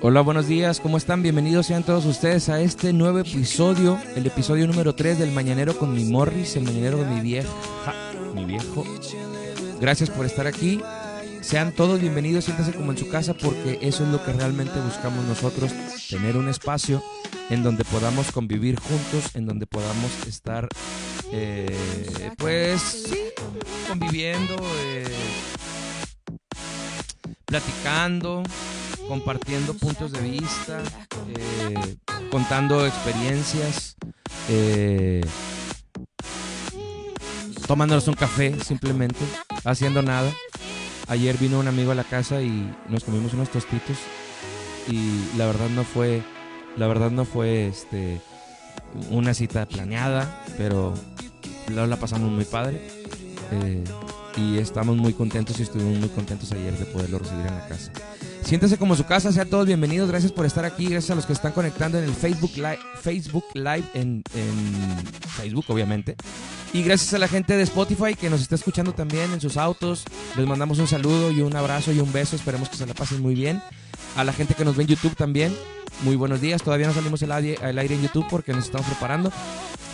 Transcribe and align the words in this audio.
Hola, 0.00 0.20
buenos 0.20 0.46
días, 0.46 0.78
¿cómo 0.78 0.96
están? 0.96 1.24
Bienvenidos 1.24 1.66
sean 1.66 1.82
todos 1.82 2.06
ustedes 2.06 2.48
a 2.48 2.60
este 2.60 2.92
nuevo 2.92 3.18
episodio, 3.18 3.98
el 4.14 4.24
episodio 4.24 4.68
número 4.68 4.94
3 4.94 5.18
del 5.18 5.32
Mañanero 5.32 5.76
con 5.76 5.92
mi 5.92 6.04
Morris, 6.04 6.54
el 6.54 6.62
Mañanero 6.62 6.98
con 6.98 7.12
mi 7.12 7.20
vieja, 7.20 7.50
mi 8.32 8.44
viejo. 8.44 8.84
Gracias 9.80 10.08
por 10.08 10.24
estar 10.24 10.46
aquí. 10.46 10.80
Sean 11.40 11.72
todos 11.72 12.00
bienvenidos, 12.00 12.44
siéntanse 12.44 12.74
como 12.74 12.92
en 12.92 12.98
su 12.98 13.08
casa 13.08 13.34
porque 13.34 13.80
eso 13.82 14.04
es 14.04 14.10
lo 14.10 14.24
que 14.24 14.32
realmente 14.32 14.78
buscamos 14.78 15.24
nosotros, 15.24 15.72
tener 16.08 16.36
un 16.36 16.48
espacio 16.48 17.02
en 17.50 17.64
donde 17.64 17.84
podamos 17.84 18.30
convivir 18.30 18.78
juntos, 18.78 19.34
en 19.34 19.46
donde 19.46 19.66
podamos 19.66 20.12
estar, 20.28 20.68
eh, 21.32 22.30
pues, 22.36 23.10
conviviendo, 23.88 24.54
eh, 24.84 25.04
platicando, 27.46 28.44
compartiendo 29.08 29.74
puntos 29.74 30.12
de 30.12 30.20
vista, 30.20 30.82
eh, 31.34 31.96
contando 32.30 32.86
experiencias, 32.86 33.96
eh, 34.50 35.22
tomándonos 37.66 38.06
un 38.06 38.14
café 38.14 38.54
simplemente, 38.60 39.20
haciendo 39.64 40.02
nada. 40.02 40.30
Ayer 41.08 41.38
vino 41.38 41.58
un 41.58 41.68
amigo 41.68 41.90
a 41.90 41.94
la 41.94 42.04
casa 42.04 42.42
y 42.42 42.70
nos 42.88 43.02
comimos 43.02 43.32
unos 43.32 43.50
tostitos 43.50 43.96
y 44.88 45.36
la 45.38 45.46
verdad 45.46 45.70
no 45.70 45.84
fue, 45.84 46.22
la 46.76 46.86
verdad 46.86 47.10
no 47.10 47.24
fue 47.24 47.66
este 47.66 48.20
una 49.10 49.32
cita 49.32 49.66
planeada, 49.66 50.44
pero 50.58 50.94
la, 51.68 51.96
pasamos 51.96 52.30
muy 52.30 52.44
padre. 52.44 52.80
Eh, 53.50 53.84
y 54.36 54.58
estamos 54.58 54.96
muy 54.96 55.14
contentos 55.14 55.58
y 55.58 55.62
estuvimos 55.62 55.98
muy 55.98 56.08
contentos 56.10 56.52
ayer 56.52 56.76
de 56.78 56.84
poderlo 56.84 57.18
recibir 57.18 57.46
en 57.46 57.54
la 57.54 57.66
casa. 57.66 57.90
Siéntese 58.48 58.78
como 58.78 58.96
su 58.96 59.04
casa, 59.04 59.30
sean 59.30 59.50
todos 59.50 59.66
bienvenidos, 59.66 60.08
gracias 60.08 60.32
por 60.32 60.46
estar 60.46 60.64
aquí, 60.64 60.86
gracias 60.86 61.10
a 61.10 61.14
los 61.14 61.26
que 61.26 61.34
están 61.34 61.52
conectando 61.52 61.98
en 61.98 62.04
el 62.04 62.14
Facebook 62.14 62.52
Live, 62.56 62.78
Facebook 62.98 63.44
Live 63.52 63.84
en, 63.92 64.22
en 64.34 65.06
Facebook 65.36 65.66
obviamente. 65.68 66.16
Y 66.72 66.82
gracias 66.82 67.12
a 67.12 67.18
la 67.18 67.28
gente 67.28 67.58
de 67.58 67.64
Spotify 67.64 68.14
que 68.14 68.30
nos 68.30 68.40
está 68.40 68.54
escuchando 68.54 68.94
también 68.94 69.30
en 69.34 69.40
sus 69.42 69.58
autos. 69.58 70.02
Les 70.34 70.46
mandamos 70.46 70.78
un 70.78 70.88
saludo 70.88 71.30
y 71.30 71.42
un 71.42 71.54
abrazo 71.54 71.92
y 71.92 72.00
un 72.00 72.10
beso. 72.10 72.36
Esperemos 72.36 72.70
que 72.70 72.78
se 72.78 72.86
la 72.86 72.94
pasen 72.94 73.20
muy 73.20 73.34
bien. 73.34 73.60
A 74.16 74.24
la 74.24 74.32
gente 74.32 74.54
que 74.54 74.64
nos 74.64 74.76
ve 74.76 74.84
en 74.84 74.88
YouTube 74.88 75.14
también. 75.14 75.54
Muy 76.02 76.16
buenos 76.16 76.40
días. 76.40 76.62
Todavía 76.62 76.86
no 76.86 76.94
salimos 76.94 77.22
al 77.22 77.32
aire, 77.32 77.58
al 77.62 77.78
aire 77.78 77.96
en 77.96 78.02
YouTube 78.02 78.28
porque 78.30 78.54
nos 78.54 78.64
estamos 78.64 78.86
preparando. 78.86 79.30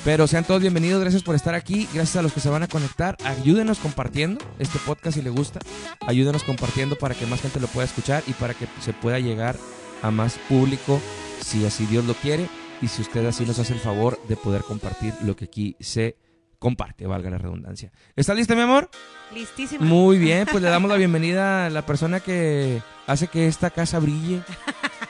Pero 0.05 0.27
sean 0.27 0.45
todos 0.45 0.61
bienvenidos. 0.61 1.01
Gracias 1.01 1.23
por 1.23 1.35
estar 1.35 1.55
aquí. 1.55 1.89
Gracias 1.95 2.17
a 2.17 2.23
los 2.23 2.35
que 2.35 2.41
se 2.41 2.51
van 2.51 2.63
a 2.63 2.69
conectar. 2.69 3.17
Ayúdenos 3.25 3.79
compartiendo 3.79 4.45
este 4.59 4.79
podcast 4.81 5.17
si 5.17 5.23
le 5.23 5.31
gusta. 5.31 5.61
Ayúdenos 6.07 6.45
compartiendo 6.45 6.97
para 6.97 7.15
que 7.15 7.25
más 7.25 7.41
gente 7.41 7.59
lo 7.59 7.69
pueda 7.69 7.87
escuchar 7.87 8.23
y 8.27 8.35
para 8.35 8.53
que 8.53 8.69
se 8.83 8.93
pueda 8.93 9.19
llegar 9.19 9.57
a 10.03 10.11
más 10.11 10.39
público 10.47 11.01
si 11.41 11.65
así 11.65 11.87
Dios 11.87 12.05
lo 12.05 12.13
quiere. 12.13 12.51
Y 12.83 12.89
si 12.89 13.01
usted 13.01 13.25
así 13.25 13.47
nos 13.47 13.59
hace 13.59 13.73
el 13.73 13.81
favor 13.81 14.21
de 14.29 14.37
poder 14.37 14.61
compartir 14.63 15.15
lo 15.23 15.37
que 15.37 15.47
aquí 15.47 15.75
se 15.81 16.19
comparte, 16.59 17.07
valga 17.07 17.31
la 17.31 17.39
redundancia. 17.39 17.91
¿Estás 18.15 18.37
lista, 18.37 18.55
mi 18.55 18.61
amor? 18.61 18.91
Listísima. 19.33 19.87
Muy 19.87 20.19
bien, 20.19 20.47
pues 20.51 20.63
le 20.63 20.69
damos 20.69 20.91
la 20.91 20.99
bienvenida 20.99 21.65
a 21.65 21.71
la 21.71 21.87
persona 21.87 22.21
que 22.21 22.83
hace 23.07 23.29
que 23.29 23.47
esta 23.47 23.71
casa 23.71 24.01
brille, 24.01 24.43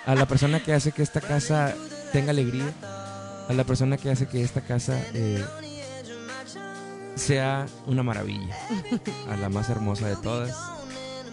a 0.07 0.15
la 0.15 0.27
persona 0.27 0.63
que 0.63 0.73
hace 0.73 0.93
que 0.93 1.03
esta 1.03 1.21
casa 1.21 1.75
tenga 2.13 2.31
alegría, 2.31 2.73
a 3.49 3.53
la 3.53 3.65
persona 3.65 3.97
que 3.97 4.11
hace 4.11 4.27
que 4.27 4.43
esta 4.43 4.61
casa 4.61 4.99
eh, 5.15 5.45
sea 7.15 7.67
una 7.87 8.03
maravilla, 8.03 8.57
a 9.31 9.37
la 9.37 9.49
más 9.49 9.69
hermosa 9.71 10.09
de 10.09 10.17
todas. 10.17 10.57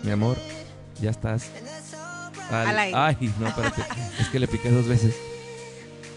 Mi 0.03 0.11
amor, 0.11 0.37
ya 1.01 1.09
estás. 1.11 1.45
Al- 2.49 2.67
Al 2.67 2.79
aire. 2.79 2.97
Ay, 2.97 3.33
no, 3.39 3.47
espérate, 3.47 3.81
es 4.19 4.27
que 4.29 4.39
le 4.39 4.47
piqué 4.47 4.69
dos 4.69 4.87
veces. 4.87 5.15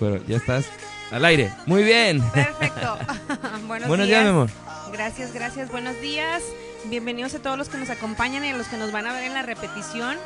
Pero 0.00 0.25
ya 0.27 0.37
estás 0.37 0.65
al 1.12 1.25
aire. 1.25 1.53
Muy 1.66 1.84
bien. 1.84 2.21
Perfecto. 2.31 2.99
Buenos, 3.66 3.88
Buenos 3.88 4.06
días, 4.06 4.22
mi 4.25 4.31
amor. 4.31 4.50
Gracias, 4.93 5.32
gracias. 5.32 5.71
Buenos 5.71 6.00
días. 6.00 6.43
Bienvenidos 6.87 7.34
a 7.34 7.38
todos 7.38 7.56
los 7.56 7.69
que 7.69 7.78
nos 7.78 7.88
acompañan 7.91 8.44
y 8.44 8.49
a 8.50 8.56
los 8.56 8.66
que 8.66 8.76
nos 8.76 8.91
van 8.93 9.06
a 9.06 9.12
ver 9.12 9.25
en 9.25 9.34
la 9.34 9.43
repetición. 9.43 10.16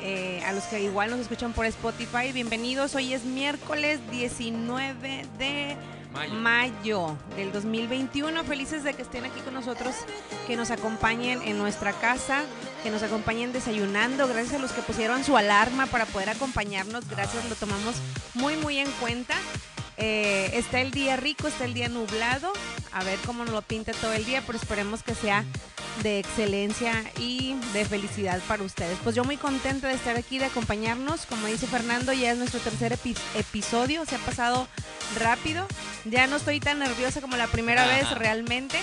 Eh, 0.00 0.42
a 0.44 0.52
los 0.52 0.64
que 0.64 0.82
igual 0.82 1.10
nos 1.10 1.20
escuchan 1.20 1.52
por 1.52 1.66
Spotify. 1.66 2.32
Bienvenidos. 2.32 2.94
Hoy 2.94 3.12
es 3.12 3.24
miércoles 3.24 4.00
19 4.10 5.26
de 5.38 5.76
Mayo. 6.12 6.34
mayo 6.34 7.16
del 7.36 7.52
2021. 7.52 8.44
Felices 8.44 8.84
de 8.84 8.94
que 8.94 9.02
estén 9.02 9.24
aquí 9.24 9.40
con 9.40 9.54
nosotros, 9.54 9.94
que 10.46 10.56
nos 10.56 10.70
acompañen 10.70 11.42
en 11.42 11.58
nuestra 11.58 11.92
casa, 11.92 12.42
que 12.82 12.90
nos 12.90 13.02
acompañen 13.02 13.52
desayunando. 13.52 14.28
Gracias 14.28 14.54
a 14.54 14.58
los 14.58 14.72
que 14.72 14.82
pusieron 14.82 15.24
su 15.24 15.36
alarma 15.36 15.86
para 15.86 16.06
poder 16.06 16.30
acompañarnos. 16.30 17.08
Gracias, 17.08 17.48
lo 17.48 17.54
tomamos 17.54 17.96
muy, 18.34 18.56
muy 18.56 18.78
en 18.78 18.90
cuenta. 19.00 19.34
Eh, 19.98 20.50
está 20.54 20.80
el 20.80 20.90
día 20.90 21.16
rico, 21.16 21.48
está 21.48 21.64
el 21.64 21.74
día 21.74 21.88
nublado. 21.88 22.52
A 22.92 23.02
ver 23.04 23.18
cómo 23.26 23.44
nos 23.44 23.52
lo 23.54 23.62
pinta 23.62 23.92
todo 23.92 24.12
el 24.12 24.24
día, 24.24 24.42
pero 24.46 24.58
esperemos 24.58 25.02
que 25.02 25.14
sea 25.14 25.44
de 26.02 26.18
excelencia 26.18 26.92
y 27.18 27.54
de 27.72 27.84
felicidad 27.84 28.40
para 28.46 28.62
ustedes. 28.62 28.98
Pues 29.02 29.16
yo 29.16 29.24
muy 29.24 29.36
contenta 29.38 29.88
de 29.88 29.94
estar 29.94 30.16
aquí, 30.16 30.38
de 30.38 30.46
acompañarnos. 30.46 31.26
Como 31.26 31.46
dice 31.46 31.66
Fernando, 31.66 32.12
ya 32.12 32.32
es 32.32 32.38
nuestro 32.38 32.60
tercer 32.60 32.92
epi- 32.98 33.16
episodio. 33.34 34.04
Se 34.06 34.16
ha 34.16 34.18
pasado 34.18 34.68
rápido. 35.18 35.66
Ya 36.04 36.26
no 36.26 36.36
estoy 36.36 36.60
tan 36.60 36.78
nerviosa 36.78 37.20
como 37.20 37.36
la 37.36 37.46
primera 37.46 37.86
vez 37.86 38.10
realmente. 38.10 38.78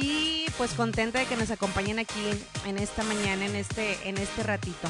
Y 0.00 0.46
pues 0.56 0.72
contenta 0.74 1.18
de 1.18 1.26
que 1.26 1.36
nos 1.36 1.50
acompañen 1.50 1.98
aquí 1.98 2.20
en, 2.64 2.70
en 2.70 2.78
esta 2.82 3.02
mañana, 3.04 3.46
en 3.46 3.56
este, 3.56 4.08
en 4.08 4.18
este 4.18 4.42
ratito. 4.42 4.88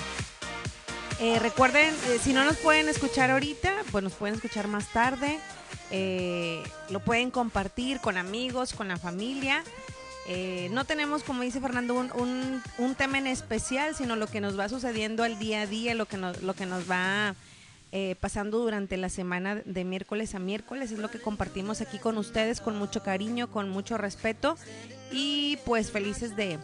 Eh, 1.20 1.38
recuerden, 1.40 1.92
eh, 2.08 2.18
si 2.22 2.32
no 2.32 2.44
nos 2.44 2.56
pueden 2.58 2.88
escuchar 2.88 3.30
ahorita, 3.30 3.72
pues 3.90 4.04
nos 4.04 4.12
pueden 4.14 4.36
escuchar 4.36 4.68
más 4.68 4.86
tarde. 4.92 5.38
Eh, 5.90 6.62
lo 6.90 7.00
pueden 7.00 7.30
compartir 7.30 7.98
con 8.00 8.16
amigos, 8.16 8.72
con 8.72 8.88
la 8.88 8.96
familia. 8.96 9.62
No 10.70 10.84
tenemos, 10.84 11.22
como 11.22 11.40
dice 11.42 11.58
Fernando, 11.58 11.94
un, 11.94 12.12
un- 12.12 12.62
un 12.76 12.94
tema 12.94 13.16
en 13.16 13.26
especial, 13.26 13.94
sino 13.96 14.14
lo 14.14 14.26
que 14.26 14.42
nos 14.42 14.58
va 14.58 14.68
sucediendo 14.68 15.22
al 15.24 15.38
día 15.38 15.62
a 15.62 15.66
día, 15.66 15.94
lo 15.94 16.04
que 16.04 16.18
nos, 16.18 16.42
lo 16.42 16.52
que 16.52 16.66
nos 16.66 16.88
va 16.88 17.34
pasando 18.20 18.58
durante 18.58 18.98
la 18.98 19.08
semana 19.08 19.54
de 19.64 19.84
miércoles 19.84 20.34
a 20.34 20.38
miércoles. 20.38 20.92
Es 20.92 20.98
lo 20.98 21.10
que 21.10 21.18
compartimos 21.18 21.80
aquí 21.80 21.98
con 21.98 22.18
ustedes 22.18 22.60
con 22.60 22.76
mucho 22.76 23.02
cariño, 23.02 23.50
con 23.50 23.70
mucho 23.70 23.96
respeto 23.96 24.58
y 25.10 25.56
pues 25.64 25.90
felices 25.90 26.36
de, 26.36 26.58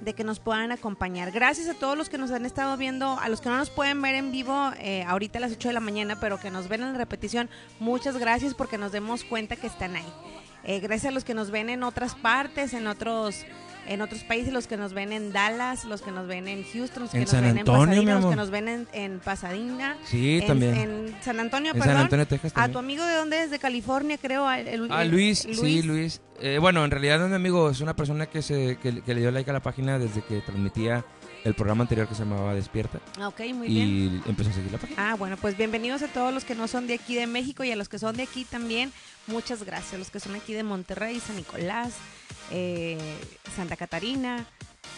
de 0.00 0.14
que 0.14 0.24
nos 0.24 0.40
puedan 0.40 0.72
acompañar. 0.72 1.30
Gracias 1.32 1.68
a 1.68 1.74
todos 1.74 1.96
los 1.96 2.08
que 2.08 2.18
nos 2.18 2.30
han 2.30 2.46
estado 2.46 2.76
viendo, 2.76 3.18
a 3.18 3.28
los 3.28 3.40
que 3.40 3.48
no 3.48 3.56
nos 3.56 3.70
pueden 3.70 4.00
ver 4.02 4.14
en 4.14 4.32
vivo 4.32 4.70
eh, 4.78 5.04
ahorita 5.04 5.38
a 5.38 5.40
las 5.40 5.52
8 5.52 5.68
de 5.68 5.74
la 5.74 5.80
mañana, 5.80 6.18
pero 6.20 6.38
que 6.38 6.50
nos 6.50 6.68
ven 6.68 6.82
en 6.82 6.92
la 6.92 6.98
repetición, 6.98 7.48
muchas 7.80 8.16
gracias 8.16 8.54
porque 8.54 8.78
nos 8.78 8.92
demos 8.92 9.24
cuenta 9.24 9.56
que 9.56 9.66
están 9.66 9.96
ahí. 9.96 10.12
Eh, 10.64 10.80
gracias 10.80 11.10
a 11.10 11.14
los 11.14 11.24
que 11.24 11.34
nos 11.34 11.50
ven 11.50 11.70
en 11.70 11.82
otras 11.82 12.14
partes, 12.14 12.74
en 12.74 12.86
otros 12.86 13.44
en 13.88 14.00
otros 14.02 14.24
países, 14.24 14.52
los 14.52 14.66
que 14.66 14.76
nos 14.76 14.92
ven 14.92 15.12
en 15.12 15.32
Dallas, 15.32 15.84
los 15.84 16.02
que 16.02 16.10
nos 16.10 16.26
ven 16.26 16.48
en 16.48 16.64
Houston, 16.64 17.02
los 17.04 17.10
que 17.12 17.16
En 17.18 17.22
nos 17.24 17.30
San 17.30 17.42
ven 17.44 17.58
Antonio, 17.58 17.82
en 17.82 17.88
Pasadena, 18.06 18.20
los 18.20 18.30
que 18.30 18.36
nos 18.36 18.50
ven 18.50 18.68
en, 18.68 18.88
en 18.92 19.20
Pasadena, 19.20 19.96
Sí, 20.04 20.38
en, 20.38 20.46
también. 20.46 20.74
en 20.74 21.16
San 21.22 21.40
Antonio, 21.40 21.72
En 21.72 21.78
perdón. 21.78 21.94
San 21.94 22.02
Antonio, 22.04 22.26
Texas 22.26 22.52
A 22.54 22.68
tu 22.68 22.78
amigo 22.78 23.04
de 23.04 23.14
dónde 23.14 23.42
es, 23.44 23.50
de 23.50 23.58
California, 23.58 24.18
creo. 24.18 24.50
el- 24.50 24.68
el- 24.68 24.88
Ah, 24.90 25.04
Luis, 25.04 25.40
sí, 25.40 25.82
Luis. 25.82 26.20
Eh, 26.40 26.58
bueno, 26.60 26.84
en 26.84 26.90
realidad 26.90 27.18
no 27.18 27.24
es 27.24 27.30
mi 27.30 27.36
amigo, 27.36 27.70
es 27.70 27.80
una 27.80 27.96
persona 27.96 28.26
que, 28.26 28.42
se, 28.42 28.76
que, 28.82 29.00
que 29.02 29.14
le 29.14 29.20
dio 29.20 29.30
like 29.30 29.48
a 29.48 29.52
la 29.54 29.60
página 29.62 29.98
desde 29.98 30.22
que 30.22 30.40
transmitía 30.42 31.04
el 31.44 31.54
programa 31.54 31.82
anterior 31.82 32.08
que 32.08 32.14
se 32.14 32.24
llamaba 32.24 32.54
Despierta. 32.54 32.98
Ah, 33.20 33.28
Ok, 33.28 33.40
muy 33.54 33.68
bien. 33.68 33.88
y 33.88 34.28
empezó 34.28 34.50
a 34.50 34.52
seguir 34.52 34.72
la 34.72 34.78
página. 34.78 35.12
Ah, 35.12 35.14
bueno, 35.14 35.36
pues 35.36 35.56
bienvenidos 35.56 36.02
a 36.02 36.08
todos 36.08 36.34
los 36.34 36.44
que 36.44 36.54
no 36.56 36.66
son 36.68 36.86
de 36.88 36.94
aquí 36.94 37.14
de 37.14 37.26
México 37.28 37.62
y 37.64 37.70
a 37.70 37.76
los 37.76 37.88
que 37.88 37.98
son 38.00 38.16
de 38.16 38.24
aquí 38.24 38.44
también. 38.44 38.92
Muchas 39.28 39.62
gracias. 39.62 39.98
Los 39.98 40.10
que 40.10 40.18
son 40.20 40.34
aquí 40.34 40.52
de 40.54 40.64
Monterrey, 40.64 41.20
San 41.20 41.36
Nicolás, 41.36 41.94
eh, 42.50 42.98
Santa 43.54 43.76
Catarina, 43.76 44.46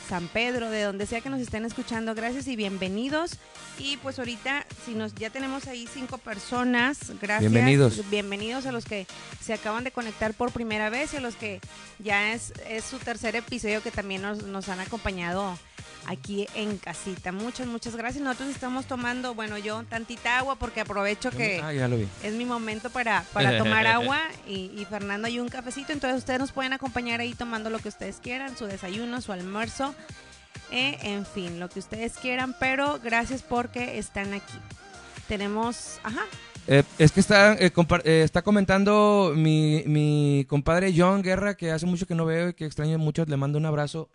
San 0.08 0.28
Pedro, 0.28 0.70
de 0.70 0.82
donde 0.82 1.06
sea 1.06 1.20
que 1.20 1.28
nos 1.28 1.40
estén 1.40 1.64
escuchando, 1.64 2.14
gracias 2.14 2.48
y 2.48 2.56
bienvenidos. 2.56 3.38
Y 3.78 3.98
pues 3.98 4.18
ahorita, 4.18 4.66
si 4.84 4.94
nos 4.94 5.14
ya 5.14 5.30
tenemos 5.30 5.66
ahí 5.66 5.86
cinco 5.92 6.18
personas, 6.18 7.12
gracias. 7.20 7.52
Bienvenidos. 7.52 8.08
Bienvenidos 8.10 8.66
a 8.66 8.72
los 8.72 8.84
que 8.86 9.06
se 9.40 9.52
acaban 9.52 9.84
de 9.84 9.90
conectar 9.90 10.32
por 10.34 10.50
primera 10.50 10.88
vez 10.88 11.12
y 11.12 11.18
a 11.18 11.20
los 11.20 11.36
que 11.36 11.60
ya 11.98 12.32
es, 12.32 12.52
es 12.68 12.84
su 12.84 12.98
tercer 12.98 13.36
episodio 13.36 13.82
que 13.82 13.90
también 13.90 14.22
nos, 14.22 14.42
nos 14.44 14.68
han 14.68 14.80
acompañado 14.80 15.58
aquí 16.06 16.46
en 16.54 16.78
casita. 16.78 17.32
Muchas, 17.32 17.66
muchas 17.66 17.94
gracias. 17.96 18.22
Nosotros 18.25 18.48
estamos 18.50 18.86
tomando, 18.86 19.34
bueno, 19.34 19.58
yo 19.58 19.82
tantita 19.84 20.38
agua 20.38 20.56
porque 20.56 20.80
aprovecho 20.80 21.30
que 21.30 21.60
Ah, 21.62 21.72
ya 21.72 21.88
lo 21.88 21.96
vi. 21.98 22.08
es 22.22 22.32
mi 22.34 22.44
momento 22.44 22.90
para, 22.90 23.25
para 23.32 23.58
tomar 23.58 23.86
agua 23.98 24.20
y, 24.46 24.70
y 24.76 24.86
Fernando 24.88 25.26
hay 25.26 25.38
un 25.38 25.48
cafecito, 25.48 25.92
entonces 25.92 26.19
ustedes 26.19 26.40
nos 26.40 26.52
pueden 26.52 26.72
acompañar 26.72 27.20
ahí 27.20 27.34
tomando 27.34 27.69
lo 27.70 27.78
que 27.78 27.88
ustedes 27.88 28.16
quieran, 28.22 28.56
su 28.56 28.66
desayuno, 28.66 29.20
su 29.20 29.32
almuerzo, 29.32 29.94
eh, 30.70 30.98
en 31.02 31.26
fin, 31.26 31.60
lo 31.60 31.69
que 31.69 31.78
ustedes 31.78 32.14
quieran, 32.14 32.54
pero 32.58 32.98
gracias 33.02 33.42
porque 33.42 33.98
están 33.98 34.32
aquí. 34.34 34.58
Tenemos, 35.26 36.00
ajá, 36.02 36.22
Eh, 36.66 36.82
es 36.98 37.12
que 37.12 37.20
está, 37.20 37.54
eh, 37.54 37.70
eh, 38.04 38.22
está 38.25 38.42
comentando 38.42 39.32
mi, 39.34 39.82
mi 39.86 40.44
compadre 40.48 40.92
John 40.96 41.22
Guerra, 41.22 41.54
que 41.56 41.70
hace 41.70 41.86
mucho 41.86 42.06
que 42.06 42.14
no 42.14 42.25
veo 42.26 42.50
y 42.50 42.54
que 42.54 42.64
extraño 42.66 42.98
mucho. 42.98 43.25
Le 43.26 43.36
mando 43.36 43.56
un 43.58 43.64
abrazo 43.66 44.10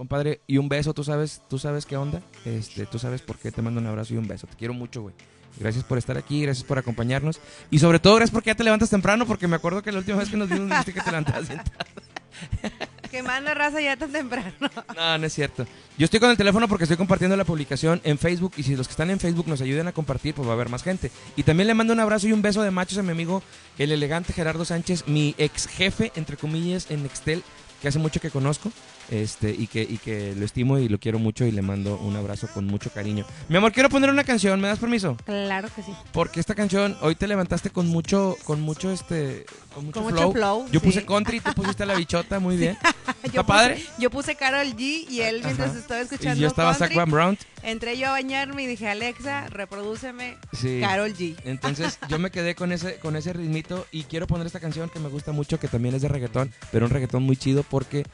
compadre, 0.00 0.40
y 0.46 0.56
un 0.56 0.70
beso, 0.70 0.94
tú 0.94 1.04
sabes, 1.04 1.42
tú 1.50 1.58
sabes 1.58 1.84
qué 1.84 1.94
onda, 1.94 2.22
este, 2.46 2.86
tú 2.86 2.98
sabes 2.98 3.20
por 3.20 3.36
qué 3.36 3.52
te 3.52 3.60
mando 3.60 3.82
un 3.82 3.86
abrazo 3.86 4.14
y 4.14 4.16
un 4.16 4.26
beso. 4.26 4.46
Te 4.46 4.56
quiero 4.56 4.72
mucho, 4.72 5.02
güey. 5.02 5.14
Gracias 5.58 5.84
por 5.84 5.98
estar 5.98 6.16
aquí, 6.16 6.40
gracias 6.40 6.64
por 6.64 6.78
acompañarnos. 6.78 7.38
Y 7.70 7.80
sobre 7.80 7.98
todo, 7.98 8.14
gracias 8.14 8.30
porque 8.32 8.48
ya 8.48 8.54
te 8.54 8.64
levantas 8.64 8.88
temprano, 8.88 9.26
porque 9.26 9.46
me 9.46 9.56
acuerdo 9.56 9.82
que 9.82 9.92
la 9.92 9.98
última 9.98 10.16
vez 10.16 10.30
que 10.30 10.38
nos 10.38 10.48
vimos 10.48 10.70
dijiste 10.70 10.94
que 10.94 11.02
te 11.02 11.10
levantabas 11.10 11.48
bien 11.48 11.60
tarde. 11.62 12.78
Quemando 13.10 13.52
raza 13.52 13.82
ya 13.82 13.94
tan 13.98 14.10
temprano. 14.10 14.54
No, 14.96 15.18
no 15.18 15.26
es 15.26 15.34
cierto. 15.34 15.66
Yo 15.98 16.06
estoy 16.06 16.18
con 16.18 16.30
el 16.30 16.38
teléfono 16.38 16.66
porque 16.66 16.84
estoy 16.84 16.96
compartiendo 16.96 17.36
la 17.36 17.44
publicación 17.44 18.00
en 18.02 18.16
Facebook 18.16 18.54
y 18.56 18.62
si 18.62 18.76
los 18.76 18.88
que 18.88 18.92
están 18.92 19.10
en 19.10 19.20
Facebook 19.20 19.48
nos 19.48 19.60
ayudan 19.60 19.86
a 19.88 19.92
compartir, 19.92 20.34
pues 20.34 20.48
va 20.48 20.52
a 20.52 20.54
haber 20.54 20.70
más 20.70 20.82
gente. 20.82 21.10
Y 21.36 21.42
también 21.42 21.66
le 21.66 21.74
mando 21.74 21.92
un 21.92 22.00
abrazo 22.00 22.26
y 22.26 22.32
un 22.32 22.40
beso 22.40 22.62
de 22.62 22.70
machos 22.70 22.96
a 22.96 23.02
mi 23.02 23.10
amigo, 23.10 23.42
el 23.76 23.92
elegante 23.92 24.32
Gerardo 24.32 24.64
Sánchez, 24.64 25.08
mi 25.08 25.34
ex 25.36 25.66
jefe, 25.66 26.10
entre 26.14 26.38
comillas, 26.38 26.90
en 26.90 27.02
Nextel, 27.02 27.42
que 27.82 27.88
hace 27.88 27.98
mucho 27.98 28.18
que 28.18 28.30
conozco 28.30 28.72
este 29.10 29.50
y 29.50 29.66
que, 29.66 29.82
y 29.82 29.98
que 29.98 30.34
lo 30.36 30.44
estimo 30.44 30.78
y 30.78 30.88
lo 30.88 30.98
quiero 30.98 31.18
mucho 31.18 31.44
y 31.44 31.50
le 31.52 31.62
mando 31.62 31.96
un 31.98 32.16
abrazo 32.16 32.48
con 32.54 32.66
mucho 32.66 32.90
cariño. 32.90 33.24
Mi 33.48 33.56
amor, 33.56 33.72
quiero 33.72 33.88
poner 33.88 34.08
una 34.10 34.24
canción, 34.24 34.60
¿me 34.60 34.68
das 34.68 34.78
permiso? 34.78 35.16
Claro 35.24 35.68
que 35.74 35.82
sí. 35.82 35.92
Porque 36.12 36.40
esta 36.40 36.54
canción, 36.54 36.96
hoy 37.02 37.14
te 37.16 37.26
levantaste 37.26 37.70
con 37.70 37.88
mucho, 37.88 38.36
con 38.44 38.60
mucho 38.60 38.90
este, 38.90 39.44
con 39.74 39.86
mucho, 39.86 40.02
Con 40.02 40.10
flow. 40.12 40.22
mucho 40.28 40.32
flow, 40.32 40.66
Yo 40.72 40.80
sí. 40.80 40.86
puse 40.86 41.04
country, 41.04 41.40
tú 41.40 41.52
pusiste 41.54 41.84
la 41.86 41.94
bichota, 41.94 42.38
muy 42.40 42.56
bien. 42.56 42.78
Yo 43.24 43.40
¿Está 43.40 43.42
puse- 43.42 43.46
padre? 43.46 43.84
Yo 43.98 44.10
puse 44.10 44.34
Carol 44.36 44.66
G 44.76 45.06
y 45.10 45.20
él 45.20 45.42
mientras 45.44 45.74
estaba 45.76 46.00
Y 46.00 46.04
escuchando 46.04 46.40
yo 46.40 46.46
estaba 46.48 46.72
Zach 46.74 46.94
Van 46.94 47.10
Brown. 47.10 47.36
entré 47.62 47.98
yo 47.98 48.08
a 48.08 48.12
bañarme 48.12 48.62
y 48.62 48.66
dije, 48.66 48.88
Alexa, 48.88 49.48
reprodúceme 49.48 50.38
Sí. 50.52 50.78
Carol 50.80 51.12
G. 51.14 51.36
Entonces 51.44 51.98
yo 52.08 52.18
me 52.18 52.30
quedé 52.30 52.54
con 52.54 52.72
ese, 52.72 52.96
con 52.96 53.16
ese 53.16 53.32
ritmito 53.34 53.86
y 53.92 54.04
quiero 54.04 54.26
poner 54.26 54.46
esta 54.46 54.60
canción 54.60 54.88
que 54.88 55.00
me 55.00 55.08
gusta 55.08 55.32
mucho, 55.32 55.58
que 55.60 55.68
también 55.68 55.94
es 55.94 56.02
de 56.02 56.08
reggaetón, 56.08 56.50
pero 56.72 56.86
un 56.86 56.90
reggaetón 56.92 57.22
muy 57.24 57.36
chido 57.36 57.62
porque 57.62 58.04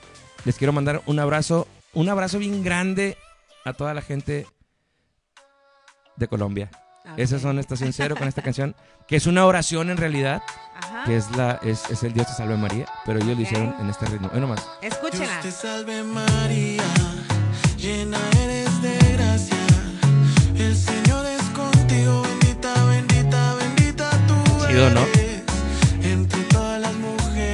les 0.46 0.56
quiero 0.56 0.72
mandar 0.72 1.02
un 1.06 1.18
abrazo, 1.18 1.66
un 1.92 2.08
abrazo 2.08 2.38
bien 2.38 2.62
grande 2.62 3.18
a 3.64 3.72
toda 3.72 3.92
la 3.94 4.00
gente 4.00 4.46
de 6.16 6.28
Colombia. 6.28 6.70
Esas 7.16 7.42
son 7.42 7.58
Estación 7.58 7.92
Cero 7.92 8.14
con 8.16 8.28
esta 8.28 8.42
canción, 8.42 8.76
que 9.08 9.16
es 9.16 9.26
una 9.26 9.44
oración 9.44 9.90
en 9.90 9.96
realidad, 9.96 10.42
Ajá. 10.76 11.04
que 11.04 11.16
es 11.16 11.30
la 11.36 11.58
es, 11.62 11.90
es 11.90 12.02
el 12.04 12.12
Dios 12.12 12.28
te 12.28 12.32
salve 12.34 12.56
María, 12.56 12.86
pero 13.04 13.18
ellos 13.18 13.36
lo 13.36 13.42
hicieron 13.42 13.74
en 13.80 13.90
este 13.90 14.06
ritmo. 14.06 14.30
Hoy 14.32 14.40
nomás. 14.40 14.68
Escúchenla. 14.82 15.26
Dios 15.26 15.42
te 15.42 15.50
salve 15.50 16.02
María, 16.04 16.84
llena 17.76 18.18
eres 18.40 18.82
de 18.82 18.98
gracia. 19.14 19.56
El 20.56 20.76
Señor 20.76 21.26
es 21.26 21.42
contigo, 21.50 22.22
bendita, 22.22 22.84
bendita, 22.84 23.54
bendita 23.54 24.10
tú 24.28 24.66
Chido, 24.68 24.90
¿no? 24.90 25.25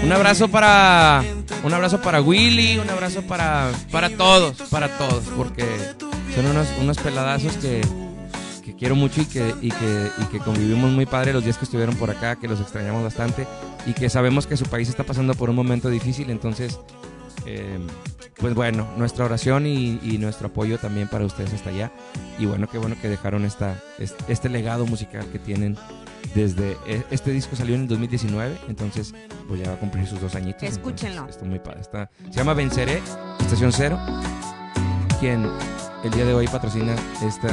Un 0.02 0.12
abrazo 0.12 0.48
para 0.48 1.22
un 1.62 1.72
abrazo 1.72 2.00
para 2.00 2.20
Willy, 2.20 2.78
un 2.78 2.90
abrazo 2.90 3.22
para 3.22 3.70
para 3.90 4.10
todos, 4.10 4.56
para 4.70 4.88
todos, 4.98 5.24
porque 5.36 5.64
son 6.34 6.46
unos 6.46 6.68
unos 6.80 6.98
peladazos 6.98 7.56
que, 7.58 7.80
que 8.64 8.74
quiero 8.74 8.96
mucho 8.96 9.20
y 9.20 9.26
que, 9.26 9.54
y 9.60 9.70
que 9.70 10.08
y 10.18 10.24
que 10.24 10.38
convivimos 10.38 10.90
muy 10.90 11.06
padre 11.06 11.32
los 11.32 11.44
días 11.44 11.56
que 11.56 11.64
estuvieron 11.64 11.94
por 11.96 12.10
acá, 12.10 12.36
que 12.36 12.48
los 12.48 12.60
extrañamos 12.60 13.02
bastante 13.04 13.46
y 13.86 13.92
que 13.92 14.10
sabemos 14.10 14.46
que 14.46 14.56
su 14.56 14.64
país 14.64 14.88
está 14.88 15.04
pasando 15.04 15.34
por 15.34 15.50
un 15.50 15.56
momento 15.56 15.88
difícil, 15.88 16.30
entonces 16.30 16.78
eh, 17.46 17.78
pues 18.38 18.54
bueno, 18.54 18.88
nuestra 18.96 19.24
oración 19.24 19.66
y, 19.66 19.98
y 20.02 20.18
nuestro 20.18 20.48
apoyo 20.48 20.78
también 20.78 21.08
para 21.08 21.24
ustedes 21.24 21.52
hasta 21.54 21.70
allá. 21.70 21.92
Y 22.38 22.46
bueno, 22.46 22.68
qué 22.68 22.78
bueno 22.78 22.96
que 23.00 23.08
dejaron 23.08 23.44
esta, 23.44 23.80
es- 23.98 24.14
este 24.28 24.48
legado 24.48 24.86
musical 24.86 25.26
que 25.30 25.38
tienen 25.38 25.76
desde... 26.34 26.76
e- 26.86 27.04
Este 27.10 27.30
disco 27.30 27.56
salió 27.56 27.74
en 27.74 27.82
el 27.82 27.88
2019, 27.88 28.56
entonces 28.68 29.14
pues 29.48 29.60
ya 29.60 29.68
va 29.68 29.74
a 29.74 29.78
cumplir 29.78 30.06
sus 30.06 30.20
dos 30.20 30.34
añitos. 30.34 30.62
Escúchenlo. 30.62 31.26
Está 31.28 31.44
muy 31.44 31.58
padre. 31.58 31.80
Está, 31.82 32.10
se 32.30 32.32
llama 32.36 32.54
Venceré, 32.54 33.00
Estación 33.40 33.72
Cero, 33.72 33.98
quien 35.20 35.48
el 36.04 36.10
día 36.10 36.24
de 36.24 36.34
hoy 36.34 36.48
patrocina 36.48 36.94
esta 37.24 37.48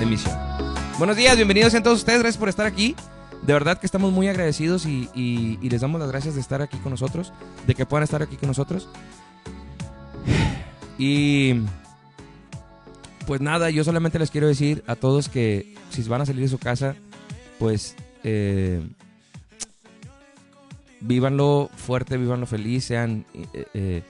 emisión. 0.00 0.36
Buenos 0.98 1.16
días, 1.16 1.36
bienvenidos 1.36 1.74
a 1.74 1.82
todos 1.82 1.98
ustedes, 1.98 2.18
gracias 2.20 2.38
por 2.38 2.48
estar 2.48 2.66
aquí. 2.66 2.94
De 3.42 3.52
verdad 3.52 3.78
que 3.78 3.86
estamos 3.86 4.12
muy 4.12 4.28
agradecidos 4.28 4.84
y, 4.86 5.08
y- 5.14 5.58
y 5.62 5.70
les 5.70 5.80
damos 5.80 6.00
las 6.00 6.10
gracias 6.10 6.34
de 6.34 6.40
estar 6.40 6.60
aquí 6.60 6.76
con 6.78 6.90
nosotros, 6.90 7.32
de 7.66 7.74
que 7.74 7.86
puedan 7.86 8.02
estar 8.04 8.22
aquí 8.22 8.36
con 8.36 8.48
nosotros. 8.48 8.88
Y 11.00 11.54
pues 13.26 13.40
nada, 13.40 13.70
yo 13.70 13.84
solamente 13.84 14.18
les 14.18 14.32
quiero 14.32 14.48
decir 14.48 14.82
a 14.88 14.96
todos 14.96 15.28
que 15.28 15.76
si 15.90 16.02
van 16.02 16.22
a 16.22 16.26
salir 16.26 16.42
de 16.42 16.48
su 16.48 16.58
casa, 16.58 16.96
pues 17.60 17.94
eh, 18.24 18.84
vívanlo 21.00 21.70
fuerte, 21.76 22.16
vívanlo 22.16 22.46
feliz, 22.46 22.84
sean... 22.86 23.24
eh, 23.34 23.64
eh, 23.74 24.02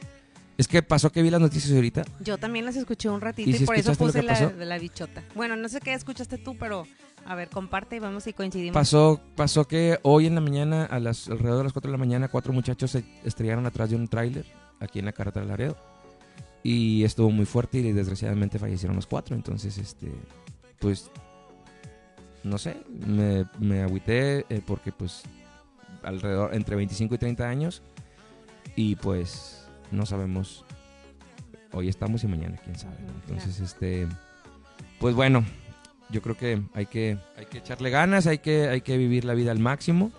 es 0.56 0.66
que 0.66 0.82
pasó 0.82 1.10
que 1.10 1.22
vi 1.22 1.30
las 1.30 1.40
noticias 1.40 1.72
ahorita. 1.72 2.04
Yo 2.20 2.36
también 2.38 2.64
las 2.64 2.74
escuché 2.74 3.08
un 3.08 3.20
ratito 3.20 3.48
¿Y 3.48 3.52
si 3.52 3.64
por 3.64 3.76
eso 3.76 3.94
puse 3.94 4.22
la 4.22 4.50
la 4.56 4.78
bichota. 4.78 5.22
Bueno, 5.36 5.54
no 5.56 5.68
sé 5.68 5.78
qué 5.80 5.94
escuchaste 5.94 6.36
tú, 6.38 6.56
pero 6.58 6.84
a 7.28 7.34
ver, 7.34 7.50
comparte 7.50 7.96
y 7.96 7.98
vamos 7.98 8.26
y 8.26 8.32
coincidimos. 8.32 8.72
Pasó, 8.72 9.20
pasó 9.36 9.68
que 9.68 9.98
hoy 10.02 10.26
en 10.26 10.34
la 10.34 10.40
mañana, 10.40 10.86
a 10.86 10.98
las, 10.98 11.28
alrededor 11.28 11.58
de 11.58 11.64
las 11.64 11.74
4 11.74 11.90
de 11.90 11.92
la 11.92 11.98
mañana, 11.98 12.28
cuatro 12.28 12.54
muchachos 12.54 12.92
se 12.92 13.04
estrellaron 13.22 13.66
atrás 13.66 13.90
de 13.90 13.96
un 13.96 14.08
tráiler 14.08 14.46
aquí 14.80 14.98
en 14.98 15.04
la 15.04 15.12
carretera 15.12 15.44
de 15.44 15.50
Laredo. 15.50 15.76
Y 16.62 17.04
estuvo 17.04 17.30
muy 17.30 17.44
fuerte 17.44 17.78
y 17.78 17.92
desgraciadamente 17.92 18.58
fallecieron 18.58 18.96
los 18.96 19.06
cuatro. 19.06 19.36
Entonces, 19.36 19.76
este, 19.76 20.10
pues, 20.78 21.10
no 22.44 22.56
sé, 22.56 22.78
me, 22.88 23.44
me 23.58 23.82
agüité 23.82 24.46
eh, 24.48 24.62
porque 24.66 24.90
pues 24.90 25.22
alrededor, 26.02 26.54
entre 26.54 26.76
25 26.76 27.14
y 27.14 27.18
30 27.18 27.46
años. 27.46 27.82
Y 28.74 28.96
pues, 28.96 29.68
no 29.90 30.06
sabemos, 30.06 30.64
hoy 31.72 31.90
estamos 31.90 32.24
y 32.24 32.26
mañana, 32.26 32.56
quién 32.64 32.78
sabe. 32.78 32.96
¿no? 33.02 33.12
Entonces, 33.26 33.60
este, 33.60 34.08
pues 34.98 35.14
bueno, 35.14 35.44
yo 36.10 36.22
creo 36.22 36.36
que 36.36 36.62
hay 36.74 36.86
que, 36.86 37.18
hay 37.36 37.46
que 37.46 37.58
echarle 37.58 37.90
ganas, 37.90 38.26
hay 38.26 38.38
que, 38.38 38.68
hay 38.68 38.80
que 38.80 38.96
vivir 38.96 39.24
la 39.24 39.34
vida 39.34 39.50
al 39.50 39.58
máximo. 39.58 40.10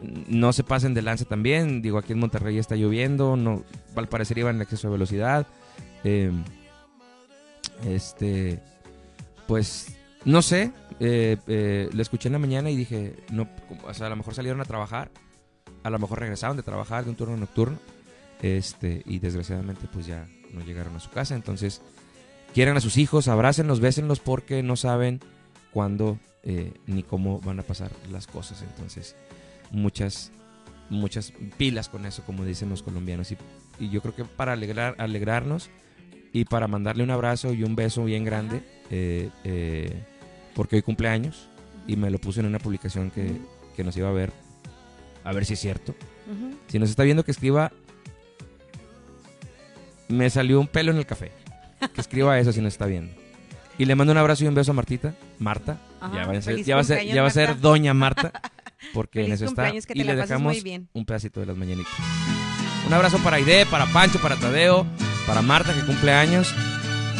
No 0.00 0.52
se 0.52 0.62
pasen 0.62 0.94
de 0.94 1.02
lance 1.02 1.24
también. 1.24 1.82
Digo, 1.82 1.98
aquí 1.98 2.12
en 2.12 2.20
Monterrey 2.20 2.58
está 2.58 2.76
lloviendo, 2.76 3.36
no, 3.36 3.64
al 3.96 4.08
parecer 4.08 4.38
iban 4.38 4.56
en 4.56 4.62
exceso 4.62 4.88
de 4.88 4.92
velocidad. 4.92 5.46
Eh, 6.04 6.30
este, 7.84 8.60
pues, 9.46 9.96
no 10.24 10.42
sé. 10.42 10.72
eh, 11.00 11.36
eh, 11.46 11.88
lo 11.92 12.02
escuché 12.02 12.28
en 12.28 12.34
la 12.34 12.38
mañana 12.38 12.70
y 12.70 12.76
dije, 12.76 13.14
no, 13.30 13.48
o 13.84 13.94
sea, 13.94 14.06
a 14.06 14.10
lo 14.10 14.16
mejor 14.16 14.34
salieron 14.34 14.60
a 14.60 14.64
trabajar, 14.64 15.10
a 15.82 15.90
lo 15.90 15.98
mejor 15.98 16.20
regresaron 16.20 16.56
de 16.56 16.62
trabajar 16.62 17.04
de 17.04 17.10
un 17.10 17.16
turno 17.16 17.36
nocturno, 17.36 17.78
este, 18.42 19.02
y 19.06 19.18
desgraciadamente 19.18 19.88
pues 19.92 20.06
ya 20.06 20.26
no 20.52 20.64
llegaron 20.64 20.94
a 20.96 21.00
su 21.00 21.10
casa. 21.10 21.34
Entonces, 21.34 21.82
quieran 22.54 22.76
a 22.76 22.80
sus 22.80 22.96
hijos, 22.96 23.28
abrácenlos, 23.28 23.80
bésenlos 23.80 24.20
porque 24.20 24.62
no 24.62 24.76
saben 24.76 25.20
cuándo 25.72 26.18
eh, 26.42 26.72
ni 26.86 27.02
cómo 27.02 27.40
van 27.40 27.60
a 27.60 27.62
pasar 27.62 27.90
las 28.10 28.26
cosas. 28.26 28.62
Entonces, 28.62 29.16
muchas, 29.70 30.32
muchas 30.90 31.32
pilas 31.56 31.88
con 31.88 32.06
eso, 32.06 32.22
como 32.24 32.44
dicen 32.44 32.68
los 32.68 32.82
colombianos. 32.82 33.32
Y, 33.32 33.36
y 33.80 33.90
yo 33.90 34.00
creo 34.00 34.14
que 34.14 34.24
para 34.24 34.52
alegrar, 34.52 34.94
alegrarnos 34.98 35.70
y 36.32 36.44
para 36.44 36.68
mandarle 36.68 37.02
un 37.02 37.10
abrazo 37.10 37.52
y 37.52 37.64
un 37.64 37.76
beso 37.76 38.04
bien 38.04 38.24
grande, 38.24 38.62
eh, 38.90 39.30
eh, 39.44 40.02
porque 40.54 40.76
hoy 40.76 40.82
cumpleaños 40.82 41.48
y 41.86 41.96
me 41.96 42.10
lo 42.10 42.18
puse 42.18 42.40
en 42.40 42.46
una 42.46 42.58
publicación 42.58 43.10
que, 43.10 43.36
que 43.76 43.84
nos 43.84 43.96
iba 43.96 44.08
a 44.08 44.12
ver, 44.12 44.32
a 45.24 45.32
ver 45.32 45.44
si 45.44 45.54
es 45.54 45.60
cierto. 45.60 45.94
Si 46.66 46.78
nos 46.78 46.90
está 46.90 47.04
viendo, 47.04 47.24
que 47.24 47.30
escriba. 47.30 47.72
Me 50.08 50.28
salió 50.28 50.60
un 50.60 50.66
pelo 50.66 50.90
en 50.90 50.98
el 50.98 51.06
café. 51.06 51.32
Que 51.94 52.00
escriba 52.00 52.38
eso 52.38 52.52
si 52.52 52.60
nos 52.60 52.74
está 52.74 52.84
viendo. 52.84 53.12
Y 53.78 53.84
le 53.84 53.94
mando 53.94 54.12
un 54.12 54.18
abrazo 54.18 54.44
y 54.44 54.48
un 54.48 54.54
beso 54.54 54.72
a 54.72 54.74
Martita. 54.74 55.14
Marta. 55.38 55.78
Ajá, 56.00 56.14
ya, 56.14 56.26
va 56.26 56.32
a 56.38 56.42
ser, 56.42 56.64
ya, 56.64 56.74
va 56.74 56.80
a 56.80 56.84
ser, 56.84 57.06
ya 57.06 57.22
va 57.22 57.28
a 57.28 57.30
ser. 57.30 57.60
Doña 57.60 57.94
Marta. 57.94 58.32
Porque 58.92 59.20
en 59.20 59.26
Feliz 59.26 59.40
eso 59.42 59.50
está. 59.50 59.70
que 59.72 59.80
te 59.80 59.98
y 59.98 60.04
la 60.04 60.14
le 60.14 60.20
dejamos 60.22 60.52
muy 60.52 60.60
bien. 60.60 60.88
un 60.92 61.04
pedacito 61.04 61.40
de 61.40 61.46
las 61.46 61.56
mañanitas. 61.56 61.92
Un 62.86 62.92
abrazo 62.94 63.18
para 63.18 63.36
Aide, 63.36 63.66
para 63.66 63.86
Pancho, 63.86 64.18
para 64.20 64.36
Tadeo, 64.36 64.86
para 65.26 65.42
Marta 65.42 65.74
que 65.74 65.80
cumple 65.82 66.12
años. 66.12 66.54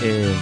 eh, 0.03 0.35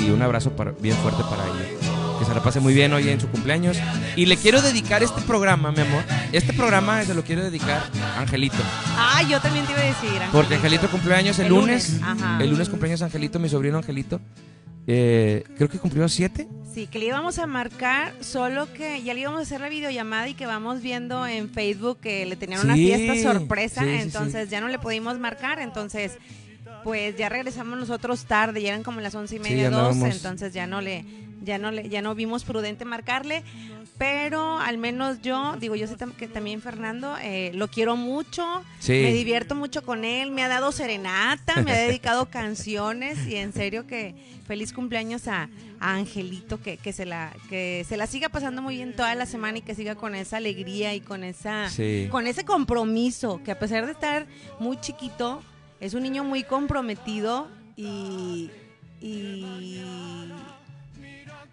y 0.00 0.10
un 0.10 0.20
abrazo 0.22 0.50
para, 0.54 0.72
bien 0.72 0.94
fuerte 0.96 1.22
para 1.24 1.44
ella. 1.46 2.18
Que 2.18 2.24
se 2.26 2.34
la 2.34 2.42
pase 2.42 2.60
muy 2.60 2.72
bien 2.74 2.92
hoy 2.92 3.08
en 3.08 3.18
su 3.20 3.28
cumpleaños. 3.28 3.78
Y 4.14 4.26
le 4.26 4.36
quiero 4.36 4.60
dedicar 4.62 5.02
este 5.02 5.20
programa, 5.22 5.70
mi 5.72 5.80
amor. 5.80 6.02
Este 6.32 6.52
programa 6.52 7.02
se 7.04 7.14
lo 7.14 7.22
quiero 7.24 7.42
dedicar 7.42 7.82
a 8.16 8.20
Angelito. 8.20 8.56
Ah, 8.96 9.22
yo 9.28 9.40
también 9.40 9.64
te 9.66 9.72
iba 9.72 9.80
a 9.82 9.84
decir. 9.84 10.22
Porque 10.32 10.54
Angelito 10.56 10.88
cumpleaños 10.90 11.38
el, 11.38 11.46
El 11.46 11.52
lunes. 11.52 12.00
lunes. 12.00 12.40
El 12.40 12.50
lunes 12.50 12.68
cumpleaños 12.68 13.02
Angelito, 13.02 13.38
mi 13.38 13.48
sobrino 13.48 13.78
Angelito. 13.78 14.20
Eh, 14.86 15.44
creo 15.56 15.68
que 15.68 15.78
cumplió 15.78 16.08
siete. 16.08 16.46
Sí, 16.72 16.86
que 16.86 16.98
le 16.98 17.06
íbamos 17.06 17.38
a 17.38 17.46
marcar, 17.46 18.12
solo 18.20 18.70
que 18.72 19.02
ya 19.02 19.14
le 19.14 19.20
íbamos 19.20 19.40
a 19.40 19.42
hacer 19.42 19.60
la 19.62 19.70
videollamada 19.70 20.28
y 20.28 20.34
que 20.34 20.44
vamos 20.44 20.82
viendo 20.82 21.26
en 21.26 21.48
Facebook 21.48 21.98
que 22.00 22.26
le 22.26 22.36
tenían 22.36 22.60
una 22.64 22.74
fiesta 22.74 23.32
sorpresa, 23.32 23.80
sí, 23.80 23.88
sí, 23.88 23.96
entonces 24.02 24.50
ya 24.50 24.60
no 24.60 24.68
le 24.68 24.78
pudimos 24.78 25.18
marcar, 25.18 25.58
entonces 25.58 26.18
pues 26.84 27.16
ya 27.16 27.28
regresamos 27.28 27.78
nosotros 27.78 28.26
tarde, 28.26 28.60
ya 28.60 28.68
eran 28.68 28.82
como 28.82 29.00
las 29.00 29.14
once 29.14 29.36
y 29.36 29.38
media, 29.38 29.68
andábamos. 29.68 30.14
entonces 30.14 30.52
ya 30.52 30.66
no 30.66 30.82
le, 30.82 31.04
ya 31.42 31.56
no 31.58 31.70
le, 31.70 31.88
ya 31.88 32.02
no 32.02 32.14
vimos 32.14 32.44
prudente 32.44 32.84
marcarle, 32.84 33.42
pero 33.98 34.58
al 34.58 34.76
menos 34.78 35.22
yo, 35.22 35.56
digo, 35.58 35.74
yo 35.74 35.86
sé 35.86 35.96
que 36.18 36.28
también 36.28 36.60
Fernando, 36.60 37.16
eh, 37.22 37.50
lo 37.54 37.68
quiero 37.68 37.96
mucho, 37.96 38.62
Sí. 38.78 38.92
me 38.92 39.12
divierto 39.12 39.54
mucho 39.54 39.82
con 39.82 40.04
él, 40.04 40.30
me 40.30 40.42
ha 40.42 40.48
dado 40.48 40.70
serenata, 40.72 41.62
me 41.62 41.72
ha 41.72 41.76
dedicado 41.76 42.26
canciones 42.30 43.26
y 43.26 43.36
en 43.36 43.52
serio 43.52 43.86
que 43.86 44.14
feliz 44.46 44.72
cumpleaños 44.72 45.26
a, 45.28 45.48
a 45.80 45.94
Angelito, 45.94 46.60
que, 46.60 46.76
que, 46.76 46.92
se 46.92 47.06
la, 47.06 47.32
que 47.48 47.84
se 47.88 47.96
la 47.96 48.06
siga 48.06 48.28
pasando 48.28 48.60
muy 48.62 48.76
bien 48.76 48.94
toda 48.94 49.14
la 49.14 49.26
semana 49.26 49.58
y 49.58 49.62
que 49.62 49.74
siga 49.74 49.94
con 49.94 50.14
esa 50.14 50.36
alegría 50.36 50.94
y 50.94 51.00
con 51.00 51.24
esa 51.24 51.68
Sí. 51.70 52.08
con 52.10 52.26
ese 52.26 52.44
compromiso, 52.44 53.40
que 53.44 53.50
a 53.50 53.58
pesar 53.58 53.86
de 53.86 53.92
estar 53.92 54.26
muy 54.60 54.78
chiquito, 54.80 55.42
es 55.80 55.94
un 55.94 56.02
niño 56.02 56.22
muy 56.22 56.42
comprometido 56.44 57.48
y, 57.76 58.50
y, 59.00 59.80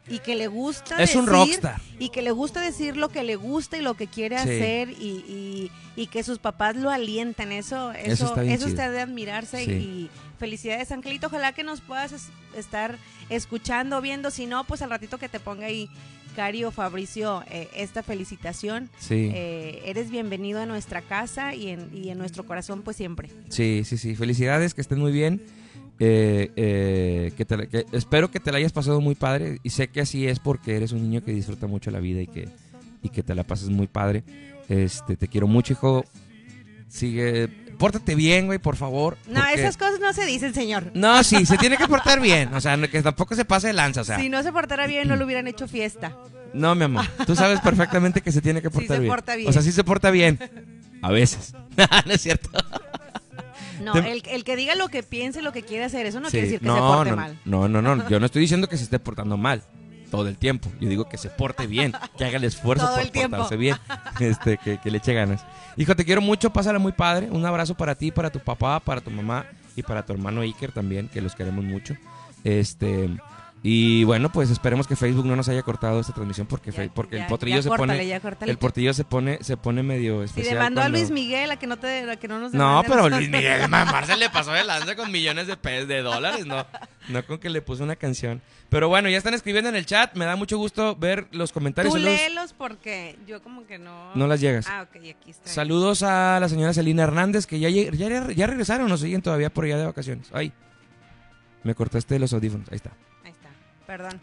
y 0.08 0.20
que 0.20 0.36
le 0.36 0.48
gusta 0.48 1.02
Es 1.02 1.16
un 1.16 1.26
decir- 1.26 1.40
rockstar. 1.40 1.82
y 2.00 2.10
que 2.10 2.22
le 2.22 2.32
gusta 2.32 2.60
decir 2.62 2.98
lo 2.98 3.10
que 3.10 3.24
le 3.24 3.36
gusta 3.38 3.78
y 3.78 3.82
lo 3.82 3.94
que 3.94 4.08
quiere 4.08 4.36
Sí. 4.38 4.42
hacer 4.44 4.90
y, 4.90 5.24
y- 5.28 5.72
y 5.96 6.08
que 6.08 6.24
sus 6.24 6.40
papás 6.40 6.76
lo 6.76 6.90
alientan. 6.90 7.52
Eso, 7.52 7.92
eso, 7.94 8.12
Eso 8.12 8.26
está 8.28 8.44
eso 8.44 8.68
está 8.68 8.90
de 8.92 9.00
admirarse 9.00 9.64
Sí. 9.64 9.72
y 9.72 10.10
felicidades, 10.40 10.92
Angelito. 10.92 11.28
Ojalá 11.28 11.54
que 11.54 11.64
nos 11.64 11.82
puedas 11.82 12.12
es- 12.12 12.30
estar 12.58 12.98
escuchando, 13.30 14.02
viendo. 14.02 14.30
Si 14.32 14.46
no, 14.46 14.64
pues 14.66 14.82
al 14.82 14.90
ratito 14.90 15.18
que 15.18 15.30
te 15.30 15.40
ponga 15.40 15.68
ahí, 15.68 15.90
Cari 16.36 16.64
o 16.64 16.72
Fabricio, 16.72 17.44
eh, 17.48 17.70
esta 17.76 18.02
felicitación. 18.02 18.90
Sí. 18.98 19.30
Eh, 19.34 19.84
eres 19.86 20.10
bienvenido 20.10 20.60
a 20.62 20.66
nuestra 20.66 21.02
casa 21.04 21.54
y 21.54 21.70
en, 21.70 21.92
y 21.96 22.10
en 22.10 22.18
nuestro 22.18 22.44
corazón, 22.46 22.82
pues 22.82 22.98
siempre. 22.98 23.30
Sí, 23.50 23.84
sí, 23.86 23.98
sí. 24.00 24.16
Felicidades, 24.16 24.74
que 24.74 24.82
estén 24.82 25.00
muy 25.00 25.12
bien. 25.12 25.44
Eh, 26.06 26.52
eh, 26.58 27.32
que 27.38 27.46
te 27.46 27.68
que- 27.70 27.86
espero 27.94 28.30
que 28.30 28.42
te 28.42 28.52
la 28.52 28.58
hayas 28.58 28.74
pasado 28.74 29.00
muy 29.00 29.16
padre. 29.16 29.60
Y 29.64 29.70
sé 29.70 29.88
que 29.88 30.02
así 30.02 30.28
es 30.28 30.40
porque 30.40 30.76
eres 30.76 30.92
un 30.92 31.02
niño 31.02 31.24
que 31.24 31.32
disfruta 31.32 31.66
mucho 31.68 31.92
la 31.92 32.00
vida 32.00 32.22
y 32.22 32.28
que, 32.28 32.50
y 33.02 33.10
que 33.10 33.24
te 33.24 33.34
la 33.36 33.44
pases 33.46 33.70
muy 33.70 33.88
padre. 33.88 34.24
Este, 34.68 35.16
te 35.16 35.28
quiero 35.30 35.48
mucho, 35.48 35.74
hijo. 35.74 36.04
Sigue. 36.90 37.48
Pórtate 37.78 38.16
bien, 38.16 38.46
güey, 38.46 38.60
por 38.60 38.76
favor. 38.76 39.18
No, 39.28 39.40
porque- 39.40 39.54
esas 39.62 39.78
cosas 39.78 40.00
no 40.00 40.12
se 40.14 40.26
dicen, 40.26 40.54
señor. 40.54 40.92
No, 40.94 41.24
sí, 41.24 41.46
se 41.46 41.58
tiene 41.58 41.78
que 41.78 41.88
portar 41.88 42.20
bien. 42.20 42.54
O 42.54 42.62
sea, 42.62 42.76
no- 42.78 42.88
que 42.90 43.02
tampoco 43.02 43.36
se 43.36 43.46
pase 43.46 43.68
de 43.68 43.74
lanza. 43.74 44.02
O 44.02 44.04
sea, 44.04 44.20
si 44.20 44.30
no 44.30 44.44
se 44.44 44.52
portara 44.52 44.86
bien, 44.88 45.08
no 45.08 45.16
le 45.16 45.24
hubieran 45.26 45.48
hecho 45.48 45.68
fiesta. 45.68 46.16
no, 46.54 46.76
mi 46.76 46.84
amor. 46.84 47.06
Tú 47.26 47.36
sabes 47.36 47.60
perfectamente 47.62 48.22
que 48.22 48.32
se 48.32 48.42
tiene 48.42 48.62
que 48.62 48.70
Sí 48.72 48.76
portar 48.76 48.98
se 48.98 49.00
bien. 49.02 49.12
porta 49.12 49.36
bien. 49.36 49.50
O 49.50 49.54
sea, 49.54 49.62
sí 49.62 49.72
se 49.72 49.84
porta 49.84 50.12
bien. 50.12 50.38
A 51.02 51.12
veces. 51.12 51.54
no 52.06 52.14
es 52.14 52.22
cierto. 52.22 52.50
No, 53.84 53.94
el, 53.96 54.24
el 54.26 54.44
que 54.44 54.56
diga 54.56 54.76
lo 54.76 54.88
que 54.90 55.04
piense, 55.04 55.42
lo 55.42 55.52
que 55.52 55.64
quiere 55.64 55.86
hacer, 55.86 56.06
eso 56.06 56.20
no 56.20 56.28
Sí, 56.28 56.32
quiere 56.32 56.48
decir 56.48 56.60
que 56.60 56.66
no, 56.66 56.76
se 56.76 56.82
porte 56.82 57.10
no, 57.12 57.16
mal. 57.16 57.40
No, 57.46 57.68
no, 57.68 57.82
no. 57.82 58.08
Yo 58.10 58.20
no 58.20 58.26
estoy 58.26 58.42
diciendo 58.42 58.68
que 58.68 58.78
se 58.78 58.84
esté 58.84 59.00
portando 59.00 59.38
mal 59.38 59.64
todo 60.10 60.28
el 60.28 60.38
tiempo. 60.38 60.72
Yo 60.80 60.90
digo 60.90 61.10
que 61.10 61.18
se 61.18 61.30
porte 61.30 61.66
bien, 61.66 61.94
que 62.18 62.26
haga 62.26 62.38
el 62.38 62.44
esfuerzo 62.44 62.86
Todo 62.86 62.96
por 62.96 63.04
el 63.04 63.12
portarse 63.12 63.58
bien, 63.58 63.78
este, 64.20 64.58
que, 64.58 64.78
que 64.78 64.92
le 64.92 65.00
eche 65.00 65.14
ganas. 65.14 65.44
Hijo, 65.76 65.96
te 65.96 66.06
quiero 66.06 66.22
mucho, 66.22 66.52
pásala 66.54 66.78
muy 66.78 66.92
padre. 66.92 67.30
Un 67.32 67.46
abrazo 67.46 67.76
para 67.76 67.96
ti, 67.96 68.12
para 68.12 68.30
tu 68.30 68.40
papá, 68.40 68.80
para 68.80 69.02
tu 69.02 69.10
mamá 69.10 69.46
y 69.76 69.82
para 69.82 70.06
tu 70.06 70.14
hermano 70.14 70.42
Iker 70.42 70.72
también, 70.72 71.08
que 71.08 71.22
los 71.22 71.34
queremos 71.34 71.66
mucho. 71.66 71.96
Este, 72.44 73.10
y 73.66 74.04
bueno, 74.04 74.30
pues 74.30 74.50
esperemos 74.50 74.88
que 74.88 74.98
Facebook 74.98 75.26
no 75.26 75.38
nos 75.38 75.48
haya 75.48 75.62
cortado 75.64 76.02
esta 76.02 76.12
transmisión 76.14 76.46
porque, 76.48 76.72
Ya- 76.72 76.76
Fe- 76.78 76.92
porque 76.94 77.16
ya- 77.16 77.22
el 77.24 77.28
potrillo 77.30 77.62
se 77.62 77.70
córtale, 77.70 77.94
pone 77.94 78.08
ya 78.08 78.20
córtale. 78.20 78.52
el 78.52 78.58
portillo 78.58 78.94
se 78.94 79.06
pone 79.06 79.40
se 79.42 79.56
pone 79.56 79.82
medio 79.84 80.20
Si 80.20 80.26
especial. 80.26 80.56
demandó 80.56 80.82
a 80.82 80.84
cuando- 80.84 80.98
Luis 80.98 81.12
Miguel 81.12 81.50
a 81.50 81.56
que 81.56 81.66
no, 81.66 81.78
te, 81.78 82.12
a 82.12 82.16
que 82.18 82.28
no 82.28 82.40
nos 82.40 82.54
no, 82.54 82.80
a 82.80 82.84
pero. 82.84 83.08
Luis 83.10 83.30
Miguel 83.30 83.70
Marcel 83.70 84.20
le 84.20 84.30
pasó 84.30 84.52
de 84.52 84.66
lanza 84.66 84.98
con 84.98 85.10
millones 85.12 85.48
de 85.48 85.56
pesos, 85.56 85.88
de 85.88 86.02
dólares, 86.02 86.46
no, 86.46 86.66
no 87.08 87.26
con 87.26 87.38
que 87.40 87.50
le 87.50 87.62
puso 87.62 87.86
una 87.86 87.96
canción. 87.96 88.42
Pero 88.68 88.90
bueno, 88.90 89.08
ya 89.08 89.18
están 89.18 89.34
escribiendo 89.34 89.70
en 89.70 89.76
el 89.78 89.86
chat, 89.86 90.14
me 90.16 90.26
da 90.26 90.36
mucho 90.36 90.58
gusto 90.58 90.96
ver 90.98 91.28
los 91.32 91.54
comentarios. 91.54 91.94
Tú 91.94 92.00
Saludos, 92.02 92.20
léelos 92.20 92.54
porque 92.54 93.18
yo 93.28 93.42
como 93.44 93.66
que 93.66 93.78
no... 93.80 94.14
no 94.16 94.28
las 94.28 94.42
llegas. 94.42 94.66
Ah, 94.68 94.82
ok, 94.90 94.96
aquí 94.98 95.30
está. 95.32 95.48
Saludos 95.50 96.04
a 96.04 96.38
la 96.42 96.50
señora 96.50 96.74
Celina 96.74 97.04
Hernández, 97.04 97.46
que 97.46 97.60
ya, 97.60 97.70
ya, 97.70 97.92
ya 98.34 98.48
regresaron, 98.48 98.90
nos 98.90 99.00
siguen 99.00 99.22
todavía 99.22 99.50
por 99.54 99.64
allá 99.66 99.78
de 99.78 99.86
vacaciones. 99.86 100.28
Ay, 100.34 100.52
me 101.64 101.76
cortaste 101.76 102.20
los 102.20 102.34
audífonos, 102.34 102.68
ahí 102.72 102.76
está. 102.78 102.92
Perdón. 103.88 104.20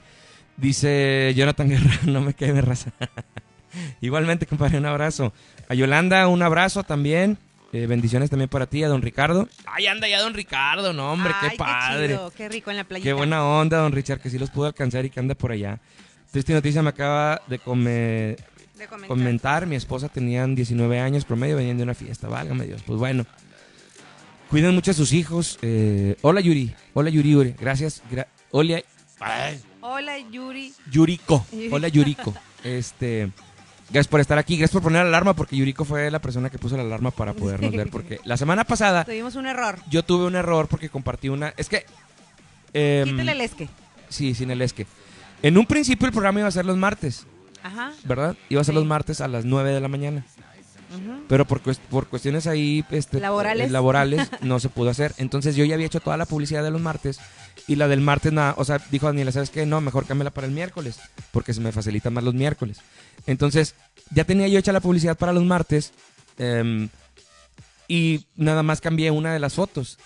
Dice 0.57 1.33
Jonathan 1.37 1.69
Guerra, 1.69 1.99
no 2.07 2.21
me 2.21 2.35
quede 2.35 2.61
raza. 2.61 2.93
Igualmente, 4.01 4.47
compadre, 4.47 4.79
un 4.79 4.87
abrazo. 4.87 5.33
A 5.69 5.75
Yolanda, 5.75 6.27
un 6.29 6.43
abrazo 6.43 6.83
también. 6.83 7.39
Eh, 7.73 7.87
bendiciones 7.87 8.31
también 8.31 8.49
para 8.49 8.67
ti, 8.67 8.83
a 8.83 8.89
don 8.89 9.01
Ricardo. 9.01 9.49
Ay, 9.65 9.87
anda 9.87 10.09
ya 10.09 10.21
don 10.21 10.35
Ricardo, 10.35 10.93
no, 10.93 11.13
hombre, 11.13 11.33
Ay, 11.41 11.51
qué 11.51 11.57
padre. 11.57 12.09
Qué, 12.09 12.15
chido, 12.15 12.31
qué 12.37 12.49
rico 12.49 12.71
en 12.73 12.77
la 12.79 12.85
playita. 12.85 13.15
buena 13.15 13.45
onda, 13.45 13.79
don 13.79 13.93
Richard, 13.93 14.19
que 14.21 14.29
sí 14.29 14.41
los 14.41 14.51
pudo 14.51 14.67
alcanzar 14.67 15.05
y 15.05 15.11
que 15.11 15.21
anda 15.21 15.37
por 15.37 15.53
allá. 15.53 15.79
Triste 16.33 16.53
noticia 16.53 16.83
me 16.83 16.89
acaba 16.89 17.41
de 17.47 17.61
come- 17.61 17.91
De 18.77 18.87
comentar. 18.89 19.07
comentar. 19.09 19.67
Mi 19.67 19.77
esposa 19.77 20.09
tenían 20.09 20.57
19 20.57 20.99
años 20.99 21.25
promedio, 21.25 21.57
venían 21.57 21.77
de 21.77 21.85
una 21.85 21.95
fiesta, 21.95 22.27
válgame 22.27 22.67
Dios. 22.67 22.83
Pues 22.85 22.99
bueno, 22.99 23.25
cuiden 24.49 24.75
mucho 24.75 24.91
a 24.91 24.95
sus 24.95 25.13
hijos. 25.13 25.57
Eh, 25.63 26.17
hola 26.23 26.41
Yuri, 26.41 26.75
hola 26.95 27.11
Yuri, 27.11 27.31
Yuri. 27.31 27.55
gracias. 27.59 28.03
gra- 28.11 28.27
hola, 28.51 28.81
ay, 29.21 29.61
Hola, 29.83 30.19
Yuri. 30.19 30.73
Yuriko. 30.91 31.47
Hola 31.71 31.89
Yuriko. 31.89 32.35
Este, 32.65 33.31
gracias 33.89 34.09
por 34.09 34.21
estar 34.21 34.39
aquí, 34.39 34.57
gracias 34.57 34.73
por 34.73 34.83
poner 34.83 35.03
la 35.03 35.09
alarma 35.09 35.35
porque 35.35 35.57
Yuriko 35.57 35.85
fue 35.85 36.11
la 36.11 36.19
persona 36.21 36.51
que 36.51 36.59
puso 36.59 36.77
la 36.77 36.83
alarma 36.83 37.11
para 37.11 37.33
podernos 37.33 37.71
ver 37.73 37.89
porque 37.91 38.21
la 38.25 38.37
semana 38.37 38.65
pasada 38.65 39.05
Tuvimos 39.05 39.37
un 39.37 39.47
error. 39.47 39.79
yo 39.89 40.03
tuve 40.05 40.27
un 40.27 40.37
error 40.37 40.69
porque 40.69 40.89
compartí 40.91 41.29
una, 41.31 41.55
es 41.57 41.69
que 41.69 41.87
em, 42.75 43.09
Quítale 43.09 43.33
el 43.33 43.41
esque. 43.41 43.69
sí, 44.09 44.35
sin 44.35 44.51
el 44.51 44.61
esque. 44.63 44.87
En 45.43 45.57
un 45.57 45.65
principio 45.67 46.07
el 46.07 46.13
programa 46.13 46.41
iba 46.41 46.49
a 46.49 46.53
ser 46.53 46.67
los 46.67 46.77
martes, 46.77 47.27
Ajá. 47.63 47.93
¿verdad? 48.05 48.37
Iba 48.51 48.61
a 48.61 48.65
ser 48.65 48.75
Sí. 48.75 48.79
los 48.79 48.87
martes 48.87 49.21
a 49.23 49.29
las 49.29 49.45
9 49.47 49.73
de 49.73 49.81
la 49.81 49.89
mañana. 49.89 50.25
Pero 51.29 51.47
por, 51.47 51.63
cuest- 51.63 51.79
por 51.89 52.09
cuestiones 52.09 52.49
ahí 52.49 52.85
este, 52.91 53.21
Laborales. 53.21 53.69
eh, 53.69 53.71
laborales 53.71 54.29
no 54.41 54.59
se 54.59 54.69
pudo 54.69 54.91
hacer. 54.91 55.15
Entonces 55.19 55.55
yo 55.55 55.65
ya 55.65 55.75
había 55.77 55.87
hecho 55.87 56.01
toda 56.01 56.17
la 56.17 56.27
publicidad 56.27 56.65
de 56.65 56.73
los 56.73 56.81
martes 56.81 57.21
y 57.71 57.77
la 57.77 57.87
del 57.87 58.01
martes, 58.01 58.33
nada, 58.33 58.57
o 58.57 58.65
sea, 58.65 58.81
dijo 58.91 59.07
Daniela, 59.07 59.31
¿sabes 59.31 59.51
qué? 59.51 59.65
No, 59.65 59.81
mejor 59.81 60.05
cámbiala 60.05 60.33
para 60.33 60.49
el 60.49 60.53
miércoles 60.53 60.99
porque 61.31 61.55
se 61.55 61.61
me 61.61 61.71
facilita 61.71 62.11
más 62.11 62.25
los 62.25 62.35
miércoles. 62.35 62.81
Entonces 63.29 63.77
ya 64.11 64.25
tenía 64.25 64.49
yo 64.49 64.59
hecha 64.59 64.73
la 64.73 64.81
publicidad 64.81 65.17
para 65.17 65.33
los 65.33 65.45
martes 65.45 65.93
em, 66.37 66.89
y 67.87 68.27
nada 68.35 68.65
más 68.65 68.81
cambié 68.81 69.13
una 69.13 69.33
de 69.33 69.39
las 69.39 69.55
fotos 69.55 69.99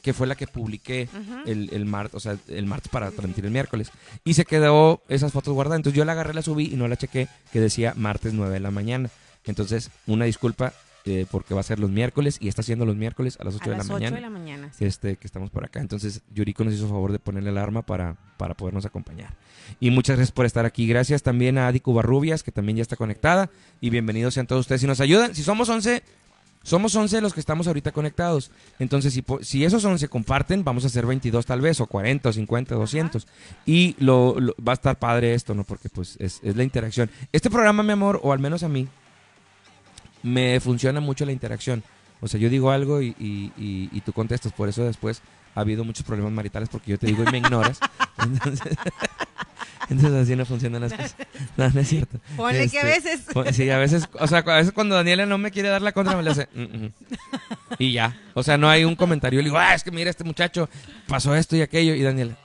que 0.00 0.12
fue 0.12 0.28
la 0.28 0.36
que 0.36 0.46
publiqué 0.46 1.08
el, 1.44 1.70
el 1.72 1.86
martes, 1.86 2.14
o 2.14 2.20
sea, 2.20 2.38
el 2.46 2.66
martes 2.66 2.88
para 2.88 3.10
transmitir 3.10 3.46
el 3.46 3.50
miércoles. 3.50 3.90
Y 4.22 4.34
se 4.34 4.44
quedó 4.44 5.02
esas 5.08 5.32
fotos 5.32 5.54
guardadas. 5.54 5.80
Entonces 5.80 5.96
yo 5.96 6.04
la 6.04 6.12
agarré, 6.12 6.34
la 6.34 6.42
subí 6.42 6.66
y 6.72 6.76
no 6.76 6.86
la 6.86 6.94
chequé, 6.94 7.26
que 7.52 7.58
decía 7.58 7.94
martes 7.96 8.32
9 8.32 8.54
de 8.54 8.60
la 8.60 8.70
mañana. 8.70 9.10
Entonces, 9.44 9.90
una 10.06 10.24
disculpa 10.24 10.72
eh, 11.08 11.26
porque 11.30 11.54
va 11.54 11.60
a 11.60 11.64
ser 11.64 11.80
los 11.80 11.90
miércoles 11.90 12.36
y 12.40 12.46
está 12.48 12.62
siendo 12.62 12.84
los 12.86 12.94
miércoles 12.96 13.36
a 13.40 13.44
las 13.44 13.54
8 13.56 13.62
A 13.64 13.66
de 13.66 13.70
la 13.72 13.76
las 13.78 13.86
8 13.86 13.94
mañana. 13.94 14.16
de 14.16 14.22
la 14.22 14.30
mañana. 14.30 14.70
sí. 14.76 14.84
Este, 14.84 15.16
que 15.16 15.26
estamos 15.26 15.50
por 15.50 15.64
acá. 15.64 15.80
Entonces, 15.80 16.22
Yuriko 16.34 16.62
nos 16.64 16.74
hizo 16.74 16.86
favor 16.88 17.10
de 17.12 17.18
ponerle 17.18 17.50
alarma 17.50 17.82
para, 17.82 18.16
para 18.36 18.54
podernos 18.54 18.84
acompañar. 18.84 19.34
Y 19.80 19.90
muchas 19.90 20.16
gracias 20.16 20.32
por 20.32 20.46
estar 20.46 20.64
aquí. 20.66 20.86
Gracias 20.86 21.22
también 21.22 21.58
a 21.58 21.66
Adi 21.68 21.80
Cubarrubias, 21.80 22.42
que 22.42 22.52
también 22.52 22.76
ya 22.76 22.82
está 22.82 22.96
conectada. 22.96 23.50
Y 23.80 23.90
bienvenidos 23.90 24.34
sean 24.34 24.46
todos 24.46 24.60
ustedes. 24.60 24.80
Si 24.82 24.86
nos 24.86 25.00
ayudan, 25.00 25.34
si 25.34 25.42
somos 25.42 25.68
11, 25.68 26.02
somos 26.62 26.94
11 26.94 27.20
los 27.20 27.32
que 27.34 27.40
estamos 27.40 27.66
ahorita 27.66 27.92
conectados. 27.92 28.50
Entonces, 28.78 29.12
si, 29.14 29.24
si 29.42 29.64
esos 29.64 29.84
11 29.84 30.08
comparten, 30.08 30.64
vamos 30.64 30.84
a 30.84 30.88
hacer 30.88 31.06
22 31.06 31.46
tal 31.46 31.60
vez, 31.60 31.80
o 31.80 31.86
40, 31.86 32.28
o 32.28 32.32
50, 32.32 32.76
o 32.76 32.80
200. 32.80 33.26
Y 33.66 33.94
lo, 33.98 34.38
lo- 34.40 34.54
va 34.66 34.72
a 34.72 34.74
estar 34.74 34.98
padre 34.98 35.34
esto, 35.34 35.54
¿no? 35.54 35.64
Porque 35.64 35.88
pues 35.88 36.16
es, 36.18 36.40
es 36.42 36.56
la 36.56 36.64
interacción. 36.64 37.10
Este 37.32 37.48
programa, 37.50 37.82
mi 37.82 37.92
amor, 37.92 38.20
o 38.22 38.32
al 38.32 38.38
menos 38.38 38.62
a 38.62 38.68
mí, 38.68 38.88
me 40.22 40.58
funciona 40.60 41.00
mucho 41.00 41.24
la 41.24 41.32
interacción. 41.32 41.82
O 42.20 42.28
sea, 42.28 42.40
yo 42.40 42.48
digo 42.50 42.70
algo 42.70 43.00
y, 43.02 43.14
y- 43.18 43.52
y- 43.56 43.88
y 43.92 44.00
tú 44.00 44.12
contestas. 44.12 44.52
Por 44.52 44.68
eso 44.68 44.84
después 44.84 45.22
ha 45.54 45.60
habido 45.60 45.84
muchos 45.84 46.04
problemas 46.04 46.32
maritales 46.32 46.68
porque 46.68 46.90
yo 46.92 46.98
te 46.98 47.06
digo 47.06 47.22
y 47.26 47.30
me 47.30 47.38
ignoras. 47.38 47.78
Entonces, 48.22 48.76
entonces 49.90 50.22
así 50.22 50.36
no 50.36 50.44
funcionan 50.44 50.82
las 50.82 50.92
cosas. 50.92 51.16
No, 51.56 51.70
no 51.70 51.80
es 51.80 51.88
cierto. 51.88 52.18
Ponle 52.36 52.68
que 52.68 52.78
a 52.80 52.92
Este, 52.94 53.10
veces. 53.10 53.56
Sí, 53.56 53.70
a 53.70 53.78
veces, 53.78 54.08
o 54.18 54.26
sea, 54.26 54.38
a 54.40 54.56
veces 54.56 54.72
cuando 54.72 54.94
Daniela 54.96 55.24
no 55.26 55.38
me 55.38 55.50
quiere 55.50 55.68
dar 55.68 55.80
la 55.80 55.92
contra, 55.92 56.16
me 56.16 56.22
le 56.22 56.30
hace. 56.30 56.48
"Mm, 56.54 56.62
mm". 56.86 56.92
Y 57.78 57.92
ya. 57.92 58.16
O 58.34 58.42
sea, 58.42 58.58
no 58.58 58.68
hay 58.68 58.84
un 58.84 58.96
comentario. 58.96 59.38
Yo 59.38 59.42
le 59.42 59.48
digo, 59.48 59.58
ah, 59.58 59.74
es 59.74 59.84
que 59.84 59.90
mira, 59.90 60.10
este 60.10 60.24
muchacho 60.24 60.68
pasó 61.06 61.34
esto 61.36 61.56
y 61.56 61.62
aquello. 61.62 61.94
Y 61.94 62.02
Daniela, 62.02 62.36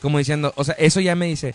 como 0.00 0.18
diciendo, 0.18 0.52
o 0.56 0.64
sea, 0.64 0.74
eso 0.78 1.00
ya 1.00 1.14
me 1.14 1.26
dice, 1.26 1.54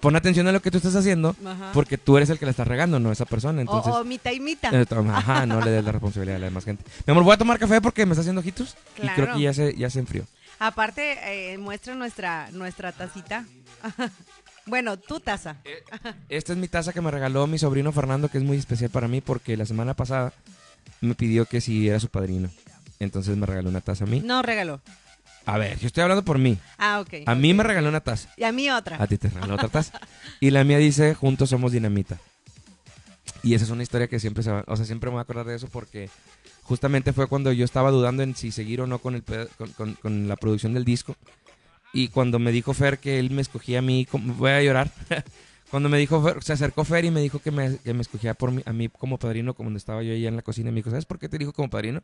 pon 0.00 0.16
atención 0.16 0.46
a 0.48 0.52
lo 0.52 0.60
que 0.62 0.70
tú 0.70 0.76
estás 0.78 0.94
haciendo, 0.96 1.34
Ajá. 1.44 1.70
porque 1.72 1.98
tú 1.98 2.16
eres 2.16 2.30
el 2.30 2.38
que 2.38 2.44
la 2.44 2.50
está 2.52 2.64
regando, 2.64 2.98
no 3.00 3.10
esa 3.12 3.24
persona. 3.24 3.60
Entonces, 3.60 3.92
o, 3.92 4.00
o 4.00 4.04
mitad 4.04 4.32
y 4.32 4.40
mitad. 4.40 4.72
eh, 4.74 4.86
toma, 4.86 5.18
ajá, 5.18 5.46
no 5.46 5.60
le 5.60 5.70
des 5.70 5.84
la 5.84 5.92
responsabilidad 5.92 6.36
a 6.36 6.40
la 6.40 6.44
demás 6.46 6.64
gente. 6.64 6.84
Mi 7.06 7.10
amor, 7.12 7.24
voy 7.24 7.34
a 7.34 7.38
tomar 7.38 7.58
café 7.58 7.80
porque 7.80 8.06
me 8.06 8.12
está 8.12 8.20
haciendo 8.20 8.40
ojitos. 8.40 8.76
Y 9.02 9.08
creo 9.08 9.34
que 9.34 9.40
ya 9.42 9.52
se, 9.52 9.74
ya 9.76 9.90
se 9.90 9.98
enfrió. 10.00 10.24
Aparte, 10.60 11.52
eh, 11.52 11.58
muestra 11.58 11.94
nuestra, 11.94 12.50
nuestra 12.52 12.92
tacita. 12.92 13.44
bueno, 14.66 14.96
tu 14.98 15.20
taza. 15.20 15.56
Esta 16.28 16.52
es 16.52 16.58
mi 16.58 16.68
taza 16.68 16.92
que 16.92 17.00
me 17.00 17.10
regaló 17.10 17.46
mi 17.46 17.58
sobrino 17.58 17.92
Fernando, 17.92 18.28
que 18.28 18.38
es 18.38 18.44
muy 18.44 18.56
especial 18.56 18.90
para 18.90 19.08
mí 19.08 19.20
porque 19.20 19.56
la 19.56 19.66
semana 19.66 19.94
pasada 19.94 20.32
me 21.00 21.14
pidió 21.14 21.44
que 21.46 21.60
si 21.60 21.88
era 21.88 22.00
su 22.00 22.08
padrino. 22.08 22.50
Entonces 22.98 23.36
me 23.36 23.46
regaló 23.46 23.68
una 23.68 23.80
taza 23.80 24.04
a 24.04 24.06
mí. 24.08 24.20
No 24.20 24.42
regaló. 24.42 24.80
A 25.50 25.56
ver, 25.56 25.78
yo 25.78 25.86
estoy 25.86 26.02
hablando 26.02 26.24
por 26.24 26.36
mí. 26.38 26.58
Ah, 26.76 27.00
ok. 27.00 27.22
A 27.24 27.34
mí 27.34 27.54
me 27.54 27.62
regaló 27.64 27.88
una 27.88 28.00
taza. 28.00 28.28
Y 28.36 28.44
a 28.44 28.52
mí 28.52 28.68
otra. 28.70 29.02
A 29.02 29.06
ti 29.06 29.16
te 29.16 29.28
regaló 29.30 29.54
otra 29.54 29.68
taza. 29.68 29.98
Y 30.40 30.50
la 30.50 30.62
mía 30.62 30.76
dice, 30.76 31.14
juntos 31.14 31.48
somos 31.48 31.72
dinamita. 31.72 32.18
Y 33.42 33.54
esa 33.54 33.64
es 33.64 33.70
una 33.70 33.82
historia 33.82 34.08
que 34.08 34.20
siempre 34.20 34.42
se 34.42 34.50
va, 34.50 34.62
o 34.66 34.76
sea, 34.76 34.84
siempre 34.84 35.08
me 35.08 35.12
voy 35.14 35.20
a 35.20 35.22
acordar 35.22 35.46
de 35.46 35.54
eso 35.56 35.68
porque 35.68 36.10
justamente 36.64 37.12
fue 37.14 37.28
cuando 37.28 37.50
yo 37.52 37.64
estaba 37.64 37.90
dudando 37.90 38.22
en 38.22 38.36
si 38.36 38.50
seguir 38.52 38.80
o 38.82 38.86
no 38.86 38.98
con, 38.98 39.14
el, 39.14 39.22
con, 39.24 39.72
con- 39.72 39.94
con 39.94 40.28
la 40.28 40.36
producción 40.36 40.74
del 40.74 40.84
disco. 40.84 41.16
Y 41.94 42.08
cuando 42.08 42.38
me 42.38 42.52
dijo 42.52 42.74
Fer 42.74 42.98
que 42.98 43.18
él 43.18 43.30
me 43.30 43.40
escogía 43.40 43.78
a 43.78 43.82
mí, 43.82 44.04
como- 44.04 44.34
voy 44.34 44.50
a 44.50 44.62
llorar. 44.62 44.90
cuando 45.70 45.88
me 45.88 45.96
dijo 45.96 46.22
Fer, 46.22 46.42
se 46.42 46.52
acercó 46.52 46.84
Fer 46.84 47.06
y 47.06 47.10
me 47.10 47.22
dijo 47.22 47.38
que 47.38 47.50
me, 47.50 47.78
que 47.78 47.94
me 47.94 48.02
escogía 48.02 48.34
por 48.34 48.50
mí, 48.52 48.60
a 48.66 48.72
mí 48.74 48.88
como 48.90 49.18
padrino, 49.18 49.54
como 49.54 49.68
cuando 49.68 49.78
estaba 49.78 50.02
yo 50.02 50.12
ahí 50.12 50.26
en 50.26 50.36
la 50.36 50.42
cocina. 50.42 50.68
Y 50.68 50.72
me 50.72 50.76
dijo, 50.80 50.90
¿sabes 50.90 51.06
por 51.06 51.18
qué 51.18 51.30
te 51.30 51.38
dijo 51.38 51.54
como 51.54 51.70
padrino? 51.70 52.02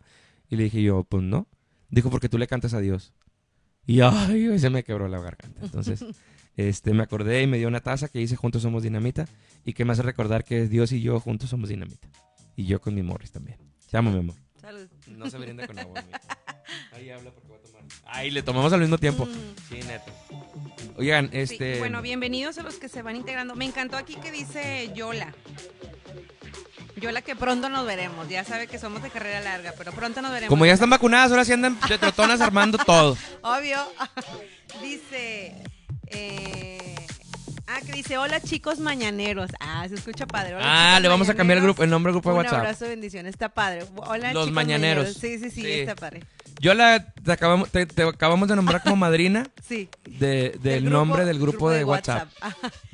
Y 0.48 0.56
le 0.56 0.64
dije 0.64 0.82
yo, 0.82 1.04
pues 1.04 1.22
no. 1.22 1.46
Dijo, 1.90 2.08
porque 2.10 2.28
tú 2.30 2.38
le 2.38 2.46
cantas 2.46 2.72
a 2.74 2.80
Dios. 2.80 3.12
Y 3.86 4.00
ay, 4.00 4.58
se 4.58 4.70
me 4.70 4.82
quebró 4.82 5.08
la 5.08 5.20
garganta. 5.20 5.60
Entonces, 5.62 6.04
este, 6.56 6.92
me 6.94 7.02
acordé 7.02 7.42
y 7.42 7.46
me 7.46 7.58
dio 7.58 7.68
una 7.68 7.80
taza 7.80 8.08
que 8.08 8.18
dice 8.18 8.36
Juntos 8.36 8.62
somos 8.62 8.82
dinamita 8.82 9.26
y 9.64 9.72
que 9.72 9.84
me 9.84 9.92
hace 9.92 10.02
recordar 10.02 10.44
que 10.44 10.68
Dios 10.68 10.92
y 10.92 11.00
yo 11.00 11.20
juntos 11.20 11.50
somos 11.50 11.68
dinamita. 11.68 12.08
Y 12.56 12.66
yo 12.66 12.80
con 12.80 12.94
mi 12.94 13.02
Morris 13.02 13.32
también. 13.32 13.58
Te 13.90 13.96
amo, 13.96 14.10
mi 14.10 14.20
amor. 14.20 14.36
Salud. 14.60 14.88
No 15.08 15.28
se 15.28 15.38
brinda 15.38 15.66
con 15.66 15.78
agua, 15.78 16.02
mijo. 16.06 16.18
Ahí 16.92 17.10
habla 17.10 17.30
porque 17.32 17.48
va 17.50 17.56
a 17.56 17.60
tomar. 17.60 17.82
Ay, 18.06 18.30
le 18.30 18.42
tomamos 18.42 18.72
al 18.72 18.80
mismo 18.80 18.98
tiempo. 18.98 19.26
Mm. 19.26 19.30
Sí, 19.68 19.76
neta. 19.76 20.12
Oigan, 20.96 21.30
Sí, 21.30 21.38
este. 21.38 21.78
Bueno, 21.78 22.00
bienvenidos 22.00 22.58
a 22.58 22.62
los 22.62 22.76
que 22.76 22.88
se 22.88 23.02
van 23.02 23.16
integrando. 23.16 23.54
Me 23.56 23.64
encantó 23.64 23.96
aquí 23.96 24.14
que 24.16 24.30
dice 24.30 24.90
Yola. 24.94 25.34
Yola 27.04 27.22
que 27.22 27.36
pronto 27.36 27.68
nos 27.68 27.86
veremos. 27.86 28.28
Ya 28.28 28.44
sabe 28.44 28.66
que 28.66 28.78
somos 28.78 29.02
de 29.02 29.10
carrera 29.10 29.40
larga, 29.40 29.74
pero 29.76 29.92
pronto 29.92 30.22
nos 30.22 30.30
veremos. 30.32 30.48
Como 30.48 30.64
ya 30.66 30.72
están 30.72 30.90
vacunadas, 30.90 31.30
ahora 31.30 31.44
sí 31.44 31.52
andan 31.52 31.78
de 31.88 31.98
trotonas 31.98 32.40
armando 32.40 32.78
todo. 32.78 33.16
Obvio. 33.42 33.78
dice. 34.82 35.54
eh, 36.06 36.94
ah, 37.66 37.80
que 37.84 37.92
dice: 37.92 38.16
Hola 38.18 38.40
chicos 38.40 38.78
mañaneros. 38.78 39.50
Ah, 39.60 39.86
se 39.88 39.94
escucha 39.96 40.26
padre. 40.26 40.54
Hola, 40.54 40.96
Ah, 40.96 41.00
le 41.00 41.08
vamos 41.08 41.28
a 41.28 41.34
cambiar 41.34 41.58
el 41.58 41.64
grupo, 41.64 41.82
el 41.82 41.90
nombre 41.90 42.10
del 42.12 42.20
grupo 42.20 42.30
de 42.30 42.38
Un 42.38 42.44
WhatsApp. 42.44 42.60
abrazo, 42.60 42.86
bendiciones. 42.86 43.30
Está 43.34 43.48
padre. 43.50 43.84
Hola, 43.96 44.32
Los 44.32 44.44
chicos 44.44 44.54
mañaneros. 44.54 45.12
Sí, 45.14 45.38
sí, 45.38 45.50
sí, 45.50 45.62
Sí. 45.62 45.72
está 45.72 45.94
padre. 45.94 46.22
Yo 46.60 46.74
la 46.74 47.04
te 47.12 47.32
acabamos, 47.32 47.70
te, 47.70 47.86
te 47.86 48.02
acabamos 48.02 48.48
de 48.48 48.56
nombrar 48.56 48.82
como 48.82 48.96
madrina 48.96 49.48
Sí. 49.68 49.88
de- 50.06 50.58
del 50.62 50.82
grupo- 50.84 50.90
nombre 50.96 51.24
del 51.24 51.38
grupo, 51.38 51.70
de, 51.70 51.84
WhatsApp. 51.84 52.28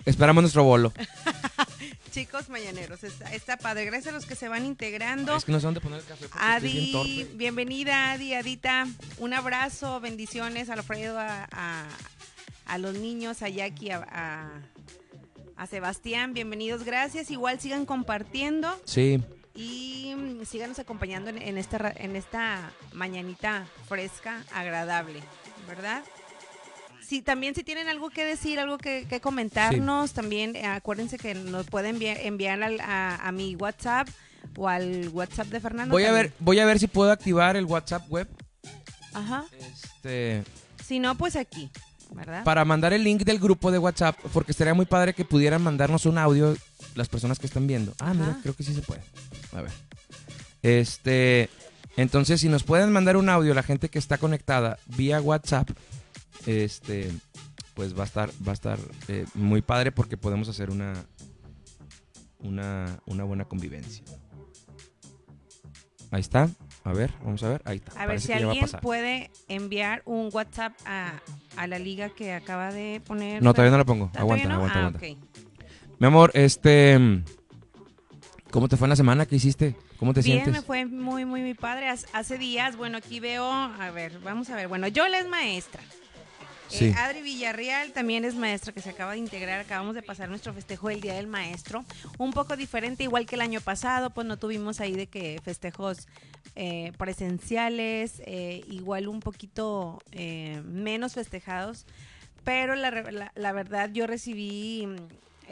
Esperamos 0.04 0.42
nuestro 0.42 0.64
bolo. 0.64 0.92
Chicos 2.10 2.48
mañaneros, 2.48 3.04
está, 3.04 3.32
está 3.32 3.56
padre. 3.56 3.84
Gracias 3.84 4.08
a 4.08 4.16
los 4.16 4.26
que 4.26 4.34
se 4.34 4.48
van 4.48 4.66
integrando. 4.66 5.36
Es 5.36 5.44
que 5.44 5.52
no 5.52 5.60
sé 5.60 5.66
dónde 5.66 5.80
poner 5.80 6.00
el 6.00 6.04
café 6.06 6.26
bien 6.60 6.96
Adi, 6.96 7.26
bienvenida, 7.34 8.10
Adi, 8.12 8.34
Adita. 8.34 8.88
Un 9.18 9.32
abrazo, 9.32 10.00
bendiciones, 10.00 10.70
Alfredo, 10.70 11.20
a, 11.20 11.46
a, 11.52 11.84
a 12.66 12.78
los 12.78 12.94
niños, 12.94 13.42
a 13.42 13.48
Jackie, 13.48 13.90
a, 13.92 14.04
a, 14.10 14.48
a 15.56 15.66
Sebastián. 15.68 16.34
Bienvenidos, 16.34 16.82
gracias. 16.82 17.30
Igual 17.30 17.60
sigan 17.60 17.86
compartiendo 17.86 18.68
Sí. 18.84 19.22
Y 19.60 20.14
mm, 20.16 20.44
síganos 20.44 20.78
acompañando 20.78 21.30
en, 21.30 21.40
en 21.40 21.58
esta, 21.58 21.92
en 21.96 22.16
esta 22.16 22.70
mañanita 22.92 23.66
fresca, 23.88 24.42
agradable, 24.54 25.20
¿verdad? 25.68 26.02
Sí, 27.06 27.22
también 27.22 27.54
si 27.54 27.64
tienen 27.64 27.88
algo 27.88 28.08
que 28.10 28.24
decir, 28.24 28.60
algo 28.60 28.78
que, 28.78 29.06
que 29.08 29.20
comentarnos, 29.20 30.12
también 30.12 30.54
eh, 30.56 30.64
acuérdense 30.66 31.18
que 31.18 31.34
nos 31.34 31.66
pueden 31.66 31.96
enviar, 31.96 32.16
enviar 32.20 32.62
al- 32.62 32.80
a, 32.80 33.16
a 33.16 33.32
mi 33.32 33.56
WhatsApp 33.56 34.08
o 34.56 34.68
al 34.68 35.08
WhatsApp 35.12 35.48
de 35.48 35.60
Fernando. 35.60 35.92
Voy 35.92 36.04
a 36.04 36.12
ver, 36.12 36.32
voy 36.38 36.60
a 36.60 36.64
ver 36.64 36.78
si 36.78 36.86
puedo 36.86 37.10
activar 37.10 37.56
el 37.56 37.64
WhatsApp 37.64 38.08
web. 38.10 38.28
Ajá. 39.12 39.44
Este, 39.58 40.44
Si 40.86 41.00
no, 41.00 41.16
pues 41.16 41.34
aquí, 41.34 41.68
¿verdad? 42.12 42.44
para 42.44 42.64
mandar 42.64 42.92
el 42.92 43.02
link 43.02 43.22
del 43.22 43.40
grupo 43.40 43.72
de 43.72 43.78
WhatsApp, 43.78 44.16
porque 44.32 44.52
estaría 44.52 44.72
muy 44.74 44.86
padre 44.86 45.12
que 45.12 45.24
pudieran 45.24 45.62
mandarnos 45.62 46.06
un 46.06 46.16
audio 46.16 46.56
las 46.94 47.08
personas 47.08 47.38
que 47.38 47.46
están 47.46 47.66
viendo. 47.66 47.94
Ah, 48.00 48.14
mira, 48.14 48.38
creo 48.42 48.54
que 48.54 48.62
sí 48.62 48.74
se 48.74 48.82
puede. 48.82 49.02
A 49.52 49.62
ver. 49.62 49.72
Este, 50.62 51.48
entonces 51.96 52.40
si 52.40 52.48
nos 52.48 52.62
pueden 52.64 52.92
mandar 52.92 53.16
un 53.16 53.28
audio 53.28 53.54
la 53.54 53.62
gente 53.62 53.88
que 53.88 53.98
está 53.98 54.18
conectada 54.18 54.78
vía 54.86 55.20
WhatsApp, 55.20 55.70
este, 56.46 57.10
pues 57.74 57.96
va 57.98 58.02
a 58.02 58.06
estar, 58.06 58.30
va 58.46 58.52
a 58.52 58.54
estar 58.54 58.78
eh, 59.08 59.24
muy 59.34 59.62
padre 59.62 59.92
porque 59.92 60.16
podemos 60.16 60.48
hacer 60.48 60.70
una, 60.70 60.92
una, 62.40 63.00
una 63.06 63.24
buena 63.24 63.44
convivencia. 63.44 64.04
Ahí 66.10 66.20
está. 66.20 66.48
A 66.82 66.92
ver, 66.92 67.12
vamos 67.22 67.42
a 67.42 67.50
ver. 67.50 67.62
Ahí 67.66 67.76
está. 67.76 67.92
a 67.92 67.98
ver 67.98 68.06
Parece 68.08 68.26
si 68.26 68.32
alguien 68.32 68.66
puede 68.80 69.30
enviar 69.48 70.02
un 70.06 70.30
WhatsApp 70.32 70.72
a, 70.86 71.12
a 71.56 71.66
la 71.66 71.78
liga 71.78 72.08
que 72.08 72.32
acaba 72.32 72.72
de 72.72 73.00
poner. 73.06 73.42
No, 73.42 73.52
todavía 73.52 73.70
no 73.72 73.78
la 73.78 73.84
pongo. 73.84 74.10
¿Ah, 74.14 74.20
Aguanta, 74.20 74.48
no? 74.48 74.54
aguanta, 74.54 74.74
Ah, 74.74 74.78
aguanta. 74.86 74.98
Mi 76.00 76.06
amor, 76.06 76.30
este. 76.34 76.98
¿Cómo 78.50 78.68
te 78.68 78.76
fue 78.76 78.86
en 78.86 78.90
la 78.90 78.96
semana? 78.96 79.26
¿Qué 79.26 79.36
hiciste? 79.36 79.76
¿Cómo 79.96 80.12
te 80.12 80.22
Bien, 80.22 80.38
sientes? 80.38 80.54
me 80.54 80.62
fue 80.66 80.84
muy, 80.86 81.24
muy, 81.24 81.40
muy 81.42 81.54
padre. 81.54 81.88
Hace- 81.88 82.38
días, 82.38 82.76
bueno, 82.76 82.98
aquí 82.98 83.20
veo, 83.20 83.44
a 83.48 83.90
ver, 83.92 84.18
vamos 84.20 84.50
a 84.50 84.56
ver. 84.56 84.66
Bueno, 84.66 84.88
Yola 84.88 85.18
es 85.20 85.28
maestra. 85.28 85.80
Eh, 85.82 85.86
Sí. 86.68 86.94
Adri 86.96 87.20
Villarreal 87.22 87.92
también 87.92 88.24
es 88.24 88.34
maestra 88.34 88.72
que 88.72 88.80
se 88.80 88.90
acaba 88.90 89.12
de 89.12 89.18
integrar. 89.18 89.60
Acabamos 89.60 89.94
de 89.94 90.02
pasar 90.02 90.28
nuestro 90.28 90.52
festejo 90.54 90.88
del 90.88 91.00
Día 91.00 91.14
del 91.14 91.26
Maestro. 91.26 91.84
Un 92.18 92.32
poco 92.32 92.56
diferente, 92.56 93.02
igual 93.04 93.26
que 93.26 93.34
el 93.34 93.40
año 93.42 93.60
pasado, 93.60 94.10
pues 94.10 94.26
no 94.26 94.36
tuvimos 94.38 94.80
ahí 94.80 94.92
de 94.94 95.06
que 95.06 95.38
festejos 95.44 96.08
eh, 96.56 96.92
presenciales, 96.96 98.22
eh, 98.26 98.64
igual 98.68 99.06
un 99.08 99.20
poquito 99.20 99.98
menos 100.64 101.14
festejados. 101.14 101.86
Pero 102.44 102.74
la, 102.74 102.90
la- 102.90 103.32
la 103.34 103.52
verdad 103.52 103.90
yo 103.92 104.06
recibí 104.06 104.88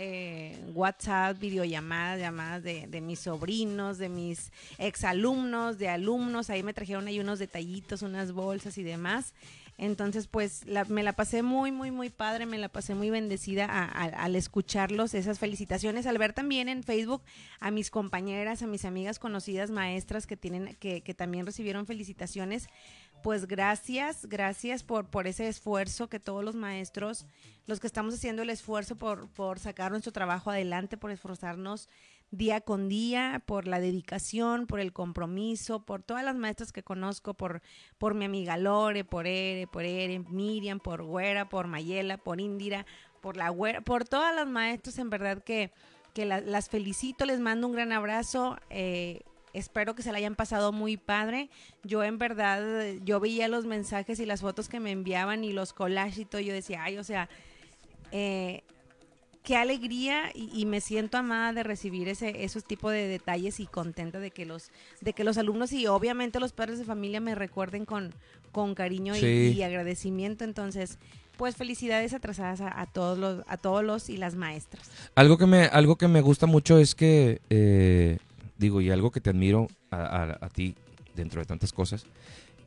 eh, 0.01 0.57
WhatsApp, 0.75 1.39
videollamadas, 1.41 2.21
llamadas 2.21 2.63
de, 2.63 2.87
de 2.87 3.01
mis 3.01 3.19
sobrinos, 3.19 3.99
de 3.99 4.09
mis 4.09 4.53
exalumnos, 4.79 5.79
de 5.79 5.89
alumnos. 5.89 6.51
Ahí 6.51 6.63
me 6.63 6.73
trajeron 6.73 7.09
ahí 7.09 7.19
unos 7.19 7.41
detallitos, 7.41 8.03
unas 8.03 8.31
bolsas 8.31 8.79
y 8.79 8.85
demás. 8.85 9.35
Entonces, 9.81 10.27
pues 10.27 10.67
la- 10.67 10.85
me 10.87 11.05
la 11.05 11.13
pasé 11.13 11.43
muy, 11.43 11.71
muy, 11.71 11.93
muy 11.93 12.11
padre, 12.11 12.47
me 12.47 12.59
la 12.59 12.69
pasé 12.69 12.97
muy 12.97 13.11
bendecida 13.11 13.65
al 13.65 14.35
escucharlos, 14.35 15.15
esas 15.15 15.39
felicitaciones, 15.39 16.05
al 16.07 16.19
ver 16.19 16.33
también 16.33 16.69
en 16.69 16.83
Facebook 16.83 17.23
a 17.61 17.71
mis 17.71 17.91
compañeras, 17.91 18.63
a 18.63 18.67
mis 18.67 18.85
amigas 18.85 19.21
conocidas 19.21 19.71
maestras 19.71 20.27
que 20.27 20.37
tienen, 20.37 20.75
que, 20.81 21.01
también 21.17 21.47
recibieron 21.47 21.87
felicitaciones. 21.87 22.69
Pues 23.23 23.47
gracias, 23.47 24.27
gracias 24.27 24.83
por, 24.83 25.07
por 25.07 25.29
ese 25.29 25.47
esfuerzo 25.47 26.09
que 26.09 26.19
todos 26.19 26.45
los 26.45 26.57
maestros, 26.57 27.27
los 27.67 27.79
que 27.79 27.87
estamos 27.87 28.15
haciendo 28.15 28.43
el 28.43 28.51
esfuerzo 28.51 28.97
por, 28.97 29.29
por 29.29 29.61
sacar 29.61 29.93
nuestro 29.93 30.13
trabajo 30.13 30.51
adelante, 30.51 30.97
por 30.97 31.13
esforzarnos 31.13 31.89
día 32.31 32.61
con 32.61 32.89
día, 32.89 33.43
por 33.47 33.67
la 33.67 33.81
dedicación, 33.81 34.67
por 34.67 34.81
el 34.81 34.93
compromiso, 34.93 35.81
por 35.85 36.03
todas 36.03 36.25
las 36.25 36.37
maestras 36.37 36.73
que 36.73 36.83
conozco, 36.83 37.35
por, 37.35 37.63
por 37.97 38.15
mi 38.15 38.27
amiga 38.27 38.57
Lore, 38.57 39.05
por 39.05 39.27
Ere, 39.27 39.67
por 39.67 39.85
Ere, 39.85 40.19
Miriam, 40.19 40.79
por 40.81 41.03
Güera, 41.03 41.49
por 41.49 41.67
Mayela, 41.69 42.19
por 42.19 42.41
Indira, 42.41 42.85
por 43.23 43.37
la 43.37 43.49
Güera, 43.49 43.81
por 43.81 44.05
todas 44.05 44.35
las 44.35 44.47
maestras, 44.47 44.99
en 44.99 45.09
verdad 45.11 45.43
que, 45.43 45.73
que 46.15 46.27
la- 46.27 46.41
las 46.41 46.69
felicito, 46.69 47.25
les 47.25 47.41
mando 47.41 47.67
un 47.67 47.73
gran 47.73 47.93
abrazo. 47.93 48.59
eh, 48.71 49.23
Espero 49.55 49.95
que 49.95 50.03
se 50.03 50.13
la 50.13 50.19
hayan 50.19 50.37
pasado 50.37 50.73
muy 50.73 50.99
padre. 50.99 51.49
Yo 51.83 52.05
en 52.05 52.19
verdad, 52.19 52.93
yo 53.03 53.19
veía 53.19 53.49
los 53.49 53.65
mensajes 53.65 54.21
y 54.21 54.27
las 54.27 54.43
fotos 54.43 54.69
que 54.69 54.79
me 54.79 54.91
enviaban 54.91 55.43
y 55.43 55.53
los 55.55 55.73
collages 55.73 56.19
y 56.19 56.25
todo. 56.27 56.43
Yo 56.43 56.53
decía, 56.53 56.83
ay, 56.85 56.99
o 56.99 57.03
sea, 57.03 57.31
eh, 58.13 58.63
qué 59.49 59.57
alegría 59.57 60.31
y, 60.35 60.51
y 60.53 60.67
me 60.67 60.83
siento 60.83 61.17
amada 61.17 61.55
de 61.55 61.63
recibir 61.63 62.07
ese 62.09 62.45
esos 62.45 62.65
tipos 62.65 62.93
de 62.93 63.09
detalles 63.09 63.61
y 63.61 63.67
contenta 63.67 64.21
de 64.21 64.31
que 64.31 64.45
los 64.45 64.71
de 65.01 65.15
que 65.15 65.25
los 65.25 65.39
alumnos 65.39 65.73
y 65.73 65.87
obviamente 65.87 66.39
los 66.39 66.53
padres 66.53 66.79
de 66.79 66.85
familia 66.85 67.19
me 67.19 67.35
recuerden 67.35 67.87
con, 67.87 68.13
con 68.53 68.75
cariño 68.75 69.15
y- 69.17 69.63
agradecimiento. 69.63 70.45
Entonces 70.45 70.99
pues 71.39 71.57
felicidades 71.57 72.13
atrasadas 72.13 72.61
a, 72.61 72.79
a 72.79 72.85
todos 72.85 73.17
los 73.17 73.43
a 73.49 73.57
todos 73.57 73.83
los 73.83 74.11
y 74.11 74.19
las 74.19 74.35
maestras. 74.35 74.91
Algo 75.15 75.39
que 75.39 75.47
me, 75.47 75.65
algo 75.65 75.97
que 75.97 76.09
me 76.09 76.21
gusta 76.21 76.45
mucho 76.45 76.77
es 76.79 76.95
que, 76.95 77.41
eh, 77.49 78.19
digo, 78.59 78.83
y 78.83 78.91
algo 78.91 79.11
que 79.11 79.23
te 79.23 79.31
admiro 79.31 79.69
a, 79.91 79.97
a- 80.25 80.39
a 80.45 80.49
ti 80.51 80.75
dentro 81.17 81.41
de 81.41 81.47
tantas 81.47 81.73
cosas, 81.73 82.05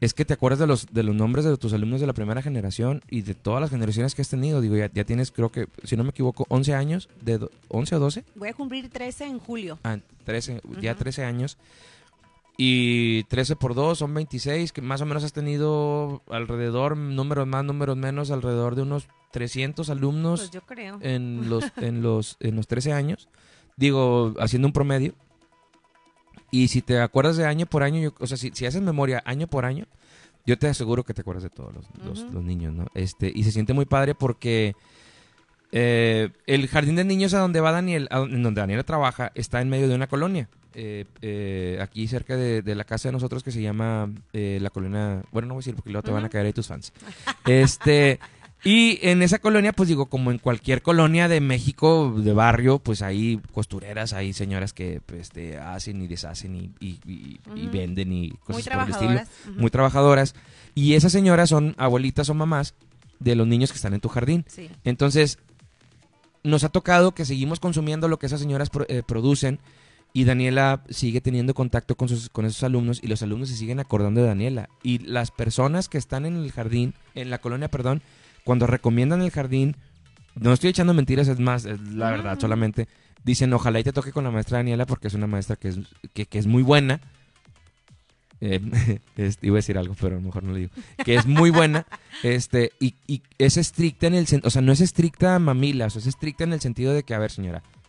es 0.02 0.14
que 0.14 0.26
te 0.26 0.34
acuerdas 0.34 0.60
de 0.60 0.68
los, 0.68 0.88
de 0.92 1.04
los 1.04 1.16
nombres 1.16 1.46
de 1.46 1.56
tus 1.58 1.72
alumnos 1.74 2.02
de 2.02 2.08
la 2.08 2.14
primera 2.14 2.42
generación 2.42 3.02
y 3.10 3.22
de 3.22 3.36
todas 3.36 3.62
las 3.62 3.70
generaciones 3.70 4.14
que 4.16 4.22
has 4.24 4.30
tenido. 4.30 4.60
Digo, 4.60 4.76
ya, 4.76 4.92
ya 4.92 5.04
tienes, 5.06 5.32
creo 5.32 5.50
que, 5.52 5.68
si 5.84 5.96
no 5.96 6.04
me 6.04 6.10
equivoco, 6.10 6.46
11 6.50 6.74
años, 6.74 7.08
de 7.22 7.38
do- 7.38 7.52
11 7.70 7.96
o 7.96 8.00
12. 8.00 8.24
voy 8.36 8.50
a 8.50 8.54
cumplir 8.54 8.90
13 8.90 9.26
en 9.26 9.40
julio 9.40 9.80
Ah, 9.84 9.98
13, 10.26 10.62
ya 10.82 10.92
Ujú. 10.92 11.00
13 11.00 11.24
años. 11.24 11.58
Y 12.58 13.24
13 13.24 13.56
por 13.56 13.74
2 13.74 13.98
son 14.00 14.14
26, 14.14 14.72
que 14.72 14.82
más 14.82 15.02
o 15.02 15.06
menos 15.06 15.24
has 15.24 15.34
tenido 15.34 16.22
alrededor, 16.30 16.96
números 16.98 17.48
más, 17.48 17.64
números 17.64 17.98
menos, 17.98 18.30
alrededor 18.30 18.76
de 18.76 18.84
unos 18.84 19.08
300 19.32 19.90
alumnos 19.90 20.42
pues 20.42 20.52
yo 20.52 20.62
creo 20.62 21.00
en 21.02 21.50
los, 21.50 21.64
en 21.78 22.02
los, 22.04 22.38
en 22.40 22.56
los 22.56 22.68
13 22.68 22.92
años. 22.94 23.30
Digo, 23.78 24.34
haciendo 24.40 24.68
un 24.68 24.74
promedio. 24.74 25.14
Y 26.52 26.68
si 26.68 26.82
te 26.82 27.00
acuerdas 27.00 27.38
de 27.38 27.46
año 27.46 27.66
por 27.66 27.82
año, 27.84 28.00
yo- 28.02 28.14
o 28.20 28.28
sea, 28.28 28.38
si, 28.38 28.52
si 28.54 28.66
haces 28.66 28.82
memoria 28.82 29.24
año 29.26 29.48
por 29.48 29.66
año, 29.66 29.86
Yo 30.46 30.58
te 30.58 30.68
aseguro 30.68 31.04
que 31.04 31.14
te 31.14 31.22
acuerdas 31.22 31.44
de 31.44 31.50
todos 31.52 31.72
los, 31.74 31.86
los- 32.04 32.34
los 32.34 32.44
niños, 32.44 32.74
¿no? 32.74 32.88
Este, 32.96 33.32
y 33.34 33.44
se 33.44 33.52
siente 33.52 33.74
muy 33.74 33.86
padre 33.86 34.16
porque 34.16 34.76
eh, 35.72 36.30
el 36.48 36.68
jardín 36.68 36.96
de 36.96 37.04
niños 37.04 37.34
a 37.34 37.40
donde 37.40 37.62
va 37.62 37.72
Daniel, 37.72 38.08
a 38.12 38.18
donde, 38.20 38.36
en 38.38 38.44
donde 38.44 38.60
Daniela 38.62 38.84
trabaja, 38.84 39.32
está 39.36 39.62
en 39.62 39.70
medio 39.70 39.88
de 39.88 39.94
una 39.96 40.08
colonia. 40.08 40.50
Eh, 40.74 41.06
eh, 41.22 41.78
aquí 41.82 42.08
cerca 42.08 42.36
de, 42.36 42.62
de 42.64 42.76
la 42.76 42.86
casa 42.86 43.10
de 43.10 43.14
nosotros 43.14 43.44
que 43.44 43.52
se 43.52 43.62
llama 43.62 44.10
la 44.34 44.70
colonia. 44.72 45.22
Bueno, 45.32 45.48
no 45.50 45.54
voy 45.54 45.60
a 45.60 45.64
decir 45.64 45.76
porque 45.76 45.92
luego 45.92 46.04
te 46.04 46.12
van 46.12 46.26
a 46.26 46.30
caer 46.30 46.48
ahí 46.48 46.54
tus 46.54 46.68
fans. 46.68 46.92
Este. 47.46 48.20
Y 48.64 49.00
en 49.02 49.24
esa 49.24 49.40
colonia, 49.40 49.74
pues 49.74 49.90
digo, 49.90 50.06
como 50.06 50.30
en 50.30 50.38
cualquier 50.38 50.84
colonia 50.84 51.28
de 51.28 51.42
México, 51.42 52.14
de 52.16 52.32
barrio, 52.32 52.78
pues 52.78 53.02
hay 53.02 53.40
costureras, 53.54 54.14
hay 54.14 54.34
señoras 54.34 54.72
que 54.72 55.02
pues, 55.06 55.22
este, 55.22 55.58
hacen 55.58 56.00
y 56.02 56.08
deshacen 56.08 56.56
y, 56.56 56.72
y- 56.80 57.00
y- 57.08 57.40
y 57.56 57.64
Ujú. 57.64 57.72
venden 57.72 58.14
y 58.14 58.30
cosas 58.32 58.48
Muy 58.50 58.64
por 58.64 58.74
el 58.74 58.80
estilo 58.92 58.98
trabajadoras. 59.00 59.30
Ujú. 59.50 59.60
muy 59.60 59.70
trabajadoras. 59.72 60.36
Y 60.76 60.94
esas 60.94 61.12
señoras 61.12 61.50
son 61.50 61.74
abuelitas 61.80 62.30
o 62.30 62.36
mamás 62.36 62.76
de 63.20 63.36
los 63.36 63.48
niños 63.48 63.72
que 63.72 63.78
están 63.78 63.94
en 63.96 64.00
tu 64.00 64.10
jardín. 64.10 64.46
Sí. 64.48 64.70
Entonces, 64.84 65.40
nos 66.44 66.64
ha 66.64 66.70
tocado 66.70 67.14
que 67.14 67.26
seguimos 67.26 67.60
consumiendo 67.60 68.08
lo 68.08 68.20
que 68.20 68.28
esas 68.28 68.40
señoras 68.40 68.70
pro- 68.70 68.86
eh, 68.90 69.02
producen 69.06 69.60
y 70.14 70.24
Daniela 70.26 70.84
sigue 70.90 71.22
teniendo 71.22 71.54
contacto 71.54 71.96
con, 71.96 72.10
sus, 72.10 72.30
con 72.30 72.46
esos 72.46 72.64
alumnos 72.64 73.00
y 73.02 73.08
los 73.08 73.22
alumnos 73.24 73.50
se 73.50 73.56
siguen 73.56 73.80
acordando 73.80 74.22
de 74.22 74.28
Daniela. 74.28 74.70
Y 74.84 75.00
las 75.00 75.32
personas 75.32 75.88
que 75.90 75.98
están 75.98 76.26
en 76.28 76.36
el 76.36 76.52
jardín, 76.52 76.94
en 77.16 77.30
la 77.32 77.40
colonia, 77.40 77.70
perdón, 77.70 78.02
cuando 78.44 78.68
recomiendan 78.68 79.22
el 79.22 79.32
jardín, 79.32 79.76
no 80.36 80.54
estoy 80.54 80.70
echando 80.70 80.94
mentiras, 80.94 81.28
es 81.28 81.40
más, 81.40 81.66
es 81.66 81.80
la 81.82 82.12
No, 82.12 82.18
verdad, 82.18 82.40
solamente 82.40 82.88
dicen, 83.24 83.54
ojalá 83.54 83.80
y 83.80 83.84
te 83.84 83.94
toque 83.94 84.12
con 84.12 84.24
la 84.24 84.32
maestra 84.32 84.58
Daniela 84.58 84.86
porque 84.86 85.08
es 85.08 85.14
una 85.14 85.28
maestra 85.28 85.56
que 85.56 85.70
es, 85.70 85.80
que, 86.14 86.26
que 86.26 86.40
es 86.40 86.48
muy 86.48 86.64
buena. 86.64 87.00
Eh, 88.40 88.60
este, 89.18 89.48
iba 89.48 89.56
a 89.56 89.60
decir 89.60 89.78
algo, 89.78 89.96
pero 90.00 90.16
a 90.16 90.20
lo 90.20 90.26
mejor 90.26 90.44
no 90.44 90.52
lo 90.52 90.58
digo. 90.58 90.72
Que 91.06 91.16
es 91.16 91.26
muy 91.26 91.52
buena. 91.52 91.86
este 92.24 92.72
y, 92.80 92.96
y 93.08 93.22
es 93.38 93.58
estricta 93.58 94.08
en 94.08 94.16
el 94.16 94.28
sentido, 94.28 94.48
o 94.48 94.52
sea, 94.52 94.62
no 94.62 94.72
es 94.72 94.82
estricta 94.82 95.38
mamila, 95.40 95.86
o 95.86 95.90
sea, 95.90 96.00
es 96.00 96.08
estricta 96.08 96.44
en 96.44 96.54
el 96.54 96.62
sentido 96.62 96.94
de 96.94 97.04
que, 97.04 97.14
a 97.14 97.20
ver, 97.20 97.32
señora, 97.32 97.62
ah, 97.66 97.81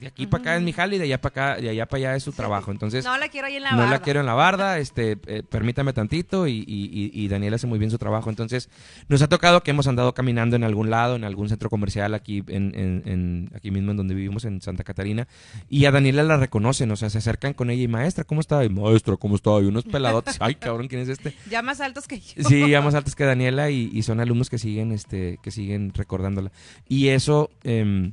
de 0.00 0.06
aquí 0.08 0.26
para 0.26 0.40
acá 0.42 0.56
es 0.56 0.62
mi 0.62 0.72
jale 0.72 0.96
y 0.96 0.98
de 0.98 1.04
allá 1.04 1.20
para 1.20 1.52
acá, 1.54 1.60
de 1.60 1.68
allá 1.68 1.86
para 1.86 1.98
allá 1.98 2.16
es 2.16 2.22
su 2.24 2.32
trabajo. 2.32 2.70
Entonces, 2.72 3.04
No 3.04 3.16
la 3.18 3.28
quiero 3.28 3.46
ahí 3.46 3.56
en 3.56 3.62
la 3.62 3.70
no 3.72 3.76
la 3.78 3.82
barda. 3.84 3.98
quiero 4.02 4.20
en 4.20 4.26
la 4.26 4.34
barda, 4.34 4.78
este, 4.78 5.16
eh, 5.26 5.42
permítame 5.48 5.92
tantito 5.92 6.46
y, 6.46 6.64
y, 6.66 7.10
y- 7.14 7.28
Daniel 7.28 7.54
hace 7.54 7.66
muy 7.66 7.78
bien 7.78 7.90
su 7.90 7.98
trabajo. 7.98 8.28
Entonces, 8.30 8.68
nos 9.08 9.22
ha 9.22 9.28
tocado 9.28 9.62
que 9.62 9.70
hemos 9.70 9.86
andado 9.86 10.12
caminando 10.14 10.56
en 10.56 10.64
algún 10.64 10.90
lado, 10.90 11.14
en 11.16 11.24
algún 11.24 11.48
centro 11.48 11.70
comercial 11.70 12.14
aquí, 12.14 12.42
en, 12.48 12.74
en- 12.74 13.02
en- 13.06 13.50
aquí 13.54 13.70
mismo 13.70 13.92
en 13.92 13.96
donde 13.96 14.14
vivimos, 14.14 14.44
en 14.44 14.60
Santa 14.60 14.82
Catarina, 14.84 15.28
y 15.68 15.84
a 15.84 15.90
Daniela 15.92 16.22
la 16.24 16.36
reconocen, 16.36 16.90
o 16.90 16.96
sea, 16.96 17.08
se 17.10 17.18
acercan 17.18 17.52
con 17.54 17.70
ella 17.70 17.82
y 17.84 17.88
maestra, 17.88 18.24
¿cómo 18.24 18.40
está? 18.40 18.64
Y 18.64 18.68
maestra, 18.68 19.16
¿cómo 19.16 19.36
está? 19.36 19.50
Y 19.60 19.66
unos 19.66 19.84
peladotes, 19.84 20.36
ay, 20.40 20.56
cabrón, 20.56 20.88
¿quién 20.88 21.02
es 21.02 21.08
este? 21.08 21.34
Ya 21.50 21.62
más 21.62 21.80
altos 21.80 22.08
que 22.08 22.18
yo. 22.18 22.42
Sí, 22.48 22.68
ya 22.68 22.80
más 22.80 22.94
altos 22.94 23.14
que 23.14 23.24
Daniela 23.24 23.70
y, 23.70 23.90
y 23.92 24.02
son 24.02 24.20
alumnos 24.20 24.50
que 24.50 24.58
siguen, 24.58 24.92
este, 24.92 25.38
que 25.42 25.50
siguen 25.50 25.92
recordándola. 25.94 26.50
Y 26.88 27.08
eso, 27.08 27.50
em, 27.62 28.12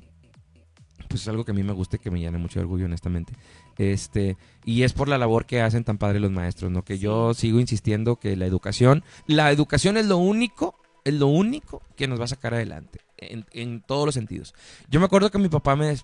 pues 1.08 1.22
es 1.22 1.28
algo 1.28 1.46
que 1.46 1.52
a 1.52 1.54
mí 1.54 1.64
me 1.64 1.74
gusta 1.74 1.96
y 1.96 2.00
que 2.00 2.12
me 2.12 2.20
llena 2.20 2.38
mucho 2.38 2.60
de 2.60 2.66
orgullo, 2.66 2.86
honestamente. 2.86 3.34
Este, 3.78 4.38
y 4.66 4.84
es 4.84 4.94
por 4.94 5.08
la 5.08 5.18
labor 5.18 5.46
que 5.46 5.62
hacen 5.62 5.84
tan 5.84 5.98
padre 5.98 6.20
los 6.20 6.32
maestros, 6.32 6.72
¿no? 6.72 6.84
Que 6.84 7.00
yo 7.00 7.34
sigo 7.34 7.60
insistiendo 7.60 8.18
que 8.18 8.36
la 8.36 8.46
educación, 8.46 9.04
la 9.26 9.52
educación 9.52 9.98
es 9.98 10.06
lo 10.06 10.18
único, 10.18 10.76
es 11.04 11.14
lo 11.14 11.28
único 11.28 11.82
que 11.96 12.08
nos 12.08 12.20
va 12.20 12.26
a 12.26 12.28
sacar 12.28 12.54
adelante, 12.54 13.00
en, 13.18 13.46
en 13.52 13.82
todos 13.82 14.06
los 14.06 14.14
sentidos. 14.14 14.54
Yo 14.90 15.00
me 15.00 15.06
acuerdo 15.06 15.32
que 15.32 15.38
mi 15.38 15.50
papá 15.50 15.76
me, 15.76 15.96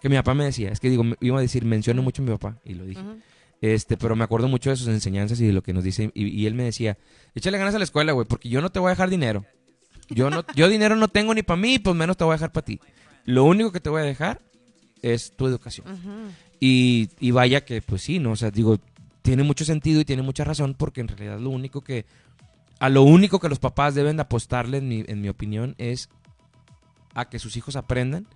que 0.00 0.08
mi 0.08 0.16
papá 0.16 0.34
me 0.34 0.44
decía, 0.44 0.70
es 0.70 0.80
que 0.80 0.90
digo, 0.90 1.04
iba 1.20 1.38
a 1.38 1.42
decir, 1.42 1.64
menciono 1.64 2.02
mucho 2.02 2.22
a 2.22 2.24
mi 2.24 2.30
papá, 2.32 2.58
y 2.64 2.74
lo 2.74 2.84
dije. 2.84 3.02
Este, 3.60 3.96
pero 3.96 4.16
me 4.16 4.24
acuerdo 4.24 4.48
mucho 4.48 4.70
de 4.70 4.76
sus 4.76 4.88
enseñanzas 4.88 5.40
y 5.40 5.46
de 5.46 5.52
lo 5.52 5.62
que 5.62 5.72
nos 5.72 5.84
dice. 5.84 6.10
Y, 6.14 6.26
y 6.26 6.46
él 6.46 6.54
me 6.54 6.64
decía, 6.64 6.98
échale 7.36 7.58
ganas 7.58 7.76
a 7.76 7.78
la 7.78 7.84
escuela, 7.84 8.10
güey, 8.10 8.26
porque 8.26 8.48
yo 8.48 8.60
no 8.60 8.70
te 8.70 8.80
voy 8.80 8.88
a 8.88 8.90
dejar 8.90 9.08
dinero. 9.08 9.44
Yo 10.08 10.30
no, 10.30 10.44
yo 10.56 10.68
dinero 10.68 10.96
no 10.96 11.06
tengo 11.06 11.32
ni 11.32 11.42
para 11.42 11.60
mí, 11.60 11.78
pues 11.78 11.94
menos 11.94 12.16
te 12.16 12.24
voy 12.24 12.32
a 12.32 12.34
dejar 12.34 12.50
para 12.50 12.64
ti. 12.64 12.80
Lo 13.24 13.44
único 13.44 13.72
que 13.72 13.80
te 13.80 13.90
voy 13.90 14.02
a 14.02 14.04
dejar 14.04 14.40
es 15.02 15.32
tu 15.36 15.46
educación. 15.46 15.86
Y, 16.60 17.10
y 17.18 17.30
vaya 17.32 17.64
que, 17.64 17.82
pues 17.82 18.02
sí, 18.02 18.18
¿no? 18.18 18.32
O 18.32 18.36
sea, 18.36 18.50
digo, 18.50 18.78
tiene 19.22 19.42
mucho 19.42 19.64
sentido 19.64 20.00
y 20.00 20.04
tiene 20.04 20.22
mucha 20.22 20.44
razón, 20.44 20.74
porque 20.74 21.00
en 21.00 21.08
realidad 21.08 21.38
lo 21.38 21.50
único 21.50 21.82
que, 21.82 22.06
a 22.78 22.88
lo 22.88 23.02
único 23.02 23.40
que 23.40 23.48
los 23.48 23.58
papás 23.58 23.94
deben 23.94 24.16
de 24.16 24.22
apostarle, 24.22 24.78
en 24.78 24.88
mi, 24.88 25.04
en 25.06 25.20
mi 25.20 25.28
opinión, 25.28 25.74
es 25.78 26.08
a 27.14 27.28
que 27.28 27.38
sus 27.38 27.56
hijos 27.56 27.76
aprendan 27.76 28.26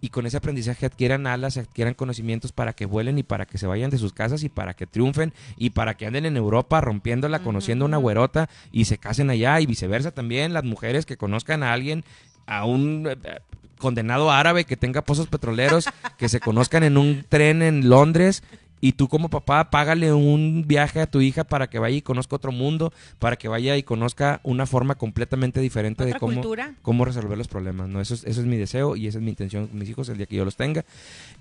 y 0.00 0.10
con 0.10 0.26
ese 0.26 0.36
aprendizaje 0.36 0.86
adquieran 0.86 1.26
alas, 1.26 1.56
adquieran 1.56 1.94
conocimientos 1.94 2.52
para 2.52 2.74
que 2.74 2.86
vuelen 2.86 3.18
y 3.18 3.22
para 3.22 3.46
que 3.46 3.58
se 3.58 3.66
vayan 3.66 3.90
de 3.90 3.98
sus 3.98 4.12
casas 4.12 4.42
y 4.44 4.48
para 4.48 4.74
que 4.74 4.86
triunfen 4.86 5.32
y 5.56 5.70
para 5.70 5.96
que 5.96 6.06
anden 6.06 6.26
en 6.26 6.36
Europa 6.36 6.80
rompiéndola, 6.80 7.40
conociendo 7.40 7.84
a 7.84 7.88
una 7.88 7.96
güerota 7.96 8.48
y 8.72 8.84
se 8.84 8.98
casen 8.98 9.30
allá 9.30 9.60
y 9.60 9.66
viceversa 9.66 10.10
también 10.10 10.52
las 10.52 10.64
mujeres 10.64 11.06
que 11.06 11.16
conozcan 11.16 11.62
a 11.62 11.72
alguien, 11.72 12.04
a 12.46 12.66
un 12.66 13.08
eh, 13.08 13.40
condenado 13.78 14.30
árabe 14.30 14.64
que 14.64 14.76
tenga 14.76 15.02
pozos 15.02 15.26
petroleros, 15.28 15.86
que 16.18 16.28
se 16.28 16.40
conozcan 16.40 16.82
en 16.82 16.96
un 16.96 17.24
tren 17.28 17.62
en 17.62 17.88
Londres 17.88 18.42
y 18.80 18.92
tú 18.92 19.08
como 19.08 19.30
papá 19.30 19.70
págale 19.70 20.12
un 20.12 20.64
viaje 20.66 21.00
a 21.00 21.06
tu 21.06 21.20
hija 21.20 21.44
para 21.44 21.68
que 21.68 21.78
vaya 21.78 21.96
y 21.96 22.02
conozca 22.02 22.36
otro 22.36 22.52
mundo, 22.52 22.92
para 23.18 23.36
que 23.36 23.48
vaya 23.48 23.76
y 23.76 23.82
conozca 23.82 24.40
una 24.42 24.66
forma 24.66 24.96
completamente 24.96 25.60
diferente 25.60 26.04
de 26.04 26.14
cómo 26.14 26.34
cultura. 26.34 26.74
cómo 26.82 27.04
resolver 27.04 27.38
los 27.38 27.48
problemas, 27.48 27.88
¿no? 27.88 28.00
Eso 28.00 28.14
es, 28.14 28.24
eso 28.24 28.40
es 28.40 28.46
mi 28.46 28.56
deseo 28.56 28.96
y 28.96 29.06
esa 29.06 29.18
es 29.18 29.24
mi 29.24 29.30
intención 29.30 29.66
con 29.68 29.78
mis 29.78 29.88
hijos 29.88 30.08
el 30.08 30.18
día 30.18 30.26
que 30.26 30.36
yo 30.36 30.44
los 30.44 30.56
tenga. 30.56 30.84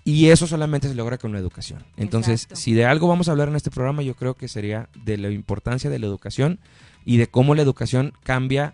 Y 0.03 0.29
eso 0.29 0.47
solamente 0.47 0.87
se 0.87 0.95
logra 0.95 1.17
con 1.17 1.33
la 1.33 1.39
educación. 1.39 1.83
Entonces, 1.97 2.43
Exacto. 2.43 2.55
si 2.55 2.73
de 2.73 2.85
algo 2.85 3.07
vamos 3.07 3.27
a 3.27 3.31
hablar 3.31 3.49
en 3.49 3.55
este 3.55 3.71
programa, 3.71 4.01
yo 4.01 4.15
creo 4.15 4.35
que 4.35 4.47
sería 4.47 4.89
de 5.03 5.17
la 5.17 5.29
importancia 5.29 5.89
de 5.89 5.99
la 5.99 6.05
educación 6.05 6.59
y 7.03 7.17
de 7.17 7.27
cómo 7.27 7.53
la 7.53 7.61
educación 7.61 8.13
cambia 8.23 8.73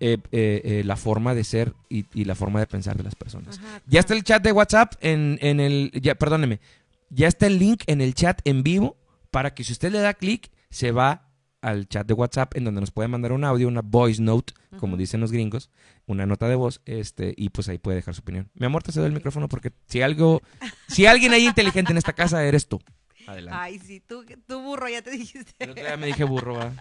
eh, 0.00 0.18
eh, 0.32 0.60
eh, 0.64 0.82
la 0.84 0.96
forma 0.96 1.34
de 1.34 1.44
ser 1.44 1.74
y, 1.88 2.06
y 2.14 2.24
la 2.24 2.34
forma 2.34 2.60
de 2.60 2.66
pensar 2.66 2.96
de 2.96 3.04
las 3.04 3.14
personas. 3.14 3.58
Ajá. 3.58 3.82
Ya 3.86 4.00
está 4.00 4.14
el 4.14 4.24
chat 4.24 4.42
de 4.42 4.52
WhatsApp 4.52 4.94
en, 5.00 5.38
en 5.40 5.60
el... 5.60 5.90
Ya, 6.00 6.14
perdóneme. 6.14 6.60
Ya 7.10 7.28
está 7.28 7.46
el 7.46 7.58
link 7.58 7.82
en 7.86 8.00
el 8.00 8.14
chat 8.14 8.40
en 8.44 8.62
vivo 8.62 8.96
para 9.30 9.54
que 9.54 9.64
si 9.64 9.72
usted 9.72 9.92
le 9.92 10.00
da 10.00 10.14
clic, 10.14 10.50
se 10.70 10.92
va 10.92 11.28
al 11.60 11.88
chat 11.88 12.06
de 12.06 12.14
WhatsApp 12.14 12.56
en 12.56 12.64
donde 12.64 12.80
nos 12.80 12.90
puede 12.90 13.08
mandar 13.08 13.32
un 13.32 13.44
audio, 13.44 13.68
una 13.68 13.82
voice 13.82 14.22
note, 14.22 14.54
como 14.78 14.96
dicen 14.96 15.20
los 15.20 15.32
gringos, 15.32 15.70
una 16.06 16.24
nota 16.26 16.48
de 16.48 16.54
voz, 16.54 16.80
este, 16.84 17.34
y 17.36 17.48
pues 17.48 17.68
ahí 17.68 17.78
puede 17.78 17.96
dejar 17.96 18.14
su 18.14 18.20
opinión. 18.20 18.48
Mi 18.54 18.66
amor, 18.66 18.82
te 18.82 18.92
cedo 18.92 19.06
el 19.06 19.12
micrófono 19.12 19.48
porque 19.48 19.72
si 19.86 20.02
algo, 20.02 20.40
si 20.86 21.06
alguien 21.06 21.32
hay 21.32 21.46
inteligente 21.46 21.92
en 21.92 21.98
esta 21.98 22.12
casa, 22.12 22.44
eres 22.44 22.68
tú. 22.68 22.80
Adelante. 23.28 23.58
Ay, 23.60 23.78
sí, 23.78 24.00
tú, 24.00 24.24
tú 24.46 24.60
burro, 24.60 24.88
ya 24.88 25.02
te 25.02 25.10
dijiste. 25.18 25.66
Día 25.74 25.96
me 25.96 26.06
dije 26.06 26.24
burro, 26.24 26.54
¿va? 26.54 26.72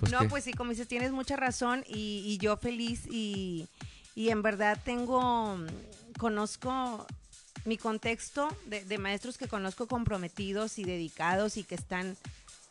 Pues 0.00 0.12
no, 0.12 0.20
qué. 0.20 0.28
pues 0.28 0.44
sí, 0.44 0.52
como 0.52 0.70
dices, 0.70 0.88
tienes 0.88 1.12
mucha 1.12 1.36
razón 1.36 1.84
y, 1.88 2.22
y 2.26 2.38
yo 2.38 2.56
feliz 2.56 3.02
y, 3.10 3.66
y 4.14 4.30
en 4.30 4.42
verdad 4.42 4.78
tengo, 4.84 5.58
conozco 6.18 7.06
mi 7.64 7.76
contexto 7.76 8.48
de, 8.66 8.84
de 8.84 8.98
maestros 8.98 9.38
que 9.38 9.46
conozco 9.48 9.86
comprometidos 9.86 10.78
y 10.78 10.84
dedicados 10.84 11.56
y 11.56 11.64
que 11.64 11.74
están... 11.74 12.16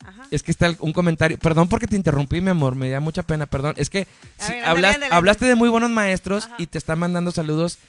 Ajá. 0.06 0.28
Es 0.32 0.44
que 0.44 0.52
está 0.52 0.76
un 0.80 0.94
comentario. 0.94 1.40
Perdón 1.40 1.70
porque 1.70 1.88
te 1.88 1.96
interrumpí, 1.96 2.40
mi 2.40 2.52
amor. 2.52 2.76
Me 2.76 2.90
da 2.90 3.00
mucha 3.00 3.24
pena, 3.24 3.46
perdón. 3.48 3.74
Es 3.78 3.90
que 3.90 4.08
ver, 4.48 4.64
hablas- 4.64 5.00
hablaste 5.12 5.46
de 5.46 5.56
muy 5.56 5.70
buenos 5.70 5.90
maestros 5.90 6.46
Ajá. 6.46 6.56
y 6.60 6.68
te 6.68 6.78
está 6.78 6.96
mandando 6.96 7.32
saludos 7.32 7.80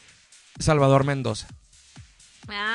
Salvador 0.59 1.05
Mendoza. 1.05 1.47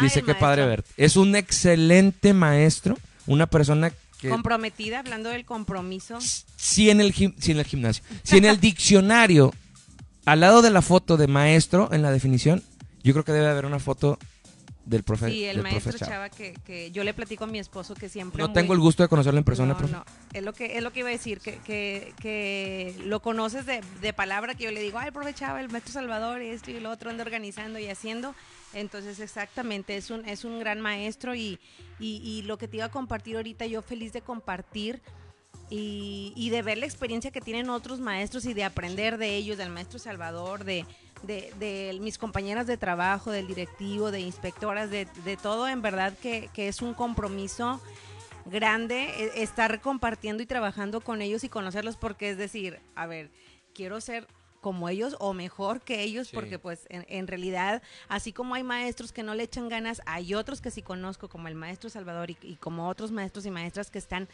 Dice 0.01 0.21
que 0.23 0.35
padre 0.35 0.65
verte. 0.65 0.89
Es 0.97 1.15
un 1.17 1.35
excelente 1.35 2.33
maestro, 2.33 2.97
una 3.27 3.47
persona 3.47 3.91
que 4.19 4.29
Comprometida, 4.29 4.99
hablando 4.99 5.29
del 5.29 5.43
compromiso. 5.45 6.19
si 6.55 6.89
en 6.89 7.01
el 7.01 7.13
si 7.13 7.51
en 7.51 7.59
el 7.59 7.65
gimnasio, 7.65 8.03
si 8.23 8.37
en 8.37 8.45
el 8.45 8.59
diccionario 8.59 9.53
al 10.25 10.39
lado 10.39 10.61
de 10.61 10.69
la 10.69 10.81
foto 10.81 11.17
de 11.17 11.27
maestro 11.27 11.89
en 11.91 12.01
la 12.01 12.11
definición, 12.11 12.63
yo 13.03 13.11
creo 13.13 13.25
que 13.25 13.33
debe 13.33 13.47
haber 13.49 13.65
una 13.65 13.79
foto 13.79 14.17
del 14.85 15.03
profe. 15.03 15.29
Sí, 15.29 15.45
el 15.45 15.61
maestro 15.61 15.91
Chava. 15.93 16.11
Chava 16.11 16.29
que, 16.29 16.53
que 16.65 16.91
yo 16.91 17.03
le 17.03 17.13
platico 17.13 17.43
a 17.45 17.47
mi 17.47 17.57
esposo 17.59 17.95
que 17.95 18.09
siempre... 18.09 18.41
No 18.41 18.47
muy- 18.49 18.53
tengo 18.53 18.73
el 18.73 18.79
gusto 18.79 19.01
de 19.03 19.07
conocerlo 19.09 19.37
en 19.37 19.43
persona, 19.45 19.71
no, 19.73 19.77
profe. 19.77 19.93
no, 19.93 20.05
es 20.33 20.43
lo 20.43 20.53
que 20.53 20.77
es 20.77 20.83
lo 20.83 20.91
que 20.91 20.99
iba 20.99 21.09
a 21.09 21.11
decir, 21.13 21.39
que, 21.39 21.57
que, 21.59 22.13
que 22.21 22.95
lo 23.05 23.21
conoces 23.21 23.65
de, 23.65 23.81
de 24.01 24.13
palabra, 24.13 24.55
que 24.55 24.65
yo 24.65 24.71
le 24.71 24.81
digo, 24.81 24.99
ay, 24.99 25.07
el 25.07 25.13
profe 25.13 25.33
Chava, 25.33 25.59
el 25.61 25.69
maestro 25.69 25.93
Salvador, 25.93 26.41
y 26.41 26.47
esto 26.49 26.71
y 26.71 26.79
lo 26.79 26.91
otro, 26.91 27.09
anda 27.09 27.23
organizando 27.23 27.79
y 27.79 27.87
haciendo. 27.87 28.35
Entonces, 28.73 29.19
exactamente, 29.19 29.95
es 29.95 30.09
un, 30.09 30.27
es 30.27 30.43
un 30.43 30.59
gran 30.59 30.81
maestro 30.81 31.35
y, 31.35 31.59
y, 31.99 32.41
lo 32.43 32.57
que 32.57 32.67
te 32.67 32.77
iba 32.77 32.85
a 32.85 32.91
compartir 32.91 33.35
ahorita, 33.35 33.65
yo 33.65 33.81
feliz 33.81 34.13
de 34.13 34.21
compartir 34.21 35.01
y, 35.69 36.33
y 36.35 36.49
de 36.49 36.61
ver 36.61 36.77
la 36.79 36.85
experiencia 36.85 37.31
que 37.31 37.41
tienen 37.41 37.69
otros 37.69 37.99
maestros 37.99 38.45
y 38.45 38.53
de 38.53 38.63
aprender 38.63 39.17
de 39.17 39.35
ellos, 39.35 39.57
del 39.57 39.69
maestro 39.69 39.99
Salvador, 39.99 40.63
de, 40.63 40.85
de, 41.21 41.53
de 41.59 41.97
mis 42.01 42.17
compañeras 42.17 42.67
de 42.67 42.77
trabajo, 42.77 43.31
del 43.31 43.47
directivo, 43.47 44.11
de 44.11 44.21
inspectoras, 44.21 44.89
de, 44.89 45.07
de 45.23 45.37
todo, 45.37 45.67
en 45.67 45.81
verdad 45.81 46.13
que, 46.21 46.49
que 46.53 46.67
es 46.67 46.81
un 46.81 46.93
compromiso 46.93 47.79
grande 48.45 49.03
eh, 49.17 49.31
estar 49.35 49.81
compartiendo 49.81 50.43
y 50.43 50.45
trabajando 50.45 51.01
con 51.01 51.21
ellos 51.21 51.43
y 51.43 51.49
conocerlos 51.49 51.95
porque 51.95 52.31
es 52.31 52.37
decir, 52.37 52.79
a 52.95 53.05
ver, 53.07 53.31
quiero 53.73 54.01
ser 54.01 54.27
como 54.63 54.89
ellos 54.89 55.15
o 55.19 55.33
mejor 55.33 55.81
que 55.81 56.01
ellos 56.01 56.29
Sí. 56.29 56.33
porque 56.35 56.57
pues 56.57 56.87
en, 56.89 57.05
en 57.07 57.27
realidad 57.27 57.83
así 58.07 58.33
como 58.33 58.55
hay 58.55 58.63
maestros 58.63 59.11
que 59.11 59.21
no 59.21 59.35
le 59.35 59.43
echan 59.43 59.69
ganas, 59.69 60.01
hay 60.07 60.33
otros 60.33 60.59
que 60.61 60.71
sí 60.71 60.81
conozco 60.81 61.27
como 61.29 61.47
el 61.47 61.53
maestro 61.55 61.91
Salvador 61.91 62.31
y, 62.31 62.37
y 62.41 62.55
como 62.55 62.87
otros 62.89 63.11
maestros 63.11 63.45
y 63.45 63.51
maestras 63.51 63.91
que 63.91 63.99
están 63.99 64.27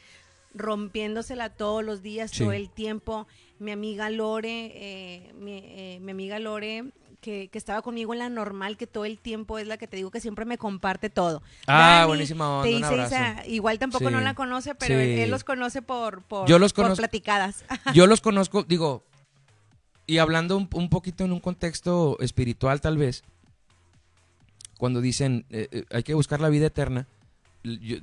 rompiéndosela 0.53 1.49
todos 1.49 1.83
los 1.83 2.01
días, 2.01 2.31
Sí. 2.31 2.39
todo 2.43 2.53
el 2.53 2.69
tiempo. 2.69 3.27
Mi 3.59 3.71
amiga 3.71 4.09
Lore, 4.09 4.71
eh, 4.75 5.33
mi, 5.37 5.61
eh, 5.63 5.99
mi 6.01 6.11
amiga 6.11 6.39
Lore, 6.39 6.85
que, 7.21 7.49
que 7.49 7.57
estaba 7.57 7.81
conmigo 7.81 8.13
en 8.13 8.19
la 8.19 8.29
normal, 8.29 8.77
que 8.77 8.87
todo 8.87 9.03
el 9.05 9.17
tiempo 9.17 9.59
es 9.59 9.67
la 9.67 9.77
que 9.77 9.87
te 9.87 9.97
digo 9.97 10.09
que 10.09 10.21
siempre 10.21 10.45
me 10.45 10.57
comparte 10.57 11.09
todo. 11.09 11.43
Ah, 11.67 12.05
buenísima 12.07 12.59
onda, 12.61 12.63
te 12.89 12.95
dice 12.95 13.49
igual 13.51 13.77
tampoco 13.77 14.07
Sí. 14.07 14.11
no 14.13 14.21
la 14.21 14.35
conoce, 14.35 14.73
pero 14.75 14.95
Sí. 14.95 15.01
él, 15.01 15.19
él 15.19 15.29
los 15.29 15.43
conoce 15.43 15.81
por, 15.81 16.21
por, 16.23 16.47
Yo 16.47 16.57
los 16.59 16.71
por 16.71 16.95
platicadas. 16.95 17.65
Yo 17.93 18.07
los 18.07 18.21
conozco, 18.21 18.63
digo, 18.63 19.03
y 20.09 20.17
hablando 20.17 20.57
un, 20.57 20.67
un 20.73 20.89
poquito 20.89 21.23
en 21.23 21.31
un 21.31 21.39
contexto 21.39 22.17
espiritual 22.19 22.81
tal 22.81 22.97
vez, 22.97 23.23
cuando 24.77 25.01
dicen 25.01 25.45
eh, 25.49 25.67
eh, 25.71 25.83
hay 25.91 26.03
que 26.03 26.13
buscar 26.13 26.39
la 26.39 26.49
vida 26.49 26.67
eterna, 26.67 27.07
yo- 27.63 27.97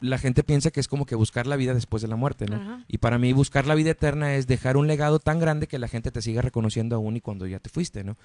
la 0.00 0.18
gente 0.18 0.42
piensa 0.42 0.70
que 0.70 0.80
es 0.80 0.88
como 0.88 1.06
que 1.06 1.14
buscar 1.14 1.46
la 1.46 1.56
vida 1.56 1.72
después 1.72 2.02
de 2.02 2.08
la 2.08 2.16
muerte, 2.16 2.46
¿no? 2.46 2.56
Ajá. 2.56 2.84
Y 2.88 2.98
para 2.98 3.16
mí 3.16 3.32
buscar 3.32 3.64
la 3.66 3.74
vida 3.74 3.90
eterna 3.90 4.34
es 4.34 4.46
dejar 4.46 4.76
un 4.76 4.86
legado 4.86 5.18
tan 5.18 5.38
grande 5.38 5.66
que 5.68 5.78
la 5.78 5.88
gente 5.88 6.10
te 6.10 6.20
siga 6.20 6.42
reconociendo 6.42 6.96
aún 6.96 7.16
y 7.16 7.20
cuando 7.20 7.46
ya 7.46 7.58
te 7.60 7.70
fuiste, 7.70 8.04
¿no? 8.04 8.16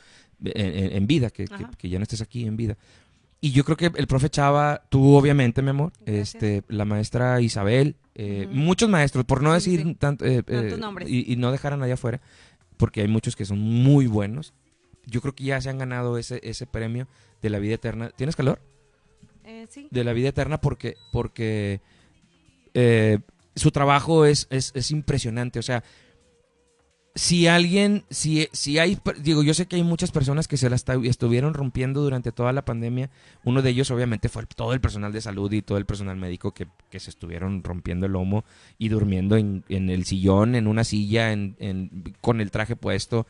En, 0.43 0.91
en- 0.93 1.07
vida, 1.07 1.29
que, 1.29 1.45
que- 1.77 1.89
ya 1.89 1.99
no 1.99 2.03
estés 2.03 2.21
aquí 2.21 2.45
en 2.45 2.57
vida. 2.57 2.75
Y 3.39 3.51
yo 3.51 3.63
creo 3.63 3.77
que 3.77 3.91
el 3.95 4.07
profe 4.07 4.29
Chava, 4.29 4.81
tú 4.89 5.13
obviamente, 5.15 5.61
mi 5.61 5.69
amor, 5.69 5.93
Gracias. 6.05 6.35
este, 6.35 6.63
la 6.67 6.83
maestra 6.83 7.39
Isabel, 7.39 7.95
eh, 8.15 8.47
Ujú. 8.49 8.55
muchos 8.57 8.89
maestros, 8.89 9.23
por 9.25 9.43
no 9.43 9.51
Sí, 9.59 9.71
decir 9.71 9.88
sí. 9.88 9.95
tanto, 9.95 10.25
eh, 10.25 10.41
Tantos 10.41 10.79
nombres. 10.79 11.07
y, 11.09 11.31
y 11.31 11.35
no 11.35 11.51
dejar 11.51 11.73
a 11.73 11.77
nadie 11.77 11.93
afuera, 11.93 12.19
porque 12.77 13.01
hay 13.01 13.07
muchos 13.07 13.35
que 13.35 13.45
son 13.45 13.59
muy 13.59 14.07
buenos. 14.07 14.53
Yo 15.05 15.21
creo 15.21 15.35
que 15.35 15.43
ya 15.43 15.61
se 15.61 15.69
han 15.69 15.77
ganado 15.77 16.17
ese, 16.17 16.39
ese 16.43 16.65
premio 16.65 17.07
de 17.41 17.49
la 17.49 17.59
vida 17.59 17.75
eterna. 17.75 18.11
¿Tienes 18.15 18.35
calor? 18.35 18.59
Eh, 19.43 19.67
sí. 19.69 19.88
de 19.91 20.03
la 20.03 20.13
vida 20.13 20.29
eterna 20.29 20.59
porque, 20.59 20.95
porque 21.11 21.79
eh, 22.73 23.19
su 23.55 23.69
trabajo 23.69 24.25
es, 24.25 24.47
es, 24.49 24.71
es 24.73 24.89
impresionante. 24.89 25.59
O 25.59 25.61
sea, 25.61 25.83
si 27.17 27.47
alguien, 27.47 28.04
si, 28.10 28.49
si 28.51 28.78
hay, 28.78 28.97
digo, 29.21 29.41
yo 29.41 29.54
sé 29.54 29.67
que 29.67 29.78
hay 29.78 29.84
muchas 29.84 30.12
personas 30.12 30.49
que 30.49 30.58
se 30.58 30.69
la 30.69 30.75
estuvieron 30.75 31.54
rompiendo 31.54 32.01
durante 32.01 32.34
toda 32.34 32.51
la 32.51 32.65
pandemia. 32.65 33.10
Uno 33.45 33.62
de 33.62 33.69
ellos 33.69 33.89
obviamente 33.89 34.28
fue 34.28 34.45
todo 34.45 34.73
el 34.73 34.82
personal 34.82 35.13
de 35.13 35.21
salud 35.21 35.49
y 35.54 35.62
todo 35.62 35.78
el 35.78 35.86
personal 35.86 36.17
médico 36.17 36.54
que, 36.54 36.67
que 36.91 36.99
se 36.99 37.10
estuvieron 37.10 37.63
rompiendo 37.63 38.06
el 38.06 38.12
lomo 38.12 38.43
y 38.78 38.89
durmiendo 38.89 39.38
en, 39.38 39.63
en 39.69 39.89
el 39.89 40.04
sillón, 40.06 40.56
en 40.56 40.67
una 40.67 40.84
silla, 40.84 41.32
en, 41.32 41.56
en- 41.60 42.15
con 42.19 42.41
el 42.41 42.51
traje 42.51 42.75
puesto, 42.75 43.25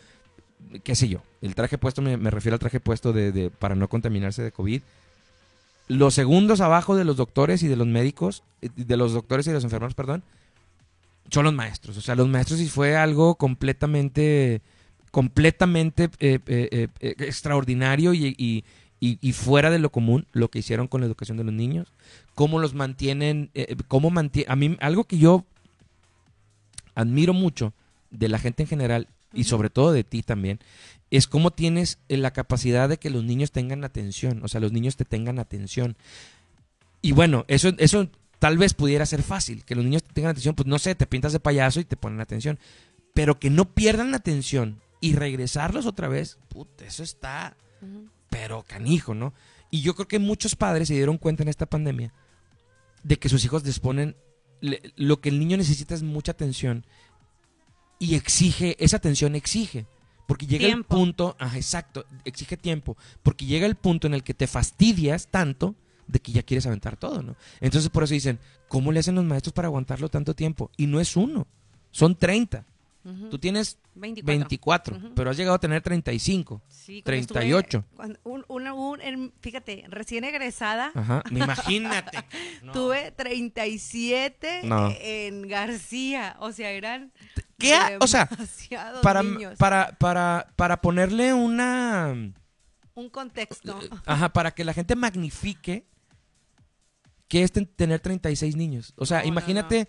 qué 0.84 0.96
sé 0.96 1.08
yo. 1.08 1.22
El 1.44 1.54
traje 1.54 1.78
puesto, 1.78 2.02
me, 2.02 2.18
me 2.18 2.32
refiero 2.32 2.56
al 2.56 2.60
traje 2.60 2.80
puesto 2.80 3.14
de, 3.14 3.32
de- 3.32 3.52
para 3.52 3.76
no 3.76 3.88
contaminarse 3.88 4.42
de 4.42 4.52
COVID 4.52 4.82
los 5.88 6.16
segundos 6.16 6.62
abajo 6.62 6.96
de 6.96 7.06
los 7.06 7.18
doctores 7.18 7.62
y 7.62 7.68
de 7.68 7.76
los 7.76 7.86
médicos, 7.86 8.42
eh, 8.64 8.70
de 8.76 8.98
los 8.98 9.14
doctores 9.14 9.46
y 9.46 9.52
de 9.52 9.56
los 9.56 9.64
enfermeros, 9.64 9.94
perdón, 9.94 10.24
son 11.30 11.46
los 11.46 11.54
maestros. 11.54 11.98
O 11.98 12.02
sea, 12.02 12.16
los 12.16 12.28
maestros 12.28 12.60
sí 12.60 12.68
fue 12.68 12.96
algo 12.96 13.36
completamente, 13.36 14.62
completamente 15.12 16.10
eh, 16.20 16.40
eh, 16.48 16.88
eh, 17.00 17.16
extraordinario 17.20 18.14
y, 18.14 18.36
y- 18.38 18.64
y- 19.00 19.18
y 19.22 19.34
fuera 19.34 19.70
de 19.70 19.80
lo 19.80 19.92
común 19.92 20.26
lo 20.32 20.50
que 20.50 20.60
hicieron 20.60 20.88
con 20.88 21.02
la 21.02 21.08
educación 21.08 21.38
de 21.38 21.44
los 21.44 21.54
niños. 21.54 21.92
Cómo 22.34 22.60
los 22.60 22.74
mantienen, 22.74 23.52
cómo 23.88 24.10
mantienen, 24.10 24.52
a 24.52 24.56
mí 24.56 24.78
algo 24.80 25.04
que 25.04 25.18
yo 25.18 25.46
admiro 26.96 27.34
mucho 27.34 27.74
de 28.12 28.30
la 28.30 28.40
gente 28.40 28.64
en 28.64 28.70
general 28.70 29.08
y 29.34 29.44
sobre 29.46 29.70
todo 29.70 29.92
de 29.92 30.04
ti 30.04 30.24
también, 30.24 30.60
es 31.12 31.28
cómo 31.28 31.52
tienes 31.52 32.00
la 32.08 32.32
capacidad 32.32 32.88
de 32.88 32.98
que 32.98 33.10
los 33.10 33.24
niños 33.24 33.52
tengan 33.52 33.84
atención, 33.84 34.42
o 34.44 34.48
sea, 34.48 34.62
los 34.62 34.72
niños 34.72 34.96
te 34.96 35.06
tengan 35.06 35.40
atención. 35.40 35.98
Y 37.02 37.12
bueno, 37.12 37.44
eso, 37.48 37.72
eso 37.78 38.10
tal 38.46 38.60
vez 38.60 38.76
pudiera 38.76 39.08
ser 39.08 39.24
fácil, 39.24 39.66
que 39.66 39.74
los 39.74 39.84
niños 39.84 40.04
te 40.04 40.14
tengan 40.14 40.30
atención, 40.30 40.54
pues 40.54 40.68
no 40.68 40.78
sé, 40.78 40.94
te 40.94 41.08
pintas 41.08 41.34
de 41.34 41.40
payaso 41.40 41.80
y 41.80 41.84
te 41.86 41.98
ponen 41.98 42.22
atención, 42.22 42.60
pero 43.16 43.40
que 43.40 43.50
no 43.50 43.74
pierdan 43.74 44.12
la 44.12 44.18
atención 44.18 44.80
y 45.02 45.16
regresarlos 45.16 45.88
otra 45.88 46.10
vez, 46.10 46.38
puta, 46.48 46.86
eso 46.86 47.02
está, 47.02 47.58
pero 48.30 48.62
canijo, 48.62 49.16
¿no? 49.16 49.34
Y 49.72 49.82
yo 49.82 49.96
creo 49.96 50.08
que 50.08 50.20
muchos 50.20 50.56
padres 50.56 50.90
se 50.90 50.94
dieron 50.94 51.18
cuenta 51.18 51.42
en 51.42 51.50
esta 51.50 51.66
pandemia 51.66 52.14
de 53.02 53.18
que 53.18 53.30
sus 53.30 53.44
hijos 53.46 53.66
les 53.66 53.80
ponen, 53.80 54.16
le- 54.62 54.94
lo 54.96 55.20
que 55.22 55.30
el 55.30 55.40
niño 55.40 55.58
necesita 55.58 55.96
es 55.96 56.04
mucha 56.04 56.34
atención 56.34 56.86
y 57.98 58.14
exige, 58.14 58.76
esa 58.78 58.98
atención 58.98 59.34
exige, 59.34 59.88
porque 60.28 60.46
llega 60.46 60.68
Tiempo. 60.68 60.94
el 60.94 61.00
punto, 61.02 61.36
ajá, 61.40 61.58
exacto, 61.58 62.06
exige 62.26 62.58
tiempo, 62.58 62.96
porque 63.24 63.48
llega 63.48 63.66
el 63.66 63.74
punto 63.76 64.06
en 64.06 64.14
el 64.14 64.24
que 64.24 64.36
te 64.36 64.46
fastidias 64.46 65.30
tanto 65.32 65.74
de 66.08 66.20
que 66.20 66.32
ya 66.32 66.44
quieres 66.44 66.66
aventar 66.68 66.98
todo, 66.98 67.22
¿no? 67.24 67.36
Entonces 67.62 67.90
por 67.90 68.04
eso 68.04 68.14
dicen, 68.14 68.40
¿cómo 68.68 68.92
le 68.92 69.00
hacen 69.00 69.16
los 69.16 69.24
maestros 69.26 69.54
para 69.54 69.68
aguantarlo 69.68 70.10
tanto 70.10 70.34
tiempo? 70.36 70.70
Y 70.78 70.88
no 70.88 71.00
es 71.00 71.16
uno, 71.16 71.48
son 71.92 72.16
30. 72.16 72.66
Ujú. 73.04 73.30
Tú 73.30 73.38
tienes 73.38 73.78
24. 73.94 74.26
24, 74.40 74.98
Ujú. 74.98 75.14
pero 75.16 75.30
has 75.30 75.38
llegado 75.38 75.56
a 75.56 75.60
tener 75.60 75.80
35. 75.84 76.60
Sí, 76.68 77.04
cuando 77.04 77.20
estuve- 77.22 77.40
38. 77.40 77.86
cuando 77.96 78.20
un- 78.24 78.44
un- 78.48 79.02
en- 79.02 79.32
fíjate, 79.42 79.86
recién 79.90 80.24
egresada, 80.24 80.92
Ajá, 80.96 81.22
imagínate. 81.32 82.18
No. 82.64 82.72
tuve 82.72 83.12
37 83.12 84.62
No. 84.64 84.92
en 85.00 85.48
García. 85.48 86.36
O 86.40 86.52
sea, 86.52 86.72
eran. 86.72 87.12
¿Qué 87.58 87.74
o 88.00 88.08
sea, 88.08 88.28
para, 89.02 89.24
niños. 89.24 89.56
para, 89.58 89.96
para, 89.98 90.48
para 90.56 90.82
ponerle 90.82 91.34
una... 91.34 92.14
Un 92.96 93.10
contexto. 93.10 93.80
Ajá, 94.06 94.30
para 94.34 94.52
que 94.52 94.64
la 94.66 94.74
gente 94.74 94.96
magnifique 94.96 95.86
que 97.28 97.44
es 97.44 97.52
ten- 97.52 97.66
tener 97.68 98.00
36 98.00 98.56
niños. 98.56 98.94
O 98.98 99.06
sea, 99.06 99.20
No, 99.20 99.24
no, 99.24 99.30
imagínate 99.30 99.88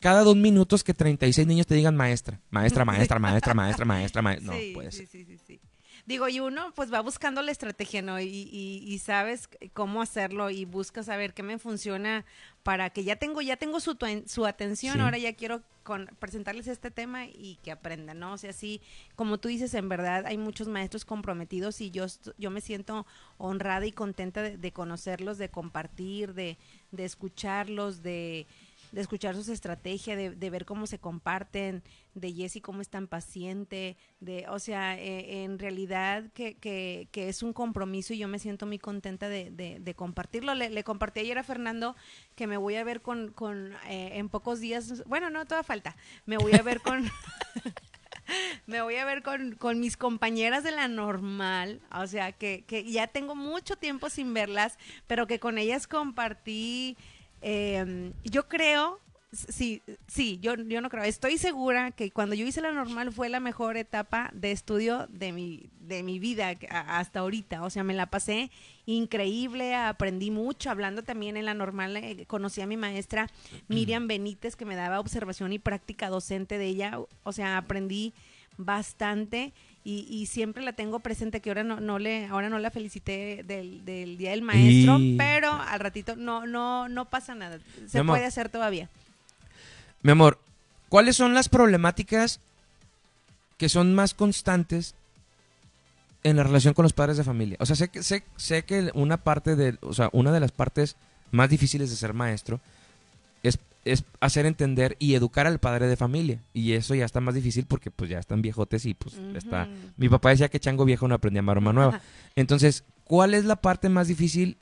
cada 0.00 0.22
dos 0.24 0.36
minutos 0.36 0.82
que 0.82 0.94
36 0.94 1.46
niños 1.46 1.66
te 1.66 1.74
digan 1.74 1.96
maestra, 1.96 2.40
maestra, 2.50 2.84
maestra, 2.84 3.18
maestra, 3.18 3.54
maestra, 3.54 3.84
maestra, 3.84 4.22
maestra. 4.22 4.46
No, 4.52 4.58
sí, 4.58 4.72
puede 4.74 4.90
sí, 4.90 4.98
ser. 4.98 5.06
sí, 5.08 5.24
sí, 5.24 5.38
sí. 5.46 5.60
Digo, 6.04 6.28
y 6.28 6.40
uno 6.40 6.72
pues 6.74 6.92
va 6.92 7.00
buscando 7.00 7.42
la 7.42 7.52
estrategia, 7.52 8.02
¿no? 8.02 8.18
Y, 8.18 8.24
y- 8.26 8.82
y 8.84 8.98
sabes 8.98 9.48
cómo 9.72 10.02
hacerlo 10.02 10.50
y 10.50 10.64
busca 10.64 11.04
saber 11.04 11.32
qué 11.32 11.44
me 11.44 11.58
funciona 11.60 12.24
para 12.64 12.90
que 12.90 13.04
ya 13.04 13.14
tengo, 13.16 13.40
ya 13.40 13.56
tengo 13.56 13.78
su, 13.78 13.96
su 14.26 14.46
atención, 14.46 14.94
Sí. 14.94 15.00
ahora 15.00 15.18
ya 15.18 15.32
quiero 15.34 15.62
con- 15.84 16.06
presentarles 16.18 16.66
este 16.66 16.90
tema 16.90 17.26
y 17.26 17.56
que 17.62 17.70
aprendan, 17.70 18.18
¿no? 18.18 18.32
O 18.32 18.38
sea, 18.38 18.52
sí, 18.52 18.80
como 19.14 19.38
tú 19.38 19.46
dices, 19.48 19.74
en 19.74 19.88
verdad 19.88 20.26
hay 20.26 20.38
muchos 20.38 20.66
maestros 20.66 21.04
comprometidos 21.04 21.80
y 21.80 21.92
yo, 21.92 22.06
yo 22.36 22.50
me 22.50 22.60
siento 22.60 23.06
honrada 23.38 23.86
y 23.86 23.92
contenta 23.92 24.42
de, 24.42 24.56
de 24.56 24.72
conocerlos, 24.72 25.38
de 25.38 25.50
compartir, 25.50 26.34
de, 26.34 26.58
de 26.90 27.04
escucharlos, 27.04 28.02
de, 28.02 28.46
de 28.92 29.00
escuchar 29.00 29.34
sus 29.34 29.48
estrategias, 29.48 30.16
de, 30.16 30.30
de 30.30 30.50
ver 30.50 30.64
cómo 30.64 30.86
se 30.86 30.98
comparten, 30.98 31.82
de 32.14 32.32
Jessy 32.32 32.60
cómo 32.60 32.82
es 32.82 32.88
tan 32.88 33.08
paciente, 33.08 33.96
de, 34.20 34.46
o 34.48 34.58
sea, 34.58 34.98
eh, 34.98 35.42
en 35.44 35.58
realidad 35.58 36.30
que, 36.34 36.54
que, 36.54 37.08
que 37.10 37.28
es 37.28 37.42
un 37.42 37.52
compromiso 37.52 38.12
y 38.14 38.18
yo 38.18 38.28
me 38.28 38.38
siento 38.38 38.66
muy 38.66 38.78
contenta 38.78 39.28
de, 39.28 39.50
de, 39.50 39.80
de 39.80 39.94
compartirlo. 39.94 40.54
Le, 40.54 40.70
le 40.70 40.84
compartí 40.84 41.20
ayer 41.20 41.38
a 41.38 41.42
Fernando 41.42 41.96
que 42.36 42.46
me 42.46 42.58
voy 42.58 42.76
a 42.76 42.84
ver 42.84 43.00
con, 43.00 43.32
con 43.32 43.72
eh, 43.88 44.10
en 44.14 44.28
pocos 44.28 44.60
días, 44.60 45.02
bueno, 45.06 45.30
no, 45.30 45.46
toda 45.46 45.62
falta, 45.62 45.96
me 46.26 46.36
voy 46.36 46.52
a 46.52 46.62
ver 46.62 46.80
con... 46.80 47.10
Me 48.66 48.82
voy 48.82 48.96
a 48.96 49.04
ver 49.04 49.22
con, 49.22 49.52
con 49.52 49.80
mis 49.80 49.96
compañeras 49.96 50.64
de 50.64 50.70
la 50.70 50.88
normal, 50.88 51.80
o 51.94 52.06
sea, 52.06 52.32
que, 52.32 52.64
que 52.66 52.84
ya 52.84 53.06
tengo 53.06 53.34
mucho 53.34 53.76
tiempo 53.76 54.10
sin 54.10 54.32
verlas, 54.32 54.78
pero 55.06 55.26
que 55.26 55.38
con 55.38 55.58
ellas 55.58 55.86
compartí, 55.86 56.96
eh, 57.42 58.12
yo 58.24 58.48
creo, 58.48 59.00
sí, 59.32 59.82
sí, 60.06 60.38
yo, 60.40 60.54
yo 60.54 60.80
no 60.80 60.88
creo, 60.88 61.04
estoy 61.04 61.38
segura 61.38 61.90
que 61.90 62.10
cuando 62.10 62.34
yo 62.34 62.46
hice 62.46 62.60
la 62.60 62.72
normal 62.72 63.12
fue 63.12 63.28
la 63.28 63.40
mejor 63.40 63.76
etapa 63.76 64.30
de 64.32 64.52
estudio 64.52 65.06
de 65.08 65.32
mi, 65.32 65.70
de 65.80 66.02
mi 66.02 66.18
vida 66.18 66.54
hasta 66.70 67.20
ahorita, 67.20 67.62
o 67.64 67.70
sea, 67.70 67.82
me 67.82 67.94
la 67.94 68.06
pasé 68.06 68.50
increíble, 68.86 69.74
aprendí 69.74 70.30
mucho, 70.30 70.70
hablando 70.70 71.02
también 71.02 71.36
en 71.36 71.46
la 71.46 71.54
normal, 71.54 71.96
eh, 71.96 72.24
conocí 72.26 72.60
a 72.60 72.66
mi 72.66 72.76
maestra 72.76 73.28
Miriam 73.68 74.06
Benítez 74.06 74.56
que 74.56 74.64
me 74.64 74.76
daba 74.76 75.00
observación 75.00 75.52
y 75.52 75.58
práctica 75.58 76.08
docente 76.08 76.58
de 76.58 76.66
ella, 76.66 77.00
o 77.24 77.32
sea, 77.32 77.56
aprendí 77.56 78.14
bastante 78.56 79.52
y, 79.84 80.06
y 80.08 80.26
siempre 80.26 80.62
la 80.62 80.72
tengo 80.74 81.00
presente 81.00 81.40
que 81.40 81.50
ahora 81.50 81.64
no, 81.64 81.80
no 81.80 81.98
le 81.98 82.26
ahora 82.26 82.48
no 82.48 82.58
la 82.60 82.70
felicité 82.70 83.42
del, 83.44 83.84
del 83.84 84.16
día 84.16 84.30
del 84.30 84.42
maestro 84.42 84.98
Y- 84.98 85.16
pero 85.16 85.50
al 85.52 85.80
ratito 85.80 86.14
no 86.16 86.46
no 86.46 86.88
no 86.88 87.04
pasa 87.06 87.34
nada 87.34 87.58
Mi 87.80 87.88
se 87.88 87.98
amor. 87.98 88.14
puede 88.16 88.26
hacer 88.26 88.48
todavía 88.48 88.88
Mi 90.02 90.12
amor, 90.12 90.38
¿cuáles 90.88 91.16
son 91.16 91.34
las 91.34 91.48
problemáticas 91.48 92.38
que 93.58 93.68
son 93.68 93.94
más 93.94 94.14
constantes 94.14 94.94
en 96.24 96.36
la 96.36 96.42
relación 96.44 96.74
con 96.74 96.84
los 96.84 96.92
padres 96.92 97.16
de 97.16 97.24
familia? 97.24 97.56
O 97.60 97.66
sea, 97.66 97.74
sé 97.76 97.88
que, 97.88 98.02
sé, 98.02 98.24
sé 98.36 98.64
que 98.64 98.90
una 98.94 99.16
parte 99.16 99.56
de, 99.56 99.76
o 99.80 99.92
sea, 99.94 100.08
una 100.12 100.30
de 100.32 100.40
las 100.40 100.52
partes 100.52 100.96
más 101.32 101.48
difíciles 101.50 101.90
de 101.90 101.96
ser 101.96 102.12
maestro 102.14 102.60
es, 103.84 104.04
hacer 104.20 104.46
entender 104.46 104.96
y 104.98 105.14
educar 105.14 105.46
al 105.46 105.58
padre 105.58 105.86
de 105.86 105.96
familia. 105.96 106.42
Y 106.52 106.72
eso 106.72 106.94
ya 106.94 107.04
está 107.04 107.20
más 107.20 107.34
difícil 107.34 107.66
porque 107.66 107.90
pues 107.90 108.10
ya 108.10 108.18
están 108.18 108.42
viejotes 108.42 108.86
y 108.86 108.94
pues 108.94 109.16
está... 109.34 109.68
Mi 109.96 110.08
papá 110.08 110.30
decía 110.30 110.48
que 110.48 110.60
chango 110.60 110.84
viejo 110.84 111.08
no 111.08 111.14
aprendía 111.14 111.42
maroma 111.42 111.72
nueva. 111.74 112.00
Entonces, 112.36 112.84
¿cuál 113.04 113.34
es 113.34 113.44
la 113.44 113.56
parte 113.56 113.88
más 113.88 114.08
difícil 114.08 114.58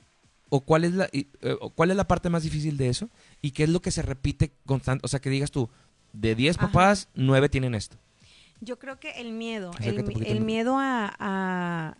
o 0.49 0.59
cuál 0.59 0.83
es 0.83 0.93
la 0.93 1.09
y, 1.13 1.27
eh, 1.41 1.55
cuál 1.75 1.91
es 1.91 1.97
la 1.97 2.07
parte 2.07 2.29
más 2.29 2.43
difícil 2.43 2.75
de 2.75 2.89
eso 2.89 3.09
y 3.41 3.51
qué 3.51 3.63
es 3.63 3.69
lo 3.69 3.81
que 3.81 3.89
se 3.89 4.01
repite 4.01 4.51
constante, 4.65 5.05
o 5.05 5.07
sea, 5.07 5.21
que 5.21 5.29
digas 5.29 5.49
tú, 5.49 5.69
de 6.11 6.35
10 6.35 6.57
Ajá. 6.57 6.67
papás, 6.67 7.07
9 7.15 7.47
tienen 7.47 7.73
esto. 7.73 7.97
Yo 8.59 8.77
creo 8.77 8.99
que 8.99 9.11
el 9.11 9.31
miedo, 9.31 9.71
Acércate 9.71 10.29
el, 10.29 10.41
miedo 10.41 10.77
a, 10.77 11.15
a, 11.17 11.97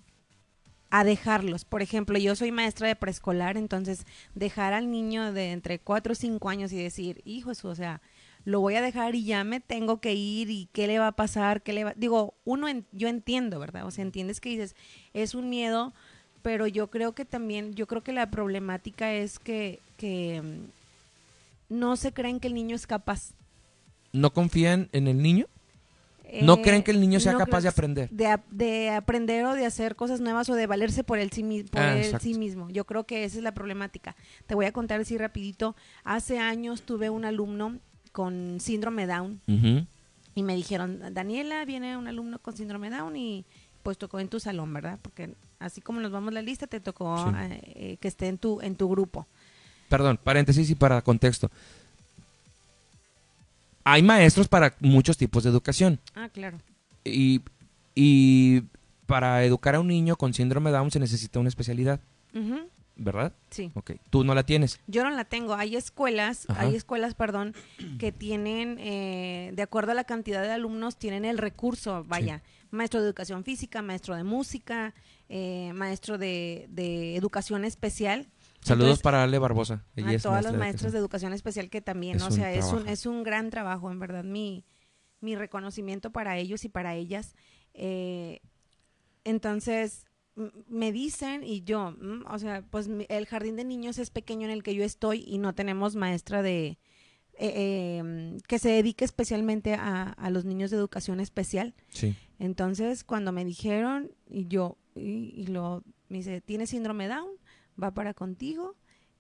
a 0.92 1.04
dejarlos. 1.04 1.66
Por 1.66 1.82
ejemplo, 1.82 2.18
yo 2.20 2.36
soy 2.36 2.52
maestra 2.52 2.88
de 2.88 2.96
preescolar, 2.96 3.58
entonces 3.58 4.06
dejar 4.36 4.74
al 4.74 4.92
niño 4.92 5.34
de 5.34 5.52
entre 5.52 5.80
4 5.80 6.12
o 6.12 6.16
5 6.16 6.50
años 6.50 6.72
y 6.74 6.78
decir, 6.84 7.22
hijo, 7.26 7.52
o 7.64 7.76
sea, 7.76 8.02
lo 8.44 8.60
voy 8.60 8.76
a 8.76 8.82
dejar 8.82 9.16
y 9.16 9.24
ya 9.24 9.44
me 9.44 9.60
tengo 9.60 10.00
que 10.02 10.14
ir 10.14 10.50
y 10.50 10.68
qué 10.74 10.88
le 10.88 11.00
va 11.00 11.08
a 11.08 11.12
pasar, 11.14 11.62
qué 11.62 11.74
le 11.74 11.84
va... 11.86 11.94
Digo, 11.96 12.34
uno, 12.44 12.68
en- 12.68 12.86
yo 12.92 13.08
entiendo, 13.08 13.60
¿verdad? 13.60 13.86
O 13.86 13.92
sea, 13.92 14.04
entiendes 14.04 14.42
que 14.42 14.50
dices, 14.50 14.76
es 15.14 15.34
un 15.36 15.50
miedo, 15.50 15.94
pero 16.42 16.68
yo 16.68 16.90
creo 16.90 17.14
que 17.14 17.24
también, 17.24 17.74
yo 17.76 17.88
creo 17.88 18.04
que 18.04 18.14
la 18.14 18.30
problemática 18.32 19.14
es 19.14 19.40
que, 19.40 19.80
que 19.98 20.42
mm, 20.42 21.76
no 21.80 21.96
se 21.96 22.12
creen 22.12 22.40
que 22.40 22.48
el 22.48 22.54
niño 22.56 22.76
es 22.76 22.88
capaz. 22.88 23.32
¿No 24.12 24.34
confían 24.34 24.90
en 24.92 25.08
el 25.08 25.22
niño? 25.22 25.46
¿No 26.44 26.56
Eh, 26.56 26.62
creen 26.62 26.84
que 26.84 26.92
el 26.92 27.00
niño 27.02 27.20
sea 27.20 27.34
no 27.34 27.40
capaz 27.40 27.62
de 27.62 27.70
aprender? 27.70 28.10
De, 28.10 28.28
ap- 28.28 28.50
de 28.50 28.90
aprender 28.90 29.46
o 29.46 29.54
de 29.54 29.66
hacer 29.66 29.96
cosas 29.96 30.22
nuevas 30.22 30.50
o 30.50 30.56
de 30.56 30.66
valerse 30.68 31.04
por 31.04 31.20
él 31.20 31.32
sí, 31.32 31.44
mi- 31.44 31.64
por 31.64 31.82
Ah, 31.82 31.98
él 31.98 32.16
sí 32.22 32.34
mismo. 32.36 32.70
Yo 32.70 32.86
creo 32.86 33.06
que 33.06 33.24
esa 33.26 33.38
es 33.38 33.44
la 33.44 33.54
problemática. 33.54 34.16
Te 34.48 34.56
voy 34.56 34.66
a 34.66 34.72
contar 34.72 35.00
así 35.02 35.18
rapidito. 35.18 35.76
Hace 36.04 36.40
años 36.40 36.84
tuve 36.84 37.10
un 37.10 37.26
alumno 37.26 37.78
con 38.12 38.60
síndrome 38.60 39.08
Down 39.08 39.42
y 40.36 40.44
me 40.44 40.56
dijeron, 40.56 41.02
Daniela, 41.14 41.66
viene 41.66 41.98
un 41.98 42.08
alumno 42.08 42.40
con 42.40 42.56
síndrome 42.56 42.90
Down 42.90 43.16
y 43.18 43.46
pues 43.84 43.98
tocó 43.98 44.20
en 44.20 44.28
tu 44.30 44.40
salón, 44.40 44.74
¿verdad? 44.74 45.00
Porque 45.02 45.34
así 45.60 45.82
como 45.82 46.00
nos 46.00 46.12
vamos 46.12 46.34
la 46.34 46.42
lista, 46.42 46.68
te 46.68 46.80
tocó 46.80 47.18
Sí. 47.18 47.36
eh, 47.38 47.62
eh, 47.76 47.98
que 48.00 48.08
esté 48.08 48.28
en 48.28 48.38
tu, 48.38 48.62
en 48.62 48.76
tu 48.76 48.88
grupo. 48.90 49.28
Perdón, 49.90 50.20
paréntesis 50.24 50.70
y 50.70 50.76
para 50.76 51.02
contexto. 51.02 51.52
Hay 53.84 54.04
maestros 54.04 54.48
para 54.48 54.76
muchos 54.80 55.18
tipos 55.18 55.44
de 55.44 55.50
educación. 55.50 56.00
Ah, 56.16 56.30
claro. 56.30 56.60
Y, 57.04 57.42
y 57.96 58.64
para 59.06 59.44
educar 59.44 59.76
a 59.76 59.80
un 59.80 59.88
niño 59.88 60.16
con 60.16 60.34
síndrome 60.34 60.72
Down 60.72 60.92
se 60.92 61.00
necesita 61.00 61.40
una 61.40 61.50
especialidad, 61.50 62.00
Ujú, 62.34 62.70
¿verdad? 62.96 63.34
Sí. 63.50 63.72
Ok, 63.74 63.92
tú 64.10 64.24
no 64.24 64.34
la 64.36 64.44
tienes. 64.44 64.80
Yo 64.88 65.04
no 65.04 65.10
la 65.10 65.26
tengo. 65.26 65.56
Hay 65.56 65.76
escuelas, 65.76 66.46
Ajá. 66.50 66.62
hay 66.62 66.76
escuelas, 66.76 67.14
perdón, 67.16 67.54
que 68.00 68.12
tienen, 68.12 68.78
eh, 68.80 69.52
de 69.54 69.62
acuerdo 69.64 69.92
a 69.92 69.96
la 69.96 70.04
cantidad 70.06 70.42
de 70.44 70.52
alumnos, 70.52 70.98
tienen 70.98 71.26
el 71.26 71.38
recurso, 71.38 72.06
vaya, 72.08 72.42
maestro 72.70 73.02
de 73.02 73.08
educación 73.08 73.44
física, 73.44 73.82
maestro 73.82 74.16
de 74.16 74.24
música, 74.24 74.94
eh, 75.28 75.72
maestro 75.74 76.18
de, 76.18 76.68
de 76.70 77.16
educación 77.16 77.66
especial. 77.66 78.28
Saludos 78.64 78.88
Entonces, 78.90 79.04
para 79.04 79.24
Ale 79.24 79.40
Barbosa. 79.40 79.86
Ella 79.96 80.10
a 80.10 80.14
es 80.14 80.24
todos 80.24 80.36
maestra 80.58 80.88
los 80.88 80.94
de 80.94 81.00
educación. 81.00 81.34
especial 81.34 81.70
que 81.70 81.82
también, 81.82 82.18
Es 82.18 82.24
o 82.24 82.28
un 82.28 82.32
sea, 82.32 82.54
es 82.54 82.66
un, 82.72 82.88
es 82.88 83.06
un 83.06 83.24
gran 83.24 83.50
trabajo, 83.50 83.92
en 83.92 84.00
verdad, 84.00 84.24
mi, 84.24 84.66
mi 85.20 85.36
reconocimiento 85.36 86.12
para 86.12 86.38
ellos 86.38 86.64
y 86.66 86.70
para 86.70 86.96
ellas. 86.96 87.36
Eh, 87.74 88.40
entonces, 89.24 90.06
me 90.68 90.92
dicen 90.92 91.44
y 91.44 91.64
yo, 91.64 91.92
mm, 91.92 92.26
o 92.30 92.40
sea, 92.40 92.64
pues 92.70 92.88
mi- 92.88 93.06
el 93.10 93.26
jardín 93.26 93.56
de 93.56 93.66
niños 93.66 93.98
es 94.00 94.10
pequeño 94.10 94.46
en 94.46 94.52
el 94.52 94.64
que 94.64 94.76
yo 94.76 94.84
estoy 94.84 95.24
y 95.28 95.38
no 95.38 95.54
tenemos 95.54 95.96
maestra 95.96 96.42
de... 96.42 96.78
eh, 97.34 97.54
eh, 97.56 98.38
que 98.48 98.60
se 98.60 98.70
dedique 98.70 99.04
especialmente 99.06 99.74
a, 99.74 100.04
a 100.12 100.30
los 100.30 100.46
niños 100.46 100.70
de 100.72 100.78
educación 100.78 101.20
especial. 101.20 101.74
Sí. 101.90 102.16
Entonces, 102.40 103.04
cuando 103.04 103.32
me 103.32 103.44
dijeron, 103.46 104.12
y 104.30 104.48
yo, 104.48 104.78
y, 104.96 105.34
y 105.36 105.48
lo, 105.48 105.84
me 106.10 106.18
dice, 106.18 106.42
¿tienes 106.42 106.70
síndrome 106.70 107.08
Down? 107.08 107.30
Va 107.82 107.92
para 107.92 108.14
contigo. 108.14 108.76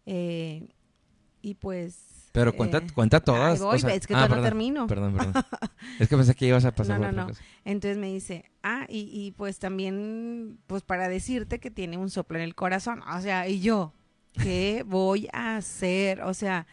eh, 0.05 0.67
y 1.43 1.55
pues... 1.55 2.29
Pero 2.33 2.55
cuenta, 2.55 2.77
eh, 2.77 2.87
cuenta 2.93 3.19
todas. 3.19 3.59
voy, 3.59 3.75
o 3.75 3.79
sea- 3.79 3.93
es 3.93 4.07
que 4.07 4.13
ah, 4.13 4.19
todavía 4.25 4.37
no 4.37 4.43
termino. 4.43 4.87
Perdón, 4.87 5.15
perdón. 5.17 5.33
es 5.99 6.07
que 6.07 6.15
pensé 6.15 6.33
que 6.35 6.45
ibas 6.45 6.63
a 6.63 6.73
pasar 6.73 6.99
No, 6.99 7.11
no, 7.11 7.21
no. 7.23 7.27
cosa. 7.27 7.41
Entonces 7.65 7.97
me 7.97 8.07
dice, 8.13 8.45
ah, 8.63 8.85
y, 8.87 9.09
y 9.11 9.31
pues 9.31 9.59
también, 9.59 10.57
pues 10.67 10.81
para 10.83 11.09
decirte 11.09 11.59
que 11.59 11.71
tiene 11.71 11.97
un 11.97 12.09
soplo 12.09 12.37
en 12.37 12.43
el 12.43 12.55
corazón. 12.55 13.01
O 13.01 13.19
sea, 13.21 13.47
y 13.49 13.59
yo, 13.59 13.93
¿qué 14.33 14.83
voy 14.87 15.27
a 15.33 15.57
hacer? 15.57 16.21
O 16.21 16.33
sea, 16.33 16.67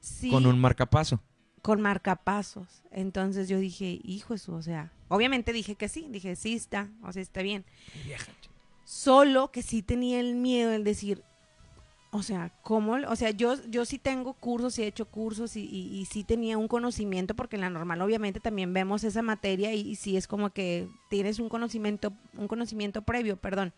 sí. 0.00 0.30
Con 0.30 0.44
un 0.46 0.58
marcapaso. 0.60 1.22
con 1.62 1.80
marcapasos. 1.80 2.82
Entonces 2.90 3.48
yo 3.48 3.58
dije, 3.58 4.00
hijo 4.02 4.34
eso, 4.34 4.54
o 4.54 4.62
sea, 4.62 4.92
obviamente 5.08 5.52
dije 5.52 5.76
que 5.76 5.88
sí, 5.88 6.08
dije, 6.10 6.34
sí 6.36 6.54
está, 6.54 6.88
o 7.02 7.12
sea, 7.12 7.22
está 7.22 7.40
bien. 7.42 7.64
Solo 8.90 9.52
que 9.52 9.62
sí 9.62 9.82
tenía 9.82 10.18
el 10.18 10.34
miedo 10.34 10.72
el 10.72 10.82
decir, 10.82 11.22
o 12.10 12.24
sea, 12.24 12.50
¿cómo? 12.64 12.94
O 13.08 13.14
sea, 13.14 13.30
yo, 13.30 13.54
yo 13.68 13.84
sí 13.84 14.00
tengo 14.00 14.32
cursos, 14.34 14.74
sí 14.74 14.82
he 14.82 14.88
hecho 14.88 15.04
cursos 15.04 15.54
y, 15.54 16.08
sí 16.10 16.24
tenía 16.24 16.58
un 16.58 16.66
conocimiento, 16.66 17.36
porque 17.36 17.54
en 17.54 17.62
la 17.62 17.70
normal 17.70 18.02
obviamente 18.02 18.40
también 18.40 18.72
vemos 18.72 19.04
esa 19.04 19.22
materia 19.22 19.72
y, 19.74 19.94
sí 19.94 20.16
es 20.16 20.26
como 20.26 20.50
que 20.50 20.88
tienes 21.08 21.38
un 21.38 21.48
conocimiento, 21.48 22.12
un 22.36 22.48
conocimiento 22.48 23.02
previo, 23.02 23.36
perdón. 23.36 23.72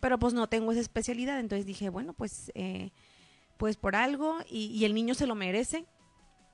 Pero 0.00 0.18
pues 0.18 0.34
no 0.34 0.48
tengo 0.48 0.72
esa 0.72 0.80
especialidad, 0.80 1.38
entonces 1.38 1.64
dije, 1.64 1.88
bueno, 1.88 2.12
pues, 2.12 2.50
eh, 2.56 2.90
pues 3.56 3.76
por 3.76 3.94
algo, 3.94 4.38
y 4.50 4.84
el 4.84 4.94
niño 4.94 5.14
se 5.14 5.28
lo 5.28 5.36
merece. 5.36 5.84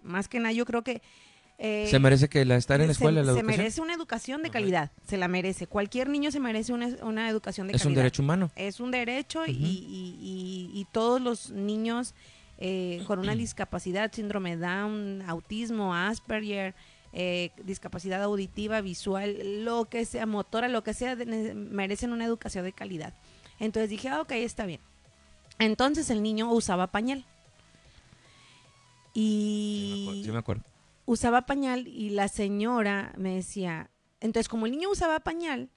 Más 0.03 0.29
que 0.29 0.39
nada, 0.39 0.53
yo 0.53 0.67
creo 0.67 0.85
que... 0.85 1.01
eh, 1.59 1.87
se 1.90 1.99
merece 1.99 2.29
que 2.29 2.45
la 2.45 2.57
estar 2.57 2.81
en 2.81 2.88
la 2.88 2.92
se- 2.95 2.99
escuela, 2.99 3.21
la 3.23 3.33
se 3.33 3.38
educación. 3.38 3.59
merece 3.59 3.81
una 3.81 3.95
educación 3.95 4.42
de 4.42 4.51
calidad, 4.51 4.90
se 5.07 5.16
la 5.16 5.27
merece. 5.29 5.66
Cualquier 5.66 6.09
niño 6.09 6.31
se 6.31 6.38
merece 6.40 6.73
una, 6.73 6.88
una 7.03 7.29
educación 7.31 7.66
de 7.69 7.75
Es 7.75 7.83
un 7.83 7.88
calidad. 7.88 8.03
derecho 8.03 8.23
humano. 8.23 8.51
Es 8.57 8.79
un 8.81 8.90
derecho 8.90 9.47
y, 9.47 9.53
y- 9.53 10.19
y- 10.21 10.71
y 10.81 10.85
todos 10.92 11.21
los 11.21 11.51
niños 11.51 12.14
eh, 12.59 13.03
con 13.07 13.19
una 13.19 13.35
discapacidad, 13.37 14.12
síndrome 14.12 14.57
Down, 14.57 15.23
autismo, 15.27 15.95
Asperger, 15.95 16.75
eh, 17.12 17.51
discapacidad 17.64 18.23
auditiva, 18.23 18.81
visual, 18.83 19.64
lo 19.64 19.87
que 19.87 20.05
sea, 20.05 20.27
motora, 20.27 20.69
lo 20.69 20.83
que 20.85 20.92
sea, 20.92 21.16
de- 21.16 21.55
merecen 21.55 22.12
una 22.12 22.27
educación 22.27 22.64
de 22.64 22.73
calidad. 22.73 23.14
Entonces 23.59 23.88
dije, 23.88 24.09
ah, 24.11 24.21
ok, 24.21 24.33
está 24.33 24.66
bien. 24.66 24.81
Entonces 25.59 26.11
el 26.11 26.23
niño 26.23 26.53
usaba 26.53 26.88
pañal. 26.88 27.25
Y 29.14 30.23
Sí 30.25 30.31
me 30.31 30.38
acuerdo. 30.38 30.62
Usaba 31.07 31.47
pañal 31.47 31.87
y 31.88 32.11
la 32.11 32.29
señora 32.29 33.14
me 33.16 33.35
decía, 33.37 33.90
entonces 34.21 34.49
como 34.49 34.66
el 34.66 34.73
niño 34.73 34.90
usaba 34.90 35.21
pañal, 35.21 35.71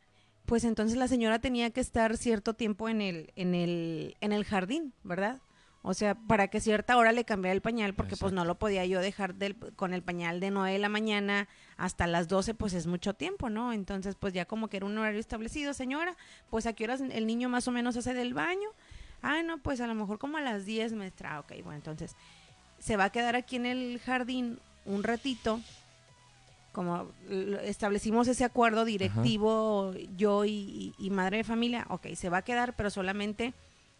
pues 0.45 0.63
entonces 0.63 0.97
la 0.97 1.07
señora 1.07 1.39
tenía 1.39 1.69
que 1.69 1.79
estar 1.81 2.17
cierto 2.17 2.53
tiempo 2.55 2.89
en 2.89 3.01
el, 3.01 3.31
en 3.35 3.53
el, 3.55 4.15
en 4.21 4.31
el 4.33 4.43
jardín, 4.43 4.93
¿verdad? 5.03 5.39
O 5.81 5.93
sea, 5.93 6.15
para 6.15 6.49
que 6.49 6.59
cierta 6.59 6.97
hora 6.97 7.13
le 7.13 7.23
cambiara 7.23 7.53
el 7.53 7.61
pañal, 7.61 7.93
porque 7.93 8.17
pues 8.17 8.33
no 8.33 8.43
lo 8.43 8.59
podía 8.59 8.85
yo 8.85 8.99
dejar 8.99 9.35
del- 9.35 9.55
con 9.77 9.93
el 9.93 10.01
pañal 10.03 10.41
de 10.41 10.51
9 10.51 10.73
de 10.73 10.79
la 10.79 10.89
mañana 10.89 11.47
hasta 11.77 12.05
las 12.05 12.27
12, 12.27 12.53
pues 12.53 12.73
es 12.73 12.85
mucho 12.85 13.13
tiempo, 13.13 13.49
¿no? 13.49 13.71
Entonces, 13.71 14.15
pues 14.19 14.33
ya 14.33 14.43
como 14.45 14.67
que 14.67 14.75
era 14.77 14.85
un 14.87 14.97
horario 14.97 15.21
establecido, 15.21 15.73
señora, 15.73 16.17
pues 16.49 16.65
a 16.65 16.73
qué 16.73 16.83
horas 16.83 16.99
el 17.01 17.25
niño 17.27 17.47
más 17.47 17.67
o 17.69 17.71
menos 17.71 17.95
hace 17.95 18.13
del 18.13 18.33
baño. 18.33 18.67
Ah, 19.21 19.41
no, 19.41 19.59
pues 19.59 19.79
a 19.79 19.87
lo 19.87 19.95
mejor 19.95 20.17
como 20.19 20.35
a 20.37 20.41
las 20.41 20.65
10, 20.65 20.91
maestra. 20.93 21.35
Ah, 21.35 21.39
Ok, 21.41 21.51
bueno, 21.63 21.75
entonces 21.75 22.13
se 22.79 22.97
va 22.97 23.05
a 23.05 23.09
quedar 23.11 23.35
aquí 23.37 23.55
en 23.55 23.65
el 23.65 23.99
jardín 24.03 24.59
un 24.89 25.03
ratito, 25.03 25.59
como 26.71 27.11
lo- 27.27 27.59
establecimos 27.61 28.27
ese 28.27 28.43
acuerdo 28.43 28.85
directivo, 28.85 29.93
yo 30.17 30.45
y, 30.45 30.93
madre 31.11 31.37
de 31.37 31.43
familia, 31.43 31.85
ok, 31.89 32.07
se 32.15 32.29
va 32.29 32.37
a 32.37 32.41
quedar, 32.43 32.75
pero 32.75 32.89
solamente 32.89 33.53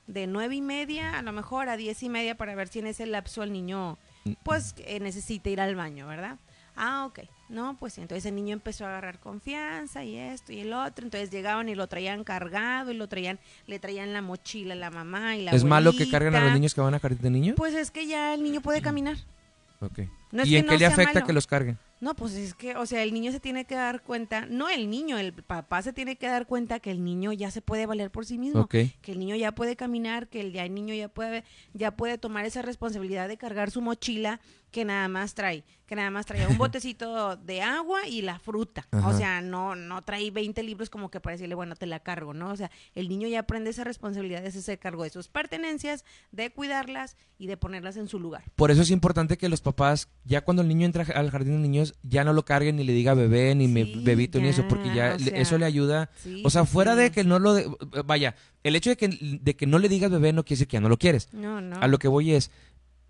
de 0.07 0.27
nueve 0.27 0.55
y 0.55 0.61
media, 0.61 1.17
a 1.17 1.21
lo 1.21 1.31
mejor 1.31 1.69
a 1.69 1.77
diez 1.77 2.01
y 2.03 2.09
media, 2.09 2.35
para 2.35 2.55
ver 2.55 2.67
si 2.67 2.79
en 2.79 2.87
ese 2.87 3.05
lapso 3.05 3.43
el 3.43 3.51
niño, 3.53 3.97
pues, 4.43 4.75
eh, 4.79 4.99
necesita 4.99 5.49
ir 5.49 5.61
al 5.61 5.75
baño, 5.75 6.07
¿verdad? 6.07 6.37
Ah, 6.75 7.05
ok. 7.07 7.19
No, 7.49 7.75
pues 7.77 7.97
entonces 7.97 8.25
el 8.25 8.35
niño 8.35 8.53
empezó 8.53 8.85
a 8.85 8.89
agarrar 8.89 9.19
confianza 9.19 10.03
y 10.03 10.15
esto 10.15 10.53
y 10.53 10.59
el 10.61 10.71
otro. 10.71 11.03
Entonces 11.03 11.29
llegaban 11.31 11.67
y 11.67 11.75
lo 11.75 11.87
traían 11.87 12.23
cargado 12.23 12.91
y 12.91 12.93
lo 12.95 13.07
traían, 13.09 13.37
le 13.67 13.79
traían 13.79 14.13
la 14.13 14.21
mochila 14.21 14.73
a 14.75 14.77
la 14.77 14.89
mamá 14.91 15.35
y 15.35 15.43
la 15.43 15.51
¿Es 15.51 15.63
malo 15.63 15.91
que 15.93 16.07
carguen 16.09 16.35
a 16.35 16.43
los 16.45 16.53
niños 16.53 16.73
que 16.73 16.81
van 16.81 16.93
a 16.93 16.99
jardín 16.99 17.21
de 17.21 17.29
niños? 17.31 17.55
Pues 17.57 17.73
es 17.73 17.91
que 17.91 18.07
ya 18.07 18.33
el 18.33 18.43
niño 18.43 18.61
puede 18.61 18.81
caminar. 18.81 19.17
No 20.31 20.45
¿Y 20.45 20.57
en 20.57 20.65
no 20.65 20.73
qué 20.73 20.79
le 20.79 20.85
afecta 20.85 21.13
malo. 21.13 21.25
que 21.25 21.33
los 21.33 21.47
carguen? 21.47 21.77
No, 22.01 22.15
pues 22.15 22.33
es 22.35 22.53
que, 22.53 22.75
o 22.75 22.85
sea, 22.85 23.03
el 23.03 23.13
niño 23.13 23.31
se 23.31 23.39
tiene 23.39 23.65
que 23.65 23.75
dar 23.75 24.01
cuenta, 24.01 24.45
no 24.45 24.69
el 24.69 24.89
niño, 24.89 25.17
el 25.17 25.33
papá 25.33 25.81
se 25.81 25.91
tiene 25.91 26.15
que 26.15 26.27
dar 26.27 26.47
cuenta 26.47 26.79
que 26.79 26.91
el 26.91 27.03
niño 27.03 27.33
ya 27.33 27.51
se 27.51 27.61
puede 27.61 27.85
valer 27.85 28.09
por 28.09 28.25
sí 28.25 28.37
mismo, 28.37 28.67
que 28.67 28.93
el 29.05 29.19
niño 29.19 29.35
ya 29.35 29.53
puede 29.53 29.75
caminar, 29.75 30.27
que 30.27 30.41
el, 30.41 30.53
ya 30.53 30.65
el 30.65 30.73
niño 30.73 30.93
ya 30.93 31.09
puede, 31.09 31.43
ya 31.73 31.91
puede 31.91 32.17
tomar 32.17 32.45
esa 32.45 32.61
responsabilidad 32.61 33.27
de 33.27 33.37
cargar 33.37 33.71
su 33.71 33.81
mochila 33.81 34.39
que 34.71 34.85
nada 34.85 35.07
más 35.07 35.33
trae, 35.33 35.63
que 35.87 35.95
nada 35.95 36.11
más 36.11 36.25
trae 36.25 36.45
un 36.47 36.57
botecito 36.57 37.35
de 37.37 37.61
agua 37.61 38.07
y 38.07 38.21
la 38.21 38.37
fruta. 38.39 38.87
O 39.05 39.13
sea, 39.17 39.41
no, 39.41 39.75
no 39.75 40.03
trae 40.03 40.29
20 40.31 40.61
libros 40.63 40.89
como 40.89 41.09
que 41.09 41.19
para 41.19 41.35
decirle, 41.35 41.55
bueno, 41.55 41.75
te 41.75 41.85
la 41.87 41.99
cargo, 42.01 42.33
¿no? 42.33 42.51
O 42.51 42.55
sea, 42.55 42.69
el 42.93 43.09
niño 43.09 43.27
ya 43.27 43.39
aprende 43.39 43.69
esa 43.71 43.83
responsabilidad 43.83 44.41
de 44.41 44.49
hacerse 44.49 44.77
cargo 44.77 45.03
de 45.03 45.09
sus 45.09 45.27
pertenencias, 45.27 46.05
de 46.31 46.51
cuidarlas 46.51 47.15
y 47.39 47.47
de 47.47 47.57
ponerlas 47.57 47.97
en 47.97 48.07
su 48.07 48.19
lugar. 48.19 48.43
Por 48.55 48.69
eso 48.69 48.81
es 48.83 48.91
importante 48.91 49.37
que 49.37 49.49
los 49.49 49.61
papás, 49.61 50.09
ya 50.25 50.41
cuando 50.41 50.61
el 50.61 50.67
niño 50.67 50.85
entra 50.85 51.05
al 51.15 51.31
jardín 51.31 51.53
de 51.53 51.59
niños, 51.67 51.95
ya 52.03 52.23
no 52.23 52.33
lo 52.33 52.45
cargue 52.45 52.71
ni 52.73 52.83
le 52.83 52.93
diga 52.93 53.13
bebé 53.15 53.55
ni 53.55 53.67
me- 53.67 53.85
bebito 54.03 54.39
ni 54.39 54.49
eso, 54.49 54.67
porque 54.67 54.93
ya 54.93 55.13
o 55.15 55.17
le- 55.17 55.31
sea, 55.31 55.39
eso 55.41 55.57
le 55.57 55.65
ayuda. 55.65 56.09
Sí, 56.17 56.43
O 56.45 56.49
sea, 56.49 56.65
fuera 56.65 56.93
sí. 56.93 57.01
de 57.01 57.11
que 57.11 57.23
no 57.23 57.39
lo... 57.39 57.53
de- 57.53 57.67
vaya, 58.05 58.35
el 58.63 58.75
hecho 58.75 58.89
de 58.89 58.97
que, 58.97 59.07
de 59.41 59.55
que 59.55 59.65
no 59.65 59.79
le 59.79 59.89
digas 59.89 60.11
bebé 60.11 60.33
no 60.33 60.43
quiere 60.43 60.57
decir 60.57 60.67
que 60.67 60.75
ya 60.77 60.81
no 60.81 60.89
lo 60.89 60.97
quieres. 60.97 61.33
No, 61.33 61.61
no. 61.61 61.77
A 61.81 61.87
lo 61.87 61.97
que 61.97 62.07
voy 62.09 62.33
es, 62.33 62.51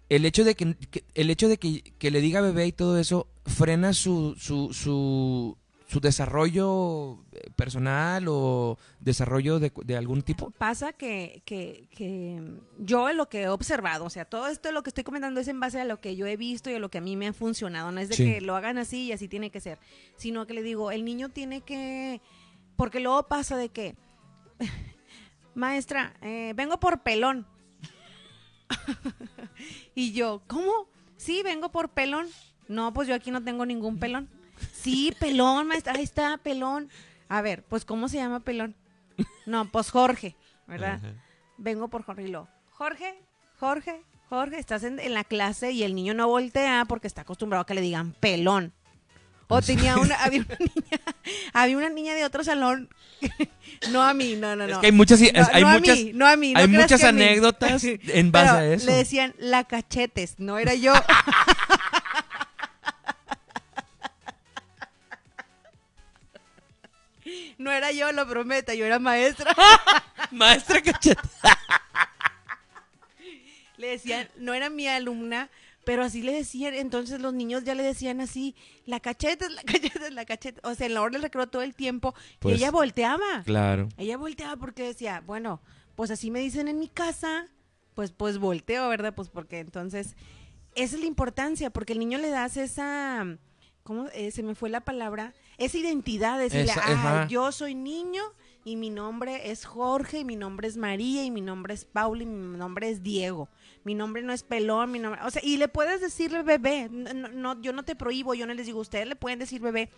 el 0.09 0.25
hecho 0.25 0.43
de 0.43 0.55
que, 0.55 0.75
que- 0.75 1.03
el 1.13 1.29
hecho 1.29 1.47
de 1.47 1.57
que, 1.57 1.81
que 1.97 2.11
le 2.11 2.19
diga 2.21 2.41
bebé 2.41 2.67
y 2.67 2.71
todo 2.71 2.97
eso 2.99 3.27
frena 3.45 3.93
su, 3.93 4.35
su, 4.37 4.73
su, 4.73 5.57
su 5.87 5.99
desarrollo 5.99 7.23
eh, 7.31 7.49
personal 7.55 8.25
o 8.27 8.77
desarrollo 8.99 9.59
de, 9.59 9.71
de 9.85 9.97
algún 9.97 10.21
tipo. 10.23 10.51
Pasa 10.51 10.93
que, 10.93 11.41
que, 11.45 11.87
que 11.95 12.41
yo 12.79 13.11
lo 13.13 13.29
que 13.29 13.43
he 13.43 13.49
observado, 13.49 14.05
o 14.05 14.09
sea, 14.09 14.25
todo 14.25 14.47
esto 14.47 14.71
lo 14.71 14.83
que 14.83 14.89
estoy 14.89 15.03
comentando 15.03 15.39
es 15.41 15.47
en 15.47 15.59
base 15.59 15.79
a 15.79 15.85
lo 15.85 15.99
que 16.01 16.15
yo 16.15 16.25
he 16.27 16.37
visto 16.37 16.69
y 16.69 16.73
a 16.75 16.79
lo 16.79 16.89
que 16.89 16.97
a 16.99 17.01
mí 17.01 17.15
me 17.15 17.27
ha 17.27 17.33
funcionado. 17.33 17.91
No 17.91 17.99
es 17.99 18.09
de 18.09 18.15
Sí. 18.15 18.25
que 18.25 18.41
lo 18.41 18.55
hagan 18.55 18.77
así 18.77 19.05
y 19.05 19.11
así 19.11 19.27
tiene 19.27 19.49
que 19.51 19.59
ser, 19.61 19.77
sino 20.17 20.45
que 20.47 20.53
le 20.53 20.63
digo, 20.63 20.91
el 20.91 21.05
niño 21.05 21.29
tiene 21.29 21.61
que, 21.61 22.21
porque 22.75 22.99
luego 22.99 23.27
pasa 23.27 23.57
de 23.57 23.69
que, 23.69 23.95
maestra, 25.55 26.13
eh, 26.21 26.53
vengo 26.55 26.79
por 26.79 27.01
pelón. 27.01 27.45
y 29.95 30.11
yo, 30.13 30.41
¿cómo? 30.47 30.87
Sí, 31.17 31.41
vengo 31.43 31.69
por 31.69 31.89
pelón. 31.89 32.27
No, 32.67 32.93
pues 32.93 33.07
yo 33.07 33.15
aquí 33.15 33.31
no 33.31 33.43
tengo 33.43 33.65
ningún 33.65 33.99
pelón. 33.99 34.29
Sí, 34.73 35.13
pelón, 35.19 35.67
maestra, 35.67 35.93
ahí 35.93 36.03
está, 36.03 36.37
pelón. 36.37 36.89
A 37.27 37.41
ver, 37.41 37.63
pues 37.63 37.85
¿cómo 37.85 38.07
se 38.07 38.17
llama 38.17 38.39
pelón? 38.39 38.75
No, 39.45 39.69
pues 39.69 39.89
Jorge, 39.91 40.35
¿verdad? 40.67 40.99
Vengo 41.57 41.87
por 41.89 42.03
Jorge 42.03 42.23
y 42.23 42.27
lo. 42.27 42.47
Jorge, 42.71 43.21
Jorge, 43.59 44.01
Jorge, 44.29 44.59
estás 44.59 44.83
en, 44.83 44.99
en 44.99 45.13
la 45.13 45.23
clase 45.23 45.71
y 45.71 45.83
el 45.83 45.95
niño 45.95 46.13
no 46.13 46.27
voltea 46.27 46.85
porque 46.87 47.07
está 47.07 47.21
acostumbrado 47.21 47.63
a 47.63 47.65
que 47.65 47.73
le 47.73 47.81
digan 47.81 48.13
pelón. 48.13 48.73
O 49.51 49.61
tenía 49.63 49.97
una, 49.97 50.15
había 50.23 50.41
una 50.41 50.57
niña, 50.59 50.99
había 51.53 51.77
una 51.77 51.89
niña 51.89 52.13
de 52.13 52.23
otro 52.23 52.43
salón, 52.43 52.87
no 53.89 54.03
a 54.03 54.13
mí, 54.13 54.35
no, 54.35 54.55
no, 54.55 54.67
no. 54.67 54.73
Es 54.73 54.77
que 54.77 54.85
hay 54.85 54.91
muchas, 54.91 55.19
No, 55.19 55.27
hay 55.51 55.63
no 55.63 55.69
muchas, 55.69 55.97
a 55.97 56.01
mí, 56.03 56.11
no 56.13 56.27
a 56.27 56.35
mí, 56.35 56.53
no 56.53 56.59
hay 56.59 56.67
muchas 56.67 57.01
mí. 57.01 57.07
anécdotas 57.07 57.83
en 57.83 58.31
base 58.31 58.45
Pero 58.47 58.57
a 58.59 58.65
eso. 58.67 58.85
Le 58.85 58.93
decían 58.93 59.33
la 59.39 59.63
cachetes, 59.63 60.35
no 60.37 60.59
era 60.59 60.75
yo. 60.75 60.93
No 67.57 67.71
era 67.71 67.91
yo, 67.91 68.11
lo 68.11 68.27
prometo, 68.27 68.73
yo 68.73 68.85
era 68.85 68.99
maestra. 68.99 69.53
Maestra 70.31 70.81
cachete. 70.81 71.19
Le 73.77 73.87
decían, 73.87 74.29
no 74.37 74.53
era 74.53 74.69
mi 74.69 74.87
alumna, 74.87 75.49
pero 75.89 76.03
así 76.03 76.21
le 76.21 76.31
decían, 76.33 76.75
entonces 76.75 77.19
los 77.19 77.33
niños 77.33 77.63
ya 77.63 77.73
le 77.73 77.81
decían 77.81 78.21
así, 78.21 78.53
la 78.85 78.99
cacheta, 78.99 79.49
la 79.49 79.63
cacheta, 79.65 80.11
la 80.11 80.23
cacheta. 80.23 80.61
O 80.69 80.75
sea, 80.75 80.85
en 80.85 80.93
la 80.93 81.01
hora 81.01 81.13
del 81.13 81.23
recreo 81.23 81.47
todo 81.47 81.63
el 81.63 81.73
tiempo, 81.73 82.13
Pues, 82.37 82.53
y 82.53 82.57
ella 82.59 82.69
volteaba. 82.69 83.41
Claro. 83.43 83.89
Ella 83.97 84.15
volteaba 84.15 84.55
porque 84.57 84.83
decía, 84.83 85.23
bueno, 85.25 85.63
pues 85.95 86.11
así 86.11 86.29
me 86.29 86.41
dicen 86.41 86.67
en 86.67 86.77
mi 86.77 86.89
casa, 86.89 87.47
pues 87.95 88.11
pues 88.11 88.37
volteo, 88.37 88.87
¿verdad? 88.87 89.15
Pues 89.15 89.29
porque 89.29 89.57
entonces, 89.57 90.15
esa 90.75 90.95
es 90.95 91.01
la 91.01 91.07
importancia, 91.07 91.71
porque 91.71 91.93
el 91.93 91.99
niño 91.99 92.19
le 92.19 92.29
das 92.29 92.55
esa, 92.57 93.25
¿cómo 93.81 94.09
eh, 94.13 94.29
se 94.29 94.43
me 94.43 94.53
fue 94.53 94.69
la 94.69 94.81
palabra? 94.81 95.33
Esa 95.57 95.79
identidad, 95.79 96.37
decirle, 96.37 96.71
Esa- 96.71 96.83
ah, 97.23 97.27
yo 97.27 97.51
soy 97.51 97.73
niño 97.73 98.21
y 98.63 98.75
mi 98.75 98.91
nombre 98.91 99.49
es 99.49 99.65
Jorge, 99.65 100.19
y 100.19 100.23
mi 100.23 100.35
nombre 100.35 100.67
es 100.67 100.77
María, 100.77 101.23
y 101.25 101.31
mi 101.31 101.41
nombre 101.41 101.73
es 101.73 101.85
Paula, 101.85 102.21
y 102.21 102.27
mi 102.27 102.57
nombre 102.59 102.89
es 102.89 103.01
Diego. 103.01 103.49
Mi 103.89 103.95
nombre 103.95 104.21
no 104.21 104.33
es 104.33 104.43
Pelón, 104.43 104.91
mi 104.91 104.99
nombre, 104.99 105.19
o 105.25 105.31
sea, 105.31 105.41
y 105.43 105.57
le 105.57 105.67
puedes 105.67 105.99
decirle 105.99 106.43
bebé, 106.43 106.89
no, 106.91 107.27
no- 107.29 107.59
yo 107.59 107.73
no 107.73 107.81
te 107.81 107.95
prohíbo, 107.95 108.35
yo 108.35 108.45
no 108.45 108.53
les 108.53 108.67
digo, 108.67 108.79
ustedes 108.79 109.07
le 109.07 109.15
pueden 109.15 109.39
decir 109.39 109.59
bebé, 109.61 109.89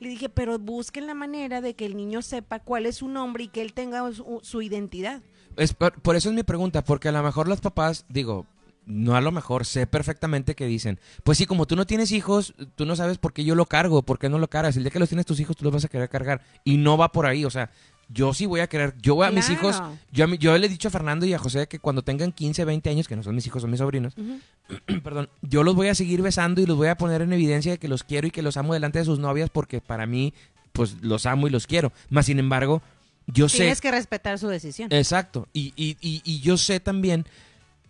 le 0.00 0.08
dije, 0.08 0.30
pero 0.30 0.58
busquen 0.58 1.06
la 1.06 1.12
manera 1.12 1.60
de 1.60 1.74
que 1.74 1.84
el 1.84 1.94
niño 1.94 2.22
sepa 2.22 2.60
cuál 2.60 2.86
es 2.86 2.96
su 2.96 3.08
nombre 3.08 3.44
y 3.44 3.48
que 3.48 3.60
él 3.60 3.74
tenga 3.74 4.10
su, 4.14 4.40
su 4.42 4.62
identidad. 4.62 5.20
Es 5.58 5.74
por, 5.74 5.92
por 6.00 6.16
eso 6.16 6.30
es 6.30 6.34
mi 6.34 6.42
pregunta, 6.42 6.82
porque 6.84 7.10
a 7.10 7.12
lo 7.12 7.22
mejor 7.22 7.46
los 7.46 7.60
papás, 7.60 8.06
digo, 8.08 8.46
no 8.86 9.14
a 9.14 9.20
lo 9.20 9.30
mejor, 9.30 9.66
sé 9.66 9.86
perfectamente 9.86 10.54
que 10.54 10.64
dicen, 10.64 10.98
pues 11.22 11.36
sí, 11.36 11.44
como 11.44 11.66
tú 11.66 11.76
no 11.76 11.86
tienes 11.86 12.12
hijos, 12.12 12.54
tú 12.76 12.86
no 12.86 12.96
sabes 12.96 13.18
por 13.18 13.34
qué 13.34 13.44
yo 13.44 13.54
lo 13.54 13.66
cargo, 13.66 14.00
por 14.00 14.18
qué 14.18 14.30
no 14.30 14.38
lo 14.38 14.48
cargas. 14.48 14.74
El 14.78 14.84
día 14.84 14.90
que 14.90 14.98
los 15.00 15.10
tienes 15.10 15.26
tus 15.26 15.38
hijos, 15.38 15.54
tú 15.54 15.64
los 15.64 15.72
vas 15.74 15.84
a 15.84 15.88
querer 15.88 16.08
cargar. 16.08 16.40
Y 16.64 16.78
no 16.78 16.96
va 16.96 17.12
por 17.12 17.26
ahí, 17.26 17.44
o 17.44 17.50
sea, 17.50 17.70
yo 18.14 18.32
sí 18.32 18.46
voy 18.46 18.60
a 18.60 18.68
querer, 18.68 18.94
yo 19.02 19.16
voy 19.16 19.26
a 19.26 19.30
mis 19.30 19.50
hijos, 19.50 19.82
yo, 20.12 20.26
yo 20.36 20.56
le 20.56 20.66
he 20.66 20.68
dicho 20.68 20.88
a 20.88 20.90
Fernando 20.90 21.26
y 21.26 21.34
a 21.34 21.38
José 21.38 21.66
que 21.66 21.80
cuando 21.80 22.02
tengan 22.02 22.32
15, 22.32 22.64
20 22.64 22.90
años, 22.90 23.08
que 23.08 23.16
no 23.16 23.22
son 23.22 23.34
mis 23.34 23.46
hijos, 23.46 23.60
son 23.60 23.70
mis 23.70 23.78
sobrinos, 23.78 24.14
perdón, 25.02 25.28
yo 25.42 25.64
los 25.64 25.74
voy 25.74 25.88
a 25.88 25.94
seguir 25.94 26.22
besando 26.22 26.60
y 26.60 26.66
los 26.66 26.76
voy 26.76 26.88
a 26.88 26.96
poner 26.96 27.22
en 27.22 27.32
evidencia 27.32 27.72
de 27.72 27.78
que 27.78 27.88
los 27.88 28.04
quiero 28.04 28.28
y 28.28 28.30
que 28.30 28.40
los 28.40 28.56
amo 28.56 28.72
delante 28.72 29.00
de 29.00 29.04
sus 29.04 29.18
novias 29.18 29.50
porque 29.50 29.80
para 29.80 30.06
mí, 30.06 30.32
pues 30.72 31.02
los 31.02 31.26
amo 31.26 31.48
y 31.48 31.50
los 31.50 31.66
quiero. 31.66 31.92
Más 32.08 32.26
sin 32.26 32.38
embargo, 32.38 32.82
yo 33.26 33.48
sé... 33.48 33.58
Tienes 33.58 33.80
que 33.80 33.90
respetar 33.90 34.38
su 34.38 34.48
decisión. 34.48 34.92
Exacto. 34.92 35.48
Y, 35.52 35.72
y, 35.76 35.96
y, 36.00 36.22
y 36.24 36.40
yo 36.40 36.56
sé 36.56 36.78
también 36.78 37.26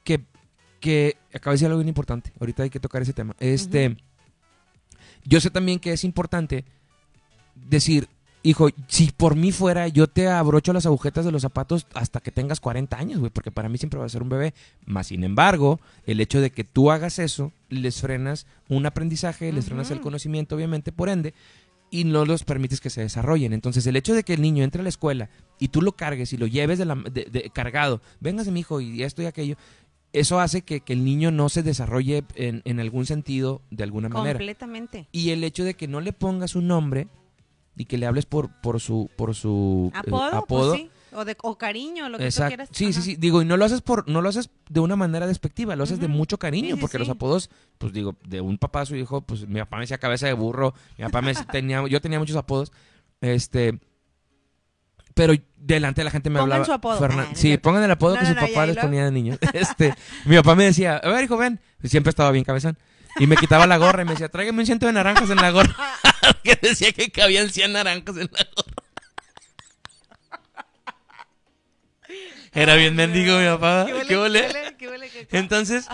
que, 0.04 0.24
que 0.80 1.16
acabo 1.34 1.52
de 1.52 1.54
decir 1.56 1.66
algo 1.66 1.78
bien 1.78 1.88
importante. 1.88 2.32
Ahorita 2.40 2.62
hay 2.62 2.70
que 2.70 2.80
tocar 2.80 3.02
ese 3.02 3.12
tema. 3.12 3.36
Este, 3.40 3.96
yo 5.24 5.40
sé 5.40 5.50
también 5.50 5.78
que 5.78 5.92
es 5.92 6.04
importante 6.04 6.64
decir, 7.54 8.08
hijo, 8.44 8.68
si 8.86 9.10
por 9.10 9.34
mí 9.34 9.50
fuera, 9.50 9.88
yo 9.88 10.06
te 10.06 10.28
abrocho 10.28 10.72
las 10.72 10.86
agujetas 10.86 11.24
de 11.24 11.32
los 11.32 11.42
zapatos 11.42 11.86
hasta 11.94 12.20
que 12.20 12.30
tengas 12.30 12.60
40 12.60 12.96
años, 12.96 13.18
güey, 13.18 13.30
porque 13.32 13.50
para 13.50 13.68
mí 13.68 13.78
siempre 13.78 13.98
va 13.98 14.06
a 14.06 14.08
ser 14.10 14.22
un 14.22 14.28
bebé. 14.28 14.54
Más 14.86 15.08
sin 15.08 15.24
embargo, 15.24 15.80
el 16.06 16.20
hecho 16.20 16.40
de 16.40 16.50
que 16.50 16.62
tú 16.62 16.90
hagas 16.92 17.18
eso, 17.18 17.52
les 17.70 18.00
frenas 18.00 18.46
un 18.68 18.86
aprendizaje, 18.86 19.52
les 19.52 19.64
frenas 19.64 19.90
el 19.90 20.00
conocimiento, 20.00 20.54
obviamente, 20.54 20.92
por 20.92 21.08
ende, 21.08 21.34
y 21.90 22.04
no 22.04 22.24
los 22.24 22.44
permites 22.44 22.80
que 22.80 22.90
se 22.90 23.00
desarrollen. 23.00 23.52
Entonces, 23.52 23.86
el 23.86 23.96
hecho 23.96 24.14
de 24.14 24.22
que 24.24 24.34
el 24.34 24.42
niño 24.42 24.62
entre 24.62 24.80
a 24.80 24.82
la 24.82 24.88
escuela 24.88 25.30
y 25.58 25.68
tú 25.68 25.80
lo 25.80 25.92
cargues 25.92 26.32
y 26.32 26.36
lo 26.36 26.46
lleves 26.46 26.78
de 26.78 26.84
la, 26.84 26.94
de- 26.96 27.28
de- 27.30 27.50
cargado, 27.50 28.00
véngase 28.20 28.50
mi 28.50 28.60
hijo 28.60 28.80
y 28.80 29.02
esto 29.04 29.22
y 29.22 29.26
aquello, 29.26 29.56
eso 30.12 30.38
hace 30.40 30.62
que, 30.62 30.80
que 30.80 30.92
el 30.92 31.04
niño 31.04 31.30
no 31.30 31.48
se 31.48 31.62
desarrolle 31.62 32.24
en, 32.34 32.62
en 32.64 32.78
algún 32.80 33.06
sentido, 33.06 33.62
de 33.70 33.84
alguna 33.84 34.08
manera. 34.08 34.38
Completamente. 34.38 35.08
Y 35.12 35.30
el 35.30 35.42
hecho 35.44 35.64
de 35.64 35.74
que 35.74 35.88
no 35.88 36.00
le 36.00 36.12
pongas 36.12 36.54
un 36.56 36.68
nombre 36.68 37.08
y 37.76 37.84
que 37.86 37.98
le 37.98 38.06
hables 38.06 38.26
por, 38.26 38.50
por 38.60 38.80
su, 38.80 39.10
por 39.16 39.34
su 39.34 39.90
eh, 39.94 39.98
Apodo, 39.98 40.30
pues 40.30 40.42
apodo, 40.42 40.74
sí. 40.74 40.90
O, 41.16 41.24
de, 41.24 41.36
o 41.42 41.56
cariño, 41.56 42.08
lo 42.08 42.18
que 42.18 42.24
tú 42.24 42.26
Exacto. 42.28 42.48
quieras. 42.48 42.68
Sí, 42.72 42.86
sí, 42.92 42.98
Ajá. 42.98 43.02
sí. 43.02 43.16
Digo, 43.16 43.40
y 43.40 43.44
no 43.44 43.56
lo 43.56 43.64
haces 43.64 43.82
por, 43.82 44.08
no 44.08 44.20
lo 44.20 44.28
haces 44.28 44.50
de 44.68 44.80
una 44.80 44.96
manera 44.96 45.26
despectiva, 45.28 45.76
lo 45.76 45.84
haces 45.84 46.00
de 46.00 46.06
Ujú. 46.06 46.14
mucho 46.16 46.38
cariño, 46.38 46.70
Sí, 46.70 46.74
sí, 46.74 46.80
porque 46.80 46.98
los 46.98 47.06
sí. 47.06 47.12
apodos, 47.12 47.50
pues 47.78 47.92
digo, 47.92 48.16
de 48.26 48.40
un 48.40 48.58
papá 48.58 48.80
a 48.80 48.86
su 48.86 48.96
hijo, 48.96 49.20
pues 49.20 49.46
mi 49.46 49.60
papá 49.60 49.76
me 49.76 49.82
decía 49.82 49.98
cabeza 49.98 50.26
de 50.26 50.32
burro, 50.32 50.74
mi 50.98 51.04
papá 51.04 51.22
me 51.22 51.32
tenía, 51.52 51.86
yo 51.86 52.00
tenía 52.00 52.18
muchos 52.18 52.34
apodos, 52.36 52.72
este, 53.20 53.78
pero 55.14 55.34
delante 55.56 56.00
de 56.00 56.04
la 56.04 56.10
gente 56.10 56.30
me 56.30 56.40
Pongan 56.40 56.52
hablaba. 56.52 56.64
su 56.64 56.72
apodo. 56.72 56.98
Fernan- 56.98 57.28
Ah, 57.30 57.34
sí, 57.36 57.56
pongan 57.58 57.84
el 57.84 57.90
apodo 57.92 58.14
No, 58.14 58.20
que 58.20 58.26
no, 58.26 58.34
su 58.34 58.40
no, 58.40 58.46
papá 58.48 58.66
les 58.66 58.76
ponía 58.76 59.04
de 59.04 59.12
niños. 59.12 59.38
Este, 59.52 59.94
mi 60.24 60.34
papá 60.36 60.56
me 60.56 60.64
decía, 60.64 60.96
a 60.96 61.08
ver, 61.10 61.22
hijo, 61.24 61.36
ven. 61.36 61.60
Siempre 61.84 62.10
estaba 62.10 62.32
bien 62.32 62.44
cabezón. 62.44 62.76
Y 63.18 63.26
me 63.26 63.36
quitaba 63.36 63.66
la 63.66 63.76
gorra 63.76 64.02
y 64.02 64.04
me 64.04 64.12
decía, 64.12 64.28
tráigame 64.28 64.60
un 64.60 64.66
ciento 64.66 64.86
de 64.86 64.92
naranjas 64.92 65.30
en 65.30 65.36
la 65.36 65.50
gorra. 65.50 65.76
que 66.42 66.56
decía 66.60 66.92
que 66.92 67.10
cabían 67.10 67.48
100 67.50 67.72
naranjas 67.72 68.16
en 68.16 68.30
la 68.32 68.44
gorra. 68.56 68.72
Era 72.52 72.74
bien 72.76 72.94
mendigo 72.94 73.38
mi 73.38 73.46
papá. 73.46 73.84
¿Qué 73.86 73.92
huele? 73.94 74.06
¿Qué 74.08 74.16
ole? 74.16 74.40
¿Qué 74.40 74.48
huele? 74.54 74.76
¿Qué 74.78 74.88
huele? 74.88 75.10
¿Qué- 75.10 75.38
Entonces, 75.38 75.86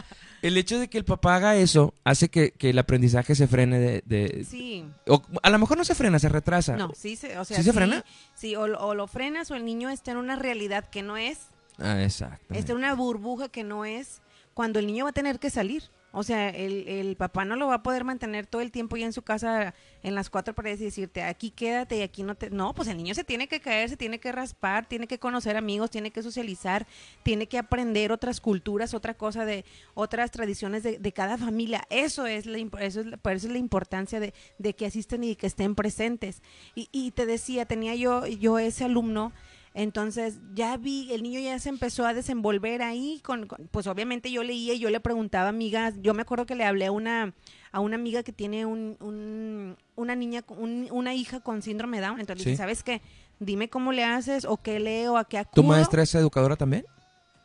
el 0.43 0.57
hecho 0.59 0.79
de 0.79 0.89
que 0.91 0.99
el 0.99 1.05
papá 1.07 1.37
haga 1.37 1.57
eso 1.57 1.95
hace 2.05 2.29
que, 2.29 2.51
que 2.53 2.71
el 2.71 2.79
aprendizaje 2.79 3.35
se 3.35 3.47
frene 3.49 3.79
de... 3.79 4.03
de- 4.05 4.45
Sí. 4.45 4.85
o 5.07 5.23
a 5.43 5.51
lo 5.51 5.59
mejor 5.59 5.79
no 5.79 5.85
se 5.85 5.95
frena, 5.95 6.19
se 6.19 6.29
retrasa. 6.29 6.77
No, 6.77 6.93
sí 6.95 7.17
se, 7.17 7.39
o 7.39 7.45
sea, 7.47 7.57
¿Sí 7.57 7.63
se 7.63 7.73
frena? 7.73 8.05
Sí, 8.35 8.57
o, 8.57 8.67
lo- 8.69 8.79
o 8.81 8.95
lo 8.95 9.07
frenas 9.07 9.51
o 9.51 9.55
el 9.55 9.65
niño 9.65 9.89
está 9.89 10.11
en 10.11 10.19
una 10.19 10.37
realidad 10.37 10.89
que 10.91 11.03
no 11.03 11.17
es, 11.17 11.39
Ah, 11.79 12.03
exacto. 12.03 12.53
está 12.53 12.73
en 12.73 12.79
una 12.79 12.95
burbuja 12.95 13.49
que 13.49 13.65
no 13.65 13.87
es, 13.87 14.21
cuando 14.53 14.79
el 14.81 14.87
niño 14.87 15.05
va 15.05 15.11
a 15.11 15.15
tener 15.15 15.39
que 15.39 15.49
salir. 15.49 15.85
O 16.13 16.23
sea, 16.23 16.49
el, 16.51 16.89
el 16.89 17.17
papá 17.17 17.45
no 17.45 17.55
lo 17.57 17.69
va 17.69 17.77
a 17.77 17.83
poder 17.83 18.03
mantener 18.05 18.47
todo 18.47 18.63
el 18.63 18.71
tiempo 18.73 18.97
ya 18.97 19.07
en 19.07 19.13
su 19.13 19.23
casa, 19.23 19.75
en 20.03 20.15
las 20.15 20.29
cuatro 20.29 20.55
paredes 20.55 20.81
y 20.81 20.85
decirte, 20.85 21.23
aquí 21.23 21.51
quédate 21.51 21.99
y 21.99 22.03
aquí 22.03 22.23
no 22.25 22.35
te... 22.35 22.51
No, 22.51 22.75
pues 22.75 22.89
el 22.89 22.97
niño 22.97 23.15
se 23.15 23.23
tiene 23.25 23.47
que 23.47 23.61
caer, 23.61 23.89
se 23.91 23.97
tiene 23.97 24.19
que 24.19 24.33
raspar, 24.33 24.87
tiene 24.87 25.07
que 25.07 25.19
conocer 25.19 25.57
amigos, 25.57 25.91
tiene 25.91 26.11
que 26.11 26.23
socializar, 26.23 26.87
tiene 27.23 27.47
que 27.47 27.59
aprender 27.59 28.11
otras 28.13 28.41
culturas, 28.41 28.93
otra 28.95 29.15
cosa 29.15 29.45
de 29.45 29.65
otras 29.95 30.31
tradiciones 30.31 30.83
de, 30.83 30.99
de 30.99 31.13
cada 31.13 31.39
familia. 31.39 31.87
Eso 31.91 32.27
es 32.27 32.47
la, 32.47 32.59
eso 32.81 33.01
es, 33.01 33.07
la- 33.07 33.17
por 33.17 33.33
eso 33.33 33.47
es 33.47 33.53
la 33.53 33.59
importancia 33.59 34.19
de, 34.19 34.35
de 34.59 34.75
que 34.75 34.87
asisten 34.87 35.23
y 35.25 35.37
que 35.37 35.47
estén 35.47 35.75
presentes. 35.75 36.43
Y, 36.75 36.89
y 36.91 37.13
te 37.13 37.25
decía, 37.27 37.67
tenía 37.67 37.95
yo, 37.95 38.27
yo 38.27 38.59
ese 38.59 38.85
alumno 38.85 39.33
entonces 39.75 40.39
ya 40.55 40.77
vi, 40.77 41.13
el 41.13 41.23
niño 41.23 41.39
ya 41.41 41.59
se 41.59 41.69
empezó 41.69 42.05
a 42.07 42.13
desenvolver 42.15 42.83
ahí, 42.83 43.21
con, 43.25 43.47
con- 43.47 43.69
pues 43.71 43.87
obviamente 43.87 44.31
yo 44.33 44.43
leía 44.43 44.75
y 44.75 44.79
yo 44.81 44.91
le 44.91 45.01
preguntaba 45.01 45.47
a 45.47 45.49
amigas, 45.51 45.95
yo 46.03 46.13
me 46.15 46.23
acuerdo 46.23 46.47
que 46.47 46.55
le 46.57 46.65
hablé 46.65 46.87
a 46.87 46.93
una, 46.93 47.35
a 47.73 47.81
una 47.81 47.97
amiga 47.97 48.23
que 48.23 48.33
tiene 48.33 48.67
un, 48.67 48.97
un- 49.01 49.77
una 49.97 50.15
niña, 50.17 50.43
con- 50.43 50.59
un- 50.63 50.89
una 50.91 51.15
hija 51.15 51.41
con 51.41 51.63
síndrome 51.63 52.01
de 52.01 52.07
Down, 52.07 52.21
entonces 52.21 52.39
le 52.39 52.45
Sí. 52.45 52.51
dije, 52.51 52.63
¿sabes 52.63 52.83
qué? 52.83 53.01
Dime 53.39 53.69
cómo 53.71 53.93
le 53.93 54.05
haces 54.05 54.45
o 54.45 54.57
qué 54.57 54.81
leo, 54.81 55.17
a 55.17 55.25
qué 55.25 55.37
¿Tu 55.37 55.61
acudo. 55.61 55.63
maestra 55.65 56.03
es 56.03 56.15
educadora 56.15 56.57
también? 56.57 56.85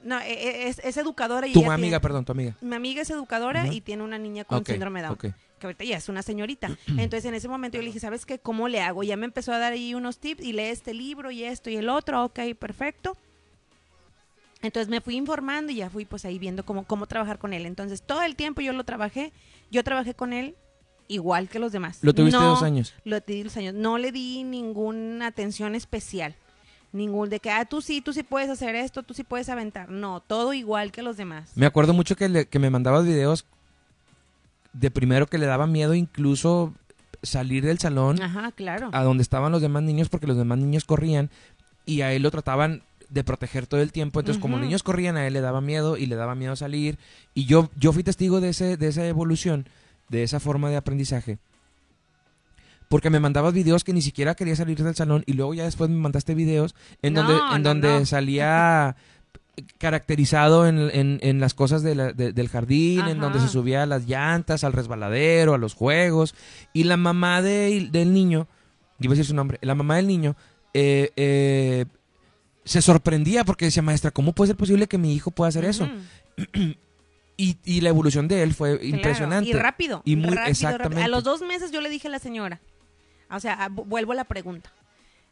No, 0.04 0.20
e- 0.20 0.34
e- 0.34 0.68
es, 0.68 0.80
es 0.84 0.98
educadora 0.98 1.48
y 1.48 1.54
Tu 1.54 1.60
amiga, 1.62 1.78
tiene- 1.78 2.00
perdón, 2.00 2.26
tu 2.26 2.32
amiga. 2.32 2.56
mi 2.62 2.76
amiga 2.76 3.02
es 3.02 3.10
educadora 3.10 3.68
y 3.68 3.82
tiene 3.82 4.04
una 4.04 4.18
niña 4.18 4.44
con 4.44 4.60
Ok, 4.60 4.68
síndrome 4.68 5.02
Down. 5.02 5.14
ok. 5.14 5.26
Que 5.60 5.68
ahorita 5.68 5.84
ya 5.86 5.98
es 5.98 6.10
una 6.10 6.22
señorita. 6.22 6.70
Entonces 6.88 7.26
en 7.26 7.34
ese 7.36 7.48
momento 7.48 7.78
yo 7.78 7.82
le 7.82 7.88
dije, 7.88 8.00
¿sabes 8.00 8.26
qué? 8.26 8.40
¿Cómo 8.40 8.68
le 8.68 8.82
hago? 8.82 9.04
Ya 9.04 9.18
me 9.18 9.26
empezó 9.26 9.54
a 9.54 9.58
dar 9.60 9.74
ahí 9.74 9.94
unos 9.94 10.18
tips 10.20 10.44
y 10.44 10.54
lee 10.54 10.64
este 10.66 10.94
libro 10.94 11.32
y 11.32 11.44
esto 11.44 11.70
y 11.70 11.76
el 11.78 11.90
otro. 11.90 12.24
Ok, 12.26 12.40
perfecto. 12.60 13.18
Entonces 14.62 14.90
me 14.90 15.02
fui 15.02 15.16
informando 15.16 15.72
y 15.72 15.76
ya 15.76 15.90
fui 15.90 16.06
pues 16.06 16.26
ahí 16.26 16.40
viendo 16.40 16.66
cómo, 16.66 16.86
cómo 16.86 17.06
trabajar 17.08 17.38
con 17.38 17.54
él. 17.54 17.66
Entonces 17.66 18.02
todo 18.02 18.24
el 18.24 18.36
tiempo 18.36 18.62
yo 18.62 18.74
lo 18.74 18.84
trabajé. 18.84 19.32
Yo 19.72 19.84
trabajé 19.84 20.14
con 20.16 20.34
él 20.34 20.56
igual 21.08 21.50
que 21.50 21.60
los 21.60 21.72
demás. 21.72 22.00
Lo 22.02 22.14
tuviste 22.14 22.40
No- 22.40 22.50
dos 22.50 22.64
años. 22.64 22.94
Lo 23.04 23.20
di 23.20 23.44
dos 23.44 23.56
años. 23.58 23.76
No 23.76 23.98
le 23.98 24.12
di 24.12 24.44
ninguna 24.44 25.28
atención 25.28 25.76
especial. 25.76 26.36
Ningún 26.94 27.30
de 27.30 27.40
que, 27.42 27.52
ah, 27.52 27.66
tú 27.66 27.82
sí, 27.82 28.00
tú 28.02 28.14
sí 28.14 28.24
puedes 28.24 28.50
hacer 28.50 28.74
esto, 28.76 29.04
tú 29.04 29.14
sí 29.14 29.24
puedes 29.24 29.50
aventar. 29.50 29.90
No, 29.90 30.22
todo 30.22 30.54
igual 30.54 30.92
que 30.94 31.02
los 31.04 31.18
demás. 31.18 31.52
Me 31.56 31.66
acuerdo 31.66 31.94
mucho 31.94 32.16
que, 32.16 32.30
le- 32.30 32.48
que 32.48 32.58
me 32.58 32.70
mandabas 32.70 33.06
videos 33.06 33.46
de 34.80 34.92
primero 34.92 35.28
que 35.28 35.38
le 35.38 35.46
daba 35.46 35.68
miedo 35.68 35.94
incluso 35.94 36.74
salir 37.24 37.66
del 37.66 37.80
salón 37.80 38.22
Ajá, 38.22 38.52
claro. 38.52 38.90
a 38.94 39.04
donde 39.04 39.24
estaban 39.24 39.52
los 39.52 39.62
demás 39.62 39.84
niños 39.84 40.10
porque 40.10 40.28
los 40.28 40.38
demás 40.38 40.58
niños 40.60 40.86
corrían 40.86 41.30
y 41.86 42.02
a 42.02 42.12
él 42.14 42.22
lo 42.24 42.32
trataban 42.32 42.84
de 43.10 43.24
proteger 43.24 43.68
todo 43.68 43.82
el 43.82 43.92
tiempo. 43.92 44.20
Entonces, 44.20 44.42
como 44.42 44.58
niños 44.58 44.82
corrían, 44.84 45.16
a 45.16 45.28
él 45.28 45.34
le 45.34 45.42
daba 45.42 45.62
miedo 45.62 45.96
y 45.96 46.08
le 46.08 46.16
daba 46.16 46.34
miedo 46.36 46.56
salir. 46.56 46.98
Y 47.36 47.46
yo, 47.46 47.70
yo 47.80 47.94
fui 47.94 48.04
testigo 48.04 48.42
de, 48.42 48.50
ese, 48.50 48.78
de 48.78 48.88
esa 48.88 49.06
evolución, 49.08 49.68
de 50.10 50.24
esa 50.24 50.40
forma 50.40 50.70
de 50.72 50.78
aprendizaje. 50.78 51.38
Porque 52.90 53.10
me 53.12 53.20
mandabas 53.20 53.54
videos 53.54 53.84
que 53.84 53.94
ni 53.94 54.02
siquiera 54.02 54.36
quería 54.36 54.56
salir 54.56 54.82
del 54.84 54.96
salón 54.96 55.24
y 55.28 55.34
luego 55.34 55.54
ya 55.54 55.64
después 55.64 55.90
me 55.90 55.98
mandaste 55.98 56.34
videos 56.36 56.76
en 57.02 57.14
No, 57.14 57.24
donde, 57.24 57.56
en 57.56 57.62
no, 57.64 57.70
donde 57.70 58.00
no. 58.00 58.06
salía 58.06 58.96
caracterizado 59.78 60.68
en, 60.68 60.90
en- 60.92 61.20
en 61.22 61.40
las 61.40 61.54
cosas 61.54 61.84
de 61.84 61.96
la- 61.96 62.14
de- 62.14 62.34
del 62.34 62.50
jardín, 62.50 63.08
en 63.08 63.20
donde 63.20 63.40
se 63.40 63.48
subía 63.48 63.84
a 63.84 63.86
las 63.86 64.06
llantas, 64.08 64.64
al 64.64 64.74
resbaladero, 64.74 65.54
a 65.54 65.58
los 65.58 65.74
juegos. 65.74 66.36
Y 66.74 66.84
la 66.86 66.98
mamá 66.98 67.42
de- 67.42 67.90
del 67.92 68.14
niño, 68.14 68.48
iba 69.00 69.12
a 69.12 69.16
decir 69.16 69.26
su 69.26 69.36
nombre, 69.36 69.58
la 69.62 69.76
mamá 69.76 69.96
del 69.98 70.08
niño, 70.08 70.36
eh, 70.74 71.12
eh, 71.16 71.86
se 72.64 72.82
sorprendía 72.82 73.44
porque 73.46 73.66
decía, 73.66 73.82
maestra, 73.84 74.12
¿cómo 74.12 74.34
puede 74.34 74.48
ser 74.50 74.58
posible 74.58 74.88
que 74.88 74.98
mi 74.98 75.14
hijo 75.14 75.32
pueda 75.32 75.50
hacer 75.50 75.66
eso? 75.66 75.88
Y, 77.38 77.58
y 77.66 77.82
la 77.82 77.90
evolución 77.90 78.30
de 78.30 78.44
él 78.44 78.54
fue 78.54 78.80
claro. 78.80 78.96
impresionante. 78.96 79.50
Y 79.50 79.54
rápido. 79.54 80.02
Y 80.06 80.16
muy- 80.16 80.28
rápido, 80.30 80.46
exactamente. 80.48 80.84
rápido. 80.96 81.04
A 81.04 81.08
los 81.10 81.24
dos 81.26 81.42
meses 81.42 81.70
yo 81.70 81.82
le 81.82 81.90
dije 81.90 82.08
a 82.08 82.12
la 82.12 82.20
señora, 82.20 82.62
o 83.30 83.42
sea, 83.42 83.68
vuelvo 83.70 84.14
a 84.14 84.16
la 84.16 84.24
pregunta, 84.24 84.72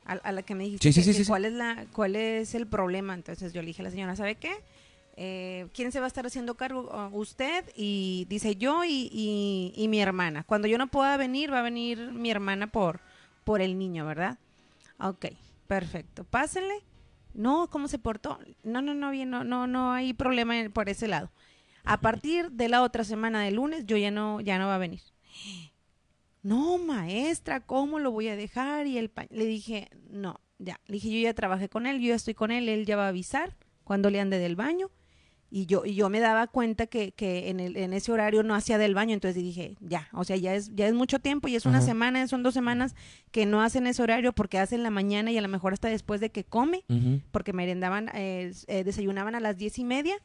a, 0.06 0.14
a 0.14 0.32
la 0.32 0.44
que 0.44 0.56
me 0.56 0.66
dijiste, 0.66 0.92
Sí, 0.92 0.94
sí, 0.94 1.02
que- 1.02 1.04
sí, 1.06 1.12
que 1.12 1.18
sí, 1.20 1.24
sí. 1.26 1.30
¿cuál, 1.30 1.46
es 1.46 1.54
la, 1.54 1.86
¿cuál 1.94 2.16
es 2.16 2.56
el 2.56 2.68
problema? 2.68 3.14
Entonces 3.14 3.54
yo 3.54 3.62
le 3.62 3.68
dije 3.68 3.82
a 3.82 3.86
la 3.86 3.92
señora, 3.92 4.16
¿sabe 4.16 4.36
qué? 4.36 4.52
Eh, 5.16 5.68
¿Quién 5.74 5.92
se 5.92 6.00
va 6.00 6.06
a 6.06 6.08
estar 6.08 6.26
haciendo 6.26 6.56
cargo? 6.56 6.90
Usted 7.14 7.66
y 7.76 8.26
dice 8.30 8.56
yo 8.56 8.84
y, 8.84 9.10
y- 9.12 9.74
y 9.76 9.88
mi 9.88 10.02
hermana. 10.02 10.44
Cuando 10.44 10.68
yo 10.68 10.78
no 10.78 10.88
pueda 10.88 11.18
venir, 11.18 11.54
va 11.54 11.60
a 11.60 11.64
venir 11.64 12.12
mi 12.12 12.32
hermana 12.32 12.68
por, 12.68 13.00
por 13.44 13.62
el 13.62 13.78
niño, 13.78 14.06
¿verdad? 14.06 14.38
Ok, 15.00 15.28
perfecto. 15.68 16.24
Pásenle. 16.24 16.76
No, 17.34 17.68
¿cómo 17.70 17.88
se 17.88 18.00
portó? 18.00 18.40
No, 18.64 18.82
no, 18.82 18.94
no, 18.94 19.12
bien, 19.12 19.30
no, 19.30 19.44
no, 19.44 19.68
no 19.68 19.92
hay 19.94 20.14
problema 20.14 20.54
por 20.74 20.90
ese 20.90 21.08
lado. 21.08 21.32
A 21.84 22.00
partir 22.00 22.52
de 22.52 22.70
la 22.70 22.82
otra 22.84 23.04
semana 23.04 23.44
de 23.44 23.52
lunes, 23.52 23.86
yo 23.86 23.98
ya 23.98 24.12
no, 24.12 24.40
ya 24.42 24.58
no 24.60 24.68
va 24.68 24.76
a 24.76 24.80
venir. 24.80 25.02
No, 26.44 26.78
maestra, 26.78 27.62
¿cómo 27.62 28.00
lo 28.00 28.12
voy 28.12 28.28
a 28.28 28.36
dejar? 28.36 28.86
Y 28.86 28.98
el 28.98 29.10
pa- 29.10 29.28
le 29.30 29.46
dije, 29.46 29.90
no, 30.10 30.40
ya. 30.60 30.80
Le 30.88 30.96
dije, 30.96 31.10
yo 31.10 31.20
ya 31.20 31.34
trabajé 31.34 31.70
con 31.70 31.86
él, 31.88 32.00
yo 32.02 32.10
ya 32.10 32.16
estoy 32.16 32.34
con 32.34 32.52
él, 32.52 32.68
él 32.70 32.86
ya 32.86 32.98
va 32.98 33.06
a 33.06 33.10
avisar 33.10 33.56
cuando 33.84 34.10
le 34.10 34.20
ande 34.20 34.38
del 34.40 34.56
baño. 34.56 34.92
Y 35.56 35.68
yo, 35.68 35.86
y 35.86 35.94
yo 35.94 36.10
me 36.10 36.20
daba 36.20 36.48
cuenta 36.48 36.88
que, 36.88 37.12
que 37.12 37.50
en, 37.50 37.60
el, 37.60 37.78
en 37.78 37.94
ese 37.94 38.12
horario 38.12 38.42
no 38.42 38.56
hacía 38.56 38.80
del 38.80 38.96
baño, 38.96 39.14
entonces 39.14 39.42
dije, 39.44 39.78
ya, 39.82 40.10
o 40.12 40.24
sea, 40.24 40.36
ya 40.36 40.56
es, 40.56 40.74
ya 40.76 40.88
es 40.88 40.96
mucho 40.96 41.20
tiempo 41.20 41.48
y 41.48 41.56
es 41.56 41.68
una 41.68 41.78
Ajá. 41.78 41.86
semana, 41.86 42.28
son 42.28 42.42
dos 42.42 42.56
semanas 42.56 42.96
que 43.30 43.46
no 43.46 43.62
hacen 43.62 43.86
ese 43.86 44.02
horario 44.02 44.34
porque 44.34 44.58
hacen 44.58 44.82
la 44.82 44.90
mañana 44.90 45.32
y 45.32 45.38
a 45.38 45.42
lo 45.42 45.48
mejor 45.48 45.74
hasta 45.74 45.90
después 45.90 46.20
de 46.22 46.32
que 46.32 46.44
come 46.44 46.84
porque 47.32 47.54
merendaban, 47.54 48.10
eh, 48.16 48.52
eh, 48.66 48.84
desayunaban 48.84 49.36
a 49.36 49.40
las 49.40 49.56
diez 49.56 49.78
y 49.78 49.84
media. 49.84 50.16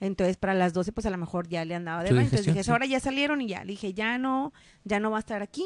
Entonces, 0.00 0.38
para 0.38 0.54
las 0.54 0.72
12, 0.72 0.92
pues 0.92 1.06
a 1.06 1.10
lo 1.10 1.18
mejor 1.18 1.46
ya 1.48 1.64
le 1.64 1.74
andaba 1.74 2.02
de 2.02 2.10
baño. 2.10 2.22
Entonces 2.22 2.46
dije, 2.46 2.64
sí. 2.64 2.70
ahora 2.70 2.86
ya 2.86 3.00
salieron 3.00 3.42
y 3.42 3.48
ya. 3.48 3.64
Le 3.64 3.72
dije, 3.72 3.92
ya 3.92 4.16
no, 4.16 4.52
ya 4.84 4.98
no 4.98 5.10
va 5.10 5.18
a 5.18 5.20
estar 5.20 5.42
aquí. 5.42 5.64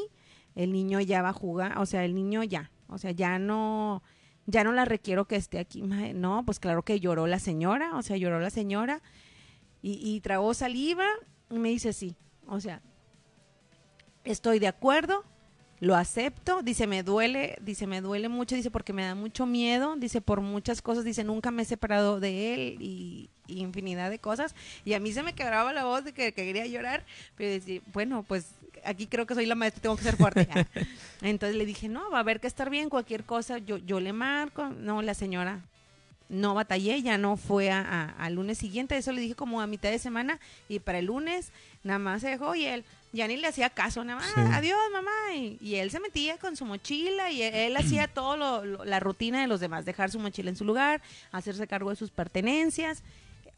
El 0.57 0.72
niño 0.72 1.01
ya 1.01 1.22
va 1.22 1.30
a 1.30 1.32
jugar, 1.32 1.78
o 1.78 1.87
sea, 1.87 2.05
el 2.05 2.14
niño 2.14 2.43
ya. 2.43 2.70
O 2.89 2.99
sea, 2.99 3.12
ya 3.12 3.39
no, 3.39 4.03
ya 4.47 4.64
no 4.64 4.72
la 4.72 4.85
requiero 4.85 5.26
que 5.26 5.37
esté 5.37 5.59
aquí. 5.59 5.82
No, 5.82 6.45
pues 6.45 6.59
claro 6.59 6.82
que 6.82 6.99
lloró 7.01 7.26
la 7.26 7.39
señora, 7.39 7.97
o 7.97 8.03
sea, 8.03 8.16
lloró 8.16 8.41
la 8.41 8.51
señora 8.51 9.03
y, 9.82 10.01
y 10.03 10.20
tragó 10.20 10.53
saliva 10.53 11.07
y 11.51 11.59
me 11.59 11.68
dice 11.68 11.93
sí. 11.93 12.16
O 12.47 12.61
sea, 12.61 12.82
estoy 14.24 14.59
de 14.59 14.68
acuerdo, 14.68 15.24
lo 15.80 15.95
acepto, 15.95 16.62
dice, 16.62 16.87
me 16.87 17.03
duele, 17.03 17.57
dice, 17.62 17.87
me 17.87 18.01
duele 18.01 18.28
mucho, 18.28 18.57
dice, 18.57 18.70
porque 18.70 18.93
me 18.93 19.05
da 19.05 19.14
mucho 19.14 19.47
miedo, 19.47 19.97
dice, 19.97 20.20
por 20.20 20.41
muchas 20.41 20.82
cosas, 20.82 21.05
dice, 21.05 21.24
nunca 21.24 21.51
me 21.51 21.62
he 21.62 21.66
separado 21.66 22.20
de 22.20 22.55
él 22.55 22.78
y 22.80 23.30
infinidad 23.49 24.11
de 24.11 24.18
cosas. 24.18 24.55
Y 24.84 24.95
a 24.95 25.01
mí 25.01 25.12
se 25.12 25.22
me 25.22 25.34
quebraba 25.34 25.72
la 25.72 25.84
voz 25.84 26.05
de 26.05 26.12
que, 26.12 26.32
que 26.32 26.45
quería 26.45 26.66
llorar, 26.66 27.05
pero 27.36 27.51
decía, 27.51 27.80
bueno, 27.92 28.24
pues 28.26 28.47
aquí 28.84 29.07
creo 29.07 29.26
que 29.26 29.34
soy 29.34 29.47
la 29.47 29.55
maestra, 29.55 29.82
tengo 29.82 29.97
que 29.97 30.03
ser 30.03 30.16
fuerte. 30.16 30.47
Entonces 31.22 31.57
le 31.57 31.64
dije, 31.66 31.88
no, 31.88 32.11
va 32.11 32.18
a 32.18 32.20
haber 32.20 32.40
que 32.40 32.47
estar 32.47 32.70
bien, 32.70 32.88
cualquier 32.90 33.24
cosa, 33.24 33.59
yo, 33.59 33.78
yo 33.78 34.01
le 34.01 34.12
marco, 34.12 34.68
no, 34.68 35.03
la 35.03 35.14
señora 35.14 35.61
no 36.28 36.55
batallé, 36.55 37.03
ya 37.03 37.18
no 37.18 37.36
fue 37.36 37.70
a- 37.70 37.80
a- 37.80 38.24
al 38.24 38.34
lunes 38.34 38.57
siguiente, 38.59 38.97
eso 38.97 39.12
le 39.12 39.20
dije 39.20 39.34
como 39.34 39.61
a 39.61 39.66
mitad 39.66 39.90
de 39.90 39.99
semana 39.99 40.40
y 40.68 40.78
para 40.78 40.99
el 40.99 41.05
lunes 41.07 41.51
nada 41.84 41.99
más 41.99 42.22
se 42.22 42.28
dejó 42.30 42.55
y 42.55 42.64
él 42.64 42.82
ya 43.12 43.28
ni 43.28 43.36
le 43.36 43.47
hacía 43.47 43.68
caso, 43.70 44.03
nada 44.05 44.20
más, 44.20 44.32
Sí. 44.32 44.40
adiós 44.53 44.78
mamá, 44.92 45.11
y, 45.36 45.59
y 45.61 45.76
él 45.76 45.90
se 45.90 46.01
metía 46.01 46.36
con 46.38 46.57
su 46.57 46.64
mochila 46.64 47.30
y 47.30 47.42
él, 47.42 47.55
él 47.55 47.76
hacía 47.76 48.09
todo 48.09 48.36
lo- 48.36 48.64
lo- 48.64 48.84
la 48.86 49.01
rutina 49.01 49.40
de 49.42 49.47
los 49.47 49.61
demás, 49.61 49.84
dejar 49.84 50.11
su 50.11 50.18
mochila 50.18 50.49
en 50.51 50.57
su 50.57 50.64
lugar, 50.64 51.01
hacerse 51.30 51.66
cargo 51.68 51.90
de 51.90 51.97
sus 51.97 52.11
pertenencias, 52.11 53.03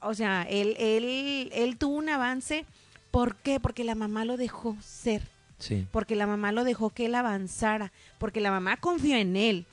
o 0.00 0.14
sea, 0.14 0.46
él, 0.48 0.76
él, 0.78 1.50
él 1.52 1.76
tuvo 1.78 1.96
un 1.96 2.08
avance, 2.08 2.64
¿por 3.10 3.36
qué? 3.36 3.60
Porque 3.60 3.84
la 3.84 3.94
mamá 3.94 4.24
lo 4.24 4.36
dejó 4.36 4.76
ser 4.80 5.22
Sí. 5.58 5.86
porque 5.90 6.16
la 6.16 6.26
mamá 6.26 6.52
lo 6.52 6.64
dejó 6.64 6.90
que 6.90 7.06
él 7.06 7.14
avanzara, 7.14 7.90
porque 8.18 8.40
la 8.42 8.50
mamá 8.50 8.76
confió 8.76 9.16
en 9.16 9.36
él, 9.36 9.64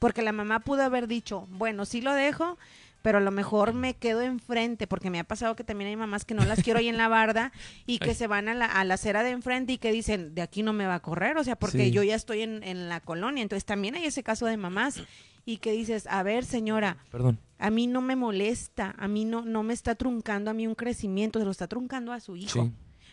porque 0.00 0.22
la 0.22 0.32
mamá 0.32 0.58
pudo 0.60 0.82
haber 0.82 1.06
dicho, 1.06 1.46
bueno, 1.50 1.84
sí 1.84 2.00
lo 2.00 2.12
dejo, 2.14 2.58
pero 3.00 3.18
a 3.18 3.20
lo 3.20 3.30
mejor 3.30 3.74
me 3.74 3.94
quedo 3.94 4.22
enfrente, 4.22 4.86
porque 4.88 5.08
me 5.10 5.20
ha 5.20 5.24
pasado 5.24 5.54
que 5.54 5.62
también 5.64 5.90
hay 5.90 5.96
mamás 5.96 6.24
que 6.24 6.34
no 6.34 6.44
las 6.44 6.62
quiero 6.64 6.80
ahí 6.80 6.88
en 6.88 6.96
la 6.98 7.06
barda 7.08 7.52
y 7.86 7.98
que 7.98 8.10
Ay. 8.10 8.14
se 8.16 8.26
van 8.26 8.48
a 8.48 8.54
la, 8.54 8.66
a 8.66 8.84
la 8.84 8.94
acera 8.94 9.22
de 9.22 9.30
enfrente 9.30 9.72
y 9.74 9.78
que 9.78 9.92
dicen, 9.92 10.34
de 10.34 10.42
aquí 10.42 10.62
no 10.64 10.72
me 10.72 10.86
va 10.86 10.96
a 10.96 11.00
correr, 11.00 11.36
o 11.36 11.44
sea, 11.44 11.54
porque 11.56 11.84
Sí. 11.86 11.90
yo 11.92 12.02
ya 12.02 12.16
estoy 12.16 12.42
en, 12.42 12.64
en 12.64 12.88
la 12.88 12.98
colonia, 13.00 13.42
entonces 13.42 13.64
también 13.64 13.94
hay 13.94 14.04
ese 14.06 14.24
caso 14.24 14.46
de 14.46 14.56
mamás 14.56 15.00
y 15.44 15.56
que 15.58 15.72
dices, 15.72 16.06
a 16.08 16.22
ver 16.22 16.44
señora, 16.44 16.98
Perdón. 17.10 17.38
a 17.58 17.70
mí 17.70 17.86
no 17.86 18.00
me 18.00 18.16
molesta, 18.16 18.94
a 18.98 19.08
mí 19.08 19.24
no, 19.24 19.42
no 19.42 19.62
me 19.62 19.72
está 19.74 19.94
truncando 19.94 20.50
a 20.50 20.54
mí 20.54 20.66
un 20.66 20.74
crecimiento, 20.74 21.38
se 21.38 21.44
lo 21.44 21.50
está 21.50 21.66
truncando 21.66 22.12
a 22.12 22.20
su 22.20 22.36
hijo. 22.36 22.64
Sí. 22.64 22.72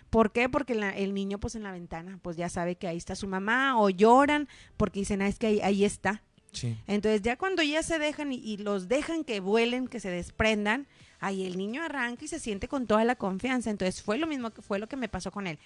¿Por 0.09 0.32
qué? 0.32 0.49
Porque 0.49 0.73
la- 0.75 0.95
el 0.95 1.13
niño 1.13 1.39
pues 1.39 1.55
en 1.55 1.63
la 1.63 1.71
ventana 1.71 2.19
pues 2.21 2.36
ya 2.38 2.49
sabe 2.49 2.75
que 2.75 2.88
ahí 2.88 2.97
está 2.97 3.15
su 3.15 3.27
mamá 3.27 3.80
o 3.80 3.89
lloran 3.89 4.47
porque 4.77 4.99
dicen, 5.01 5.21
ah, 5.21 5.27
es 5.27 5.38
que 5.39 5.47
ahí, 5.47 5.59
ahí 5.61 5.84
está. 5.86 6.23
Sí. 6.51 6.75
Entonces 6.88 7.21
ya 7.21 7.38
cuando 7.38 7.61
ya 7.61 7.84
se 7.84 7.99
dejan 7.99 8.32
y, 8.34 8.38
y 8.38 8.57
los 8.57 8.88
dejan 8.88 9.23
que 9.23 9.39
vuelen, 9.39 9.88
que 9.88 9.99
se 9.99 10.09
desprendan, 10.09 10.88
ahí 11.19 11.45
el 11.45 11.57
niño 11.59 11.84
arranca 11.84 12.25
y 12.25 12.27
se 12.27 12.39
siente 12.39 12.67
con 12.67 12.88
toda 12.88 13.03
la 13.03 13.15
confianza. 13.15 13.69
Entonces 13.69 14.01
fue 14.01 14.17
lo 14.17 14.25
mismo 14.25 14.49
que 14.49 14.63
fue 14.63 14.80
lo 14.80 14.88
que 14.88 14.95
me 14.97 15.09
pasó 15.09 15.30
con 15.32 15.45
él. 15.45 15.59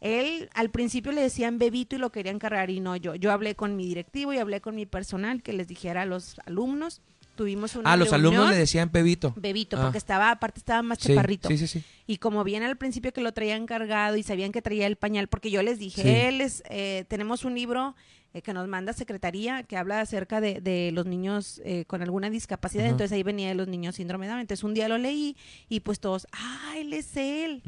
Él 0.00 0.48
al 0.54 0.70
principio 0.70 1.12
le 1.12 1.20
decían 1.22 1.58
bebito 1.58 1.96
y 1.96 1.98
lo 1.98 2.10
querían 2.12 2.38
cargar 2.38 2.70
y 2.70 2.80
no 2.80 2.94
yo. 2.96 3.14
Yo 3.14 3.32
hablé 3.32 3.54
con 3.56 3.76
mi 3.76 3.86
directivo 3.86 4.32
y 4.32 4.38
hablé 4.38 4.60
con 4.60 4.74
mi 4.76 4.86
personal 4.86 5.42
que 5.42 5.52
les 5.52 5.66
dijera 5.68 6.02
a 6.02 6.06
los 6.06 6.36
alumnos. 6.46 7.00
Tuvimos 7.34 7.76
una 7.76 7.92
Ah, 7.92 7.96
los 7.96 8.12
alumnos 8.12 8.50
le 8.50 8.56
decían 8.56 8.88
Pebito. 8.90 9.32
Bebito, 9.36 9.76
Ah. 9.78 9.82
porque 9.82 9.98
estaba, 9.98 10.30
aparte 10.32 10.58
estaba 10.58 10.82
más 10.82 10.98
Sí, 10.98 11.08
chaparrito. 11.08 11.48
sí, 11.48 11.56
sí, 11.58 11.66
sí. 11.68 11.84
Y 12.06 12.16
como 12.18 12.42
bien 12.42 12.64
al 12.64 12.76
principio 12.76 13.12
que 13.12 13.20
lo 13.20 13.32
traían 13.32 13.66
cargado 13.66 14.16
y 14.16 14.24
sabían 14.24 14.50
que 14.50 14.60
traía 14.60 14.86
el 14.88 14.96
pañal, 14.96 15.28
porque 15.28 15.50
yo 15.52 15.62
les 15.62 15.78
dije, 15.78 16.02
Sí. 16.02 16.08
él 16.08 16.40
es, 16.40 16.64
eh, 16.68 17.04
tenemos 17.08 17.44
un 17.44 17.54
libro 17.54 17.94
eh, 18.34 18.42
que 18.42 18.52
nos 18.52 18.66
manda 18.68 18.92
Secretaría 18.92 19.62
que 19.62 19.76
habla 19.76 20.00
acerca 20.00 20.40
de, 20.40 20.60
de 20.60 20.90
los 20.92 21.06
niños 21.06 21.62
eh, 21.64 21.84
con 21.86 22.02
alguna 22.02 22.28
discapacidad, 22.28 22.84
Ajá. 22.84 22.90
entonces 22.90 23.12
ahí 23.14 23.22
venía 23.22 23.48
de 23.48 23.54
los 23.54 23.68
niños 23.68 23.94
síndrome 23.94 24.26
de 24.26 24.30
Down. 24.32 24.40
Entonces 24.40 24.64
un 24.64 24.74
día 24.74 24.88
lo 24.88 24.98
leí 24.98 25.36
y 25.68 25.80
pues 25.80 25.98
todos, 26.00 26.26
ah, 26.32 26.74
él 26.76 26.92
es 26.92 27.16
él. 27.16 27.62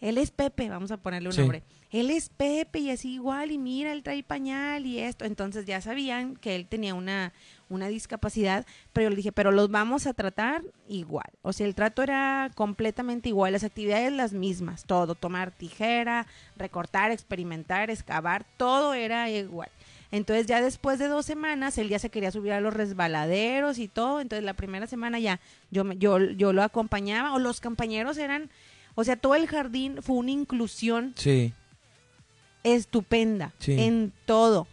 Él 0.00 0.18
es 0.18 0.30
Pepe, 0.30 0.68
vamos 0.68 0.90
a 0.90 0.96
ponerle 0.96 1.28
un 1.28 1.34
Sí. 1.34 1.40
nombre. 1.40 1.62
Él 1.90 2.10
es 2.10 2.28
Pepe 2.28 2.80
y 2.80 2.90
así 2.90 3.14
igual 3.14 3.50
y 3.50 3.56
mira, 3.56 3.92
él 3.92 4.02
trae 4.02 4.22
pañal 4.22 4.84
y 4.84 4.98
esto. 4.98 5.24
Entonces 5.24 5.64
ya 5.64 5.80
sabían 5.80 6.36
que 6.36 6.54
él 6.54 6.66
tenía 6.66 6.94
una, 6.94 7.32
una 7.70 7.88
discapacidad, 7.88 8.66
pero 8.92 9.04
yo 9.04 9.10
le 9.10 9.16
dije, 9.16 9.32
pero 9.32 9.52
los 9.52 9.70
vamos 9.70 10.06
a 10.06 10.12
tratar 10.12 10.62
igual. 10.86 11.30
O 11.40 11.54
sea, 11.54 11.66
el 11.66 11.74
trato 11.74 12.02
era 12.02 12.50
completamente 12.54 13.30
igual, 13.30 13.52
las 13.54 13.64
actividades 13.64 14.12
las 14.12 14.34
mismas, 14.34 14.84
todo, 14.84 15.14
tomar 15.14 15.50
tijera, 15.50 16.26
recortar, 16.56 17.10
experimentar, 17.10 17.88
excavar, 17.90 18.44
todo 18.58 18.92
era 18.92 19.30
igual. 19.30 19.70
Entonces 20.10 20.46
ya 20.46 20.60
después 20.62 20.98
de 20.98 21.06
dos 21.08 21.24
semanas, 21.26 21.76
él 21.78 21.88
ya 21.88 21.98
se 21.98 22.08
quería 22.10 22.30
subir 22.30 22.52
a 22.52 22.60
los 22.60 22.72
resbaladeros 22.74 23.78
y 23.78 23.88
todo. 23.88 24.20
Entonces 24.20 24.44
la 24.44 24.54
primera 24.54 24.86
semana 24.86 25.18
ya 25.18 25.40
yo, 25.70 25.90
yo, 25.92 26.18
yo 26.18 26.52
lo 26.52 26.62
acompañaba 26.62 27.34
o 27.34 27.38
los 27.38 27.60
compañeros 27.60 28.16
eran, 28.18 28.50
o 29.00 29.04
sea, 29.04 29.14
todo 29.14 29.36
el 29.36 29.46
jardín 29.46 30.02
fue 30.02 30.16
una 30.16 30.32
inclusión 30.32 31.12
Sí. 31.16 31.52
estupenda 32.64 33.52
Sí. 33.58 33.76
en 33.80 34.12
todo. 34.26 34.66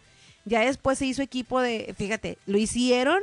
Ya 0.44 0.60
después 0.60 0.98
se 0.98 1.06
hizo 1.06 1.22
equipo 1.22 1.60
de, 1.60 1.94
fíjate, 1.96 2.38
lo 2.46 2.58
hicieron, 2.58 3.20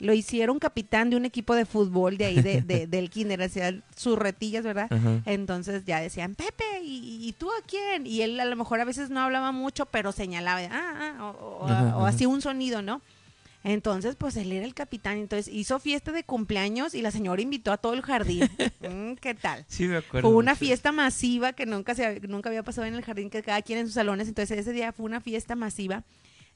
lo 0.00 0.12
hicieron 0.12 0.58
capitán 0.60 1.10
de 1.10 1.16
un 1.16 1.24
equipo 1.24 1.54
de 1.56 1.64
fútbol 1.66 2.16
de 2.18 2.26
ahí, 2.26 2.40
de, 2.40 2.62
de- 2.62 2.86
del 2.86 3.10
kinder, 3.10 3.42
hacían 3.42 3.82
sus 3.96 4.16
retillas, 4.18 4.62
¿verdad? 4.64 4.86
Ajá. 4.90 5.22
Entonces 5.26 5.84
ya 5.84 6.00
decían, 6.00 6.34
Pepe, 6.36 6.64
¿y, 6.82 7.26
y 7.28 7.32
tú 7.32 7.48
a 7.50 7.62
quién? 7.66 8.06
Y 8.06 8.22
él 8.22 8.38
a 8.38 8.44
lo 8.44 8.54
mejor 8.56 8.80
a 8.80 8.84
veces 8.84 9.10
no 9.10 9.20
hablaba 9.20 9.50
mucho, 9.52 9.86
pero 9.86 10.12
señalaba, 10.12 10.60
ah, 10.70 10.94
ah, 11.18 11.24
o, 11.24 11.64
o- 11.66 11.98
o 12.02 12.06
hacía 12.06 12.28
un 12.28 12.40
sonido, 12.42 12.80
¿no? 12.82 13.02
Entonces, 13.64 14.14
pues 14.16 14.36
él 14.36 14.52
era 14.52 14.64
el 14.64 14.74
capitán, 14.74 15.18
entonces 15.18 15.52
hizo 15.52 15.78
fiesta 15.80 16.12
de 16.12 16.22
cumpleaños 16.24 16.94
y 16.94 17.02
la 17.02 17.10
señora 17.10 17.42
invitó 17.42 17.72
a 17.72 17.76
todo 17.76 17.94
el 17.94 18.02
jardín. 18.02 18.48
Mm, 18.80 19.14
¿Qué 19.14 19.34
tal? 19.34 19.64
Sí, 19.68 19.88
me 19.88 19.96
acuerdo. 19.96 20.28
Fue 20.28 20.38
una 20.38 20.52
mucho. 20.52 20.60
fiesta 20.60 20.92
masiva 20.92 21.52
que 21.52 21.66
nunca 21.66 21.96
se 21.96 22.20
nunca 22.20 22.48
había 22.48 22.62
pasado 22.62 22.86
en 22.86 22.94
el 22.94 23.02
jardín, 23.02 23.28
que 23.28 23.42
cada 23.42 23.60
quien 23.60 23.80
en 23.80 23.86
sus 23.86 23.94
salones. 23.94 24.28
Entonces 24.28 24.56
ese 24.56 24.72
día 24.72 24.92
fue 24.92 25.04
una 25.04 25.20
fiesta 25.20 25.56
masiva. 25.56 26.04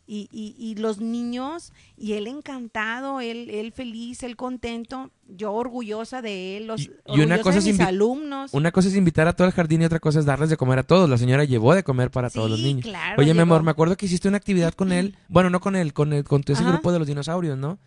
Y, 0.05 0.29
y, 0.33 0.55
y 0.59 0.75
los 0.75 1.01
niños, 1.01 1.73
y 1.97 2.15
él 2.15 2.27
encantado, 2.27 3.21
él, 3.21 3.49
él 3.51 3.73
feliz, 3.73 4.25
él 4.25 4.35
contento, 4.37 5.13
yo 5.29 5.53
orgullosa 5.53 6.21
de 6.21 6.57
él, 6.57 6.67
los, 6.67 6.83
Y- 6.83 6.91
una 7.21 7.41
cosa 7.41 7.61
de 7.61 7.73
mis 7.73 7.81
alumnos. 7.81 8.53
Una 8.53 8.73
cosa 8.73 8.89
es 8.89 8.97
invitar 8.97 9.29
a 9.29 9.35
todo 9.37 9.47
el 9.47 9.53
jardín 9.53 9.81
y 9.83 9.85
otra 9.85 10.01
cosa 10.01 10.19
es 10.19 10.25
darles 10.27 10.51
de 10.51 10.57
comer 10.57 10.81
a 10.81 10.83
todos. 10.83 11.09
La 11.09 11.19
señora 11.19 11.45
llevó 11.45 11.75
de 11.75 11.85
comer 11.85 12.11
para 12.11 12.31
todos 12.31 12.51
los 12.51 12.59
niños. 12.61 12.83
claro, 12.85 13.23
Oye, 13.23 13.33
mi 13.33 13.41
amor, 13.41 13.63
me 13.63 13.71
acuerdo 13.71 13.97
que 13.97 14.07
hiciste 14.07 14.27
una 14.29 14.39
actividad 14.39 14.75
con 14.75 14.93
él. 14.93 15.17
Bueno, 15.29 15.51
no 15.51 15.61
con 15.61 15.77
él, 15.77 15.93
con, 15.93 16.13
el, 16.13 16.25
con 16.25 16.43
ese 16.45 16.55
Ajá. 16.55 16.73
grupo 16.73 16.93
de 16.93 16.99
los 16.99 17.07
dinosaurios, 17.09 17.57
¿no? 17.57 17.79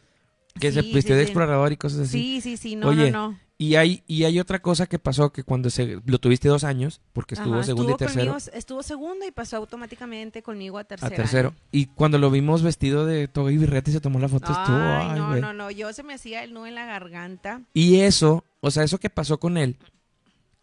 Que 0.59 0.71
se 0.71 0.81
vistió 0.81 1.01
sí, 1.01 1.17
de 1.17 1.21
explorador 1.23 1.71
y 1.73 1.77
cosas 1.77 1.99
así. 1.99 2.11
Sí, 2.11 2.41
sí, 2.41 2.57
sí, 2.57 2.75
no, 2.77 2.87
Oye, 2.87 3.11
no, 3.11 3.31
no. 3.31 3.39
Y 3.57 3.75
hay, 3.75 4.03
y 4.05 4.25
hay 4.25 4.37
otra 4.41 4.59
cosa 4.61 4.85
que 4.85 4.99
pasó 4.99 5.31
que 5.31 5.43
cuando 5.43 5.69
se, 5.69 6.01
lo 6.05 6.19
tuviste 6.19 6.49
dos 6.49 6.65
años, 6.65 6.99
porque 7.13 7.35
estuvo 7.35 7.53
Ajá, 7.53 7.63
segundo 7.63 7.93
y 7.93 7.95
tercero. 7.95 8.33
conmigo- 8.33 8.51
estuvo 8.53 8.83
segundo 8.83 9.25
y 9.25 9.31
pasó 9.31 9.55
automáticamente 9.55 10.43
conmigo 10.43 10.77
a 10.77 10.81
a 10.81 10.83
tercero. 10.83 11.15
tercero. 11.15 11.53
Y 11.71 11.85
cuando 11.85 12.17
lo 12.17 12.29
vimos 12.29 12.63
vestido 12.63 13.05
de 13.05 13.29
toga 13.29 13.53
y 13.53 13.57
birrete 13.57 13.91
y 13.91 13.93
se 13.93 14.01
tomó 14.01 14.19
la 14.19 14.27
foto, 14.27 14.51
estuvo. 14.51 14.75
Ay, 14.75 15.17
no, 15.17 15.35
no, 15.37 15.53
no, 15.53 15.71
yo 15.71 15.93
se 15.93 16.03
me 16.03 16.13
hacía 16.15 16.43
el 16.43 16.53
nudo 16.53 16.67
en 16.67 16.75
la 16.75 16.85
garganta. 16.85 17.61
Y 17.73 18.01
eso, 18.01 18.43
o 18.59 18.71
sea, 18.71 18.83
eso 18.83 18.97
que 18.99 19.09
pasó 19.09 19.39
con 19.39 19.57
él, 19.57 19.77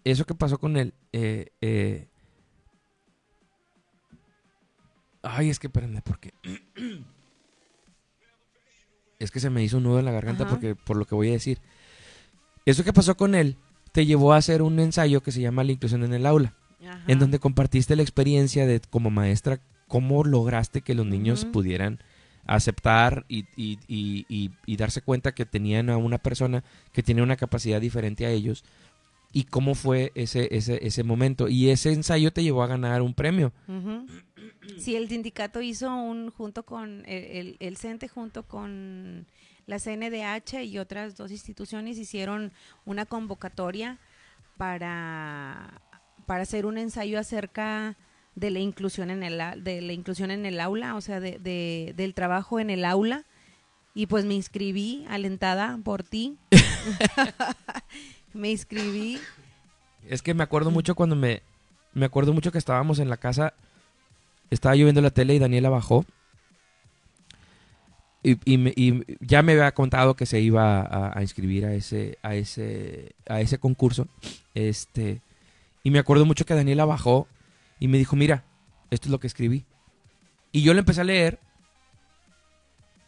eso 0.05 0.27
que 0.27 0.35
pasó 0.35 0.59
con 0.59 0.77
él, 0.77 0.93
eh, 1.13 1.47
eh, 1.63 2.09
ay, 5.23 5.49
es 5.49 5.59
que 5.59 5.69
espérenme, 5.69 6.03
porque 6.03 6.35
es 9.19 9.31
que 9.31 9.41
se 9.41 9.49
me 9.51 9.63
hizo 9.63 9.79
un 9.79 9.85
nudo 9.85 9.99
en 9.99 10.05
la 10.05 10.13
garganta 10.13 10.45
Ajá. 10.45 10.51
porque 10.53 10.75
por 10.75 10.97
lo 10.99 11.07
que 11.07 11.15
voy 11.15 11.31
a 11.31 11.33
decir. 11.33 11.59
Eso 12.67 12.85
que 12.85 12.93
pasó 12.93 13.17
con 13.17 13.35
él 13.35 13.57
te 13.93 14.07
llevó 14.07 14.33
a 14.33 14.37
hacer 14.39 14.63
un 14.63 14.79
ensayo 14.81 15.23
que 15.23 15.33
se 15.33 15.41
llama 15.41 15.65
La 15.65 15.73
inclusión 15.73 16.05
en 16.05 16.15
el 16.15 16.27
aula, 16.27 16.55
Ajá. 16.87 17.03
en 17.09 17.19
donde 17.19 17.39
compartiste 17.39 17.97
la 17.97 18.03
experiencia 18.03 18.67
de 18.67 18.81
como 18.91 19.11
maestra 19.11 19.61
cómo 19.89 20.25
lograste 20.25 20.81
que 20.81 20.95
los 20.95 21.05
niños 21.07 21.45
pudieran 21.45 21.99
aceptar 22.47 23.25
y, 23.29 23.45
y- 23.57 23.79
y- 23.89 24.51
y- 24.67 24.77
darse 24.77 25.03
cuenta 25.03 25.33
que 25.35 25.45
tenían 25.47 25.91
a 25.91 25.97
una 25.97 26.19
persona 26.19 26.65
que 26.93 27.03
tiene 27.03 27.23
una 27.23 27.37
capacidad 27.37 27.81
diferente 27.81 28.27
a 28.27 28.31
ellos 28.31 28.65
y 29.33 29.45
cómo 29.45 29.75
fue 29.75 30.13
ese, 30.15 30.49
ese, 30.57 30.85
ese 30.87 31.05
momento. 31.05 31.49
Y 31.49 31.71
ese 31.71 31.93
ensayo 31.93 32.33
te 32.33 32.43
llevó 32.43 32.63
a 32.63 32.67
ganar 32.67 33.01
un 33.03 33.15
premio. 33.15 33.53
Ujú. 33.69 34.07
Sí, 34.79 34.97
el 34.97 35.09
sindicato 35.09 35.61
hizo 35.63 35.95
un 35.95 36.31
junto 36.31 36.65
con 36.65 37.05
el, 37.07 37.25
el, 37.25 37.57
el 37.61 37.77
CENTE 37.77 38.09
junto 38.09 38.43
con 38.45 39.27
la 39.67 39.79
CNDH 39.79 40.65
y 40.65 40.79
otras 40.79 41.17
dos 41.17 41.31
instituciones 41.31 41.99
hicieron 41.99 42.53
una 42.85 43.07
convocatoria 43.07 43.99
para, 44.57 45.81
para 46.27 46.43
hacer 46.43 46.67
un 46.67 46.79
ensayo 46.79 47.19
acerca 47.19 47.97
de 48.35 48.51
la 48.51 48.59
inclusión 48.61 49.11
en 49.11 49.23
el 49.23 49.63
de 49.63 49.81
la 49.83 49.93
inclusión 49.93 50.31
en 50.31 50.47
el 50.47 50.59
aula, 50.61 50.95
o 50.97 51.01
sea, 51.01 51.21
de, 51.21 51.39
de- 51.39 51.93
del 51.97 52.15
trabajo 52.15 52.61
en 52.61 52.71
el 52.71 52.85
aula. 52.85 53.25
Y 53.95 54.07
pues 54.07 54.25
me 54.25 54.33
inscribí, 54.35 55.05
alentada 55.09 55.79
por 55.85 56.03
ti. 56.03 56.39
me 58.33 58.51
inscribí. 58.51 59.19
Es 60.09 60.23
que 60.23 60.35
me 60.35 60.43
acuerdo 60.43 60.71
mucho 60.71 60.95
cuando 60.95 61.17
me... 61.17 61.43
Me 61.95 62.07
acuerdo 62.07 62.33
mucho 62.33 62.51
que 62.53 62.57
estábamos 62.59 63.01
en 63.01 63.11
la 63.11 63.19
casa, 63.19 63.53
estaba 64.49 64.75
yo 64.75 64.87
viendo 64.87 65.03
la 65.03 65.11
tele 65.11 65.35
y 65.35 65.39
Daniela 65.39 65.69
bajó. 65.69 66.07
Y, 68.23 68.39
y 68.45 68.69
y 68.77 69.05
ya 69.21 69.43
me 69.43 69.53
había 69.53 69.73
contado 69.75 70.15
que 70.15 70.27
se 70.27 70.41
iba 70.41 70.81
a, 71.17 71.21
inscribir 71.23 71.67
a 71.67 71.75
ese, 71.75 72.19
a 72.23 72.35
ese, 72.37 73.15
a 73.29 73.41
ese 73.41 73.59
concurso. 73.59 74.07
Este, 74.55 75.21
y 75.83 75.91
me 75.91 75.99
acuerdo 75.99 76.25
mucho 76.25 76.45
que 76.47 76.55
Daniela 76.55 76.85
bajó 76.85 77.27
y 77.81 77.89
me 77.89 77.99
dijo, 77.99 78.15
mira, 78.15 78.45
esto 78.91 79.09
es 79.09 79.11
lo 79.11 79.19
que 79.19 79.27
escribí. 79.27 79.65
Y 80.53 80.63
yo 80.63 80.73
le 80.73 80.81
empecé 80.81 81.01
a 81.01 81.05
leer 81.05 81.41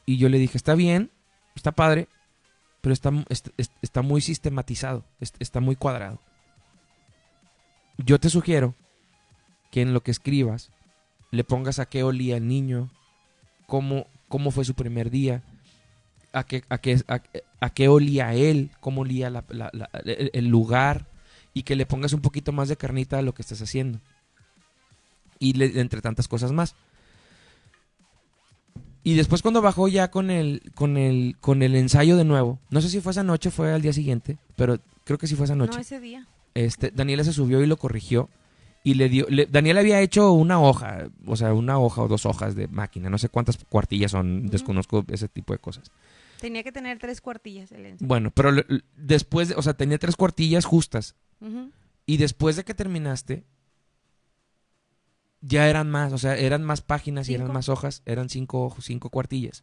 y 0.06 0.16
yo 0.18 0.28
le 0.28 0.38
dije, 0.38 0.56
está 0.58 0.74
bien, 0.74 1.10
está 1.54 1.72
padre, 1.72 2.08
pero 2.80 2.92
está, 2.92 3.10
mu- 3.10 3.24
est- 3.28 3.48
est- 3.56 3.72
está 3.82 4.02
muy 4.02 4.20
sistematizado, 4.20 5.04
est- 5.20 5.36
está 5.40 5.60
muy 5.60 5.76
cuadrado. 5.76 6.20
Yo 7.98 8.18
te 8.18 8.28
sugiero 8.30 8.74
que 9.70 9.82
en 9.82 9.94
lo 9.94 10.02
que 10.02 10.10
escribas 10.10 10.70
le 11.30 11.44
pongas 11.44 11.78
a 11.78 11.86
qué 11.86 12.02
olía 12.02 12.36
el 12.36 12.48
niño, 12.48 12.90
cómo, 13.66 14.06
cómo 14.28 14.50
fue 14.50 14.64
su 14.64 14.74
primer 14.74 15.10
día, 15.10 15.42
a 16.32 16.44
qué, 16.44 16.64
a 16.68 16.78
qué, 16.78 17.00
a, 17.08 17.20
a 17.60 17.70
qué 17.70 17.88
olía 17.88 18.34
él, 18.34 18.70
cómo 18.80 19.02
olía 19.02 19.30
la- 19.30 19.44
la- 19.48 19.70
la- 19.72 19.88
el, 20.04 20.46
lugar 20.48 21.06
y 21.52 21.62
que 21.62 21.76
le 21.76 21.86
pongas 21.86 22.12
un 22.12 22.20
poquito 22.20 22.50
más 22.52 22.68
de 22.68 22.76
carnita 22.76 23.18
a 23.18 23.22
lo 23.22 23.34
que 23.34 23.42
estás 23.42 23.62
haciendo. 23.62 24.00
Y 25.38 25.52
le- 25.52 25.80
entre 25.80 26.00
tantas 26.00 26.26
cosas 26.28 26.52
más. 26.52 26.74
Y 29.02 29.14
después 29.14 29.42
cuando 29.42 29.60
bajó 29.60 29.86
ya 29.88 30.10
con 30.10 30.30
el, 30.30 30.62
con 30.74 30.96
el, 30.96 31.36
con 31.40 31.62
el 31.62 31.76
ensayo 31.76 32.16
de 32.16 32.24
nuevo, 32.24 32.58
no 32.70 32.80
sé 32.80 32.88
si 32.88 33.00
fue 33.00 33.12
esa 33.12 33.22
noche 33.22 33.50
o 33.50 33.52
fue 33.52 33.72
al 33.72 33.82
día 33.82 33.92
siguiente, 33.92 34.38
pero 34.56 34.78
creo 35.04 35.18
que 35.18 35.26
sí 35.26 35.36
fue 35.36 35.44
esa 35.44 35.54
noche 35.54 35.74
No, 35.74 35.80
ese 35.82 36.00
día. 36.00 36.26
este, 36.54 36.90
Daniela 36.90 37.22
se 37.22 37.32
subió 37.34 37.62
y 37.62 37.66
lo 37.66 37.76
corrigió. 37.76 38.30
Y 38.86 38.94
le 38.94 39.08
dio. 39.08 39.26
le- 39.30 39.46
Daniela 39.46 39.80
había 39.80 40.00
hecho 40.02 40.32
una 40.32 40.60
hoja, 40.60 41.08
o 41.26 41.36
sea, 41.36 41.52
una 41.54 41.78
hoja 41.78 42.02
o 42.02 42.08
dos 42.08 42.26
hojas 42.26 42.54
de 42.54 42.68
máquina. 42.68 43.08
No 43.10 43.16
sé 43.18 43.30
cuántas 43.30 43.56
cuartillas 43.68 44.10
son, 44.10 44.46
desconozco 44.48 45.04
ese 45.08 45.26
tipo 45.26 45.52
de 45.54 45.58
cosas. 45.58 45.90
Tenía 46.38 46.62
que 46.62 46.70
tener 46.70 46.98
tres 46.98 47.22
cuartillas 47.22 47.72
el 47.72 47.86
ensayo. 47.86 48.06
Bueno, 48.06 48.30
pero 48.30 48.52
le- 48.52 48.66
después, 48.96 49.48
de- 49.48 49.54
o 49.54 49.62
sea, 49.62 49.72
tenía 49.74 49.98
tres 49.98 50.16
cuartillas 50.16 50.66
justas. 50.66 51.14
Y 52.06 52.18
después 52.18 52.56
de 52.56 52.64
que 52.64 52.74
terminaste, 52.74 53.44
ya 55.40 55.68
eran 55.68 55.90
más, 55.90 56.12
o 56.12 56.18
sea, 56.18 56.36
eran 56.36 56.62
más 56.64 56.80
páginas 56.80 57.28
y 57.28 57.34
eran 57.34 57.52
más 57.52 57.68
hojas, 57.68 58.02
eran 58.06 58.28
cinco, 58.28 58.74
cinco 58.80 59.10
cuartillas. 59.10 59.62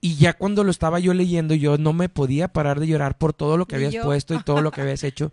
Y 0.00 0.14
ya 0.16 0.32
cuando 0.32 0.64
lo 0.64 0.70
estaba 0.70 0.98
yo 0.98 1.12
leyendo, 1.12 1.54
yo 1.54 1.76
no 1.76 1.92
me 1.92 2.08
podía 2.08 2.48
parar 2.48 2.80
de 2.80 2.86
llorar 2.86 3.18
por 3.18 3.32
todo 3.32 3.56
lo 3.56 3.66
que 3.66 3.76
habías 3.76 3.92
yo. 3.92 4.02
puesto 4.02 4.34
y 4.34 4.42
todo 4.42 4.62
lo 4.62 4.70
que 4.70 4.80
habías 4.82 5.04
hecho. 5.04 5.32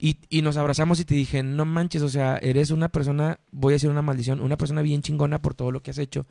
Y, 0.00 0.16
y 0.28 0.42
nos 0.42 0.56
abrazamos 0.56 1.00
y 1.00 1.04
te 1.04 1.14
dije, 1.16 1.42
no 1.42 1.64
manches, 1.64 2.02
o 2.02 2.08
sea, 2.08 2.36
eres 2.38 2.70
una 2.70 2.88
persona, 2.88 3.40
voy 3.50 3.72
a 3.72 3.76
decir 3.76 3.90
una 3.90 4.00
maldición, 4.02 4.40
una 4.40 4.56
persona 4.56 4.80
bien 4.82 5.02
chingona 5.02 5.42
por 5.42 5.54
todo 5.54 5.72
lo 5.72 5.82
que 5.82 5.90
has 5.90 5.98
hecho 5.98 6.24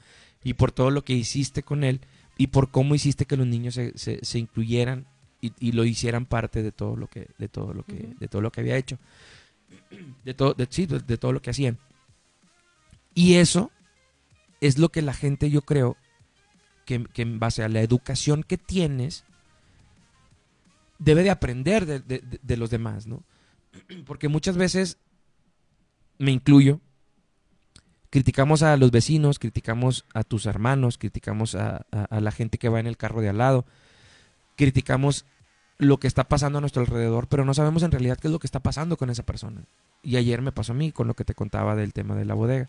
y 0.44 0.54
por 0.54 0.72
todo 0.72 0.90
lo 0.90 1.04
que 1.04 1.12
hiciste 1.14 1.64
con 1.64 1.84
él 1.84 2.00
y 2.38 2.48
por 2.48 2.72
cómo 2.72 2.96
hiciste 2.96 3.26
que 3.26 3.36
los 3.36 3.46
niños 3.46 3.74
se, 3.74 3.98
se, 3.98 4.24
se 4.24 4.40
incluyeran 4.40 5.06
y, 5.42 5.52
y 5.60 5.74
lo 5.74 5.84
hicieran 5.84 6.26
parte 6.26 6.64
de 6.64 6.72
todo 6.72 6.96
lo 6.96 7.08
que, 7.08 7.28
de 7.38 7.50
todo 7.50 7.74
lo 7.74 7.84
que, 7.84 8.10
de 8.18 8.28
todo 8.30 8.42
lo 8.42 8.52
que 8.52 8.62
había 8.62 8.78
hecho. 8.78 8.98
De 10.24 10.34
todo, 10.34 10.54
de, 10.54 10.66
sí, 10.70 10.86
de, 10.86 11.00
de 11.00 11.18
todo 11.18 11.34
lo 11.34 11.42
que 11.42 11.50
hacían. 11.50 11.78
Y 13.14 13.34
eso 13.36 13.70
es 14.62 14.78
lo 14.78 14.90
que 14.90 15.02
la 15.02 15.14
gente, 15.14 15.50
yo 15.50 15.62
creo, 15.64 15.98
que, 16.86 17.04
que 17.04 17.22
en 17.22 17.38
base 17.40 17.64
a 17.64 17.70
la 17.70 17.82
educación 17.82 18.44
que 18.44 18.58
tienes, 18.58 19.26
debe 21.00 21.24
de 21.24 21.32
aprender 21.32 21.86
de, 21.86 22.00
de- 22.00 22.20
de- 22.20 22.40
de 22.42 22.58
los 22.58 22.70
demás, 22.70 23.08
¿no? 23.08 23.24
Porque 24.06 24.28
muchas 24.28 24.58
veces, 24.58 24.98
me 26.18 26.32
incluyo, 26.32 26.80
criticamos 28.10 28.64
a 28.64 28.78
los 28.78 28.92
vecinos, 28.92 29.40
criticamos 29.40 30.06
a 30.14 30.24
tus 30.24 30.46
hermanos, 30.46 30.98
criticamos 30.98 31.56
a, 31.56 31.86
la 32.10 32.32
gente 32.32 32.58
que 32.58 32.70
va 32.70 32.80
en 32.80 32.88
el 32.88 32.98
carro 32.98 33.22
de 33.22 33.30
al 33.30 33.38
lado, 33.38 33.66
criticamos 34.56 35.26
lo 35.78 36.00
que 36.00 36.08
está 36.08 36.24
pasando 36.24 36.58
a 36.58 36.62
nuestro 36.62 36.82
alrededor, 36.82 37.28
pero 37.28 37.46
no 37.46 37.54
sabemos 37.54 37.84
en 37.84 37.92
realidad 37.92 38.18
qué 38.18 38.28
es 38.28 38.32
lo 38.32 38.40
que 38.40 38.48
está 38.48 38.60
pasando 38.60 38.98
con 38.98 39.10
esa 39.10 39.24
persona. 39.24 39.62
Y 40.02 40.16
ayer 40.16 40.42
me 40.42 40.52
pasó 40.52 40.72
a 40.72 40.76
mí 40.76 40.92
con 40.92 41.08
lo 41.08 41.14
que 41.14 41.26
te 41.26 41.36
contaba 41.36 41.76
del 41.76 41.94
tema 41.94 42.16
de 42.16 42.26
la 42.26 42.34
bodega. 42.34 42.68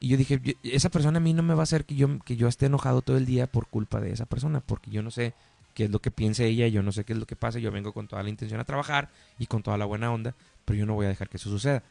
Y 0.00 0.08
yo 0.08 0.16
dije, 0.16 0.40
"Yo- 0.42 0.54
esa 0.64 0.90
persona 0.90 1.18
a 1.18 1.20
mí 1.20 1.32
no 1.32 1.42
me 1.42 1.54
va 1.54 1.60
a 1.60 1.62
hacer 1.64 1.86
yo, 1.86 2.18
que 2.20 2.36
yo 2.36 2.48
esté 2.48 2.66
enojado 2.66 3.02
todo 3.02 3.16
el 3.16 3.26
día 3.26 3.46
por 3.46 3.68
culpa 3.68 4.00
de 4.00 4.12
esa 4.12 4.26
persona, 4.26 4.60
porque 4.60 4.90
yo 4.90 5.02
no 5.02 5.10
sé 5.10 5.34
qué 5.76 5.84
es 5.84 5.90
lo 5.90 6.00
que 6.00 6.10
piense 6.10 6.46
ella, 6.46 6.66
yo 6.68 6.82
no 6.82 6.90
sé 6.90 7.04
qué 7.04 7.12
es 7.12 7.18
lo 7.18 7.26
que 7.26 7.36
pasa, 7.36 7.58
yo 7.58 7.70
vengo 7.70 7.92
con 7.92 8.08
toda 8.08 8.22
la 8.22 8.30
intención 8.30 8.58
a 8.58 8.64
trabajar 8.64 9.10
y 9.38 9.44
con 9.46 9.62
toda 9.62 9.76
la 9.76 9.84
buena 9.84 10.10
onda, 10.10 10.34
pero 10.64 10.78
yo 10.78 10.86
no 10.86 10.94
voy 10.94 11.04
a 11.04 11.10
dejar 11.10 11.28
que 11.28 11.36
eso 11.36 11.50
suceda. 11.50 11.82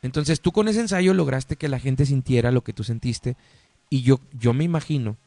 Entonces 0.00 0.40
tú 0.40 0.52
con 0.52 0.68
ese 0.68 0.80
ensayo 0.80 1.12
lograste 1.12 1.56
que 1.56 1.68
la 1.68 1.78
gente 1.78 2.06
sintiera 2.06 2.50
lo 2.50 2.64
que 2.64 2.72
tú 2.72 2.82
sentiste 2.82 3.36
y 3.90 4.00
yo, 4.00 4.20
yo 4.32 4.54
me 4.54 4.64
imagino, 4.64 5.18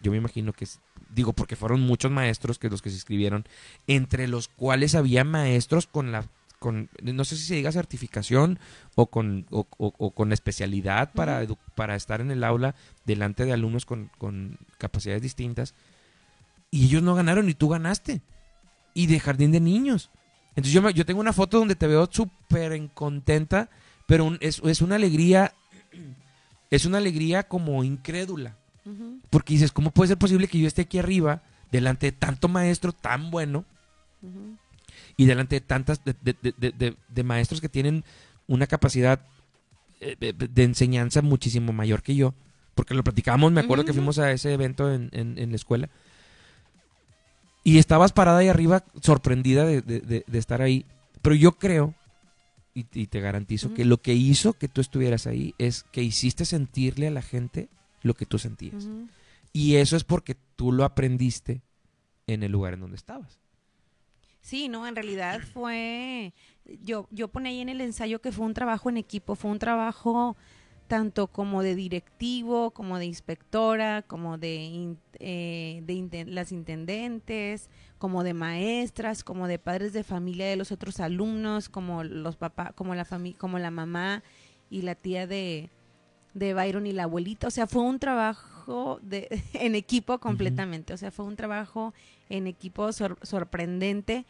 yo 0.00 0.10
me 0.10 0.18
imagino 0.18 0.52
que, 0.52 0.66
digo, 1.14 1.32
porque 1.32 1.54
fueron 1.54 1.80
muchos 1.80 2.10
maestros 2.10 2.58
que 2.58 2.68
los 2.68 2.82
que 2.82 2.90
se 2.90 2.96
inscribieron, 2.96 3.44
entre 3.86 4.26
los 4.26 4.48
cuales 4.48 4.96
había 4.96 5.22
maestros 5.22 5.86
con 5.86 6.10
la, 6.10 6.28
con, 6.58 6.90
no 7.04 7.24
sé 7.24 7.36
si 7.36 7.44
se 7.44 7.54
diga 7.54 7.70
certificación 7.70 8.58
o 8.96 9.06
con, 9.06 9.46
o, 9.50 9.68
o- 9.78 9.94
o 9.96 10.10
con 10.10 10.32
especialidad 10.32 11.12
para, 11.12 11.46
para 11.76 11.94
estar 11.94 12.20
en 12.20 12.32
el 12.32 12.42
aula 12.42 12.74
delante 13.06 13.44
de 13.44 13.52
alumnos 13.52 13.86
con, 13.86 14.10
con 14.18 14.58
capacidades 14.76 15.22
distintas 15.22 15.74
y 16.70 16.84
ellos 16.86 17.02
no 17.02 17.14
ganaron 17.14 17.48
y 17.48 17.54
tú 17.54 17.68
ganaste 17.68 18.20
y 18.94 19.06
de 19.06 19.20
jardín 19.20 19.52
de 19.52 19.60
niños. 19.60 20.10
Entonces 20.50 20.72
yo, 20.72 20.82
me- 20.82 20.92
yo 20.94 21.06
tengo 21.06 21.20
una 21.20 21.32
foto 21.32 21.58
donde 21.58 21.74
te 21.76 21.86
veo 21.86 22.08
súper 22.10 22.72
en- 22.72 22.88
contenta, 22.88 23.68
pero 24.06 24.24
un- 24.24 24.38
es, 24.40 24.60
es 24.64 24.80
una 24.82 24.96
alegría, 24.96 25.52
es 26.70 26.84
una 26.86 26.98
alegría 26.98 27.44
como 27.44 27.82
incrédula. 27.84 28.56
Porque 29.30 29.54
dices, 29.54 29.70
¿cómo 29.72 29.90
puede 29.92 30.08
ser 30.08 30.18
posible 30.18 30.48
que 30.48 30.58
yo 30.58 30.66
esté 30.66 30.82
aquí 30.82 30.98
arriba, 30.98 31.42
delante 31.70 32.06
de 32.06 32.12
tanto 32.12 32.48
maestro 32.48 32.92
tan 32.92 33.30
bueno 33.30 33.64
y 35.16 35.26
delante 35.26 35.56
de 35.56 35.60
tantas, 35.60 36.04
de, 36.04 36.14
de- 36.22 36.96
de- 37.08 37.22
maestros 37.22 37.60
que 37.60 37.68
tienen 37.68 38.04
una 38.48 38.66
capacidad 38.66 39.20
eh, 40.00 40.16
de, 40.18 40.62
enseñanza 40.64 41.22
muchísimo 41.22 41.72
mayor 41.72 42.02
que 42.02 42.16
yo? 42.16 42.34
Porque 42.74 42.94
lo 42.94 43.04
platicábamos, 43.04 43.52
me 43.52 43.60
acuerdo 43.60 43.84
que 43.84 43.92
fuimos 43.92 44.18
a 44.18 44.32
ese 44.32 44.52
evento 44.52 44.92
en, 44.92 45.10
en- 45.12 45.38
en 45.38 45.50
la 45.50 45.56
escuela. 45.56 45.88
Y 47.62 47.78
estabas 47.78 48.12
parada 48.12 48.38
ahí 48.38 48.48
arriba, 48.48 48.84
sorprendida 49.02 49.64
de, 49.64 49.82
de- 49.82 50.00
de- 50.00 50.24
de 50.26 50.38
estar 50.38 50.62
ahí. 50.62 50.86
Pero 51.22 51.34
yo 51.34 51.52
creo, 51.52 51.94
y, 52.74 52.86
y 52.92 53.06
te 53.06 53.20
garantizo, 53.20 53.74
que 53.74 53.84
lo 53.84 53.98
que 53.98 54.14
hizo 54.14 54.54
que 54.54 54.68
tú 54.68 54.80
estuvieras 54.80 55.26
ahí 55.26 55.54
es 55.58 55.82
que 55.92 56.02
hiciste 56.02 56.44
sentirle 56.44 57.08
a 57.08 57.10
la 57.10 57.22
gente 57.22 57.68
lo 58.02 58.14
que 58.14 58.24
tú 58.26 58.38
sentías. 58.38 58.88
Y 59.52 59.76
eso 59.76 59.96
es 59.96 60.04
porque 60.04 60.36
tú 60.56 60.72
lo 60.72 60.84
aprendiste 60.84 61.60
en 62.26 62.42
el 62.42 62.52
lugar 62.52 62.74
en 62.74 62.80
donde 62.80 62.96
estabas. 62.96 63.38
Sí, 64.40 64.68
no, 64.68 64.86
en 64.86 64.94
realidad 64.96 65.40
fue, 65.52 66.32
yo, 66.82 67.06
yo 67.10 67.28
ponía 67.28 67.50
ahí 67.50 67.60
en 67.60 67.68
el 67.68 67.80
ensayo 67.82 68.20
que 68.22 68.32
fue 68.32 68.46
un 68.46 68.54
trabajo 68.54 68.88
en 68.88 68.96
equipo, 68.96 69.34
fue 69.34 69.50
un 69.50 69.58
trabajo 69.58 70.34
tanto 70.90 71.28
como 71.28 71.62
de 71.62 71.76
directivo, 71.76 72.72
como 72.72 72.98
de 72.98 73.04
inspectora, 73.06 74.02
como 74.02 74.38
de, 74.38 74.96
eh, 75.20 75.82
de 75.86 76.24
las 76.26 76.50
intendentes, 76.50 77.70
como 77.98 78.24
de 78.24 78.34
maestras, 78.34 79.22
como 79.22 79.46
de 79.46 79.60
padres 79.60 79.92
de 79.92 80.02
familia 80.02 80.46
de 80.48 80.56
los 80.56 80.72
otros 80.72 80.98
alumnos, 80.98 81.68
como 81.68 82.02
los 82.02 82.34
papás, 82.34 82.72
como 82.74 82.96
la 82.96 83.04
familia, 83.04 83.38
como 83.38 83.60
la 83.60 83.70
mamá 83.70 84.24
y 84.68 84.82
la 84.82 84.96
tía 84.96 85.28
de, 85.28 85.70
de 86.34 86.54
Byron 86.54 86.88
y 86.88 86.92
la 86.92 87.04
abuelita. 87.04 87.46
O 87.46 87.50
sea, 87.52 87.68
fue 87.68 87.82
un 87.82 88.00
trabajo 88.00 88.98
de, 89.00 89.28
en 89.54 89.76
equipo 89.76 90.18
completamente. 90.18 90.92
O 90.92 90.96
sea, 90.96 91.12
fue 91.12 91.24
un 91.24 91.36
trabajo 91.36 91.94
en 92.28 92.48
equipo 92.48 92.92
sor- 92.92 93.18
sorprendente, 93.22 94.24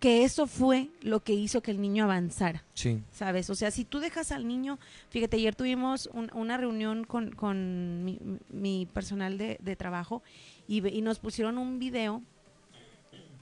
que 0.00 0.24
eso 0.24 0.46
fue 0.46 0.88
lo 1.00 1.20
que 1.20 1.32
hizo 1.32 1.62
que 1.62 1.70
el 1.70 1.80
niño 1.80 2.04
avanzara, 2.04 2.62
Sí. 2.74 3.02
¿sabes? 3.12 3.48
O 3.50 3.54
sea, 3.54 3.70
si 3.70 3.84
tú 3.84 3.98
dejas 3.98 4.30
al 4.30 4.46
niño, 4.46 4.78
fíjate, 5.08 5.36
ayer 5.38 5.54
tuvimos 5.54 6.10
un- 6.12 6.30
una 6.34 6.58
reunión 6.58 7.04
con, 7.04 7.32
con 7.32 8.04
mi, 8.04 8.18
mi 8.50 8.86
personal 8.92 9.38
de, 9.38 9.58
de 9.62 9.74
trabajo 9.76 10.22
y, 10.68 10.86
y 10.86 11.00
nos 11.00 11.18
pusieron 11.18 11.56
un 11.56 11.78
video 11.78 12.22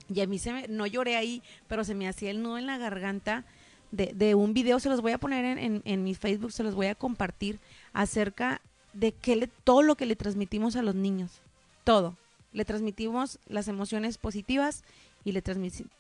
y 0.08 0.20
a 0.20 0.26
mí 0.26 0.38
se 0.38 0.52
me, 0.52 0.68
no 0.68 0.86
lloré 0.86 1.16
ahí, 1.16 1.42
pero 1.66 1.82
se 1.82 1.94
me 1.94 2.06
hacía 2.08 2.30
el 2.30 2.42
nudo 2.42 2.58
en 2.58 2.66
la 2.66 2.78
garganta 2.78 3.44
de, 3.90 4.12
de 4.14 4.34
un 4.34 4.52
video, 4.54 4.78
se 4.80 4.88
los 4.90 5.00
voy 5.00 5.12
a 5.12 5.18
poner 5.18 5.44
en, 5.44 5.58
en, 5.58 5.82
en 5.84 6.04
mi 6.04 6.14
Facebook, 6.14 6.52
se 6.52 6.62
los 6.62 6.74
voy 6.74 6.86
a 6.86 6.94
compartir 6.94 7.58
acerca 7.92 8.60
de 8.92 9.12
que 9.12 9.34
le, 9.36 9.46
todo 9.48 9.82
lo 9.82 9.96
que 9.96 10.06
le 10.06 10.14
transmitimos 10.14 10.76
a 10.76 10.82
los 10.82 10.94
niños, 10.94 11.40
todo. 11.84 12.16
Le 12.52 12.64
transmitimos 12.64 13.40
las 13.48 13.66
emociones 13.66 14.16
positivas 14.18 14.84
y 15.24 15.32
le, 15.32 15.42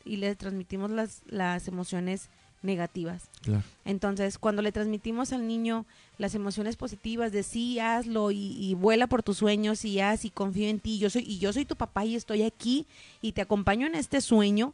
y 0.04 0.16
le 0.16 0.34
transmitimos 0.36 0.90
las, 0.90 1.22
las 1.26 1.66
emociones 1.68 2.28
negativas. 2.62 3.24
Claro. 3.42 3.62
Entonces, 3.84 4.38
cuando 4.38 4.62
le 4.62 4.72
transmitimos 4.72 5.32
al 5.32 5.46
niño 5.46 5.84
las 6.16 6.34
emociones 6.34 6.76
positivas 6.76 7.30
de 7.32 7.42
sí, 7.42 7.78
hazlo 7.78 8.30
y, 8.30 8.56
y 8.58 8.74
vuela 8.74 9.06
por 9.06 9.22
tus 9.22 9.38
sueños 9.38 9.84
y 9.84 10.00
haz 10.00 10.24
y 10.24 10.30
confío 10.30 10.68
en 10.68 10.80
ti, 10.80 10.98
yo 10.98 11.10
soy 11.10 11.24
y 11.26 11.38
yo 11.38 11.52
soy 11.52 11.64
tu 11.66 11.76
papá 11.76 12.04
y 12.06 12.14
estoy 12.16 12.42
aquí 12.42 12.86
y 13.20 13.32
te 13.32 13.42
acompaño 13.42 13.86
en 13.86 13.94
este 13.94 14.20
sueño 14.20 14.72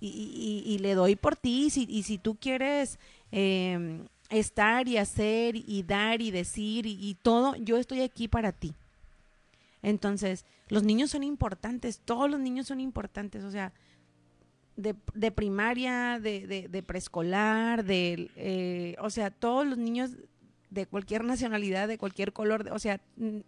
y, 0.00 0.62
y- 0.66 0.78
le 0.78 0.94
doy 0.94 1.14
por 1.16 1.36
ti 1.36 1.66
y 1.66 1.70
si, 1.70 1.86
y 1.88 2.02
si 2.04 2.16
tú 2.18 2.34
quieres 2.34 2.98
eh, 3.32 4.00
estar 4.30 4.88
y 4.88 4.96
hacer 4.96 5.56
y 5.56 5.82
dar 5.82 6.22
y 6.22 6.30
decir 6.30 6.86
y 6.86 7.16
todo, 7.22 7.54
yo 7.56 7.76
estoy 7.76 8.00
aquí 8.00 8.26
para 8.28 8.52
ti. 8.52 8.72
Entonces, 9.82 10.44
los 10.68 10.82
niños 10.82 11.10
son 11.10 11.22
importantes, 11.22 12.00
todos 12.04 12.30
los 12.30 12.38
niños 12.40 12.66
son 12.66 12.80
importantes, 12.80 13.44
o 13.44 13.50
sea, 13.50 13.72
de, 14.76 14.94
de 15.14 15.30
primaria, 15.30 16.18
de, 16.20 16.46
de, 16.46 16.68
de 16.68 16.82
preescolar, 16.82 17.84
de, 17.84 18.30
eh, 18.36 18.96
o 19.00 19.10
sea, 19.10 19.30
todos 19.30 19.66
los 19.66 19.78
niños 19.78 20.12
de 20.70 20.86
cualquier 20.86 21.24
nacionalidad, 21.24 21.88
de 21.88 21.98
cualquier 21.98 22.32
color, 22.32 22.68
o 22.72 22.78
sea, 22.78 23.00
mm, 23.16 23.38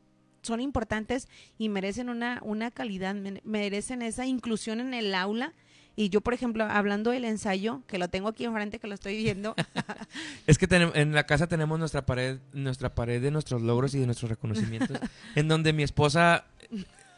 son 0.43 0.61
importantes 0.61 1.29
y 1.57 1.69
merecen 1.69 2.09
una, 2.09 2.41
una 2.45 2.71
calidad, 2.71 3.15
me- 3.15 3.41
merecen 3.45 4.03
esa 4.03 4.27
inclusión 4.27 4.81
en 4.81 4.93
el 4.95 5.15
aula. 5.15 5.55
Y 5.95 6.09
yo, 6.09 6.21
por 6.23 6.33
ejemplo, 6.35 6.65
hablando 6.65 7.11
del 7.11 7.25
ensayo, 7.27 7.83
que 7.87 7.99
lo 7.99 8.09
tengo 8.09 8.29
aquí 8.29 8.45
enfrente, 8.45 8.79
que 8.79 8.87
lo 8.87 8.95
estoy 8.95 9.17
viendo, 9.17 9.55
Es 10.47 10.57
que 10.59 10.69
tenem- 10.69 10.93
en 10.95 11.13
la 11.13 11.25
casa 11.27 11.47
tenemos 11.49 11.79
nuestra 11.79 12.07
pared, 12.07 12.39
nuestra 12.53 12.95
pared 12.95 13.21
de 13.21 13.31
nuestros 13.31 13.61
logros 13.63 13.95
y 13.95 13.99
de 13.99 14.07
nuestros 14.07 14.31
reconocimientos, 14.31 14.99
en 15.37 15.49
donde 15.49 15.73
mi 15.73 15.83
esposa 15.83 16.45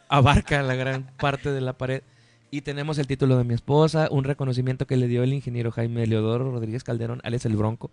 abarca 0.09 0.63
la 0.63 0.75
gran 0.75 1.05
parte 1.19 1.51
de 1.53 1.61
la 1.61 1.73
pared. 1.75 2.03
Y 2.51 2.61
tenemos 2.61 2.99
el 2.99 3.07
título 3.07 3.37
de 3.39 3.45
mi 3.45 3.55
esposa, 3.55 4.09
un 4.11 4.23
reconocimiento 4.25 4.87
que 4.87 4.97
le 4.97 5.09
dio 5.09 5.23
el 5.25 5.33
ingeniero 5.33 5.73
Jaime 5.73 6.07
Leodoro 6.07 6.51
Rodríguez 6.53 6.85
Calderón, 6.85 7.21
Alex 7.25 7.47
el 7.47 7.57
Bronco, 7.57 7.91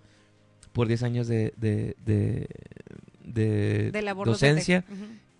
por 0.72 0.88
10 0.88 1.04
años 1.04 1.28
de, 1.28 1.54
de, 1.58 1.96
de, 2.06 2.48
de 3.24 3.90
docencia. 4.32 4.84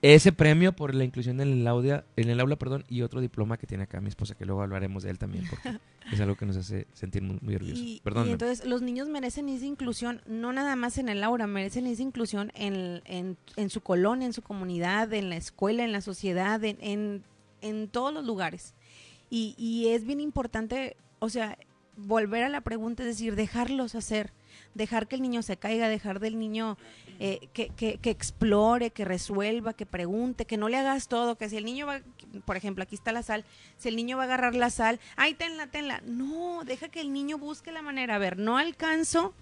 Ese 0.02 0.32
premio 0.32 0.74
por 0.74 0.96
la 0.96 1.04
inclusión 1.04 1.40
en 1.42 1.52
el, 1.52 1.68
aula, 1.68 2.06
en 2.16 2.30
el 2.30 2.40
aula 2.40 2.56
perdón, 2.56 2.86
y 2.90 3.04
otro 3.04 3.22
diploma 3.22 3.58
que 3.58 3.68
tiene 3.68 3.84
acá 3.84 4.02
mi 4.02 4.10
esposa, 4.10 4.34
que 4.34 4.46
luego 4.46 4.64
hablaremos 4.64 5.04
de 5.04 5.12
él 5.12 5.20
también, 5.20 5.46
porque 5.48 5.78
es 6.12 6.20
algo 6.20 6.36
que 6.36 6.48
nos 6.48 6.58
hace 6.58 6.88
sentir 6.94 7.22
muy, 7.22 7.38
muy 7.42 7.54
orgullosos. 7.54 7.84
Y, 7.84 8.02
Perdón. 8.04 8.28
y 8.28 8.32
entonces 8.32 8.66
los 8.66 8.82
niños 8.82 9.10
merecen 9.10 9.48
esa 9.50 9.66
inclusión, 9.66 10.22
no 10.26 10.54
nada 10.54 10.76
más 10.76 10.98
en 10.98 11.08
el 11.08 11.24
aula, 11.24 11.46
merecen 11.46 11.86
esa 11.86 12.02
inclusión 12.02 12.52
en, 12.56 13.04
en, 13.06 13.38
en 13.56 13.70
su 13.70 13.82
colonia, 13.82 14.26
en 14.26 14.34
su 14.34 14.42
comunidad, 14.42 15.14
en 15.14 15.30
la 15.30 15.38
escuela, 15.38 15.84
en 15.84 15.92
la 15.92 16.02
sociedad, 16.02 16.64
en, 16.64 16.78
en, 16.82 17.24
en 17.62 17.88
todos 17.88 18.12
los 18.12 18.26
lugares. 18.26 18.74
Y, 19.30 19.54
y 19.58 19.90
es 19.90 20.04
bien 20.04 20.20
importante, 20.20 20.98
o 21.20 21.30
sea, 21.30 21.60
volver 21.96 22.44
a 22.44 22.50
la 22.50 22.62
pregunta, 22.62 23.04
es 23.04 23.10
decir, 23.10 23.36
dejarlos 23.36 23.96
hacer, 23.96 24.32
dejar 24.74 25.08
que 25.08 25.16
el 25.16 25.22
niño 25.22 25.42
se 25.44 25.58
caiga, 25.58 25.90
dejar 25.90 26.20
del 26.20 26.40
niño 26.40 26.78
eh, 27.24 27.50
que, 27.54 27.70
que, 27.70 28.00
que 28.00 28.10
explore, 28.10 28.90
que 28.90 29.06
resuelva, 29.06 29.74
que 29.74 29.86
pregunte, 29.86 30.46
que 30.46 30.58
no 30.58 30.70
le 30.70 30.78
hagas 30.78 31.08
todo, 31.08 31.36
que 31.36 31.50
si 31.50 31.58
el 31.58 31.66
niño 31.66 31.86
va, 31.86 32.02
por 32.46 32.58
ejemplo, 32.58 32.82
aquí 32.82 32.96
está 32.96 33.12
la 33.12 33.22
sal, 33.22 33.46
si 33.78 33.90
el 33.90 33.96
niño 33.96 34.18
va 34.18 34.24
a 34.24 34.26
agarrar 34.26 34.56
la 34.56 34.72
sal, 34.72 35.00
ay, 35.18 35.36
tenla, 35.36 35.68
tenla. 35.68 36.02
No, 36.04 36.64
deja 36.66 36.90
que 36.90 37.00
el 37.00 37.14
niño 37.14 37.38
busque 37.38 37.72
la 37.72 37.84
manera. 37.84 38.16
A 38.16 38.18
ver, 38.18 38.40
no 38.40 38.58
alcanzo 38.58 39.36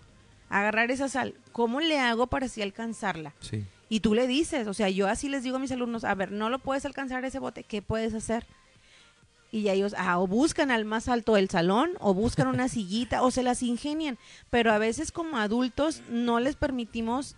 a 0.49 0.59
agarrar 0.59 0.91
esa 0.91 1.07
sal. 1.07 1.35
¿Cómo 1.53 1.79
le 1.79 1.97
hago 1.99 2.27
para 2.27 2.47
así 2.47 2.61
alcanzarla? 2.61 3.33
Sí. 3.39 3.63
Y 3.87 4.01
tú 4.01 4.13
le 4.13 4.27
dices, 4.27 4.67
o 4.67 4.73
sea, 4.73 4.89
yo 4.89 5.07
así 5.07 5.29
les 5.29 5.43
digo 5.43 5.55
a 5.55 5.59
mis 5.59 5.71
alumnos, 5.71 6.03
a 6.03 6.13
ver, 6.15 6.33
no 6.33 6.49
lo 6.49 6.59
puedes 6.59 6.83
alcanzar 6.83 7.23
ese 7.23 7.39
bote, 7.39 7.63
¿qué 7.63 7.81
puedes 7.81 8.13
hacer? 8.13 8.45
Y 9.53 9.61
ya 9.61 9.71
ellos, 9.71 9.95
ah, 9.97 10.19
o 10.19 10.27
buscan 10.27 10.69
al 10.69 10.83
más 10.83 11.07
alto 11.07 11.35
del 11.35 11.49
salón, 11.49 11.91
o 12.01 12.13
buscan 12.13 12.47
una 12.49 12.67
sillita, 12.67 13.21
o 13.21 13.31
se 13.31 13.41
las 13.41 13.63
ingenian. 13.63 14.17
Pero 14.49 14.73
a 14.73 14.79
veces 14.79 15.13
como 15.13 15.37
adultos 15.37 16.03
no 16.09 16.41
les 16.41 16.57
permitimos 16.57 17.37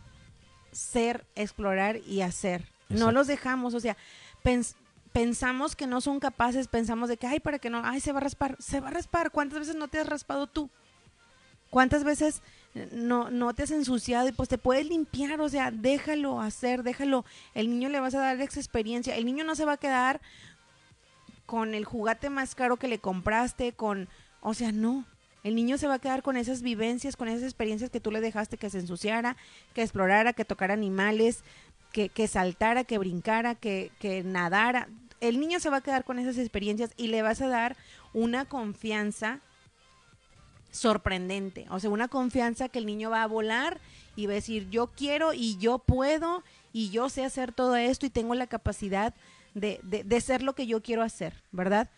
ser, 0.72 1.26
explorar 1.36 1.98
y 2.08 2.22
hacer. 2.22 2.64
No 2.90 3.12
los 3.12 3.28
dejamos, 3.28 3.74
o 3.74 3.80
sea, 3.80 3.96
pens- 4.44 4.76
pensamos 5.14 5.76
que 5.76 5.88
no 5.88 6.02
son 6.02 6.20
capaces, 6.20 6.68
pensamos 6.68 7.10
de 7.10 7.18
que, 7.18 7.28
ay, 7.28 7.40
para 7.40 7.60
que 7.60 7.70
no, 7.70 7.82
ay, 7.84 8.00
se 8.02 8.12
va 8.12 8.20
a 8.20 8.24
raspar, 8.24 8.58
se 8.60 8.80
va 8.80 8.90
a 8.90 8.92
raspar. 8.92 9.32
¿Cuántas 9.32 9.60
veces 9.60 9.76
no 9.76 9.88
te 9.88 10.00
has 10.00 10.08
raspado 10.08 10.48
tú? 10.48 10.70
¿Cuántas 11.70 12.04
veces 12.04 12.42
no, 12.92 13.30
no 13.32 13.54
te 13.54 13.64
has 13.64 13.72
ensuciado 13.72 14.28
y 14.28 14.34
pues 14.34 14.50
te 14.50 14.58
puedes 14.58 14.86
limpiar? 14.86 15.40
O 15.40 15.48
sea, 15.48 15.72
déjalo 15.72 16.42
hacer, 16.42 16.84
déjalo. 16.84 17.24
El 17.54 17.70
niño 17.70 17.88
le 17.88 18.02
vas 18.02 18.14
a 18.14 18.20
dar 18.20 18.42
esa 18.42 18.60
experiencia. 18.60 19.16
El 19.16 19.26
niño 19.26 19.46
no 19.46 19.56
se 19.56 19.64
va 19.64 19.74
a 19.74 19.78
quedar 19.78 20.20
con 21.46 21.74
el 21.74 21.86
juguete 21.86 22.30
más 22.30 22.56
caro 22.56 22.78
que 22.78 22.90
le 22.90 23.00
compraste, 23.00 23.72
con, 23.72 24.10
o 24.42 24.54
sea, 24.54 24.72
no. 24.74 25.06
El 25.44 25.56
niño 25.56 25.78
se 25.78 25.88
va 25.88 25.96
a 25.96 26.00
quedar 26.00 26.22
con 26.22 26.38
esas 26.38 26.62
vivencias, 26.62 27.16
con 27.16 27.28
esas 27.28 27.44
experiencias 27.44 27.90
que 27.90 28.00
tú 28.00 28.12
le 28.12 28.22
dejaste 28.22 28.58
que 28.58 28.70
se 28.70 28.80
ensuciara, 28.80 29.38
que 29.74 29.82
explorara, 29.82 30.34
que 30.34 30.46
tocara 30.46 30.74
animales, 30.74 31.44
que, 31.92 32.10
que 32.10 32.28
saltara, 32.28 32.84
que 32.84 32.98
brincara, 32.98 33.56
que, 33.56 33.92
que 34.00 34.24
nadara. 34.24 34.88
El 35.20 35.40
niño 35.40 35.60
se 35.60 35.70
va 35.70 35.78
a 35.78 35.82
quedar 35.82 36.04
con 36.04 36.20
esas 36.20 36.38
experiencias 36.38 36.92
y 36.96 37.08
le 37.08 37.22
vas 37.22 37.42
a 37.42 37.48
dar 37.48 37.76
una 38.14 38.46
confianza 38.46 39.40
sorprendente. 40.72 41.66
O 41.70 41.80
sea, 41.80 41.90
una 41.90 42.08
confianza 42.08 42.70
que 42.70 42.80
el 42.80 42.86
niño 42.86 43.10
va 43.10 43.24
a 43.24 43.28
volar 43.28 43.80
y 44.16 44.26
va 44.26 44.34
a 44.34 44.36
decir, 44.36 44.70
yo 44.70 44.88
quiero 44.88 45.34
y 45.34 45.58
yo 45.58 45.80
puedo 45.80 46.44
y 46.72 46.90
yo 46.90 47.10
sé 47.10 47.26
hacer 47.26 47.52
todo 47.52 47.76
esto 47.76 48.06
y 48.06 48.10
tengo 48.10 48.36
la 48.36 48.48
capacidad 48.48 49.14
de, 49.54 49.80
de, 49.84 50.04
de 50.04 50.22
ser 50.22 50.44
lo 50.44 50.54
que 50.54 50.68
yo 50.68 50.82
quiero 50.82 51.04
hacer, 51.04 51.34
¿verdad? 51.52 51.90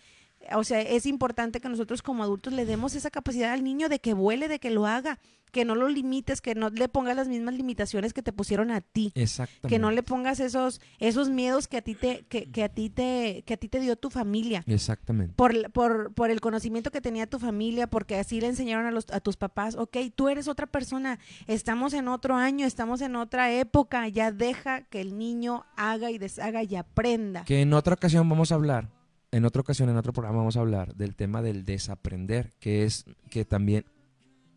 O 0.56 0.64
sea, 0.64 0.82
es 0.82 1.06
importante 1.06 1.60
que 1.60 1.70
nosotros 1.70 2.02
como 2.02 2.24
adultos 2.24 2.54
le 2.54 2.66
demos 2.66 2.96
esa 2.96 3.10
capacidad 3.12 3.54
al 3.54 3.64
niño 3.64 3.90
de 3.90 4.00
que 4.00 4.14
vuele, 4.14 4.48
de 4.48 4.60
que 4.60 4.70
lo 4.70 4.86
haga, 4.86 5.20
que 5.54 5.66
no 5.66 5.76
lo 5.76 5.88
limites, 5.88 6.42
que 6.42 6.56
no 6.56 6.72
le 6.72 6.90
pongas 6.90 7.16
las 7.16 7.28
mismas 7.28 7.54
limitaciones 7.54 8.12
que 8.12 8.24
te 8.24 8.34
pusieron 8.34 8.72
a 8.72 8.82
ti. 8.82 9.12
Exactamente. 9.14 9.68
Que 9.68 9.80
no 9.80 9.92
le 9.92 10.02
pongas 10.02 10.40
esos, 10.40 10.82
esos 10.98 11.30
miedos 11.30 11.68
que 11.68 11.78
a 11.78 11.82
ti 11.84 11.94
te, 11.94 12.26
que, 12.26 12.52
que 12.52 12.64
a 12.64 12.70
ti 12.70 12.90
te, 12.90 13.44
que 13.46 13.54
a 13.54 13.58
ti 13.58 13.70
te 13.70 13.80
dio 13.80 13.96
tu 13.96 14.10
familia 14.10 14.64
Exactamente. 14.66 15.36
por, 15.36 15.72
por, 15.72 16.12
por 16.14 16.32
el 16.32 16.42
conocimiento 16.42 16.90
que 16.90 17.02
tenía 17.02 17.28
tu 17.28 17.38
familia, 17.38 17.88
porque 17.88 18.18
así 18.18 18.42
le 18.42 18.48
enseñaron 18.48 18.88
a, 18.88 18.92
los, 18.92 19.06
a 19.12 19.20
tus 19.20 19.38
papás, 19.38 19.76
ok, 19.76 19.96
tú 20.16 20.28
eres 20.28 20.48
otra 20.48 20.66
persona, 20.66 21.20
estamos 21.46 21.94
en 21.94 22.08
otro 22.08 22.36
año, 22.36 22.66
estamos 22.66 23.02
en 23.02 23.16
otra 23.16 23.54
época, 23.54 24.08
ya 24.08 24.32
deja 24.32 24.82
que 24.82 25.02
el 25.02 25.20
niño 25.20 25.66
haga 25.76 26.10
y 26.10 26.18
deshaga 26.18 26.64
y 26.64 26.76
aprenda. 26.76 27.46
Que 27.46 27.62
en 27.62 27.74
otra 27.74 27.94
ocasión 27.94 28.28
vamos 28.28 28.52
a 28.52 28.56
hablar, 28.56 28.90
en 29.34 29.46
otra 29.46 29.62
ocasión, 29.62 29.90
en 29.90 29.98
otro 29.98 30.14
programa 30.14 30.38
vamos 30.38 30.58
a 30.58 30.60
hablar 30.60 30.96
del 30.96 31.16
tema 31.16 31.42
del 31.42 31.66
desaprender, 31.66 32.54
que 32.60 32.84
es 32.84 33.06
que 33.32 33.46
también 33.46 33.86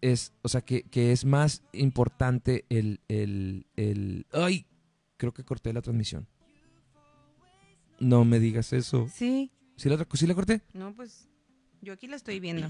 es, 0.03 0.35
o 0.43 0.49
sea, 0.49 0.61
que, 0.61 0.83
que 0.83 1.13
es 1.13 1.25
más 1.25 1.63
importante 1.73 2.67
el, 2.69 3.01
el, 3.09 3.67
el... 3.77 4.27
¡Ay! 4.33 4.67
Creo 5.17 5.33
que 5.33 5.45
corté 5.45 5.73
la 5.73 5.81
transmisión. 5.81 6.29
No 7.99 8.27
me 8.27 8.39
digas 8.39 8.75
eso. 8.75 9.09
Sí, 9.11 9.51
¿Sí 9.77 9.89
la, 9.89 10.07
sí 10.13 10.27
la 10.27 10.35
corté? 10.35 10.61
no, 10.75 10.95
pues 10.95 11.31
yo 11.81 11.95
aquí 11.95 12.07
la 12.07 12.17
estoy 12.17 12.39
viendo. 12.39 12.69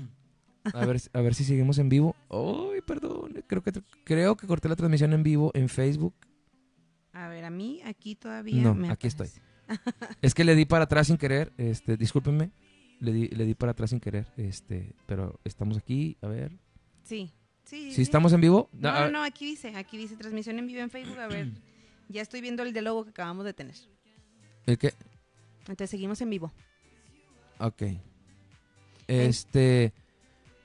A 0.74 0.86
ver, 0.86 1.00
a 1.12 1.20
ver 1.20 1.34
si 1.34 1.42
seguimos 1.42 1.78
en 1.78 1.88
vivo. 1.88 2.14
¡Ay, 2.30 2.82
perdón! 2.86 3.42
Creo 3.48 3.62
que, 3.62 3.72
creo 4.04 4.36
que 4.36 4.46
corté 4.46 4.68
la 4.68 4.76
transmisión 4.76 5.12
en 5.12 5.24
vivo 5.24 5.50
en 5.54 5.68
Facebook. 5.68 6.14
A 7.12 7.28
ver, 7.28 7.44
a 7.44 7.50
mí 7.50 7.80
aquí 7.84 8.14
todavía 8.14 8.62
No, 8.62 8.74
me 8.74 8.90
aquí 8.90 9.08
aparece. 9.08 9.40
Es 10.22 10.34
que 10.34 10.44
le 10.44 10.54
di 10.54 10.64
para 10.64 10.84
atrás 10.84 11.06
sin 11.08 11.16
querer, 11.16 11.52
este, 11.58 11.96
discúlpenme, 11.96 12.50
le 13.00 13.12
di, 13.12 13.28
le 13.28 13.44
di 13.44 13.54
para 13.54 13.72
atrás 13.72 13.90
sin 13.90 14.00
querer, 14.00 14.26
este, 14.36 14.94
pero 15.06 15.38
estamos 15.44 15.76
aquí, 15.76 16.16
a 16.22 16.28
ver. 16.28 16.52
Sí, 17.02 17.32
sí. 17.64 17.92
¿Sí 17.92 18.02
estamos 18.02 18.32
en 18.32 18.40
vivo? 18.40 18.68
No, 18.72 18.88
A- 18.90 19.04
no, 19.06 19.10
no, 19.10 19.22
aquí 19.24 19.46
dice, 19.46 19.74
aquí 19.76 19.96
dice 19.98 20.16
transmisión 20.16 20.58
en 20.58 20.66
vivo 20.66 20.80
en 20.80 20.90
Facebook. 20.90 21.18
A 21.18 21.26
ver, 21.28 21.50
ya 22.08 22.22
estoy 22.22 22.40
viendo 22.40 22.62
el 22.62 22.72
de 22.72 22.82
logo 22.82 23.04
que 23.04 23.10
acabamos 23.10 23.44
de 23.44 23.52
tener. 23.54 23.74
¿El 24.66 24.78
qué? 24.78 24.92
Entonces 25.60 25.90
seguimos 25.90 26.20
en 26.20 26.30
vivo. 26.30 26.52
Ok. 27.58 27.82
Este, 29.08 29.92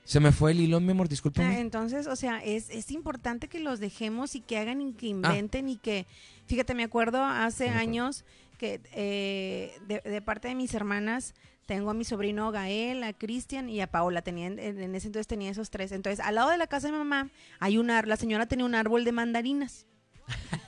se 0.04 0.18
me 0.20 0.32
fue 0.32 0.50
el 0.52 0.60
hilo, 0.60 0.80
mi 0.80 0.90
amor, 0.90 1.08
Ah, 1.36 1.58
entonces, 1.58 2.06
o 2.08 2.16
sea, 2.16 2.42
es, 2.44 2.70
es 2.70 2.90
importante 2.90 3.48
que 3.48 3.60
los 3.60 3.78
dejemos 3.78 4.34
y 4.34 4.40
que 4.40 4.58
hagan 4.58 4.80
y 4.82 4.90
Ah. 4.90 4.96
que 4.98 5.06
inventen 5.06 5.68
y 5.68 5.76
que, 5.76 6.06
fíjate, 6.46 6.74
me 6.74 6.82
acuerdo 6.82 7.24
hace 7.24 7.64
Sí, 7.64 7.64
me 7.64 7.70
acuerdo. 7.70 7.88
años 7.90 8.24
que 8.62 8.80
eh, 8.92 9.74
de, 9.88 10.00
de 10.08 10.22
parte 10.22 10.46
de 10.46 10.54
mis 10.54 10.72
hermanas 10.72 11.34
tengo 11.66 11.90
a 11.90 11.94
mi 11.94 12.04
sobrino 12.04 12.52
Gael, 12.52 13.02
a 13.02 13.12
Cristian 13.12 13.68
y 13.68 13.80
a 13.80 13.88
Paola. 13.88 14.22
Tenía, 14.22 14.46
en, 14.46 14.94
ese 14.94 15.08
entonces 15.08 15.26
tenía 15.26 15.50
esos 15.50 15.70
tres. 15.70 15.90
Entonces, 15.90 16.24
al 16.24 16.36
lado 16.36 16.50
de 16.50 16.58
la 16.58 16.68
casa 16.68 16.86
de 16.86 16.92
mi 16.92 16.98
mamá 16.98 17.30
hay 17.58 17.76
un 17.78 17.90
árbol, 17.90 18.10
la 18.10 18.16
señora 18.16 18.46
tenía 18.46 18.64
un 18.64 18.76
árbol 18.76 19.04
de 19.04 19.10
mandarinas. 19.10 19.86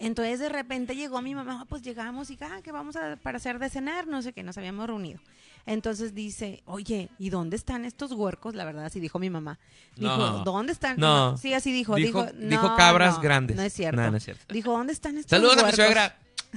Entonces 0.00 0.38
de 0.38 0.48
repente 0.48 0.94
llegó 0.94 1.20
mi 1.20 1.34
mamá, 1.34 1.66
pues 1.68 1.82
llegamos 1.82 2.30
y 2.30 2.38
ah, 2.40 2.60
que 2.62 2.70
vamos 2.70 2.94
a 2.94 3.16
para 3.16 3.38
hacer 3.38 3.58
de 3.58 3.68
cenar, 3.68 4.06
no 4.06 4.22
sé 4.22 4.32
qué, 4.32 4.44
nos 4.44 4.56
habíamos 4.56 4.86
reunido. 4.86 5.18
Entonces 5.66 6.14
dice, 6.14 6.62
oye, 6.66 7.08
¿y 7.18 7.30
dónde 7.30 7.56
están 7.56 7.84
estos 7.84 8.12
huercos? 8.12 8.54
La 8.54 8.64
verdad, 8.64 8.84
así 8.84 9.00
dijo 9.00 9.18
mi 9.18 9.28
mamá. 9.28 9.58
Dijo, 9.96 10.16
No. 10.16 10.44
¿dónde 10.44 10.72
están? 10.72 10.98
No. 10.98 11.36
Sí, 11.36 11.52
así 11.52 11.72
dijo. 11.72 11.96
dijo, 11.96 12.26
Dijo, 12.26 12.32
dijo 12.38 12.62
"No, 12.68 12.76
cabras 12.76 13.16
no, 13.16 13.22
grandes. 13.22 13.56
No 13.56 13.62
es 13.64 13.72
cierto. 13.72 14.00
No, 14.00 14.10
no 14.10 14.16
es 14.16 14.24
cierto. 14.24 14.44
Dijo, 14.54 14.70
¿dónde 14.70 14.92
están 14.92 15.18
estos 15.18 15.30
Saludos 15.30 15.54
a 15.54 15.56
mi 15.56 15.62
huercos? 15.64 15.84
suegra, 15.84 16.16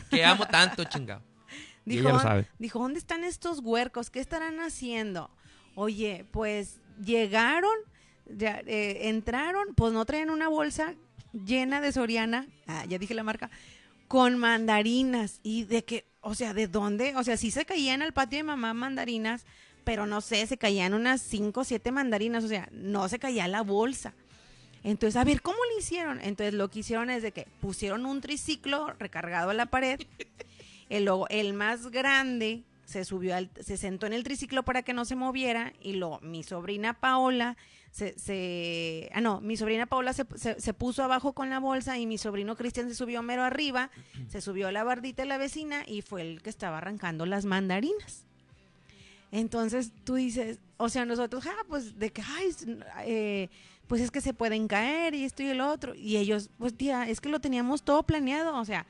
que 0.09 0.23
amo 0.25 0.45
tanto, 0.47 0.83
chingado. 0.85 1.21
Y 1.83 1.93
Dijo, 1.95 2.09
ella 2.09 2.13
lo 2.13 2.19
sabe. 2.19 2.47
dijo, 2.59 2.77
¿dónde 2.77 2.99
están 2.99 3.23
estos 3.23 3.59
huercos? 3.59 4.11
¿Qué 4.11 4.19
estarán 4.19 4.59
haciendo? 4.59 5.31
Oye, 5.73 6.25
pues 6.29 6.79
llegaron, 7.03 7.73
ya, 8.27 8.61
eh, 8.67 9.09
entraron, 9.09 9.73
pues 9.75 9.91
no 9.91 10.05
traen 10.05 10.29
una 10.29 10.47
bolsa 10.47 10.93
llena 11.33 11.81
de 11.81 11.91
Soriana, 11.91 12.45
ah, 12.67 12.85
ya 12.87 12.99
dije 12.99 13.15
la 13.15 13.23
marca, 13.23 13.49
con 14.07 14.37
mandarinas. 14.37 15.39
Y 15.41 15.63
de 15.63 15.83
que, 15.83 16.05
o 16.21 16.35
sea, 16.35 16.53
¿de 16.53 16.67
dónde? 16.67 17.15
O 17.15 17.23
sea, 17.23 17.35
sí 17.35 17.49
se 17.49 17.65
caían 17.65 18.03
al 18.03 18.13
patio 18.13 18.37
de 18.37 18.43
mamá 18.43 18.75
mandarinas, 18.75 19.45
pero 19.83 20.05
no 20.05 20.21
sé, 20.21 20.45
se 20.45 20.57
caían 20.57 20.93
unas 20.93 21.19
cinco 21.19 21.61
o 21.61 21.63
siete 21.63 21.91
mandarinas, 21.91 22.43
o 22.43 22.47
sea, 22.47 22.69
no 22.71 23.09
se 23.09 23.17
caía 23.17 23.47
la 23.47 23.61
bolsa. 23.63 24.13
Entonces, 24.83 25.15
a 25.15 25.23
ver, 25.23 25.41
¿cómo 25.41 25.57
lo 25.71 25.79
hicieron? 25.79 26.19
Entonces, 26.21 26.53
lo 26.55 26.69
que 26.69 26.79
hicieron 26.79 27.09
es 27.09 27.21
de 27.23 27.31
que 27.31 27.47
pusieron 27.61 28.05
un 28.05 28.19
triciclo 28.21 28.93
recargado 28.97 29.51
a 29.51 29.53
la 29.53 29.67
pared. 29.67 29.99
El, 30.89 31.05
luego, 31.05 31.27
el 31.29 31.53
más 31.53 31.87
grande 31.91 32.63
se 32.85 33.05
subió, 33.05 33.35
al, 33.35 33.49
se 33.61 33.77
sentó 33.77 34.05
en 34.07 34.13
el 34.13 34.23
triciclo 34.23 34.63
para 34.63 34.81
que 34.81 34.93
no 34.93 35.05
se 35.05 35.15
moviera. 35.15 35.71
Y 35.81 35.93
luego 35.93 36.19
mi 36.21 36.43
sobrina 36.43 36.93
Paola 36.99 37.55
se, 37.91 38.17
se- 38.19 39.09
ah, 39.13 39.21
no, 39.21 39.39
mi 39.39 39.55
sobrina 39.55 39.85
Paola 39.85 40.13
se, 40.13 40.25
se- 40.35 40.59
se 40.59 40.73
puso 40.73 41.03
abajo 41.03 41.33
con 41.33 41.49
la 41.49 41.59
bolsa 41.59 41.97
y 41.99 42.07
mi 42.07 42.17
sobrino 42.17 42.55
Cristian 42.57 42.89
se 42.89 42.95
subió 42.95 43.21
mero 43.21 43.43
arriba, 43.43 43.91
se 44.29 44.41
subió 44.41 44.67
a 44.67 44.71
la 44.71 44.83
bardita 44.83 45.21
de 45.21 45.29
la 45.29 45.37
vecina 45.37 45.83
y 45.87 46.01
fue 46.01 46.21
el 46.23 46.41
que 46.41 46.49
estaba 46.49 46.79
arrancando 46.79 47.25
las 47.25 47.45
mandarinas. 47.45 48.25
Entonces 49.31 49.91
tú 50.03 50.15
dices, 50.15 50.59
o 50.77 50.89
sea, 50.89 51.05
nosotros, 51.05 51.45
ah, 51.47 51.63
pues 51.69 51.97
de 51.97 52.11
que, 52.11 52.21
ay, 52.21 52.49
eh, 53.05 53.49
pues 53.91 53.99
es 54.01 54.09
que 54.09 54.21
se 54.21 54.33
pueden 54.33 54.69
caer 54.69 55.13
y 55.15 55.25
esto 55.25 55.43
y 55.43 55.47
el 55.47 55.59
otro. 55.59 55.93
Y 55.95 56.15
ellos, 56.15 56.49
pues 56.57 56.73
tía, 56.73 57.09
es 57.09 57.19
que 57.19 57.27
lo 57.27 57.41
teníamos 57.41 57.83
todo 57.83 58.03
planeado. 58.03 58.55
O 58.57 58.63
sea, 58.63 58.85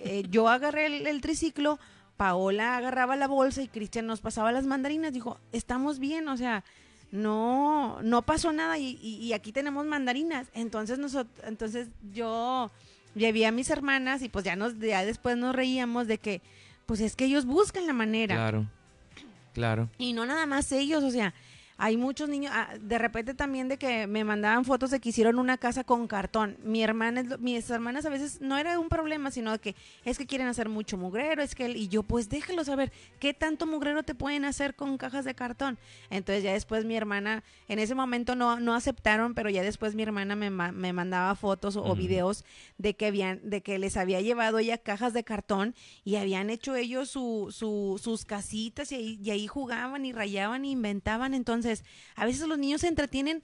eh, 0.00 0.24
yo 0.28 0.46
agarré 0.50 0.84
el, 0.84 1.06
el 1.06 1.22
triciclo, 1.22 1.78
Paola 2.18 2.76
agarraba 2.76 3.16
la 3.16 3.28
bolsa 3.28 3.62
y 3.62 3.68
Cristian 3.68 4.06
nos 4.06 4.20
pasaba 4.20 4.52
las 4.52 4.66
mandarinas. 4.66 5.14
Dijo, 5.14 5.40
estamos 5.52 5.98
bien, 5.98 6.28
o 6.28 6.36
sea, 6.36 6.64
no, 7.12 7.98
no 8.02 8.20
pasó 8.20 8.52
nada 8.52 8.76
y, 8.76 8.98
y- 9.00 9.16
y 9.24 9.32
aquí 9.32 9.52
tenemos 9.52 9.86
mandarinas. 9.86 10.48
Entonces 10.52 10.98
nosotros, 10.98 11.34
entonces 11.46 11.88
yo 12.12 12.70
llevé 13.14 13.46
a 13.46 13.52
mis 13.52 13.70
hermanas 13.70 14.20
y 14.20 14.28
pues 14.28 14.44
ya 14.44 14.54
nos, 14.54 14.78
ya 14.78 15.02
después 15.04 15.38
nos 15.38 15.54
reíamos 15.56 16.06
de 16.08 16.18
que, 16.18 16.42
pues 16.84 17.00
es 17.00 17.16
que 17.16 17.24
ellos 17.24 17.46
buscan 17.46 17.86
la 17.86 17.94
manera. 17.94 18.34
Claro, 18.34 18.66
claro. 19.54 19.88
Y 19.96 20.12
no 20.12 20.26
nada 20.26 20.44
más 20.44 20.70
ellos, 20.72 21.02
o 21.04 21.10
sea, 21.10 21.32
hay 21.76 21.96
muchos 21.96 22.28
niños, 22.28 22.52
ah, 22.54 22.68
de 22.80 22.98
repente 22.98 23.34
también 23.34 23.68
de 23.68 23.76
que 23.78 24.06
me 24.06 24.24
mandaban 24.24 24.64
fotos 24.64 24.90
de 24.90 25.00
que 25.00 25.08
hicieron 25.08 25.38
una 25.38 25.58
casa 25.58 25.84
con 25.84 26.06
cartón. 26.06 26.56
Mi 26.62 26.82
hermana, 26.82 27.24
mis 27.40 27.68
hermanas 27.70 28.04
a 28.06 28.10
veces 28.10 28.40
no 28.40 28.56
era 28.58 28.78
un 28.78 28.88
problema, 28.88 29.30
sino 29.30 29.58
que 29.60 29.74
es 30.04 30.18
que 30.18 30.26
quieren 30.26 30.46
hacer 30.48 30.68
mucho 30.68 30.96
mugrero, 30.96 31.42
es 31.42 31.54
que, 31.54 31.68
y 31.70 31.88
yo 31.88 32.02
pues 32.02 32.28
déjalo 32.28 32.64
saber, 32.64 32.92
¿qué 33.18 33.34
tanto 33.34 33.66
mugrero 33.66 34.02
te 34.02 34.14
pueden 34.14 34.44
hacer 34.44 34.74
con 34.74 34.96
cajas 34.98 35.24
de 35.24 35.34
cartón? 35.34 35.78
Entonces 36.10 36.44
ya 36.44 36.52
después 36.52 36.84
mi 36.84 36.96
hermana, 36.96 37.42
en 37.68 37.78
ese 37.78 37.94
momento 37.94 38.36
no, 38.36 38.60
no 38.60 38.74
aceptaron, 38.74 39.34
pero 39.34 39.48
ya 39.50 39.62
después 39.62 39.94
mi 39.94 40.02
hermana 40.02 40.36
me, 40.36 40.50
me 40.50 40.92
mandaba 40.92 41.34
fotos 41.34 41.76
o, 41.76 41.94
videos 41.96 42.44
de 42.78 42.94
que 42.96 43.06
habían, 43.06 43.40
de 43.48 43.62
que 43.62 43.78
les 43.78 43.96
había 43.96 44.20
llevado 44.20 44.58
ella 44.58 44.78
cajas 44.78 45.12
de 45.12 45.24
cartón 45.24 45.74
y 46.04 46.16
habían 46.16 46.50
hecho 46.50 46.74
ellos 46.74 47.08
su, 47.08 47.48
su- 47.50 48.00
sus 48.02 48.24
casitas 48.24 48.90
y 48.92 48.94
ahí, 48.96 49.20
y 49.22 49.30
ahí 49.30 49.46
jugaban 49.46 50.04
y 50.04 50.12
rayaban 50.12 50.64
y 50.64 50.72
inventaban. 50.72 51.32
Entonces, 51.34 51.61
a 52.16 52.24
veces 52.26 52.46
los 52.48 52.58
niños 52.58 52.80
se 52.82 52.88
entretienen 52.88 53.42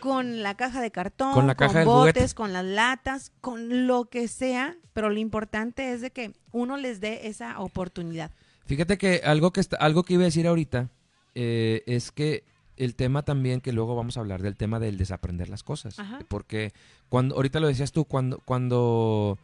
con 0.00 0.42
la 0.42 0.56
caja 0.56 0.80
de 0.80 0.90
cartón, 0.90 1.32
Con 1.34 1.46
la 1.46 1.54
caja 1.54 1.80
del 1.80 1.86
botes, 1.86 2.12
juguete. 2.14 2.34
con 2.34 2.52
las 2.52 2.64
latas, 2.64 3.32
con 3.40 3.86
lo 3.86 4.06
que 4.06 4.28
sea, 4.28 4.76
pero 4.92 5.10
lo 5.10 5.18
importante 5.18 5.92
es 5.92 6.00
de 6.00 6.10
que 6.10 6.32
uno 6.52 6.76
les 6.76 7.00
dé 7.00 7.28
esa 7.28 7.60
oportunidad. 7.60 8.30
Fíjate 8.64 8.98
que 8.98 9.20
algo 9.24 9.52
que 9.52 9.60
está, 9.60 9.76
algo 9.76 10.02
que 10.02 10.14
iba 10.14 10.22
a 10.22 10.26
decir 10.26 10.46
ahorita 10.46 10.88
eh, 11.34 11.82
es 11.86 12.10
que 12.10 12.44
el 12.76 12.94
tema 12.94 13.22
también 13.22 13.60
que 13.60 13.72
luego 13.72 13.94
vamos 13.94 14.16
a 14.16 14.20
hablar 14.20 14.42
del 14.42 14.56
tema 14.56 14.80
del 14.80 14.98
desaprender 14.98 15.48
las 15.48 15.62
cosas, 15.62 15.98
Ajá. 15.98 16.18
porque 16.28 16.72
cuando 17.08 17.36
ahorita 17.36 17.60
lo 17.60 17.68
decías 17.68 17.92
tú 17.92 18.04
cuando 18.06 18.38
cuando 18.40 19.38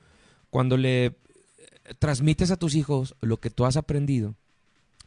cuando 0.51 0.77
le 0.77 1.07
eh, 1.07 1.15
transmites 1.99 2.51
a 2.51 2.57
tus 2.57 2.75
hijos 2.75 3.15
lo 3.21 3.39
que 3.41 3.49
tú 3.51 3.65
has 3.65 3.77
aprendido, 3.77 4.35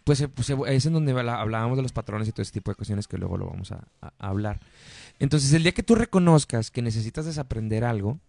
pues, 0.05 0.21
eh, 0.21 0.29
pues, 0.29 0.49
eh, 0.51 0.55
es 0.67 0.85
en 0.85 0.93
donde 0.93 1.11
hablábamos 1.11 1.75
de 1.77 1.81
los 1.81 1.91
patrones 1.91 2.27
y 2.27 2.31
todo 2.31 2.43
ese 2.43 2.53
tipo 2.53 2.71
de 2.71 2.75
cuestiones 2.75 3.07
que 3.07 3.17
luego 3.17 3.37
lo 3.37 3.47
vamos 3.47 3.71
a, 3.71 3.87
hablar. 4.19 4.61
Entonces, 5.19 5.51
el 5.53 5.63
día 5.63 5.73
que 5.73 5.83
tú 5.83 5.95
reconozcas 5.95 6.71
que 6.71 6.81
necesitas 6.83 7.25
desaprender 7.25 7.83
algo, 7.83 8.19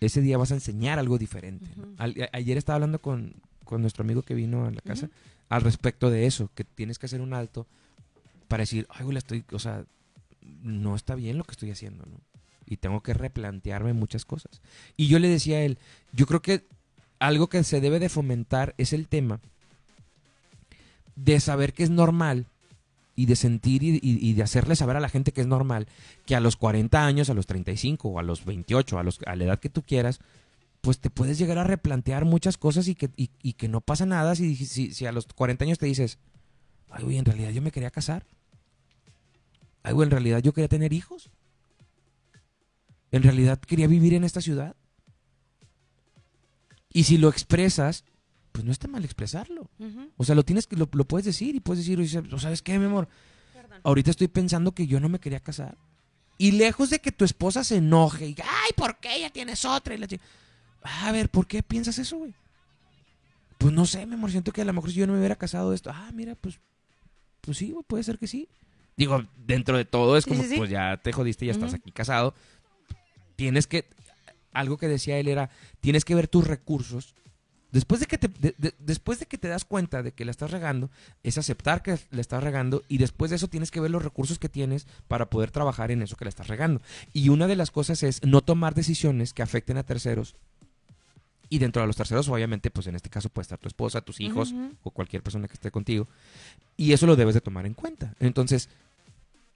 ese 0.00 0.20
día 0.20 0.36
vas 0.36 0.52
a 0.52 0.54
enseñar 0.54 0.98
algo 0.98 1.18
diferente. 1.18 1.66
a- 1.98 2.12
ayer 2.32 2.58
estaba 2.58 2.74
hablando 2.74 3.00
con, 3.00 3.34
con 3.64 3.80
nuestro 3.80 4.04
amigo 4.04 4.22
que 4.22 4.34
vino 4.34 4.66
a 4.66 4.70
la 4.70 4.80
casa 4.82 5.08
al 5.48 5.62
respecto 5.62 6.10
de 6.10 6.26
eso, 6.26 6.50
que 6.54 6.64
tienes 6.64 6.98
que 6.98 7.06
hacer 7.06 7.22
un 7.22 7.32
alto 7.32 7.66
para 8.46 8.62
decir, 8.62 8.86
ay, 8.90 9.04
güey, 9.04 9.16
estoy, 9.16 9.42
o 9.52 9.58
sea, 9.58 9.86
no 10.42 10.94
está 10.96 11.14
bien 11.14 11.38
lo 11.38 11.44
que 11.44 11.52
estoy 11.52 11.70
haciendo, 11.70 12.04
¿no? 12.04 12.20
Y 12.66 12.76
tengo 12.76 13.02
que 13.02 13.14
replantearme 13.14 13.94
muchas 13.94 14.26
cosas. 14.26 14.60
Y 14.98 15.06
yo 15.08 15.18
le 15.18 15.28
decía 15.28 15.58
a 15.58 15.62
él, 15.62 15.78
yo 16.12 16.26
creo 16.26 16.42
que 16.42 16.66
algo 17.20 17.48
que 17.48 17.64
se 17.64 17.80
debe 17.80 18.00
de 18.00 18.10
fomentar 18.10 18.74
es 18.76 18.92
el 18.92 19.08
tema 19.08 19.40
de 21.16 21.40
saber 21.40 21.72
que 21.72 21.82
es 21.82 21.90
normal 21.90 22.46
y 23.16 23.26
de 23.26 23.34
sentir 23.34 23.82
y, 23.82 24.32
de 24.34 24.42
hacerle 24.42 24.76
saber 24.76 24.96
a 24.96 25.00
la 25.00 25.08
gente 25.08 25.32
que 25.32 25.40
es 25.40 25.46
normal 25.46 25.88
que 26.26 26.36
a 26.36 26.40
los 26.40 26.56
40 26.56 27.04
años, 27.04 27.30
a 27.30 27.34
los 27.34 27.46
35 27.46 28.08
o 28.08 28.18
a 28.18 28.22
los 28.22 28.44
28, 28.44 28.98
a, 28.98 29.02
los, 29.02 29.20
a 29.26 29.34
la 29.34 29.44
edad 29.44 29.58
que 29.58 29.70
tú 29.70 29.82
quieras, 29.82 30.20
pues 30.82 31.00
te 31.00 31.08
puedes 31.08 31.38
llegar 31.38 31.56
a 31.58 31.64
replantear 31.64 32.26
muchas 32.26 32.58
cosas 32.58 32.86
y 32.88 32.94
que, 32.94 33.10
y, 33.16 33.54
que 33.54 33.68
no 33.68 33.80
pasa 33.80 34.04
nada 34.04 34.36
si, 34.36 34.54
si, 34.54 34.92
si 34.92 35.06
a 35.06 35.12
los 35.12 35.26
40 35.26 35.64
años 35.64 35.78
te 35.78 35.86
dices, 35.86 36.18
ay, 36.90 37.04
güey, 37.04 37.16
en 37.16 37.24
realidad 37.24 37.50
yo 37.50 37.62
me 37.62 37.72
quería 37.72 37.90
casar. 37.90 38.26
Ay, 39.82 39.94
güey, 39.94 40.06
en 40.06 40.10
realidad 40.10 40.42
yo 40.42 40.52
quería 40.52 40.68
tener 40.68 40.92
hijos. 40.92 41.30
En 43.12 43.22
realidad 43.22 43.58
quería 43.58 43.86
vivir 43.86 44.12
en 44.12 44.24
esta 44.24 44.42
ciudad. 44.42 44.76
Y 46.92 47.04
si 47.04 47.18
lo 47.18 47.28
expresas, 47.28 48.04
pues 48.56 48.64
no 48.64 48.72
está 48.72 48.88
mal 48.88 49.04
expresarlo. 49.04 49.68
O 50.16 50.24
sea, 50.24 50.34
lo 50.34 50.42
tienes 50.42 50.66
que 50.66 50.76
lo, 50.76 50.88
lo 50.90 51.04
puedes 51.04 51.26
decir 51.26 51.54
y 51.54 51.60
puedes 51.60 51.86
decir, 51.86 52.24
"¿O 52.32 52.38
¿sabes 52.38 52.62
qué, 52.62 52.78
mi 52.78 52.86
amor? 52.86 53.06
Perdón. 53.52 53.80
Ahorita 53.84 54.10
estoy 54.10 54.28
pensando 54.28 54.72
que 54.72 54.86
yo 54.86 54.98
no 54.98 55.10
me 55.10 55.18
quería 55.18 55.40
casar. 55.40 55.76
Y 56.38 56.52
lejos 56.52 56.88
de 56.88 56.98
que 56.98 57.12
tu 57.12 57.26
esposa 57.26 57.64
se 57.64 57.76
enoje 57.76 58.24
y 58.24 58.28
diga, 58.28 58.46
ay, 58.48 58.70
¿por 58.74 58.96
qué 58.96 59.20
ya 59.20 59.28
tienes 59.28 59.66
otra? 59.66 59.94
Y 59.94 59.98
la 59.98 60.08
a 60.80 61.12
ver, 61.12 61.28
¿por 61.28 61.46
qué 61.46 61.62
piensas 61.62 61.98
eso, 61.98 62.16
güey? 62.16 62.32
Pues 63.58 63.74
no 63.74 63.84
sé, 63.84 64.06
mi 64.06 64.14
amor, 64.14 64.30
siento 64.30 64.52
que 64.52 64.62
a 64.62 64.64
lo 64.64 64.72
mejor 64.72 64.90
si 64.90 64.96
yo 64.96 65.06
no 65.06 65.12
me 65.12 65.18
hubiera 65.18 65.36
casado 65.36 65.74
esto, 65.74 65.90
ah, 65.92 66.10
mira, 66.14 66.34
pues, 66.34 66.58
pues 67.42 67.58
sí, 67.58 67.72
güey, 67.72 67.84
puede 67.86 68.04
ser 68.04 68.18
que 68.18 68.26
sí. 68.26 68.48
Digo, 68.96 69.22
dentro 69.36 69.76
de 69.76 69.84
todo 69.84 70.16
es 70.16 70.24
como, 70.24 70.42
sí, 70.42 70.48
sí. 70.48 70.56
pues 70.56 70.70
ya 70.70 70.96
te 70.96 71.12
jodiste, 71.12 71.44
ya 71.44 71.52
estás 71.52 71.74
aquí 71.74 71.92
casado. 71.92 72.32
Tienes 73.36 73.66
que, 73.66 73.86
algo 74.54 74.78
que 74.78 74.88
decía 74.88 75.18
él 75.18 75.28
era, 75.28 75.50
tienes 75.80 76.06
que 76.06 76.14
ver 76.14 76.26
tus 76.26 76.46
recursos. 76.46 77.14
Después 77.76 78.00
de 78.00 78.06
que 78.06 78.16
te, 78.18 78.28
de- 78.28 78.54
de- 78.58 78.74
después 78.78 79.18
de 79.20 79.26
que 79.26 79.38
te 79.38 79.48
das 79.48 79.64
cuenta 79.64 80.02
de 80.02 80.12
que 80.12 80.24
la 80.24 80.30
estás 80.30 80.50
regando, 80.50 80.90
es 81.22 81.36
aceptar 81.38 81.82
que 81.82 81.98
la 82.10 82.20
estás 82.20 82.42
regando 82.42 82.82
y 82.88 82.98
después 82.98 83.28
de 83.30 83.36
eso 83.36 83.48
tienes 83.48 83.70
que 83.70 83.80
ver 83.80 83.90
los 83.90 84.02
recursos 84.02 84.38
que 84.38 84.48
tienes 84.48 84.86
para 85.08 85.28
poder 85.28 85.50
trabajar 85.50 85.90
en 85.90 86.00
eso 86.02 86.16
que 86.16 86.24
la 86.24 86.30
estás 86.30 86.48
regando. 86.48 86.80
Y 87.12 87.28
una 87.28 87.46
de 87.46 87.56
las 87.56 87.70
cosas 87.70 88.02
es 88.02 88.24
no 88.24 88.40
tomar 88.40 88.74
decisiones 88.74 89.32
que 89.32 89.42
afecten 89.42 89.76
a 89.76 89.82
terceros. 89.82 90.36
Y 91.48 91.58
dentro 91.58 91.80
de 91.82 91.86
los 91.86 91.96
terceros, 91.96 92.28
obviamente, 92.28 92.70
pues 92.72 92.86
en 92.88 92.96
este 92.96 93.08
caso 93.10 93.28
puede 93.28 93.42
estar 93.44 93.58
tu 93.58 93.68
esposa, 93.68 94.00
tus 94.00 94.20
hijos 94.20 94.52
o 94.82 94.90
cualquier 94.90 95.22
persona 95.22 95.46
que 95.46 95.54
esté 95.54 95.70
contigo. 95.70 96.08
Y 96.76 96.92
eso 96.92 97.06
lo 97.06 97.14
debes 97.14 97.34
de 97.34 97.40
tomar 97.40 97.66
en 97.66 97.74
cuenta. 97.74 98.14
Entonces, 98.18 98.68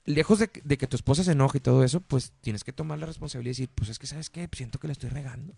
lejos 0.05 0.39
de, 0.39 0.49
que- 0.49 0.61
de 0.63 0.79
que 0.79 0.87
tu 0.87 0.97
esposa 0.97 1.25
se 1.25 1.33
enoje 1.33 1.59
y 1.59 1.61
todo 1.61 1.83
eso, 1.83 2.01
pues 2.01 2.33
tienes 2.43 2.63
que 2.65 2.73
tomar 2.73 2.99
la 2.99 3.07
responsabilidad 3.07 3.51
y 3.51 3.55
decir, 3.63 3.71
pues 3.75 3.91
es 3.91 3.99
que, 3.99 4.07
¿sabes 4.07 4.31
qué? 4.31 4.49
Siento 4.53 4.79
que 4.79 4.87
la 4.87 4.93
estoy 4.93 5.11
regando. 5.11 5.53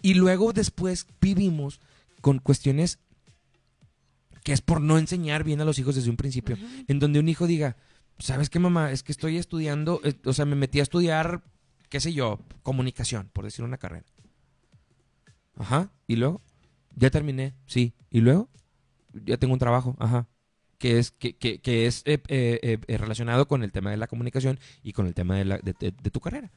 Y 0.00 0.14
luego 0.14 0.52
después 0.52 1.06
vivimos 1.20 1.80
con 2.24 2.38
cuestiones 2.38 3.00
que 4.44 4.54
es 4.54 4.62
por 4.62 4.80
no 4.80 4.96
enseñar 4.96 5.44
bien 5.44 5.60
a 5.60 5.66
los 5.66 5.78
hijos 5.78 5.94
desde 5.94 6.08
un 6.08 6.16
principio. 6.16 6.56
En 6.88 6.98
donde 6.98 7.18
un 7.20 7.28
hijo 7.28 7.46
diga, 7.46 7.76
¿sabes 8.18 8.48
qué, 8.48 8.58
mamá? 8.58 8.92
Es 8.92 9.02
que 9.02 9.12
estoy 9.12 9.36
estudiando, 9.36 10.00
eh, 10.04 10.14
o 10.24 10.32
sea, 10.32 10.46
me 10.46 10.56
metí 10.56 10.80
a 10.80 10.82
estudiar, 10.84 11.42
qué 11.90 12.00
sé 12.00 12.14
yo, 12.14 12.40
comunicación, 12.62 13.28
por 13.34 13.44
decir 13.44 13.62
una 13.62 13.76
carrera. 13.76 14.06
Ajá. 15.58 15.90
¿Y 16.06 16.16
luego? 16.16 16.40
Ya 16.96 17.10
terminé, 17.10 17.52
sí. 17.66 17.92
¿Y 18.10 18.20
luego? 18.22 18.48
Ya 19.12 19.36
tengo 19.36 19.52
un 19.52 19.60
trabajo, 19.60 19.94
ajá. 19.98 20.26
Que 20.78 20.98
es, 20.98 21.10
que, 21.10 21.36
que- 21.36 21.58
que 21.60 21.84
es 21.86 22.00
eh, 22.06 22.22
eh, 22.28 22.58
eh, 22.62 22.78
eh, 22.86 22.96
relacionado 22.98 23.46
con 23.48 23.62
el 23.64 23.70
tema 23.72 23.90
de 23.90 23.98
la 23.98 24.06
comunicación 24.06 24.58
y 24.82 24.92
con 24.94 25.06
el 25.06 25.12
tema 25.14 25.36
de, 25.36 25.44
la- 25.44 25.58
de- 25.58 25.74
de- 25.78 25.90
de 26.02 26.10
tu 26.10 26.20
carrera. 26.20 26.50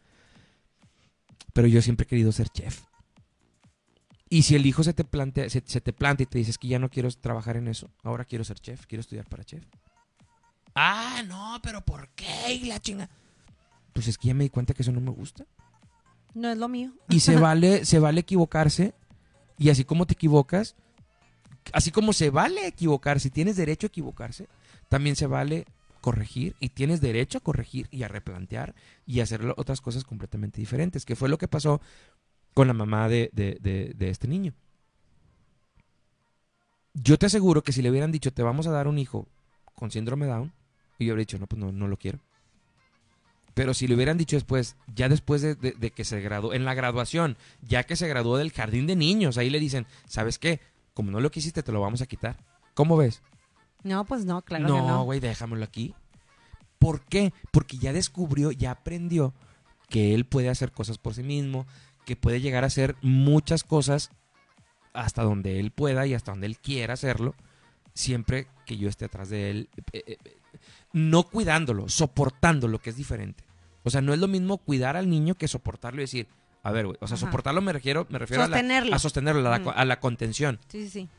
Pero 1.51 1.67
yo 1.67 1.81
siempre 1.81 2.05
he 2.05 2.07
querido 2.07 2.31
ser 2.31 2.47
chef. 2.49 2.83
Y 4.29 4.43
si 4.43 4.55
el 4.55 4.65
hijo 4.65 4.83
se 4.83 4.93
te 4.93 5.03
plantea, 5.03 5.49
se, 5.49 5.63
se 5.65 5.81
te 5.81 5.93
plantea 5.93 6.23
y 6.23 6.27
te 6.27 6.37
dices 6.37 6.57
que 6.57 6.67
ya 6.67 6.79
no 6.79 6.89
quiero 6.89 7.09
trabajar 7.11 7.57
en 7.57 7.67
eso, 7.67 7.89
ahora 8.03 8.25
quiero 8.25 8.43
ser 8.43 8.59
chef, 8.59 8.85
quiero 8.85 9.01
estudiar 9.01 9.25
para 9.25 9.43
chef. 9.43 9.63
Ah, 10.75 11.23
no, 11.25 11.59
pero 11.63 11.81
¿por 11.81 12.09
qué? 12.09 12.53
Y 12.53 12.65
la 12.65 12.79
chinga. 12.79 13.09
Pues 13.93 14.07
es 14.07 14.17
que 14.17 14.27
ya 14.27 14.33
me 14.33 14.43
di 14.43 14.49
cuenta 14.49 14.73
que 14.73 14.83
eso 14.83 14.91
no 14.91 15.01
me 15.01 15.09
gusta. 15.09 15.45
No 16.35 16.49
es 16.51 16.57
lo 16.57 16.67
mío. 16.67 16.91
Y 17.09 17.21
se 17.21 17.35
vale, 17.39 17.83
se 17.83 17.99
vale 17.99 18.21
equivocarse. 18.21 18.93
Y 19.57 19.69
así 19.69 19.85
como 19.85 20.05
te 20.05 20.13
equivocas, 20.13 20.75
así 21.73 21.89
como 21.91 22.13
se 22.13 22.29
vale 22.29 22.67
equivocarse, 22.67 23.29
y 23.29 23.31
tienes 23.31 23.55
derecho 23.55 23.87
a 23.87 23.89
equivocarse, 23.89 24.47
también 24.87 25.15
se 25.15 25.25
vale 25.25 25.65
corregir 25.99 26.55
y 26.59 26.69
tienes 26.69 27.01
derecho 27.01 27.39
a 27.39 27.41
corregir 27.41 27.87
y 27.91 28.03
a 28.03 28.07
replantear 28.07 28.75
y 29.05 29.19
a 29.19 29.23
hacer 29.23 29.53
otras 29.57 29.81
cosas 29.81 30.03
completamente 30.03 30.61
diferentes, 30.61 31.05
que 31.05 31.15
fue 31.15 31.27
lo 31.27 31.39
que 31.39 31.47
pasó 31.47 31.81
con 32.57 32.65
la 32.67 32.73
mamá 32.73 33.07
de, 33.07 33.29
de- 33.33 33.59
de- 33.61 33.93
de 33.95 34.09
este 34.09 34.27
niño. 34.27 34.51
Yo 36.95 37.19
te 37.19 37.27
aseguro 37.27 37.61
que 37.61 37.71
si 37.71 37.83
le 37.83 37.91
hubieran 37.91 38.11
dicho, 38.11 38.33
te 38.33 38.41
vamos 38.41 38.65
a 38.65 38.71
dar 38.71 38.87
un 38.87 38.97
hijo 38.97 39.27
con 39.75 39.91
síndrome 39.91 40.25
Down, 40.25 40.51
y 40.97 41.05
yo 41.05 41.13
habría 41.13 41.21
dicho, 41.21 41.37
no, 41.37 41.45
pues 41.45 41.59
no, 41.59 41.71
no 41.71 41.87
lo 41.87 41.97
quiero. 41.97 42.17
Pero 43.53 43.75
si 43.75 43.87
le 43.87 43.93
hubieran 43.93 44.17
dicho 44.17 44.35
después, 44.35 44.75
ya 44.95 45.07
después 45.07 45.43
de, 45.43 45.53
de- 45.53 45.73
de 45.73 45.91
que 45.91 46.03
se 46.03 46.19
graduó, 46.19 46.51
en 46.55 46.65
la 46.65 46.73
graduación, 46.73 47.37
ya 47.61 47.83
que 47.83 47.95
se 47.95 48.07
graduó 48.07 48.37
del 48.37 48.51
jardín 48.51 48.87
de 48.87 48.95
niños, 48.95 49.37
ahí 49.37 49.51
le 49.51 49.59
dicen, 49.59 49.85
¿sabes 50.07 50.39
qué? 50.39 50.59
Como 50.95 51.11
no 51.11 51.19
lo 51.19 51.29
quisiste, 51.29 51.61
te 51.61 51.71
lo 51.71 51.79
vamos 51.79 52.01
a 52.01 52.07
quitar. 52.07 52.37
¿Cómo 52.73 52.97
ves? 52.97 53.21
No, 53.83 54.03
pues 54.05 54.25
no, 54.25 54.41
claro 54.41 54.65
que 54.65 54.71
no, 54.71 54.87
no. 54.87 55.03
güey, 55.03 55.19
déjamelo 55.19 55.63
aquí. 55.63 55.93
¿Por 56.79 57.01
qué? 57.01 57.33
Porque 57.51 57.77
ya 57.77 57.93
descubrió, 57.93 58.51
ya 58.51 58.71
aprendió 58.71 59.35
que 59.89 60.15
él 60.15 60.25
puede 60.25 60.49
hacer 60.49 60.71
cosas 60.71 60.97
por 60.97 61.13
sí 61.13 61.21
mismo, 61.23 61.65
que 62.07 62.15
puede 62.15 62.39
llegar 62.39 62.63
a 62.63 62.67
hacer 62.67 62.95
muchas 63.01 63.63
cosas 63.65 64.11
hasta 64.93 65.23
donde 65.23 65.59
él 65.59 65.71
pueda 65.71 66.07
y 66.07 66.13
hasta 66.13 66.31
donde 66.31 66.47
él 66.47 66.57
quiera 66.57 66.93
hacerlo, 66.93 67.35
siempre 67.93 68.47
que 68.65 68.77
yo 68.77 68.87
esté 68.87 69.05
atrás 69.05 69.29
de 69.29 69.49
él, 69.51 69.69
eh, 69.91 70.01
eh, 70.07 70.17
eh, 70.23 70.37
no 70.93 71.23
cuidándolo, 71.23 71.89
soportándolo, 71.89 72.79
que 72.79 72.91
es 72.91 72.95
diferente. 72.95 73.43
O 73.83 73.89
sea, 73.89 73.99
no 74.01 74.13
es 74.13 74.19
lo 74.19 74.27
mismo 74.29 74.57
cuidar 74.57 74.95
al 74.95 75.09
niño 75.09 75.35
que 75.35 75.49
soportarlo 75.49 75.99
y 75.99 76.05
decir, 76.05 76.27
a 76.63 76.71
ver, 76.71 76.85
güey, 76.85 76.97
o 77.01 77.07
sea, 77.07 77.15
Ajá. 77.15 77.25
soportarlo 77.25 77.61
me 77.61 77.73
refiero, 77.73 78.07
me 78.09 78.19
refiero 78.19 78.43
a, 78.43 78.47
la- 78.47 78.55
Sostenerlo. 78.57 78.95
a 78.95 78.99
sostenerlo, 78.99 79.47
a 79.47 79.51
la, 79.51 79.59
Ujú. 79.59 79.69
a 79.75 79.83
la 79.85 79.99
contención. 79.99 80.59
Sí, 80.69 80.83
sí, 80.85 80.89
sí. 80.89 81.09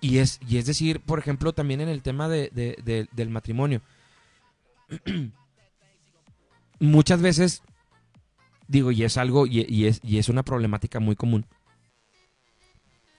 Y 0.00 0.18
es, 0.18 0.40
y 0.48 0.58
es 0.58 0.66
decir, 0.66 1.00
por 1.00 1.20
ejemplo, 1.20 1.52
también 1.54 1.80
en 1.80 1.88
el 1.88 2.02
tema 2.02 2.28
de, 2.28 2.50
de- 2.52 2.76
de- 2.84 3.08
del 3.12 3.30
matrimonio. 3.30 3.80
Muchas 6.78 7.22
veces, 7.22 7.62
digo, 8.68 8.92
y 8.92 9.04
es 9.04 9.16
algo, 9.16 9.46
y, 9.46 9.64
y 9.68 9.86
es, 9.86 10.00
y 10.02 10.18
es 10.18 10.28
una 10.28 10.42
problemática 10.42 11.00
muy 11.00 11.16
común. 11.16 11.46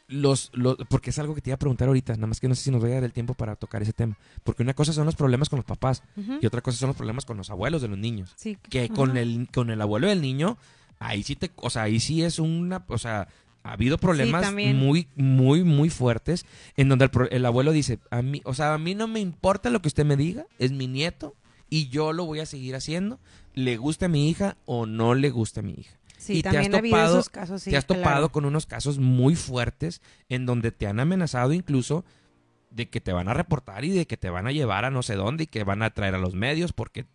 Los, 0.10 0.52
los, 0.54 0.78
porque 0.90 1.10
es 1.10 1.20
algo 1.20 1.36
que 1.36 1.42
te 1.42 1.50
iba 1.50 1.56
a 1.56 1.60
preguntar 1.60 1.90
ahorita, 1.90 2.14
nada 2.14 2.28
más 2.28 2.40
que 2.40 2.48
no 2.48 2.56
sé 2.56 2.64
si 2.64 2.72
nos 2.72 2.82
vaya 2.82 2.94
a 2.94 2.98
dar 2.98 3.04
el 3.04 3.12
tiempo 3.12 3.34
para 3.34 3.58
tocar 3.58 3.82
ese 3.82 3.92
tema. 3.92 4.18
Porque 4.44 4.64
una 4.64 4.74
cosa 4.74 4.94
son 4.94 5.06
los 5.06 5.16
problemas 5.16 5.50
con 5.50 5.58
los 5.58 5.66
papás 5.66 6.02
y 6.42 6.46
otra 6.46 6.62
cosa 6.62 6.78
son 6.78 6.88
los 6.88 6.96
problemas 6.96 7.26
con 7.26 7.36
los 7.36 7.50
abuelos 7.50 7.82
de 7.82 7.90
los 7.90 7.98
niños. 7.98 8.32
Sí. 8.38 8.58
Que 8.70 8.88
con 8.88 9.18
el, 9.18 9.50
con 9.54 9.70
el 9.70 9.82
abuelo 9.82 10.08
del 10.08 10.22
niño, 10.22 10.58
ahí 11.00 11.24
sí 11.24 11.36
te, 11.36 11.52
o 11.58 11.70
sea, 11.70 11.84
ahí 11.84 12.00
sí 12.00 12.24
es 12.24 12.40
una, 12.40 12.86
o 12.88 12.98
sea, 12.98 13.28
ha 13.64 13.74
habido 13.74 13.98
problemas 13.98 14.54
muy, 14.54 15.10
muy, 15.18 15.66
muy 15.66 15.90
fuertes 15.90 16.46
en 16.78 16.88
donde 16.88 17.06
el, 17.06 17.12
el 17.32 17.46
abuelo 17.46 17.74
dice, 17.74 18.00
a 18.10 18.22
mí, 18.22 18.42
o 18.46 18.54
sea, 18.54 18.74
a 18.74 18.78
mí 18.78 18.96
no 18.96 19.10
me 19.10 19.20
importa 19.20 19.70
lo 19.70 19.82
que 19.82 19.90
usted 19.90 20.06
me 20.06 20.16
diga, 20.16 20.46
es 20.58 20.72
mi 20.72 20.88
nieto 20.88 21.36
y 21.70 21.90
yo 21.90 22.14
lo 22.14 22.26
voy 22.26 22.40
a 22.40 22.46
seguir 22.46 22.76
haciendo, 22.76 23.20
le 23.58 23.76
guste 23.78 24.06
a 24.06 24.08
mi 24.08 24.30
hija 24.30 24.56
o 24.66 24.86
no 24.86 25.16
le 25.16 25.30
guste 25.32 25.62
a 25.62 25.64
mi 25.64 25.74
hija. 25.74 25.98
Sí, 26.18 26.38
y 26.38 26.42
te 26.44 26.50
has 26.50 26.54
también 26.56 26.76
ha 26.76 26.78
habido 26.80 26.96
topado- 26.98 27.14
esos 27.20 27.30
casos, 27.30 27.64
sí, 27.64 27.72
te 27.72 27.78
has 27.78 27.86
claro. 27.86 28.02
topado 28.04 28.30
con 28.32 28.46
unos 28.46 28.66
casos 28.66 29.00
muy 29.00 29.36
fuertes 29.36 30.02
en 30.30 30.46
donde 30.46 30.72
te 30.72 30.86
han 30.88 31.00
amenazado 31.00 31.54
incluso 31.54 32.06
de 32.72 32.90
que 32.90 33.02
te 33.02 33.14
van 33.14 33.30
a 33.30 33.34
reportar 33.34 33.84
y 33.86 33.90
de 33.92 34.06
que 34.06 34.18
te 34.18 34.30
van 34.30 34.46
a 34.48 34.52
llevar 34.52 34.86
a 34.86 34.92
no 34.92 35.02
sé 35.04 35.16
dónde 35.16 35.46
y 35.46 35.48
que 35.48 35.64
van 35.64 35.82
a 35.84 35.90
traer 35.90 36.16
a 36.16 36.20
los 36.20 36.36
medios 36.36 36.74
porque 36.74 37.06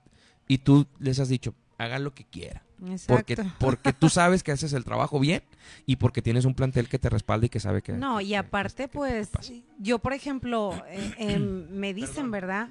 y 0.49 0.59
tú 0.59 0.87
les 0.99 1.21
has 1.21 1.29
dicho 1.29 1.55
haga 1.79 1.99
lo 1.99 2.15
que 2.15 2.25
quiera 2.25 2.63
porque 3.07 3.35
Exacto. 3.35 3.53
porque 3.61 3.93
tú 3.93 4.09
sabes 4.09 4.43
que 4.43 4.51
haces 4.53 4.73
el 4.73 4.85
trabajo 4.85 5.21
bien 5.21 5.43
y 5.87 5.97
porque 5.97 6.23
tienes 6.23 6.45
un 6.45 6.55
plantel 6.55 6.89
que 6.89 6.99
te 6.99 7.09
respalda 7.11 7.47
y 7.47 7.49
que 7.51 7.61
sabe 7.61 7.83
que 7.83 7.93
No, 7.93 8.21
y 8.21 8.35
aparte, 8.35 8.85
que- 8.85 8.89
pues, 8.89 9.31
que 9.41 9.63
yo, 9.79 9.99
por 10.01 10.13
ejemplo, 10.13 10.83
eh, 10.89 11.13
em, 11.19 11.69
me 11.71 11.93
dicen, 11.95 12.31
¿verdad? 12.31 12.71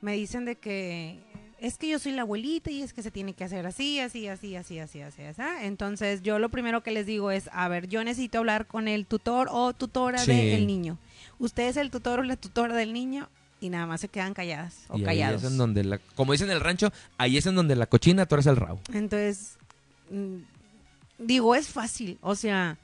Me 0.00 0.14
dicen 0.14 0.44
de 0.44 0.56
que 0.56 1.22
es 1.62 1.78
que 1.78 1.88
yo 1.88 2.00
soy 2.00 2.10
la 2.10 2.22
abuelita 2.22 2.72
y 2.72 2.82
es 2.82 2.92
que 2.92 3.02
se 3.04 3.12
tiene 3.12 3.34
que 3.34 3.44
hacer 3.44 3.66
así, 3.66 4.00
así, 4.00 4.26
así, 4.26 4.56
así, 4.56 4.80
así, 4.80 5.00
así, 5.00 5.22
así. 5.22 5.42
Entonces, 5.62 6.20
yo 6.22 6.40
lo 6.40 6.48
primero 6.48 6.82
que 6.82 6.90
les 6.90 7.06
digo 7.06 7.30
es, 7.30 7.48
a 7.52 7.68
ver, 7.68 7.86
yo 7.86 8.02
necesito 8.02 8.38
hablar 8.38 8.66
con 8.66 8.88
el 8.88 9.06
tutor 9.06 9.46
o 9.48 9.72
tutora 9.72 10.18
Sí. 10.18 10.32
del 10.32 10.66
niño. 10.66 10.98
Usted 11.38 11.68
es 11.68 11.76
el 11.76 11.92
tutor 11.92 12.18
o 12.18 12.22
la 12.24 12.34
tutora 12.34 12.74
del 12.74 12.92
niño 12.92 13.28
y 13.60 13.68
nada 13.68 13.86
más 13.86 14.00
se 14.00 14.08
quedan 14.08 14.34
calladas 14.34 14.86
o 14.88 14.98
y 14.98 15.06
ahí 15.06 15.22
es 15.22 15.44
en 15.44 15.56
donde 15.56 15.84
la, 15.84 15.98
como 16.16 16.32
dicen 16.32 16.48
en 16.50 16.56
el 16.56 16.60
rancho 16.60 16.92
ahí 17.16 17.36
es 17.36 17.46
en 17.46 17.54
donde 17.54 17.76
la 17.76 17.86
cochina 17.86 18.26
tú 18.26 18.34
eres 18.34 18.46
el 18.46 18.56
rabo 18.56 18.80
Entonces, 18.92 19.56
mm, 20.10 20.38
digo, 21.18 21.54
es 21.54 21.68
fácil, 21.68 22.18
o 22.22 22.34
sea... 22.34 22.76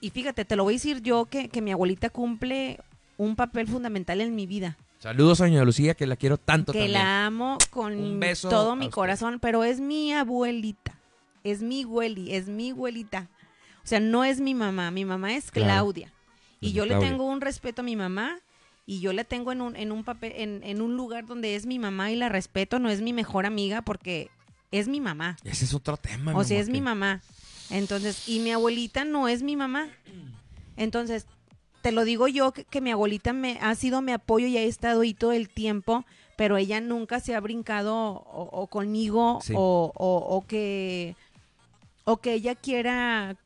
Y 0.00 0.10
fíjate, 0.10 0.44
te 0.44 0.56
lo 0.56 0.64
voy 0.64 0.74
a 0.74 0.76
decir 0.78 1.00
yo 1.00 1.26
que, 1.26 1.48
que 1.48 1.62
mi 1.62 1.70
abuelita 1.70 2.10
cumple 2.10 2.80
un 3.18 3.36
papel 3.36 3.68
fundamental 3.68 4.20
en 4.20 4.34
mi 4.34 4.46
vida. 4.46 4.76
Saludos 5.02 5.40
a 5.40 5.44
doña 5.44 5.64
Lucía 5.64 5.94
que 5.94 6.06
la 6.06 6.16
quiero 6.16 6.38
tanto 6.38 6.72
que 6.72 6.78
también 6.78 6.92
la 6.92 7.26
amo 7.26 7.58
con 7.70 7.92
Un 7.98 8.20
beso 8.20 8.48
todo 8.48 8.76
mi 8.76 8.88
corazón, 8.88 9.40
pero 9.40 9.64
es 9.64 9.80
mi 9.80 10.12
abuelita. 10.12 10.96
Es 11.44 11.60
mi 11.60 11.82
abueli, 11.82 12.34
es 12.34 12.46
mi 12.46 12.70
abuelita. 12.70 13.28
O 13.84 13.86
sea, 13.86 13.98
no 13.98 14.22
es 14.22 14.40
mi 14.40 14.54
mamá, 14.54 14.92
mi 14.92 15.04
mamá 15.04 15.34
es 15.34 15.50
Claro. 15.50 15.66
Claudia. 15.68 16.12
Y 16.60 16.72
yo 16.72 16.86
le 16.86 16.94
tengo 16.96 17.24
un 17.24 17.40
respeto 17.40 17.82
a 17.82 17.84
mi 17.84 17.96
mamá 17.96 18.38
y 18.86 19.00
yo 19.00 19.12
la 19.12 19.24
tengo 19.24 19.50
en 19.50 19.60
un, 19.60 19.74
en 19.74 19.90
un 19.90 20.04
papel, 20.04 20.32
en, 20.36 20.62
en 20.62 20.80
un 20.80 20.96
lugar 20.96 21.26
donde 21.26 21.56
es 21.56 21.66
mi 21.66 21.80
mamá 21.80 22.12
y 22.12 22.16
la 22.16 22.28
respeto, 22.28 22.78
no 22.78 22.88
es 22.88 23.00
mi 23.00 23.12
mejor 23.12 23.44
amiga 23.44 23.82
porque 23.82 24.30
es 24.70 24.86
mi 24.86 25.00
mamá. 25.00 25.36
Ese 25.42 25.64
es 25.64 25.74
otro 25.74 25.96
tema. 25.96 26.36
O 26.36 26.44
sea, 26.44 26.60
es 26.60 26.68
mi 26.68 26.80
mamá. 26.80 27.22
Entonces, 27.70 28.28
y 28.28 28.38
mi 28.38 28.52
abuelita 28.52 29.04
no 29.04 29.26
es 29.26 29.42
mi 29.42 29.56
mamá. 29.56 29.88
Entonces, 30.76 31.26
te 31.82 31.92
lo 31.92 32.04
digo 32.04 32.28
yo 32.28 32.52
que, 32.52 32.64
que 32.64 32.80
mi 32.80 32.90
abuelita 32.90 33.32
me 33.32 33.58
ha 33.60 33.74
sido 33.74 34.00
mi 34.02 34.12
apoyo 34.12 34.46
y 34.46 34.56
ha 34.56 34.62
estado 34.62 35.02
ahí 35.02 35.14
todo 35.14 35.32
el 35.32 35.48
tiempo, 35.48 36.04
pero 36.36 36.56
ella 36.56 36.80
nunca 36.80 37.20
se 37.20 37.34
ha 37.34 37.40
brincado 37.40 37.94
o, 37.96 38.48
o 38.52 38.66
conmigo 38.68 39.40
Sí. 39.42 39.52
o, 39.56 39.92
o- 39.94 40.36
o 40.36 40.46
que 40.46 41.14
o 42.04 42.16
que 42.16 42.32
ella 42.34 42.54
quiera 42.54 43.36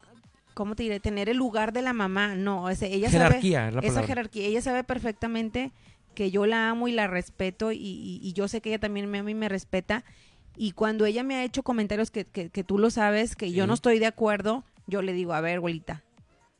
¿cómo 0.54 0.74
te 0.76 0.84
diré? 0.84 1.00
tener 1.00 1.28
el 1.28 1.36
lugar 1.36 1.72
de 1.72 1.82
la 1.82 1.92
mamá. 1.92 2.34
No, 2.34 2.70
ese- 2.70 2.92
ella 2.94 3.10
Jerarquía, 3.10 3.70
sabe 3.70 3.86
es 3.86 3.94
la 3.94 4.00
esa 4.00 4.06
jerarquía, 4.06 4.46
ella 4.46 4.62
sabe 4.62 4.84
perfectamente 4.84 5.70
que 6.14 6.30
yo 6.30 6.46
la 6.46 6.70
amo 6.70 6.88
y 6.88 6.92
la 6.92 7.06
respeto 7.08 7.72
y, 7.72 7.76
y- 7.78 8.20
y 8.22 8.32
yo 8.32 8.48
sé 8.48 8.60
que 8.62 8.70
ella 8.70 8.78
también 8.78 9.10
me 9.10 9.18
ama 9.18 9.30
y 9.30 9.34
me 9.34 9.48
respeta. 9.50 10.02
Y 10.56 10.72
cuando 10.72 11.04
ella 11.04 11.22
me 11.22 11.34
ha 11.36 11.44
hecho 11.44 11.62
comentarios 11.62 12.10
que, 12.10 12.24
que- 12.24 12.48
que 12.48 12.64
tú 12.64 12.78
lo 12.78 12.88
sabes, 12.90 13.36
que 13.36 13.52
yo 13.52 13.66
no 13.66 13.74
estoy 13.74 13.98
de 13.98 14.06
acuerdo, 14.06 14.64
yo 14.86 15.02
le 15.02 15.12
digo, 15.12 15.34
a 15.34 15.42
ver, 15.42 15.58
abuelita, 15.58 16.02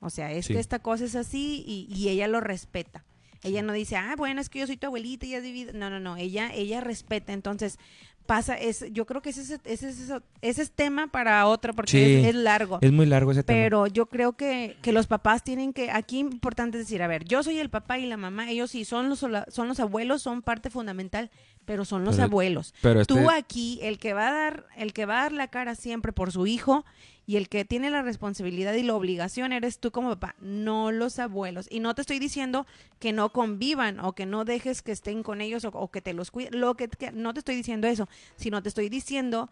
o 0.07 0.11
sea, 0.11 0.33
es 0.33 0.47
Sí. 0.47 0.55
que 0.55 0.61
esta 0.61 0.79
cosa 0.79 1.05
es 1.05 1.15
así 1.17 1.65
y, 1.67 1.87
y 1.95 2.09
ella 2.09 2.29
lo 2.29 2.41
respeta. 2.41 3.05
Ella 3.43 3.63
no 3.63 3.73
dice, 3.73 3.97
ah, 3.97 4.15
bueno, 4.17 4.41
es 4.41 4.49
que 4.49 4.59
yo 4.61 4.67
soy 4.67 4.77
tu 4.77 4.87
abuelita 4.87 5.27
y 5.27 5.31
de 5.31 5.41
vida. 5.53 5.73
No, 5.75 5.91
no, 5.91 6.01
no, 6.01 6.17
ella, 6.17 6.51
ella 6.53 6.81
respeta. 6.81 7.33
Entonces, 7.33 7.79
pasa, 8.25 8.57
es, 8.57 8.85
yo 8.91 9.07
creo 9.07 9.23
que 9.23 9.31
ese, 9.31 9.43
es- 9.43 9.61
ese, 9.65 9.89
es- 9.91 10.11
ese 10.41 10.63
es 10.63 10.71
tema 10.73 11.07
para 11.07 11.47
otro 11.47 11.73
porque 11.75 11.93
Sí. 11.93 12.15
es, 12.15 12.27
es 12.29 12.35
largo. 12.35 12.79
Es 12.81 12.91
muy 12.91 13.07
largo 13.07 13.31
ese 13.31 13.45
tema. 13.45 13.57
Pero 13.63 13.87
yo 13.87 14.07
creo 14.07 14.33
que, 14.33 14.77
que 14.83 14.91
los 14.91 15.07
papás 15.07 15.45
tienen 15.45 15.73
que, 15.73 15.93
aquí 15.93 16.19
importante 16.19 16.79
es 16.79 16.87
decir, 16.87 17.03
a 17.03 17.07
ver, 17.07 17.25
yo 17.25 17.45
soy 17.45 17.59
el 17.59 17.71
papá 17.71 17.99
y 18.01 18.07
la 18.07 18.17
mamá, 18.17 18.51
ellos 18.51 18.73
sí 18.73 18.85
son 18.85 19.09
los, 19.11 19.21
son 19.21 19.69
los 19.69 19.79
abuelos, 19.79 20.23
son 20.23 20.43
parte 20.43 20.71
fundamental, 20.71 21.31
pero 21.67 21.85
son 21.85 22.05
los 22.05 22.15
Pero- 22.17 22.25
abuelos. 22.27 22.73
Pero 22.81 23.01
este, 23.03 23.13
Tú 23.15 23.29
aquí, 23.31 23.79
el 23.83 23.99
que 23.99 24.15
va 24.15 24.29
a 24.29 24.33
dar, 24.33 24.67
el 24.77 24.93
que 24.95 25.05
va 25.05 25.19
a 25.19 25.23
dar 25.25 25.33
la 25.33 25.49
cara 25.49 25.75
siempre 25.75 26.13
por 26.13 26.33
su 26.33 26.47
hijo 26.47 26.85
y 27.27 27.37
el 27.37 27.49
que 27.49 27.65
tiene 27.65 27.91
la 27.91 28.03
responsabilidad 28.03 28.73
y 28.75 28.83
la 28.85 28.95
obligación 28.95 29.53
eres 29.53 29.81
tú 29.81 29.91
como 29.91 30.11
papá, 30.11 30.37
no 30.41 30.93
los 30.93 31.19
abuelos. 31.19 31.67
Y 31.71 31.81
no 31.81 31.95
te 31.95 32.01
estoy 32.01 32.19
diciendo 32.21 32.67
que 33.01 33.13
no 33.13 33.33
convivan 33.33 33.99
o 34.01 34.15
que 34.15 34.27
no 34.27 34.45
dejes 34.45 34.81
que 34.81 34.93
estén 34.93 35.23
con 35.25 35.41
ellos 35.41 35.65
o, 35.65 35.69
o 35.71 35.91
que 35.91 36.01
te 36.01 36.15
los 36.15 36.31
cuiden. 36.31 36.59
Lo 36.61 36.75
que, 36.77 36.89
que- 36.89 37.11
no 37.13 37.35
te 37.35 37.41
estoy 37.41 37.57
diciendo 37.57 37.89
eso, 37.89 38.09
sino 38.37 38.63
te 38.63 38.69
estoy 38.69 38.89
diciendo 38.89 39.51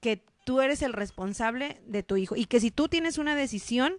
que 0.00 0.24
tú 0.44 0.60
eres 0.62 0.82
el 0.82 0.92
responsable 0.94 1.80
de 1.86 2.02
tu 2.02 2.16
hijo 2.16 2.34
y 2.34 2.46
que 2.46 2.58
si 2.60 2.70
tú 2.70 2.88
tienes 2.88 3.18
una 3.18 3.36
decisión, 3.36 3.92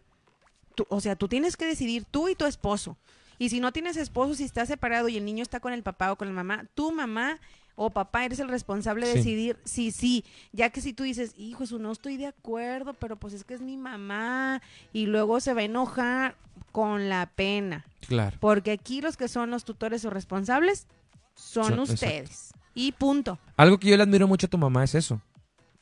tú- 0.75 0.87
o 0.89 0.99
sea, 0.99 1.15
tú 1.15 1.27
tienes 1.27 1.55
que 1.55 1.65
decidir 1.65 2.05
tú 2.05 2.29
y 2.29 2.35
tu 2.35 2.45
esposo. 2.45 2.97
Y 3.39 3.49
si 3.49 3.59
no 3.59 3.71
tienes 3.71 3.97
esposo, 3.97 4.35
si 4.35 4.43
estás 4.43 4.67
separado 4.67 5.09
y 5.09 5.17
el 5.17 5.25
niño 5.25 5.41
está 5.43 5.59
con 5.59 5.73
el 5.73 5.83
papá 5.83 6.11
o 6.11 6.15
con 6.17 6.27
la 6.27 6.33
mamá, 6.33 6.65
tu 6.75 6.91
mamá 6.91 7.39
o 7.75 7.89
papá 7.89 8.23
eres 8.25 8.39
el 8.39 8.49
responsable 8.49 9.07
de 9.07 9.13
Sí. 9.13 9.17
decidir 9.19 9.57
sí, 9.63 9.91
sí. 9.91 10.23
Ya 10.51 10.69
que 10.69 10.79
si 10.81 10.93
tú 10.93 11.03
dices, 11.03 11.33
hijo, 11.37 11.63
eso 11.63 11.79
no 11.79 11.91
estoy 11.91 12.17
de 12.17 12.27
acuerdo, 12.27 12.93
pero 12.93 13.15
pues 13.17 13.33
es 13.33 13.43
que 13.43 13.55
es 13.55 13.61
mi 13.61 13.77
mamá 13.77 14.61
y 14.93 15.07
luego 15.07 15.39
se 15.39 15.53
va 15.53 15.61
a 15.61 15.65
enojar 15.65 16.35
con 16.71 17.09
la 17.09 17.27
pena. 17.35 17.85
claro. 18.07 18.37
Porque 18.39 18.71
aquí 18.71 19.01
los 19.01 19.17
que 19.17 19.27
son 19.27 19.49
los 19.49 19.63
tutores 19.65 20.03
o 20.05 20.09
responsables 20.09 20.87
son, 21.35 21.65
Son- 21.69 21.79
ustedes. 21.79 22.53
Y 22.75 22.91
punto. 22.91 23.39
Algo 23.57 23.79
que 23.79 23.87
yo 23.89 23.97
le 23.97 24.03
admiro 24.03 24.27
mucho 24.27 24.45
a 24.47 24.49
tu 24.49 24.57
mamá 24.57 24.83
es 24.83 24.93
eso. 24.95 25.21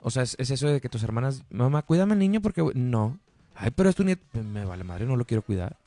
O 0.02 0.10
sea, 0.12 0.24
es, 0.24 0.36
es 0.40 0.50
eso 0.52 0.68
de 0.68 0.80
que 0.82 0.90
tus 0.90 1.04
hermanas, 1.04 1.44
mamá, 1.50 1.82
cuídame 1.84 2.14
al 2.14 2.20
niño 2.20 2.42
porque 2.42 2.64
no. 2.74 3.20
Ay, 3.56 3.72
pero 3.72 3.90
es 3.90 3.96
tu 3.96 4.04
nieto. 4.04 4.24
Me 4.42 4.66
vale 4.66 4.84
madre, 4.84 5.06
no 5.06 5.16
lo 5.16 5.26
quiero 5.26 5.42
cuidar. 5.44 5.78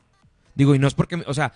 Digo, 0.54 0.74
y 0.74 0.78
no 0.78 0.86
es 0.88 0.94
porque, 0.94 1.16
o 1.26 1.34
sea, 1.34 1.52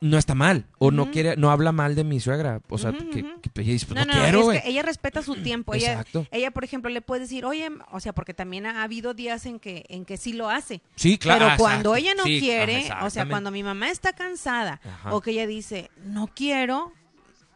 no 0.00 0.18
está 0.18 0.34
mal. 0.34 0.66
O 0.78 0.90
no 0.90 1.10
quiere, 1.10 1.36
no 1.36 1.50
habla 1.50 1.72
mal 1.72 1.94
de 1.94 2.04
mi 2.04 2.20
suegra. 2.20 2.60
O 2.68 2.76
sea, 2.76 2.92
que, 2.92 3.22
ujú. 3.22 3.40
que 3.40 3.62
ella 3.62 3.72
dice, 3.72 3.86
pues 3.86 3.98
No, 3.98 4.04
no, 4.04 4.12
no, 4.18 4.22
quiero, 4.22 4.38
es 4.40 4.44
güey. 4.44 4.62
que 4.62 4.68
ella 4.68 4.82
respeta 4.82 5.22
su 5.22 5.36
tiempo. 5.36 5.72
Ella, 5.74 5.92
Exacto. 5.92 6.26
ella, 6.30 6.50
por 6.50 6.64
ejemplo, 6.64 6.90
le 6.90 7.00
puede 7.00 7.22
decir, 7.22 7.46
oye, 7.46 7.70
o 7.90 8.00
sea, 8.00 8.12
porque 8.12 8.34
también 8.34 8.66
ha 8.66 8.82
habido 8.82 9.14
días 9.14 9.46
en 9.46 9.58
que, 9.58 9.86
en 9.88 10.04
que 10.04 10.18
sí 10.18 10.34
lo 10.34 10.50
hace. 10.50 10.82
Sí, 10.96 11.16
claro. 11.16 11.46
Pero 11.46 11.52
ah, 11.52 11.56
cuando 11.56 11.94
ella 11.96 12.14
no 12.14 12.24
Sí, 12.24 12.38
quiere, 12.40 12.90
o 13.02 13.08
sea, 13.08 13.26
cuando 13.26 13.50
mi 13.50 13.62
mamá 13.62 13.90
está 13.90 14.12
cansada 14.12 14.80
Ajá. 14.84 15.14
o 15.14 15.20
que 15.22 15.30
ella 15.30 15.46
dice, 15.46 15.90
no 16.04 16.26
quiero, 16.26 16.92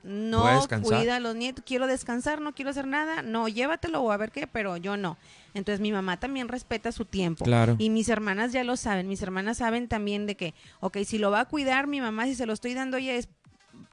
no 0.08 0.66
cuida 0.82 1.16
a 1.16 1.20
los 1.20 1.36
nietos, 1.36 1.64
quiero 1.66 1.86
descansar, 1.86 2.40
no 2.40 2.54
quiero 2.54 2.70
hacer 2.70 2.86
nada, 2.86 3.22
no, 3.22 3.46
llévatelo 3.48 4.00
o 4.00 4.10
a 4.10 4.16
ver 4.16 4.32
qué, 4.32 4.46
pero 4.46 4.76
yo 4.76 4.96
no. 4.96 5.16
Entonces 5.54 5.80
mi 5.80 5.92
mamá 5.92 6.18
también 6.18 6.48
respeta 6.48 6.92
su 6.92 7.04
tiempo. 7.04 7.44
Claro. 7.44 7.76
Y 7.78 7.90
mis 7.90 8.08
hermanas 8.08 8.52
ya 8.52 8.64
lo 8.64 8.76
saben, 8.76 9.08
mis 9.08 9.22
hermanas 9.22 9.58
saben 9.58 9.88
también 9.88 10.26
de 10.26 10.36
que, 10.36 10.54
ok, 10.80 10.98
si 11.04 11.18
lo 11.18 11.30
va 11.30 11.40
a 11.40 11.44
cuidar 11.44 11.86
mi 11.86 12.00
mamá, 12.00 12.26
si 12.26 12.34
se 12.34 12.46
lo 12.46 12.52
estoy 12.52 12.74
dando 12.74 12.96
ella 12.96 13.14
es 13.14 13.28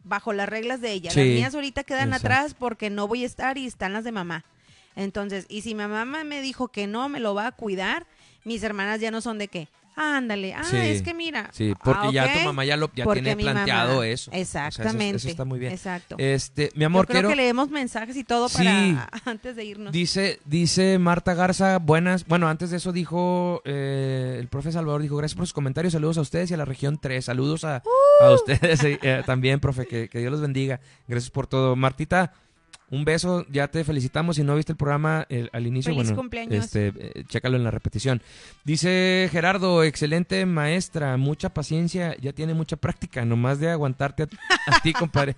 bajo 0.03 0.33
las 0.33 0.47
reglas 0.47 0.81
de 0.81 0.91
ella. 0.91 1.11
Sí, 1.11 1.19
Las 1.19 1.27
mías 1.27 1.55
ahorita 1.55 1.83
quedan 1.83 2.09
exacto. 2.09 2.27
atrás 2.27 2.53
porque 2.53 2.89
no 2.89 3.07
voy 3.07 3.23
a 3.23 3.25
estar 3.25 3.57
y 3.57 3.65
están 3.65 3.93
las 3.93 4.03
de 4.03 4.11
mamá. 4.11 4.45
Entonces, 4.95 5.45
y 5.49 5.61
si 5.61 5.75
mi 5.75 5.85
mamá 5.85 6.23
me 6.23 6.41
dijo 6.41 6.69
que 6.69 6.87
no 6.87 7.09
me 7.09 7.19
lo 7.19 7.35
va 7.35 7.47
a 7.47 7.51
cuidar, 7.51 8.07
mis 8.45 8.63
hermanas 8.63 9.01
ya 9.01 9.11
no 9.11 9.19
son 9.21 9.37
de 9.37 9.47
que, 9.49 9.67
ándale, 9.95 10.53
ah, 10.53 10.63
Sí, 10.63 10.77
es 10.77 11.01
que 11.01 11.13
mira. 11.13 11.49
Sí, 11.53 11.73
porque 11.83 12.07
ah, 12.07 12.11
ya 12.11 12.33
tu 12.33 12.39
mamá 12.45 12.65
ya 12.65 12.77
lo 12.77 12.91
ya 12.93 13.03
porque 13.05 13.21
tiene 13.21 13.41
planteado 13.41 13.95
mamá- 13.95 14.07
eso. 14.07 14.29
O 14.31 14.33
sea, 14.33 14.41
eso- 14.41 14.59
Exactamente. 14.67 15.17
eso, 15.17 15.27
está 15.29 15.45
muy 15.45 15.59
bien. 15.59 15.71
Exacto. 15.71 16.15
Este, 16.17 16.71
mi 16.75 16.81
Yo 16.81 16.85
amor, 16.87 17.05
creo 17.07 17.15
quiero 17.15 17.29
que 17.29 17.35
leemos 17.35 17.69
mensajes 17.69 18.15
y 18.17 18.23
todo 18.23 18.49
Sí. 18.49 18.57
para 18.57 19.09
antes 19.25 19.55
de 19.55 19.65
irnos. 19.65 19.91
Dice, 19.91 20.39
dice 20.45 20.99
Marta 20.99 21.33
Garza, 21.33 21.79
buenas. 21.79 22.25
Bueno, 22.27 22.47
antes 22.47 22.69
de 22.71 22.77
eso 22.77 22.91
dijo 22.91 23.61
eh, 23.65 24.37
el 24.39 24.47
profe 24.47 24.71
Salvador, 24.71 25.01
dijo, 25.01 25.15
gracias 25.17 25.35
por 25.37 25.45
sus 25.45 25.53
comentarios, 25.53 25.93
saludos 25.93 26.17
a 26.17 26.21
ustedes 26.21 26.51
y 26.51 26.53
a 26.53 26.57
la 26.57 26.65
región 26.65 26.99
3, 27.01 27.23
saludos 27.25 27.63
a, 27.63 27.81
a 28.21 28.31
ustedes 28.31 28.83
eh, 28.83 28.99
eh, 29.01 29.23
también, 29.25 29.59
profe, 29.59 29.85
que, 29.87 30.09
que 30.09 30.19
Dios 30.19 30.31
los 30.31 30.41
bendiga. 30.41 30.79
Gracias 31.07 31.31
por 31.31 31.47
todo. 31.47 31.75
Martita, 31.75 32.33
un 32.91 33.03
beso, 33.03 33.45
ya 33.51 33.67
te 33.67 33.83
felicitamos. 33.83 34.35
Si 34.35 34.43
no 34.43 34.55
viste 34.55 34.71
el 34.73 34.77
programa 34.77 35.25
el- 35.29 35.49
al 35.53 35.65
inicio, 35.67 35.91
Feliz 35.93 36.07
bueno, 36.09 36.21
cumpleaños. 36.21 36.65
este, 36.65 36.93
eh, 36.97 37.23
chécalo 37.27 37.57
en 37.57 37.63
la 37.63 37.71
repetición. 37.71 38.21
Dice 38.63 39.27
Gerardo, 39.31 39.83
excelente 39.83 40.45
maestra, 40.45 41.17
mucha 41.17 41.49
paciencia, 41.49 42.15
ya 42.21 42.33
tiene 42.33 42.53
mucha 42.53 42.77
práctica, 42.77 43.25
nomás 43.25 43.59
de 43.59 43.69
aguantarte 43.71 44.23
a, 44.23 44.27
a 44.67 44.79
ti, 44.81 44.93
compadre. 44.93 45.35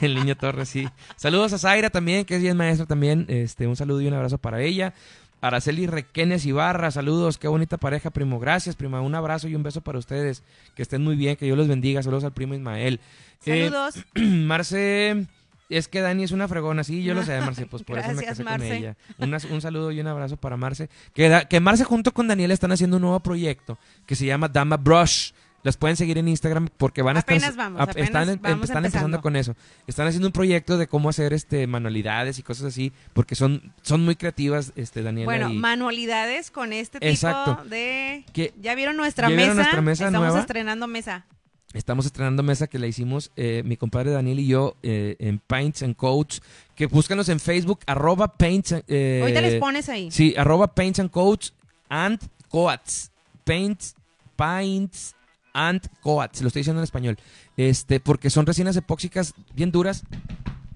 El 0.00 0.14
niño 0.14 0.36
Torres, 0.36 0.68
sí. 0.68 0.88
Saludos 1.16 1.52
a 1.52 1.58
Zaira 1.58 1.90
también, 1.90 2.24
que 2.24 2.36
es 2.36 2.54
maestra 2.54 2.86
también. 2.86 3.26
Este, 3.28 3.66
un 3.66 3.76
saludo 3.76 4.00
y 4.00 4.06
un 4.08 4.14
abrazo 4.14 4.38
para 4.38 4.60
ella. 4.62 4.92
Araceli 5.40 5.86
Requenes 5.86 6.44
Ibarra, 6.46 6.90
saludos, 6.90 7.38
qué 7.38 7.46
bonita 7.46 7.76
pareja, 7.76 8.10
primo. 8.10 8.40
Gracias, 8.40 8.74
prima. 8.74 9.00
Un 9.00 9.14
abrazo 9.14 9.46
y 9.46 9.54
un 9.54 9.62
beso 9.62 9.80
para 9.82 9.98
ustedes. 9.98 10.42
Que 10.74 10.82
estén 10.82 11.02
muy 11.04 11.14
bien, 11.14 11.36
que 11.36 11.44
Dios 11.44 11.56
los 11.56 11.68
bendiga. 11.68 12.02
Saludos 12.02 12.24
al 12.24 12.32
primo 12.32 12.54
Ismael. 12.54 12.98
Eh, 13.46 13.70
Saludos. 13.70 14.04
Marce, 14.48 15.26
es 15.68 15.88
que 15.88 16.00
Dani 16.00 16.24
es 16.24 16.32
una 16.32 16.48
fregona, 16.48 16.82
sí, 16.84 17.02
yo 17.02 17.14
lo 17.14 17.22
sé, 17.24 17.38
Marce, 17.40 17.66
pues 17.66 17.82
por 17.82 17.98
eso 17.98 18.08
me 18.08 18.14
Gracias, 18.14 18.30
casé 18.32 18.44
Marce. 18.44 18.68
con 18.68 18.76
ella. 18.76 18.96
Una- 19.18 19.38
un 19.50 19.60
saludo 19.60 19.92
y 19.92 20.00
un 20.00 20.06
abrazo 20.06 20.36
para 20.36 20.56
Marce. 20.56 20.88
Que, 21.14 21.28
da- 21.28 21.46
que 21.46 21.60
Marce 21.60 21.84
junto 21.84 22.12
con 22.12 22.26
Daniel 22.28 22.50
están 22.50 22.72
haciendo 22.72 22.96
un 22.96 23.02
nuevo 23.02 23.20
proyecto 23.20 23.78
que 24.06 24.14
se 24.16 24.24
llama 24.26 24.48
Dama 24.48 24.76
Brush. 24.76 25.32
Las 25.64 25.76
pueden 25.76 25.96
seguir 25.96 26.16
en 26.18 26.28
Instagram 26.28 26.68
porque 26.76 27.02
van 27.02 27.16
a 27.16 27.18
estar... 27.18 27.36
Apenas 27.36 27.56
vamos, 27.56 27.80
ap- 27.80 27.90
apenas 27.90 28.08
están, 28.08 28.28
em- 28.30 28.38
vamos 28.40 28.64
están 28.70 28.84
empezando 28.86 29.20
con 29.20 29.34
eso. 29.34 29.56
Están 29.88 30.06
haciendo 30.06 30.28
un 30.28 30.32
proyecto 30.32 30.78
de 30.78 30.86
cómo 30.86 31.08
hacer 31.08 31.32
este 31.32 31.66
manualidades 31.66 32.38
y 32.38 32.44
cosas 32.44 32.66
así 32.66 32.92
porque 33.12 33.34
son, 33.34 33.72
son 33.82 34.04
muy 34.04 34.14
creativas, 34.14 34.72
este 34.76 35.02
Daniela 35.02 35.24
Bueno, 35.26 35.50
y... 35.50 35.58
manualidades 35.58 36.52
con 36.52 36.72
este 36.72 37.00
tipo 37.00 37.10
Exacto. 37.10 37.64
de... 37.64 38.24
Que- 38.32 38.54
¿Ya 38.60 38.76
vieron 38.76 38.96
nuestra 38.96 39.28
¿Ya 39.28 39.34
mesa? 39.34 39.40
vieron 39.42 39.56
nuestra 39.56 39.80
mesa 39.82 40.06
Estamos 40.06 40.26
nueva? 40.28 40.40
estrenando 40.40 40.86
mesa. 40.86 41.26
Estamos 41.74 42.06
estrenando 42.06 42.42
mesa 42.42 42.66
que 42.66 42.78
la 42.78 42.86
hicimos 42.86 43.30
eh, 43.36 43.62
mi 43.64 43.76
compadre 43.76 44.10
Daniel 44.10 44.38
y 44.40 44.46
yo 44.46 44.76
eh, 44.82 45.16
en 45.18 45.38
Paints 45.38 45.82
and 45.82 45.96
Coats. 45.96 46.40
Que 46.74 46.86
búscanos 46.86 47.28
en 47.28 47.40
Facebook, 47.40 47.80
arroba 47.86 48.28
Paints. 48.36 48.72
and- 48.72 48.84
eh, 48.88 49.18
Ahorita 49.20 49.40
les 49.42 49.60
pones 49.60 49.88
ahí. 49.90 50.10
Sí, 50.10 50.34
arroba 50.38 50.74
Paints 50.74 50.98
and 51.00 51.10
Coats 51.10 51.52
and 51.90 52.18
Coats. 52.48 53.10
Paints, 53.44 53.94
Paints 54.36 55.14
and 55.52 55.82
Coats. 56.00 56.40
Lo 56.40 56.48
estoy 56.48 56.60
diciendo 56.60 56.80
en 56.80 56.84
español. 56.84 57.18
Este, 57.58 58.00
porque 58.00 58.30
son 58.30 58.46
resinas 58.46 58.74
epóxicas 58.76 59.34
bien 59.54 59.70
duras. 59.70 60.04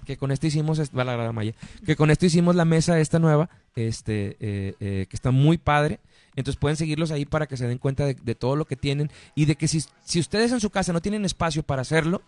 Que 0.04 0.16
con 0.16 0.32
esto 0.32 0.48
hicimos, 0.48 0.80
va 0.98 1.04
la 1.04 1.30
malla, 1.32 1.52
que 1.86 1.94
con 1.94 2.10
esto 2.10 2.26
hicimos 2.26 2.56
la 2.56 2.64
mesa 2.64 2.98
esta 2.98 3.20
nueva, 3.20 3.48
este, 3.76 4.36
eh, 4.40 4.74
eh, 4.80 5.06
que 5.08 5.14
está 5.16 5.30
muy 5.30 5.58
padre. 5.58 6.00
Entonces 6.36 6.58
pueden 6.58 6.76
seguirlos 6.76 7.10
ahí 7.10 7.24
para 7.24 7.46
que 7.46 7.56
se 7.56 7.66
den 7.66 7.78
cuenta 7.78 8.06
de, 8.06 8.14
de 8.14 8.34
todo 8.34 8.56
lo 8.56 8.64
que 8.64 8.76
tienen 8.76 9.10
y 9.34 9.44
de 9.44 9.56
que 9.56 9.68
si, 9.68 9.82
si 10.04 10.20
ustedes 10.20 10.52
en 10.52 10.60
su 10.60 10.70
casa 10.70 10.92
no 10.92 11.02
tienen 11.02 11.24
espacio 11.24 11.62
para 11.62 11.82
hacerlo, 11.82 12.22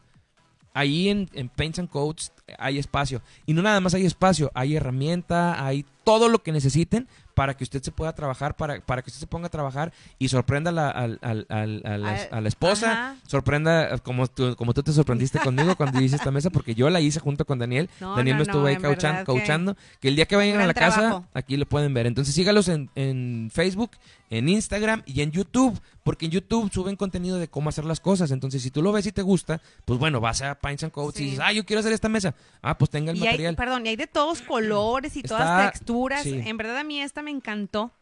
ahí 0.74 1.08
en, 1.08 1.30
en 1.32 1.48
Paints 1.48 1.78
and 1.78 1.88
Coats 1.88 2.32
hay 2.58 2.78
espacio. 2.78 3.22
Y 3.46 3.54
no 3.54 3.62
nada 3.62 3.80
más 3.80 3.94
hay 3.94 4.04
espacio, 4.04 4.50
hay 4.54 4.76
herramienta, 4.76 5.64
hay 5.64 5.86
todo 6.02 6.28
lo 6.28 6.42
que 6.42 6.52
necesiten 6.52 7.08
para 7.34 7.54
que 7.56 7.64
usted 7.64 7.82
se 7.82 7.90
pueda 7.92 8.12
trabajar, 8.14 8.54
para, 8.56 8.80
para 8.80 9.02
que 9.02 9.10
usted 9.10 9.20
se 9.20 9.26
ponga 9.26 9.48
a 9.48 9.50
trabajar 9.50 9.92
y 10.18 10.28
sorprenda 10.28 10.70
a 10.70 10.72
la, 10.72 10.90
al- 10.90 11.18
al- 11.20 11.46
al- 11.48 11.82
a 11.84 11.98
la, 11.98 12.22
a 12.30 12.40
la 12.40 12.48
esposa, 12.48 12.92
ajá. 12.92 13.16
sorprenda 13.26 13.98
como 13.98 14.26
tú, 14.28 14.54
como 14.56 14.72
tú 14.72 14.82
te 14.82 14.92
sorprendiste 14.92 15.38
conmigo 15.40 15.74
cuando 15.76 16.00
hice 16.00 16.16
esta 16.16 16.30
mesa, 16.30 16.50
porque 16.50 16.74
yo 16.74 16.88
la 16.90 17.00
hice 17.00 17.20
junto 17.20 17.44
con 17.44 17.58
Daniel. 17.58 17.90
No, 18.00 18.16
Daniel 18.16 18.36
no, 18.36 18.38
me 18.38 18.42
estuvo 18.44 18.62
no, 18.62 18.68
ahí 18.68 18.76
cauchan- 18.76 19.18
que- 19.18 19.24
cauchando. 19.24 19.76
Que 20.00 20.08
el 20.08 20.16
día 20.16 20.26
que 20.26 20.36
vayan 20.36 20.60
a 20.60 20.66
la 20.66 20.74
casa, 20.74 21.22
aquí 21.34 21.56
lo 21.56 21.66
pueden 21.66 21.92
ver. 21.92 22.06
Entonces 22.06 22.34
sígalos 22.34 22.68
en, 22.68 22.88
en 22.94 23.50
Facebook, 23.52 23.90
en 24.30 24.48
Instagram 24.48 25.02
y 25.06 25.20
en 25.22 25.30
YouTube, 25.30 25.80
porque 26.02 26.26
en 26.26 26.32
YouTube 26.32 26.72
suben 26.72 26.96
contenido 26.96 27.38
de 27.38 27.48
cómo 27.48 27.68
hacer 27.68 27.84
las 27.84 28.00
cosas. 28.00 28.30
Entonces, 28.30 28.62
si 28.62 28.70
tú 28.70 28.82
lo 28.82 28.92
ves 28.92 29.06
y 29.06 29.12
te 29.12 29.22
gusta, 29.22 29.60
pues 29.84 29.98
bueno, 29.98 30.20
vas 30.20 30.42
a 30.42 30.54
Pines 30.56 30.82
and 30.84 30.92
Coats 30.92 31.16
Sí. 31.18 31.22
y 31.22 31.26
dices, 31.26 31.40
ah, 31.44 31.52
yo 31.52 31.64
quiero 31.64 31.80
hacer 31.80 31.92
esta 31.92 32.08
mesa. 32.08 32.34
Ah, 32.62 32.76
pues 32.78 32.90
tenga 32.90 33.12
el 33.12 33.18
Y 33.18 33.22
hay, 33.22 33.26
material. 33.28 33.56
perdón, 33.56 33.86
y 33.86 33.90
hay 33.90 33.96
de 33.96 34.06
todos 34.06 34.40
colores 34.42 35.16
y 35.16 35.20
Está- 35.20 35.28
todas 35.38 35.72
texturas. 35.72 36.22
sí. 36.22 36.40
En 36.44 36.56
verdad 36.56 36.78
a 36.78 36.84
mí 36.84 37.00
esta 37.00 37.22
me 37.22 37.30
encantó. 37.30 37.92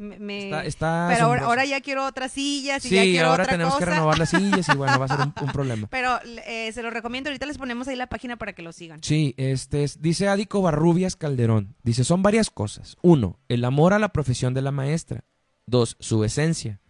Me, 0.00 0.44
Está, 0.44 0.64
está 0.64 1.08
pero 1.12 1.24
ahora, 1.44 1.64
ya 1.64 1.80
quiero 1.80 2.06
otras 2.06 2.30
sillas 2.30 2.84
y 2.84 2.88
Sí, 2.88 2.94
ya 2.94 3.02
quiero 3.02 3.30
ahora 3.30 3.42
otra 3.42 3.54
tenemos 3.54 3.74
cosa. 3.74 3.84
que 3.84 3.90
renovar 3.90 4.16
las 4.16 4.30
sillas 4.30 4.68
y 4.72 4.76
bueno, 4.76 4.96
va 4.96 5.06
a 5.06 5.08
ser 5.08 5.18
un, 5.18 5.34
un 5.40 5.48
problema. 5.52 5.88
Pero 5.90 6.20
eh, 6.46 6.70
se 6.72 6.84
los 6.84 6.92
recomiendo. 6.92 7.30
Ahorita 7.30 7.46
les 7.46 7.58
ponemos 7.58 7.88
ahí 7.88 7.96
la 7.96 8.06
página 8.06 8.36
para 8.36 8.52
que 8.52 8.62
lo 8.62 8.70
sigan. 8.70 9.02
Sí, 9.02 9.34
este 9.38 9.82
es- 9.82 10.00
dice 10.00 10.28
Adico 10.28 10.62
Barrubias 10.62 11.16
Calderón. 11.16 11.74
Dice, 11.82 12.04
son 12.04 12.22
varias 12.22 12.48
cosas. 12.48 12.96
Uno, 13.02 13.40
el 13.48 13.64
amor 13.64 13.92
a 13.92 13.98
la 13.98 14.10
profesión 14.10 14.54
de 14.54 14.62
la 14.62 14.70
maestra. 14.70 15.24
Dos, 15.68 15.96
su 16.00 16.24
esencia. 16.24 16.80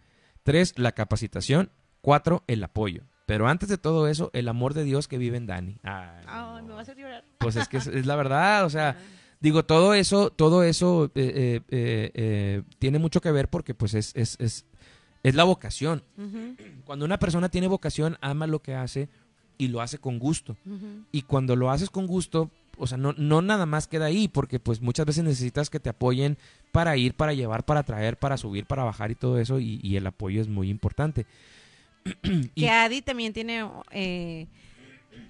Tres, 0.43 0.73
la 0.77 0.91
capacitación. 0.93 1.71
Cuatro, 2.01 2.43
el 2.47 2.63
apoyo. 2.63 3.03
Pero 3.25 3.47
antes 3.47 3.69
de 3.69 3.77
todo 3.77 4.07
eso, 4.07 4.31
el 4.33 4.47
amor 4.47 4.73
de 4.73 4.83
Dios 4.83 5.07
que 5.07 5.17
vive 5.17 5.37
en 5.37 5.45
Dani. 5.45 5.77
Ay, 5.83 6.23
Ay, 6.25 6.61
no. 6.61 6.67
me 6.69 6.73
vas 6.73 6.79
a 6.79 6.81
hacer 6.93 6.97
llorar. 6.97 7.23
Pues 7.37 7.55
es 7.55 7.67
que 7.67 7.77
es, 7.77 7.87
es 7.87 8.05
la 8.05 8.15
verdad, 8.17 8.65
o 8.65 8.69
sea, 8.69 8.97
digo, 9.39 9.65
todo 9.65 9.93
eso, 9.93 10.31
todo 10.31 10.63
eso 10.63 11.11
eh, 11.15 11.61
eh, 11.69 12.11
eh, 12.13 12.63
tiene 12.79 12.97
mucho 12.99 13.21
que 13.21 13.31
ver 13.31 13.49
porque 13.49 13.75
pues 13.75 13.93
es, 13.93 14.13
es, 14.15 14.35
es, 14.39 14.65
es 15.21 15.35
la 15.35 15.43
vocación. 15.43 16.03
Cuando 16.85 17.05
una 17.05 17.19
persona 17.19 17.49
tiene 17.49 17.67
vocación, 17.67 18.17
ama 18.21 18.47
lo 18.47 18.61
que 18.61 18.73
hace 18.73 19.09
y 19.57 19.67
lo 19.67 19.81
hace 19.81 19.99
con 19.99 20.17
gusto. 20.17 20.57
Y 21.11 21.23
cuando 21.23 21.55
lo 21.55 21.69
haces 21.69 21.89
con 21.89 22.07
gusto, 22.07 22.49
o 22.79 22.87
sea, 22.87 22.97
no, 22.97 23.13
no 23.17 23.41
nada 23.41 23.65
más 23.65 23.87
queda 23.87 24.05
ahí, 24.05 24.27
porque 24.27 24.59
pues 24.59 24.81
muchas 24.81 25.05
veces 25.05 25.23
necesitas 25.23 25.69
que 25.69 25.79
te 25.79 25.89
apoyen 25.89 26.37
para 26.71 26.95
ir, 26.97 27.13
para 27.13 27.33
llevar, 27.33 27.63
para 27.65 27.83
traer, 27.83 28.17
para 28.17 28.37
subir, 28.37 28.65
para 28.65 28.83
bajar 28.83 29.11
y 29.11 29.15
todo 29.15 29.37
eso, 29.39 29.59
y, 29.59 29.79
y 29.83 29.95
el 29.97 30.07
apoyo 30.07 30.41
es 30.41 30.47
muy 30.47 30.69
importante. 30.69 31.25
Y- 32.23 32.47
Que 32.61 32.69
Adi 32.69 33.01
también 33.01 33.33
tiene 33.33 33.65
eh, 33.91 34.47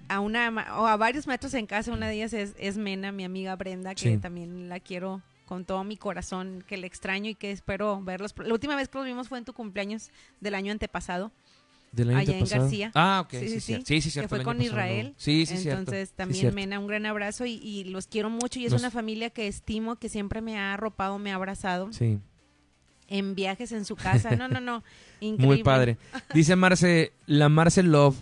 a 0.08 0.20
una 0.20 0.50
o 0.78 0.86
a 0.88 0.98
varios 0.98 1.28
metros 1.28 1.54
en 1.54 1.66
casa. 1.66 1.92
Una 1.92 2.08
de 2.08 2.16
ellas 2.16 2.34
es, 2.34 2.56
es 2.60 2.78
Mena, 2.78 3.12
mi 3.12 3.24
amiga 3.24 3.56
Brenda, 3.56 3.96
que 3.96 4.14
Sí. 4.14 4.18
también 4.18 4.70
la 4.70 4.80
quiero 4.80 5.22
con 5.46 5.66
todo 5.66 5.84
mi 5.84 5.98
corazón, 5.98 6.64
que 6.68 6.78
le 6.78 6.86
extraño 6.86 7.32
y 7.32 7.36
que 7.36 7.52
espero 7.52 8.00
verlos. 8.04 8.36
La 8.38 8.54
última 8.54 8.76
vez 8.76 8.88
que 8.88 9.00
los 9.00 9.08
vimos 9.08 9.30
fue 9.30 9.40
en 9.40 9.46
tu 9.46 9.54
cumpleaños 9.54 10.12
del 10.42 10.54
año 10.54 10.72
antepasado. 10.72 11.32
Del 11.92 12.10
año 12.12 12.20
allá 12.20 12.38
en. 12.38 12.60
García. 12.60 12.92
Ah, 12.96 13.22
ok, 13.26 13.32
Sí, 13.32 13.40
sí, 13.50 13.60
sí, 13.62 13.82
sí, 13.86 14.02
sí, 14.02 14.12
cierto. 14.12 14.30
que 14.30 14.36
fue 14.36 14.44
con 14.46 14.58
pasado 14.58 14.60
no. 14.60 14.64
Israel. 14.64 15.14
Sí, 15.18 15.46
sí, 15.46 15.58
cierto. 15.58 15.80
Entonces 15.80 16.10
Sí, 16.10 16.16
también 16.16 16.40
cierto. 16.42 16.56
Mena, 16.56 16.80
un 16.80 16.88
gran 16.88 17.06
abrazo 17.06 17.46
y, 17.46 17.54
y 17.54 17.84
los 17.86 18.08
quiero 18.08 18.30
mucho 18.30 18.60
y 18.60 18.66
es 18.66 18.72
Nos- 18.72 18.82
una 18.82 18.92
familia 18.92 19.30
que 19.30 19.48
estimo, 19.48 19.96
que 19.98 20.10
siempre 20.10 20.42
me 20.42 20.58
ha 20.58 20.74
arropado, 20.74 21.18
me 21.20 21.32
ha 21.32 21.36
abrazado 21.36 21.92
Sí, 21.94 22.20
en 23.08 23.34
viajes 23.36 23.72
en 23.72 23.86
su 23.86 23.96
casa. 23.96 24.36
No, 24.36 24.48
no, 24.48 24.60
no. 24.62 24.84
Increíble. 25.20 25.46
muy 25.48 25.64
padre. 25.64 25.98
Dice 26.34 26.56
Marce, 26.56 27.12
la 27.26 27.50
Marce 27.50 27.82
Love. 27.84 28.16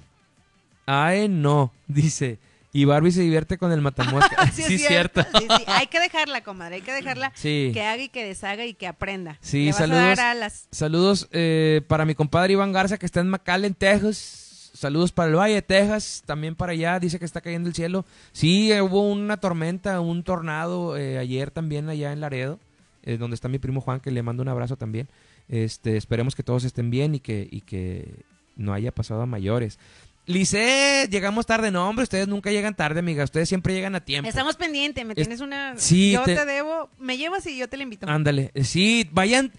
Ay, 0.85 1.27
no, 1.27 1.73
dice. 1.88 2.39
Y 2.77 2.85
Barbie 2.85 3.11
se 3.11 3.21
divierte 3.21 3.57
con 3.57 3.71
el 3.71 3.81
matamosca. 3.81 4.35
Sí, 4.53 4.61
sí, 4.61 4.75
es 4.75 4.85
cierto. 4.87 5.23
Sí, 5.23 5.47
sí. 5.57 5.63
Hay 5.65 5.87
que 5.87 5.99
dejarla, 5.99 6.41
comadre. 6.43 6.75
Hay 6.75 6.81
que 6.83 6.93
dejarla 6.93 7.31
Sí. 7.33 7.71
que 7.73 7.81
haga 7.81 8.03
y 8.03 8.09
que 8.09 8.23
deshaga 8.23 8.65
y 8.65 8.75
que 8.75 8.85
aprenda. 8.85 9.39
Sí, 9.41 9.65
Le 9.65 9.71
vas 9.71 9.75
a 9.75 9.79
saludos. 9.79 10.01
dar 10.03 10.19
alas. 10.19 10.67
Saludos 10.71 11.27
eh, 11.31 11.81
para 11.87 12.05
mi 12.05 12.13
compadre 12.13 12.53
Iván 12.53 12.71
Garza 12.73 12.97
que 12.99 13.07
está 13.07 13.19
en 13.21 13.29
McAllen, 13.29 13.73
Texas. 13.73 14.69
Saludos 14.75 15.11
para 15.11 15.29
el 15.29 15.35
Valle 15.35 15.55
de 15.55 15.61
Texas, 15.63 16.21
también 16.27 16.53
para 16.53 16.73
allá. 16.73 16.99
Dice 16.99 17.17
que 17.17 17.25
está 17.25 17.41
cayendo 17.41 17.67
el 17.67 17.73
cielo. 17.73 18.05
Sí, 18.31 18.71
eh, 18.71 18.79
hubo 18.83 19.09
una 19.11 19.37
tormenta, 19.37 19.99
un 19.99 20.21
tornado 20.21 20.97
eh, 20.97 21.17
ayer 21.17 21.49
también 21.49 21.89
allá 21.89 22.11
en 22.13 22.21
Laredo, 22.21 22.59
eh, 23.01 23.17
donde 23.17 23.33
está 23.33 23.47
mi 23.47 23.57
primo 23.57 23.81
Juan, 23.81 24.01
que 24.01 24.11
le 24.11 24.21
mando 24.21 24.43
un 24.43 24.49
abrazo 24.49 24.75
también. 24.77 25.07
Este, 25.49 25.97
esperemos 25.97 26.35
que 26.35 26.43
todos 26.43 26.63
estén 26.63 26.91
bien 26.91 27.15
y 27.15 27.21
que, 27.21 27.47
y 27.49 27.61
que 27.61 28.23
no 28.55 28.71
haya 28.73 28.91
pasado 28.91 29.23
a 29.23 29.25
mayores. 29.25 29.79
Lice, 30.27 31.07
llegamos 31.09 31.45
tarde. 31.45 31.71
No, 31.71 31.87
hombre, 31.89 32.03
ustedes 32.03 32.27
nunca 32.27 32.51
llegan 32.51 32.75
tarde, 32.75 32.99
amiga. 32.99 33.23
Ustedes 33.23 33.47
siempre 33.49 33.73
llegan 33.73 33.95
a 33.95 34.01
tiempo. 34.01 34.29
Estamos 34.29 34.55
pendientes. 34.57 35.03
Me 35.05 35.13
Es- 35.13 35.15
tienes 35.15 35.39
una. 35.41 35.73
sí, 35.77 36.11
yo 36.11 36.23
te- 36.23 36.35
te... 36.35 36.45
debo. 36.45 36.89
Me 36.99 37.17
llevas 37.17 37.45
y 37.47 37.57
yo 37.57 37.67
te 37.69 37.77
la 37.77 37.83
invito. 37.83 38.07
Ándale, 38.09 38.51
sí, 38.63 39.09
vayan, 39.13 39.51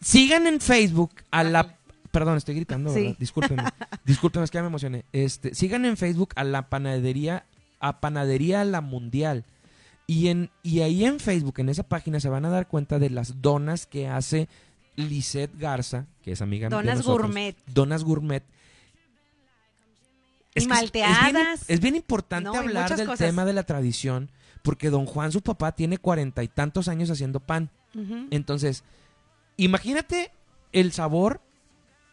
sigan 0.00 0.46
en 0.46 0.60
Facebook 0.60 1.10
a 1.30 1.42
la, 1.42 1.76
perdón, 2.10 2.36
estoy 2.36 2.54
gritando, 2.56 2.92
Sí. 2.92 3.00
¿verdad? 3.00 3.16
Discúlpenme, 3.18 3.62
discúlpenme, 4.04 4.44
es 4.44 4.50
que 4.50 4.58
ya 4.58 4.62
me 4.62 4.68
emocioné. 4.68 5.04
Este, 5.12 5.54
sigan 5.54 5.84
en 5.86 5.96
Facebook 5.96 6.30
a 6.36 6.44
la 6.44 6.68
panadería, 6.68 7.46
a 7.80 8.00
Panadería 8.00 8.64
La 8.64 8.80
Mundial. 8.82 9.44
Y, 10.06 10.28
en, 10.28 10.50
y 10.62 10.80
ahí 10.80 11.04
en 11.04 11.18
Facebook, 11.20 11.60
en 11.60 11.68
esa 11.70 11.82
página, 11.82 12.18
se 12.20 12.28
van 12.28 12.44
a 12.44 12.50
dar 12.50 12.66
cuenta 12.66 12.98
de 12.98 13.10
las 13.10 13.42
donas 13.42 13.86
que 13.86 14.06
hace 14.08 14.48
Lisette 14.96 15.58
Garza, 15.58 16.06
que 16.22 16.32
es 16.32 16.40
amiga 16.42 16.68
de 16.68 16.74
Donas 16.76 17.02
gourmet. 17.02 17.54
Donas 17.66 18.04
Gourmet. 18.04 18.42
Es 20.58 20.66
que 20.68 20.74
es- 20.74 20.82
Es 20.82 20.92
bien, 20.92 21.02
malteadas. 21.34 21.64
es 21.68 21.80
bien 21.80 21.96
importante 21.96 22.50
No, 22.50 22.54
hablar 22.56 22.94
del 22.96 23.06
cosas. 23.06 23.18
tema 23.26 23.44
de 23.44 23.52
la 23.52 23.62
tradición, 23.64 24.30
porque 24.62 24.90
don 24.90 25.06
Juan, 25.06 25.32
su 25.32 25.42
papá, 25.42 25.72
tiene 25.72 25.98
cuarenta 25.98 26.42
y 26.42 26.48
tantos 26.48 26.88
años 26.88 27.10
haciendo 27.10 27.40
pan. 27.40 27.70
Entonces, 28.30 28.84
imagínate 29.56 30.30
el 30.72 30.92
sabor 30.92 31.40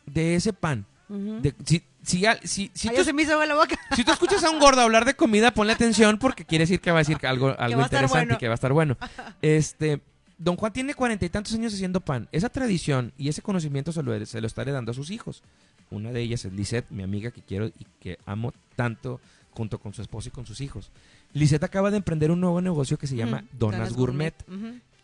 de 0.06 0.36
ese 0.36 0.54
pan. 0.54 0.86
De- 1.08 1.54
si, 1.66 1.84
si, 2.02 2.26
al- 2.26 2.40
si, 2.44 2.72
si 2.74 2.88
Ay, 2.88 2.96
tú, 2.96 3.02
ya 3.02 3.06
se 3.06 3.14
me 3.14 3.22
hizo 3.22 3.34
agua 3.34 3.46
la 3.46 3.56
boca. 3.56 3.76
si 3.96 4.04
tú 4.04 4.12
escuchas 4.12 4.44
a 4.44 4.50
un 4.50 4.60
gordo 4.60 4.82
hablar 4.82 5.06
de 5.06 5.14
comida, 5.16 5.52
ponle 5.54 5.74
atención 5.74 6.18
porque 6.18 6.46
quiere 6.46 6.64
decir 6.64 6.80
que 6.82 6.90
va 6.92 6.98
a 6.98 7.02
decir 7.02 7.18
algo, 7.28 7.56
algo 7.60 7.82
interesante 7.82 8.26
bueno. 8.26 8.34
y 8.36 8.38
que 8.38 8.48
va 8.48 8.54
a 8.54 8.56
estar 8.56 8.74
bueno. 8.74 8.98
Este, 9.44 10.02
don 10.40 10.56
Juan 10.56 10.74
tiene 10.74 10.96
cuarenta 10.96 11.26
y 11.26 11.30
tantos 11.30 11.54
años 11.54 11.74
haciendo 11.76 12.02
pan. 12.02 12.28
Esa 12.32 12.50
tradición 12.50 13.14
y 13.18 13.30
ese 13.30 13.42
conocimiento 13.44 13.92
se 13.92 14.02
lo, 14.02 14.26
se 14.26 14.42
lo 14.42 14.48
está 14.48 14.64
heredando 14.64 14.92
a 14.92 14.96
sus 14.96 15.12
hijos. 15.12 15.44
Una 15.92 16.12
de 16.12 16.22
ellas 16.22 16.46
es 16.46 16.54
Lisette, 16.54 16.90
mi 16.90 17.04
amiga 17.04 17.32
que 17.32 17.42
quiero 17.42 17.68
y 17.68 17.86
que 18.00 18.18
amo 18.26 18.54
tanto 18.76 19.20
junto 19.52 19.80
con 19.80 19.94
su 19.94 20.02
esposo 20.02 20.30
y 20.30 20.32
con 20.32 20.46
sus 20.46 20.62
hijos. 20.62 20.92
Lisette 21.34 21.64
acaba 21.64 21.92
de 21.92 21.98
emprender 21.98 22.32
un 22.32 22.42
nuevo 22.42 22.62
negocio 22.62 22.98
que 22.98 23.08
se 23.08 23.16
llama 23.16 23.46
Donas, 23.54 23.94
Gourmet. 23.94 24.34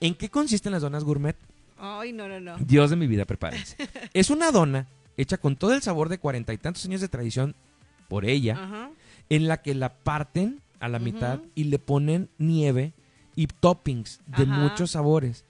¿En 0.02 0.16
qué 0.16 0.30
consisten 0.30 0.72
las 0.72 0.82
donas 0.82 1.04
gourmet? 1.04 1.38
Ay, 1.78 2.12
no, 2.12 2.28
no, 2.28 2.40
no. 2.40 2.58
Dios 2.58 2.90
de 2.90 2.96
mi 2.96 3.08
vida, 3.08 3.26
prepárense. 3.26 3.78
es 4.14 4.30
una 4.32 4.52
dona 4.52 4.88
hecha 5.16 5.38
con 5.38 5.56
todo 5.56 5.74
el 5.74 5.82
sabor 5.82 6.10
de 6.10 6.18
cuarenta 6.18 6.54
y 6.54 6.58
tantos 6.58 6.86
años 6.86 7.02
de 7.02 7.08
tradición 7.08 7.56
por 8.08 8.26
ella, 8.26 8.90
en 9.30 9.48
la 9.48 9.62
que 9.62 9.76
la 9.76 9.94
parten 9.94 10.60
a 10.80 10.90
la 10.90 11.00
mitad 11.00 11.40
y 11.56 11.66
le 11.66 11.80
ponen 11.80 12.30
nieve 12.40 12.94
y 13.36 13.48
toppings 13.48 14.20
de 14.26 14.46
muchos 14.46 14.92
sabores. 14.92 15.46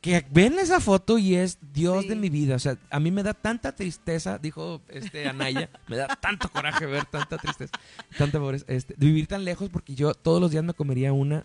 Que 0.00 0.24
ven 0.30 0.58
esa 0.58 0.80
foto 0.80 1.18
y 1.18 1.34
es 1.34 1.58
Dios 1.74 2.02
Sí. 2.04 2.08
de 2.08 2.16
mi 2.16 2.30
vida. 2.30 2.54
O 2.54 2.58
sea, 2.58 2.78
a 2.90 2.98
mí 3.00 3.10
me 3.10 3.22
da 3.22 3.34
tanta 3.34 3.74
tristeza, 3.76 4.38
dijo 4.38 4.80
este 4.88 5.28
Anaya, 5.28 5.68
me 5.88 5.96
da 5.96 6.06
tanto 6.16 6.48
coraje 6.50 6.86
ver 6.86 7.04
tanta 7.04 7.36
tristeza, 7.36 7.72
tanta 8.16 8.38
pobreza, 8.38 8.64
este, 8.68 8.94
de 8.96 9.06
vivir 9.06 9.26
tan 9.26 9.44
lejos 9.44 9.68
porque 9.68 9.94
yo 9.94 10.14
todos 10.14 10.40
los 10.40 10.50
días 10.52 10.64
me 10.64 10.72
comería 10.72 11.12
una, 11.12 11.44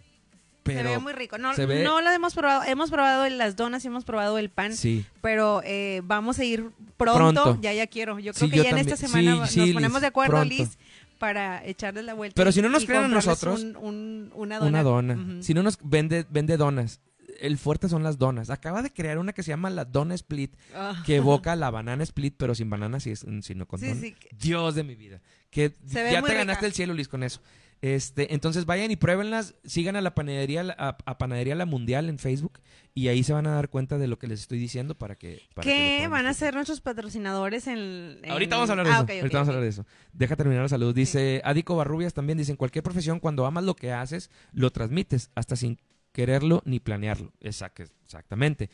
pero 0.63 0.79
se 0.79 0.95
ve 0.95 0.99
muy 0.99 1.11
rico. 1.13 1.37
No, 1.37 1.53
ve- 1.55 1.83
no 1.83 1.99
la 1.99 2.15
hemos 2.15 2.33
probado. 2.33 2.63
Hemos 2.63 2.89
probado 2.91 3.27
las 3.29 3.55
donas 3.57 3.83
y 3.83 3.87
hemos 3.87 4.05
probado 4.05 4.37
el 4.37 4.49
pan. 4.49 4.73
sí. 4.73 5.05
Pero 5.21 5.61
eh, 5.65 6.01
vamos 6.05 6.39
a 6.39 6.45
ir 6.45 6.69
pronto. 6.95 7.43
Pronto. 7.43 7.59
Ya, 7.61 7.73
ya 7.73 7.87
quiero. 7.87 8.19
Yo 8.19 8.31
creo 8.33 8.45
Sí, 8.47 8.51
que 8.51 8.57
yo 8.57 8.63
ya 8.63 8.69
en 8.69 8.77
esta 8.77 8.95
semana 8.95 9.45
Sí, 9.47 9.59
nos 9.59 9.65
Liz, 9.67 9.73
ponemos 9.75 9.99
de 10.01 10.07
acuerdo, 10.07 10.31
pronto. 10.37 10.55
Liz, 10.55 10.77
para 11.19 11.63
echarles 11.65 12.05
la 12.05 12.13
vuelta. 12.13 12.35
Pero 12.35 12.51
si 12.53 12.61
no 12.61 12.69
nos 12.69 12.85
creen 12.85 13.03
a 13.03 13.07
nosotros, 13.09 13.61
un- 13.61 13.75
un- 13.75 14.31
una 14.33 14.59
dona. 14.59 14.69
Una 14.69 14.83
dona. 14.83 15.43
Si 15.43 15.53
no 15.53 15.61
nos 15.61 15.77
vende, 15.83 16.25
vende 16.29 16.55
donas. 16.57 16.99
El 17.39 17.57
fuerte 17.57 17.89
son 17.89 18.03
las 18.03 18.17
donas. 18.17 18.49
Acaba 18.49 18.81
de 18.81 18.91
crear 18.91 19.17
una 19.17 19.33
que 19.33 19.43
se 19.43 19.49
llama 19.49 19.69
la 19.69 19.85
Dona 19.85 20.15
Split, 20.15 20.55
Ah. 20.73 21.01
que 21.05 21.17
evoca 21.17 21.55
la 21.55 21.69
banana 21.71 22.03
split, 22.03 22.35
pero 22.37 22.55
sin 22.55 22.69
banana, 22.69 22.99
si 22.99 23.11
es- 23.11 23.25
sino 23.41 23.67
con 23.67 23.79
Sí, 23.79 23.87
dona. 23.87 24.01
sí, 24.01 24.15
Dios 24.39 24.75
de 24.75 24.83
mi 24.83 24.95
vida. 24.95 25.21
Que 25.49 25.73
Se 25.85 26.11
ya 26.11 26.21
te 26.21 26.27
rica. 26.27 26.33
ganaste 26.39 26.65
el 26.65 26.73
cielo, 26.73 26.93
Liz, 26.93 27.07
con 27.07 27.23
eso. 27.23 27.41
Este, 27.81 28.33
entonces 28.33 28.65
vayan 28.65 28.89
y 28.89 28.95
pruébenlas, 28.95 29.55
sigan 29.65 29.95
a 29.95 30.01
la 30.01 30.15
panadería, 30.15 30.61
a, 30.77 30.97
a 31.05 31.17
Panadería 31.17 31.55
La 31.55 31.65
Mundial 31.65 32.09
en 32.09 32.17
Facebook 32.17 32.59
y 32.95 33.09
ahí 33.09 33.21
se 33.21 33.33
van 33.33 33.45
a 33.47 33.51
dar 33.53 33.69
cuenta 33.69 33.97
de 33.97 34.07
lo 34.07 34.17
que 34.17 34.27
les 34.27 34.39
estoy 34.39 34.57
diciendo 34.57 34.95
para 34.97 35.15
que. 35.15 35.41
para 35.53 35.65
¿Qué 35.65 36.07
van 36.07 36.25
a 36.25 36.33
ser 36.33 36.55
nuestros 36.55 36.79
patrocinadores 36.81 37.67
en, 37.67 38.19
en- 38.23 38.31
Ahorita 38.31 38.55
vamos 38.55 38.69
a 38.69 38.73
hablar 38.73 38.87
de 38.87 38.91
Ah, 38.93 38.95
eso. 39.03 39.11
Ahorita 39.21 39.37
vamos 39.37 39.47
a 39.49 39.51
hablar 39.51 39.63
de 39.63 39.69
eso. 39.69 39.85
Deja 40.13 40.35
terminar 40.35 40.63
la 40.63 40.69
salud. 40.69 40.95
Dice 40.95 41.41
Adico 41.43 41.75
Barrubias 41.75 42.13
también. 42.13 42.37
Dice: 42.37 42.51
en 42.51 42.57
cualquier 42.57 42.81
profesión, 42.81 43.19
cuando 43.19 43.45
amas 43.45 43.65
lo 43.65 43.75
que 43.75 43.91
haces, 43.91 44.31
lo 44.53 44.71
transmites, 44.71 45.29
hasta 45.35 45.55
sin 45.57 45.77
quererlo 46.15 46.61
ni 46.65 46.79
planearlo. 46.79 47.33
Exact- 47.41 47.91
exactamente. 48.05 48.69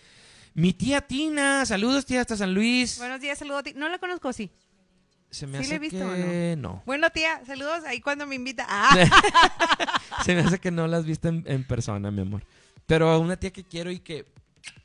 Mi 0.53 0.73
tía 0.73 1.01
Tina, 1.01 1.65
saludos 1.65 2.05
tía 2.05 2.21
hasta 2.21 2.37
San 2.37 2.53
Luis. 2.53 2.99
Buenos 2.99 3.19
días, 3.19 3.39
saludos 3.39 3.61
a 3.61 3.63
ti. 3.63 3.73
No 3.75 3.89
la 3.89 3.97
conozco, 3.97 4.31
sí. 4.31 4.51
Se 5.31 5.47
me 5.47 5.57
¿sí 5.57 5.63
hace 5.63 5.69
la 5.69 5.75
he 5.75 5.79
visto 5.79 6.05
o 6.07 6.11
que 6.13 6.55
no. 6.59 6.83
Bueno, 6.85 7.09
tía, 7.09 7.41
saludos 7.47 7.83
ahí 7.85 7.99
cuando 8.01 8.27
me 8.27 8.35
invita. 8.35 8.65
Ah, 8.69 8.93
Se 10.25 10.35
me 10.35 10.41
hace 10.41 10.59
que 10.59 10.69
no 10.71 10.85
la 10.87 10.97
has 10.97 11.05
visto 11.05 11.29
en, 11.29 11.43
en 11.47 11.63
persona, 11.63 12.11
mi 12.11 12.21
amor. 12.21 12.43
Pero 12.85 13.19
una 13.19 13.37
tía 13.37 13.51
que 13.51 13.63
quiero 13.63 13.89
y 13.89 13.99
que 13.99 14.25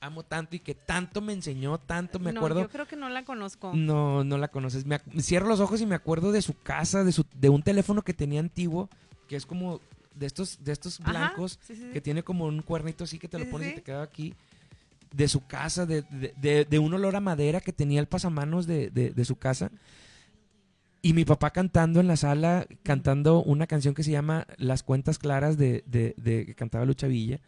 amo 0.00 0.22
tanto 0.22 0.56
y 0.56 0.60
que 0.60 0.74
tanto 0.74 1.20
me 1.20 1.32
enseñó, 1.34 1.78
tanto 1.78 2.18
me 2.18 2.32
No, 2.32 2.40
acuerdo. 2.40 2.62
yo 2.62 2.68
creo 2.70 2.86
que 2.86 2.96
no 2.96 3.08
la 3.10 3.24
conozco. 3.24 3.72
No, 3.74 4.24
no 4.24 4.38
la 4.38 4.48
conoces. 4.48 4.86
Me 4.86 5.00
cierro 5.20 5.48
los 5.48 5.60
ojos 5.60 5.80
y 5.82 5.86
me 5.86 5.96
acuerdo 5.96 6.32
de 6.32 6.40
su 6.42 6.54
casa, 6.54 7.04
de, 7.04 7.12
su, 7.12 7.26
de 7.34 7.48
un 7.50 7.62
teléfono 7.62 8.02
que 8.02 8.14
tenía 8.14 8.40
antiguo, 8.40 8.88
que 9.28 9.36
es 9.36 9.44
como 9.44 9.80
de 10.16 10.26
estos, 10.26 10.64
de 10.64 10.72
estos 10.72 10.98
blancos, 11.00 11.58
sí, 11.66 11.74
sí, 11.76 11.82
sí. 11.82 11.90
que 11.92 12.00
tiene 12.00 12.22
como 12.22 12.46
un 12.46 12.62
cuernito 12.62 13.04
así 13.04 13.18
que 13.18 13.28
te 13.28 13.38
lo 13.38 13.48
pones 13.50 13.68
y 13.72 13.74
te 13.76 13.82
queda 13.82 14.02
aquí. 14.02 14.34
De 15.14 15.28
su 15.28 15.46
casa, 15.46 15.86
de, 15.86 16.02
de- 16.02 16.34
de- 16.36 16.64
de 16.64 16.78
un 16.78 16.92
olor 16.92 17.14
a 17.16 17.20
madera 17.20 17.60
que 17.60 17.72
tenía 17.72 18.00
el 18.00 18.06
pasamanos 18.08 18.66
de, 18.66 18.90
de- 18.90 19.10
de 19.10 19.24
su 19.24 19.36
casa. 19.36 19.70
Y 21.02 21.12
mi 21.12 21.24
papá 21.24 21.50
cantando 21.52 22.00
en 22.00 22.08
la 22.08 22.16
sala, 22.16 22.66
cantando 22.82 23.42
una 23.42 23.66
canción 23.66 23.94
que 23.94 24.02
se 24.02 24.10
llama 24.10 24.46
Las 24.58 24.82
Cuentas 24.82 25.18
Claras 25.18 25.56
de, 25.56 25.84
de- 25.86 26.14
de- 26.16 26.46
que 26.46 26.54
cantaba 26.54 26.84
Lucha 26.84 27.06
Villa. 27.06 27.38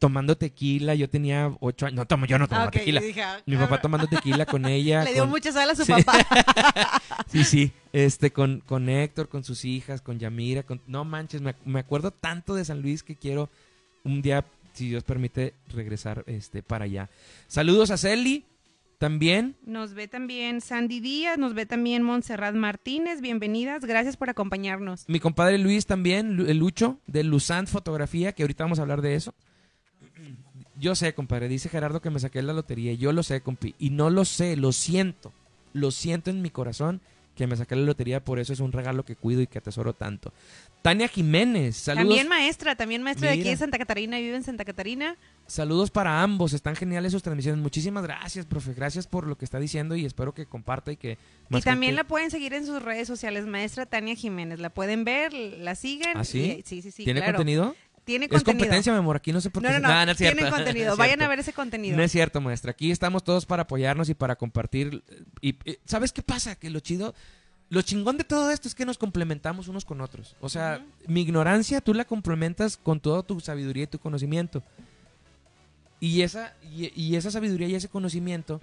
Tomando 0.00 0.34
tequila, 0.36 0.94
yo 0.94 1.08
tenía 1.10 1.54
ocho 1.60 1.84
años. 1.86 1.96
No, 1.96 2.06
tomo, 2.06 2.24
yo 2.26 2.38
no 2.38 2.48
tomaba 2.48 2.64
Ah, 2.64 2.68
ok, 2.68 2.72
tequila. 2.72 3.00
dije, 3.02 3.22
ah, 3.22 3.38
Mi 3.46 3.54
papá 3.54 3.66
cabrón. 3.76 3.82
tomando 3.82 4.06
tequila 4.08 4.46
con 4.46 4.64
ella. 4.66 5.04
Le 5.04 5.12
dio 5.12 5.22
con- 5.24 5.30
mucha 5.30 5.52
sal 5.52 5.68
a 5.70 5.74
su 5.76 5.84
Sí. 5.84 5.92
papá. 5.92 6.14
Sí, 7.28 7.44
sí. 7.44 7.72
Este, 7.92 8.32
con, 8.32 8.60
con 8.66 8.88
Héctor, 8.88 9.28
con 9.28 9.44
sus 9.44 9.64
hijas, 9.64 10.00
con 10.00 10.18
Yamira, 10.18 10.62
con... 10.64 10.80
No 10.86 11.04
manches, 11.04 11.42
me, 11.42 11.54
me 11.64 11.78
acuerdo 11.80 12.10
tanto 12.12 12.54
de 12.56 12.64
San 12.64 12.80
Luis 12.82 13.02
que 13.04 13.14
quiero 13.14 13.50
un 14.02 14.20
día, 14.22 14.44
si 14.72 14.88
Dios 14.88 15.04
permite, 15.04 15.54
regresar 15.68 16.24
este, 16.26 16.62
para 16.62 16.86
allá. 16.86 17.10
Saludos 17.46 17.90
a 17.90 17.98
Celi, 17.98 18.46
también. 18.98 19.56
Nos 19.64 19.92
ve 19.94 20.08
también 20.08 20.60
Sandy 20.60 21.00
Díaz, 21.00 21.36
nos 21.38 21.54
ve 21.54 21.66
también 21.66 22.02
Montserrat 22.02 22.54
Martínez. 22.54 23.20
Bienvenidas, 23.20 23.84
gracias 23.84 24.16
por 24.16 24.28
acompañarnos. 24.30 25.04
Mi 25.08 25.20
compadre 25.20 25.58
Luis 25.58 25.84
también, 25.86 26.36
Lucho, 26.58 26.98
de 27.06 27.22
Luzant 27.22 27.68
Fotografía, 27.68 28.32
que 28.32 28.42
ahorita 28.42 28.64
vamos 28.64 28.78
a 28.78 28.82
hablar 28.82 29.02
de 29.02 29.14
eso. 29.14 29.34
Yo 30.80 30.94
sé, 30.94 31.14
compadre, 31.14 31.46
dice 31.48 31.68
Gerardo 31.68 32.00
que 32.00 32.10
me 32.10 32.18
saqué 32.18 32.42
la 32.42 32.52
lotería. 32.52 32.94
Yo 32.94 33.12
lo 33.12 33.22
sé, 33.22 33.40
compi. 33.42 33.74
Y 33.78 33.90
no 33.90 34.10
lo 34.10 34.24
sé, 34.24 34.56
lo 34.56 34.72
siento. 34.72 35.32
Lo 35.72 35.90
siento 35.90 36.30
en 36.30 36.42
mi 36.42 36.50
corazón 36.50 37.00
que 37.36 37.46
me 37.46 37.56
saqué 37.56 37.76
la 37.76 37.82
lotería. 37.82 38.24
Por 38.24 38.38
eso 38.38 38.52
es 38.52 38.60
un 38.60 38.72
regalo 38.72 39.04
que 39.04 39.14
cuido 39.16 39.40
y 39.40 39.46
que 39.46 39.58
atesoro 39.58 39.92
tanto. 39.94 40.32
Tania 40.82 41.08
Jiménez, 41.08 41.76
saludos. 41.76 42.06
También 42.08 42.28
maestra, 42.28 42.74
también 42.74 43.02
maestra 43.02 43.28
de 43.28 43.34
aquí 43.34 43.48
de 43.50 43.56
Santa 43.56 43.76
Catarina, 43.76 44.18
vive 44.18 44.34
en 44.34 44.42
Santa 44.42 44.64
Catarina. 44.64 45.16
Saludos 45.46 45.90
para 45.90 46.22
ambos, 46.22 46.54
están 46.54 46.74
geniales 46.74 47.12
sus 47.12 47.22
transmisiones. 47.22 47.60
Muchísimas 47.62 48.02
gracias, 48.02 48.46
profe. 48.46 48.72
Gracias 48.72 49.06
por 49.06 49.26
lo 49.26 49.36
que 49.36 49.44
está 49.44 49.58
diciendo 49.60 49.94
y 49.94 50.06
espero 50.06 50.32
que 50.32 50.46
comparta 50.46 50.90
y 50.92 50.96
que 50.96 51.18
Y 51.50 51.60
también 51.60 51.96
la 51.96 52.04
pueden 52.04 52.30
seguir 52.30 52.54
en 52.54 52.64
sus 52.64 52.82
redes 52.82 53.06
sociales, 53.06 53.46
maestra 53.46 53.84
Tania 53.84 54.14
Jiménez. 54.14 54.58
La 54.58 54.70
pueden 54.70 55.04
ver, 55.04 55.34
la 55.34 55.74
siguen. 55.74 56.16
¿Ah, 56.16 56.24
sí? 56.24 56.60
y- 56.60 56.62
sí, 56.66 56.80
sí, 56.82 56.90
sí, 56.90 57.04
¿Tiene 57.04 57.20
claro. 57.20 57.36
contenido? 57.36 57.76
Tiene 58.10 58.24
Es 58.26 58.30
contenido. 58.30 58.58
competencia, 58.64 58.92
mi 58.92 58.98
amor. 58.98 59.16
Aquí 59.16 59.32
no 59.32 59.40
sé 59.40 59.50
por 59.50 59.62
qué. 59.62 59.68
No, 59.68 59.74
no, 59.74 59.78
se- 59.78 59.82
no, 59.94 60.04
Nah, 60.06 60.10
es 60.10 60.18
cierto. 60.18 60.36
tienen 60.36 60.50
No 60.50 60.56
contenido. 60.56 60.96
Vayan 60.96 61.22
a 61.22 61.28
ver 61.28 61.38
ese 61.38 61.52
contenido. 61.52 61.96
No 61.96 62.02
es 62.02 62.10
cierto, 62.10 62.40
maestra. 62.40 62.72
Aquí 62.72 62.90
estamos 62.90 63.22
todos 63.22 63.46
para 63.46 63.62
apoyarnos 63.62 64.08
y 64.08 64.14
para 64.14 64.34
compartir. 64.36 65.04
Y, 65.40 65.50
y, 65.50 65.78
¿sabes 65.84 66.12
qué 66.12 66.22
pasa? 66.22 66.56
Que 66.56 66.70
lo 66.70 66.80
chido, 66.80 67.14
lo 67.68 67.82
chingón 67.82 68.16
de 68.18 68.24
todo 68.24 68.50
esto 68.50 68.66
es 68.66 68.74
que 68.74 68.84
nos 68.84 68.98
complementamos 68.98 69.68
unos 69.68 69.84
con 69.84 70.00
otros. 70.00 70.34
O 70.40 70.48
sea, 70.48 70.84
mi 71.06 71.20
ignorancia 71.22 71.80
tú 71.80 71.94
la 71.94 72.04
complementas 72.04 72.76
con 72.76 72.98
toda 72.98 73.22
tu 73.22 73.38
sabiduría 73.38 73.84
y 73.84 73.86
tu 73.86 73.98
conocimiento. 74.00 74.62
Y 76.00 76.22
esa, 76.22 76.54
y, 76.62 76.92
y 77.00 77.16
esa 77.16 77.30
sabiduría 77.30 77.68
y 77.68 77.74
ese 77.74 77.88
conocimiento, 77.88 78.60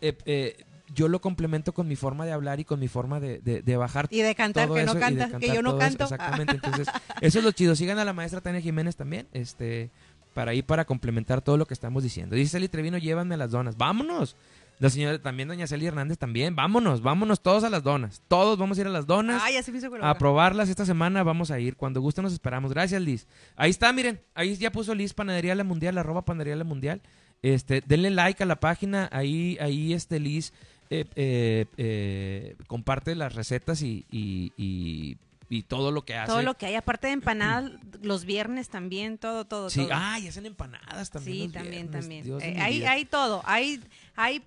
eh, 0.00 0.16
eh, 0.26 0.64
yo 0.94 1.08
lo 1.08 1.20
complemento 1.20 1.74
con 1.74 1.88
mi 1.88 1.96
forma 1.96 2.24
de 2.26 2.32
hablar 2.32 2.60
y 2.60 2.64
con 2.64 2.78
mi 2.80 2.88
forma 2.88 3.20
de, 3.20 3.38
de- 3.40 3.62
de 3.62 3.76
bajar 3.76 4.06
Y 4.10 4.20
de 4.22 4.34
cantar, 4.34 4.66
todo 4.66 4.76
que 4.76 4.82
eso 4.82 4.94
no 4.94 4.98
y 5.00 5.14
de 5.14 5.18
canta, 5.20 5.38
que 5.38 5.48
yo 5.48 5.62
no 5.62 5.70
todo 5.72 5.80
eso, 5.80 5.88
canto. 5.98 6.04
exactamente. 6.14 6.52
Entonces, 6.54 6.88
eso 7.20 7.38
es 7.38 7.44
lo 7.44 7.52
chido. 7.52 7.74
Sigan 7.74 7.98
a 7.98 8.04
la 8.04 8.12
maestra 8.12 8.40
Tania 8.40 8.60
Jiménez 8.60 8.96
también, 8.96 9.26
este, 9.32 9.90
para 10.34 10.54
ir 10.54 10.64
para 10.64 10.84
complementar 10.84 11.40
todo 11.42 11.56
lo 11.56 11.66
que 11.66 11.74
estamos 11.74 12.02
diciendo. 12.02 12.36
Dice 12.36 12.52
Celi 12.52 12.68
Trevino, 12.68 12.98
llévanme 12.98 13.34
a 13.34 13.38
las 13.38 13.50
donas. 13.50 13.76
¡Vámonos! 13.76 14.36
La 14.78 14.90
señora, 14.90 15.18
también 15.18 15.48
doña 15.48 15.66
Celi 15.66 15.86
Hernández 15.86 16.18
también. 16.18 16.54
Vámonos, 16.54 17.00
vámonos 17.00 17.40
todos 17.40 17.64
a 17.64 17.70
las 17.70 17.82
donas. 17.82 18.20
Todos 18.28 18.58
vamos 18.58 18.76
a 18.76 18.82
ir 18.82 18.86
a 18.86 18.90
las 18.90 19.06
donas. 19.06 19.40
Ay, 19.42 19.54
ya 19.54 19.62
se 19.62 19.72
me 19.72 19.78
hizo 19.78 19.88
A 20.02 20.18
probarlas 20.18 20.68
esta 20.68 20.84
semana 20.84 21.22
vamos 21.22 21.50
a 21.50 21.58
ir. 21.58 21.76
Cuando 21.76 22.02
guste 22.02 22.20
nos 22.20 22.34
esperamos. 22.34 22.72
Gracias, 22.74 23.00
Liz. 23.00 23.26
Ahí 23.56 23.70
está, 23.70 23.90
miren. 23.94 24.20
Ahí 24.34 24.54
ya 24.56 24.70
puso 24.70 24.94
Liz 24.94 25.14
Panadería 25.14 25.54
La 25.54 25.64
Mundial, 25.64 25.96
arroba 25.96 26.26
Panadería 26.26 26.56
La 26.56 26.64
Mundial. 26.64 27.00
Este, 27.40 27.82
denle 27.86 28.10
like 28.10 28.42
a 28.42 28.46
la 28.46 28.56
página. 28.60 29.08
Ahí, 29.12 29.56
ahí 29.62 29.94
este 29.94 30.20
Liz 30.20 30.52
eh, 30.90 31.04
eh, 31.16 31.66
eh, 31.76 32.56
comparte 32.66 33.14
las 33.14 33.34
recetas 33.34 33.82
y, 33.82 34.04
y, 34.10 34.52
y- 34.56 35.18
y 35.48 35.62
todo 35.62 35.92
lo 35.92 36.04
que 36.04 36.16
hace. 36.16 36.26
Todo 36.32 36.42
lo 36.42 36.54
que 36.54 36.66
hay, 36.66 36.74
aparte 36.74 37.06
de 37.06 37.12
empanadas, 37.12 37.70
los 38.02 38.24
viernes 38.24 38.68
también, 38.68 39.16
todo, 39.16 39.44
todo, 39.44 39.70
Sí, 39.70 39.82
todo. 39.82 39.90
ay, 39.94 40.26
hacen 40.26 40.44
empanadas 40.44 41.10
también. 41.10 41.36
Sí, 41.36 41.42
los 41.44 41.52
también, 41.52 41.72
viernes. 41.84 42.00
también. 42.00 42.24
Dios 42.24 42.42
Eh, 42.42 42.56
hay, 42.60 42.84
hay 42.84 43.04
todo. 43.04 43.42
Hay, 43.44 43.80
hay 44.16 44.42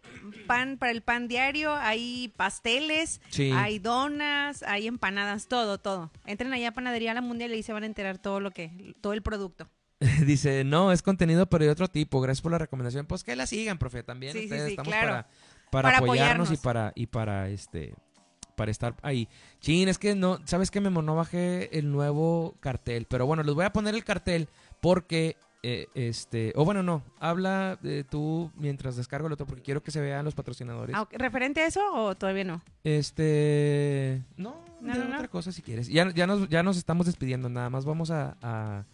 pan 0.45 0.77
para 0.77 0.91
el 0.91 1.01
pan 1.01 1.29
diario, 1.29 1.73
hay 1.73 2.33
pasteles, 2.35 3.21
Sí. 3.29 3.49
hay 3.55 3.79
donas, 3.79 4.61
hay 4.63 4.87
empanadas, 4.87 5.47
todo, 5.47 5.77
todo. 5.77 6.11
Entren 6.25 6.51
allá 6.51 6.67
a 6.67 6.71
Panadería 6.73 7.13
La 7.13 7.21
Mundial 7.21 7.51
y 7.51 7.53
ahí 7.53 7.63
se 7.63 7.71
van 7.71 7.83
a 7.83 7.85
enterar 7.85 8.17
todo 8.17 8.41
lo 8.41 8.51
que, 8.51 8.93
todo 8.99 9.13
el 9.13 9.21
producto. 9.21 9.69
Dice, 10.25 10.63
no, 10.65 10.91
es 10.91 11.01
contenido, 11.01 11.45
pero 11.49 11.63
de 11.65 11.71
otro 11.71 11.87
tipo. 11.87 12.19
Gracias 12.21 12.41
por 12.41 12.51
la 12.51 12.57
recomendación. 12.57 13.05
Pues 13.05 13.23
que 13.23 13.35
la 13.37 13.45
sigan, 13.47 13.77
profe. 13.77 14.03
También 14.03 14.31
Sí, 14.33 14.39
sí, 14.39 14.45
ustedes 14.45 14.63
sí, 14.65 14.69
estamos 14.71 14.87
claro. 14.93 15.07
para, 15.07 15.27
para, 15.69 15.89
Para 15.89 15.97
apoyarnos 15.99 16.51
y 16.51 16.57
para, 16.57 16.91
y 16.95 17.07
para 17.07 17.49
este 17.49 17.93
para 18.55 18.71
estar 18.71 18.93
ahí. 19.03 19.29
Chin, 19.61 19.87
es 19.87 19.97
que 19.97 20.15
no, 20.15 20.39
sabes 20.45 20.69
que 20.69 20.81
me 20.81 20.89
no 20.89 21.15
bajé 21.15 21.79
el 21.79 21.89
nuevo 21.89 22.55
cartel. 22.59 23.05
Pero 23.09 23.25
bueno, 23.25 23.41
les 23.41 23.55
voy 23.55 23.63
a 23.63 23.71
poner 23.71 23.95
el 23.95 24.03
cartel 24.03 24.49
porque 24.81 25.37
eh, 25.63 25.87
este, 25.93 26.53
o 26.55 26.63
bueno, 26.63 26.83
no, 26.83 27.03
habla 27.19 27.79
eh, 27.83 28.03
tú 28.09 28.51
mientras 28.55 28.95
descargo 28.95 29.27
el 29.27 29.33
otro 29.33 29.45
porque 29.45 29.61
quiero 29.61 29.81
que 29.83 29.91
se 29.91 29.99
vean 29.99 30.23
los 30.25 30.35
patrocinadores. 30.35 30.95
Ah. 30.95 31.07
¿Referente 31.11 31.61
a 31.61 31.67
eso 31.67 31.81
o 31.93 32.15
todavía 32.15 32.43
no? 32.43 32.61
Este. 32.83 34.23
No, 34.37 34.63
no, 34.81 34.93
no. 34.93 35.15
otra 35.15 35.27
cosa 35.27 35.51
si 35.51 35.61
quieres. 35.61 35.87
Ya, 35.87 36.09
ya, 36.13 36.27
nos, 36.27 36.47
ya 36.49 36.61
nos 36.63 36.77
estamos 36.77 37.05
despidiendo, 37.05 37.49
nada 37.49 37.69
más 37.69 37.85
vamos 37.85 38.11
a. 38.11 38.37
a, 38.41 38.85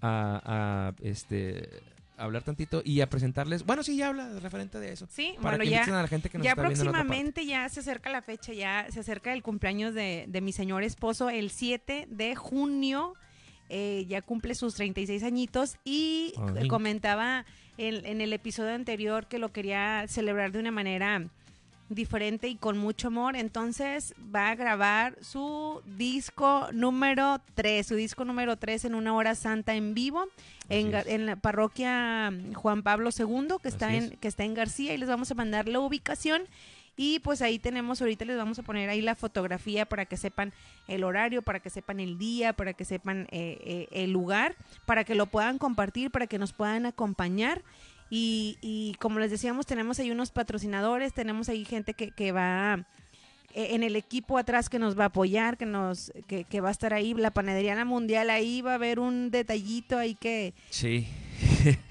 a- 0.00 0.42
a, 0.44 0.94
este. 1.02 1.80
Hablar 2.20 2.42
tantito 2.42 2.82
y 2.84 3.00
a 3.00 3.08
presentarles. 3.08 3.64
Bueno, 3.64 3.82
sí, 3.82 3.96
ya 3.96 4.08
habla 4.08 4.38
referente 4.40 4.78
de 4.78 4.92
eso. 4.92 5.06
Sí, 5.10 5.34
Para 5.42 5.56
bueno, 5.56 5.64
que 5.64 5.70
ya. 5.70 5.84
a 5.98 6.02
la 6.02 6.08
gente 6.08 6.28
que 6.28 6.38
nos 6.38 6.44
Ya 6.44 6.50
está 6.52 6.62
próximamente 6.62 7.46
ya 7.46 7.68
se 7.68 7.80
acerca 7.80 8.10
la 8.10 8.22
fecha, 8.22 8.52
ya 8.52 8.86
se 8.90 9.00
acerca 9.00 9.32
el 9.32 9.42
cumpleaños 9.42 9.94
de, 9.94 10.26
de 10.28 10.40
mi 10.40 10.52
señor 10.52 10.82
esposo 10.82 11.30
el 11.30 11.50
7 11.50 12.06
de 12.10 12.34
junio. 12.36 13.14
eh, 13.72 14.04
ya 14.08 14.20
cumple 14.20 14.54
sus 14.56 14.74
36 14.74 15.22
añitos 15.22 15.76
y 15.84 16.34
Ay. 16.56 16.66
comentaba 16.66 17.44
en, 17.78 18.04
en 18.04 18.20
el 18.20 18.32
episodio 18.32 18.74
anterior 18.74 19.28
que 19.28 19.38
lo 19.38 19.52
quería 19.52 20.06
celebrar 20.08 20.50
de 20.50 20.58
una 20.58 20.72
manera 20.72 21.28
diferente 21.90 22.48
y 22.48 22.56
con 22.56 22.78
mucho 22.78 23.08
amor. 23.08 23.36
Entonces 23.36 24.14
va 24.34 24.48
a 24.48 24.54
grabar 24.54 25.16
su 25.20 25.82
disco 25.84 26.68
número 26.72 27.40
3, 27.54 27.86
su 27.86 27.94
disco 27.96 28.24
número 28.24 28.56
3 28.56 28.86
en 28.86 28.94
una 28.94 29.14
hora 29.14 29.34
santa 29.34 29.74
en 29.74 29.92
vivo 29.92 30.26
en, 30.70 31.26
la 31.26 31.36
parroquia 31.36 32.32
Juan 32.54 32.82
Pablo 32.82 33.10
II, 33.16 33.56
que 33.62 33.68
está, 33.68 33.94
en, 33.94 34.04
es. 34.04 34.18
que 34.18 34.28
está 34.28 34.44
en 34.44 34.54
García, 34.54 34.94
y 34.94 34.98
les 34.98 35.08
vamos 35.08 35.30
a 35.30 35.34
mandar 35.34 35.68
la 35.68 35.80
ubicación. 35.80 36.42
Y 36.96 37.20
pues 37.20 37.40
ahí 37.40 37.58
tenemos, 37.58 38.00
ahorita 38.02 38.24
les 38.24 38.36
vamos 38.36 38.58
a 38.58 38.62
poner 38.62 38.90
ahí 38.90 39.00
la 39.00 39.14
fotografía 39.14 39.86
para 39.86 40.04
que 40.04 40.16
sepan 40.16 40.52
el 40.86 41.02
horario, 41.02 41.40
para 41.40 41.60
que 41.60 41.70
sepan 41.70 41.98
el 41.98 42.18
día, 42.18 42.52
para 42.52 42.74
que 42.74 42.84
sepan 42.84 43.26
eh, 43.30 43.58
eh, 43.64 43.88
el 43.90 44.12
lugar, 44.12 44.54
para 44.86 45.04
que 45.04 45.14
lo 45.14 45.26
puedan 45.26 45.58
compartir, 45.58 46.10
para 46.10 46.26
que 46.26 46.38
nos 46.38 46.52
puedan 46.52 46.86
acompañar. 46.86 47.62
Y, 48.10 48.58
y 48.60 48.94
como 48.98 49.18
les 49.20 49.30
decíamos, 49.30 49.66
tenemos 49.66 49.98
ahí 50.00 50.10
unos 50.10 50.32
patrocinadores, 50.32 51.12
tenemos 51.14 51.48
ahí 51.48 51.64
gente 51.64 51.94
que, 51.94 52.10
que 52.10 52.32
va 52.32 52.84
eh, 53.54 53.68
en 53.70 53.82
el 53.84 53.94
equipo 53.96 54.36
atrás 54.36 54.68
que 54.68 54.78
nos 54.80 54.98
va 54.98 55.04
a 55.04 55.06
apoyar, 55.06 55.56
que 55.56 55.66
nos 55.66 56.12
que, 56.26 56.44
que 56.44 56.60
va 56.60 56.68
a 56.68 56.72
estar 56.72 56.92
ahí, 56.92 57.14
la 57.14 57.30
panadería 57.30 57.74
La 57.76 57.84
Mundial, 57.84 58.30
ahí 58.30 58.62
va 58.62 58.72
a 58.72 58.74
haber 58.74 58.98
un 58.98 59.30
detallito 59.30 59.96
ahí 59.98 60.14
que, 60.16 60.54
Sí. 60.70 61.06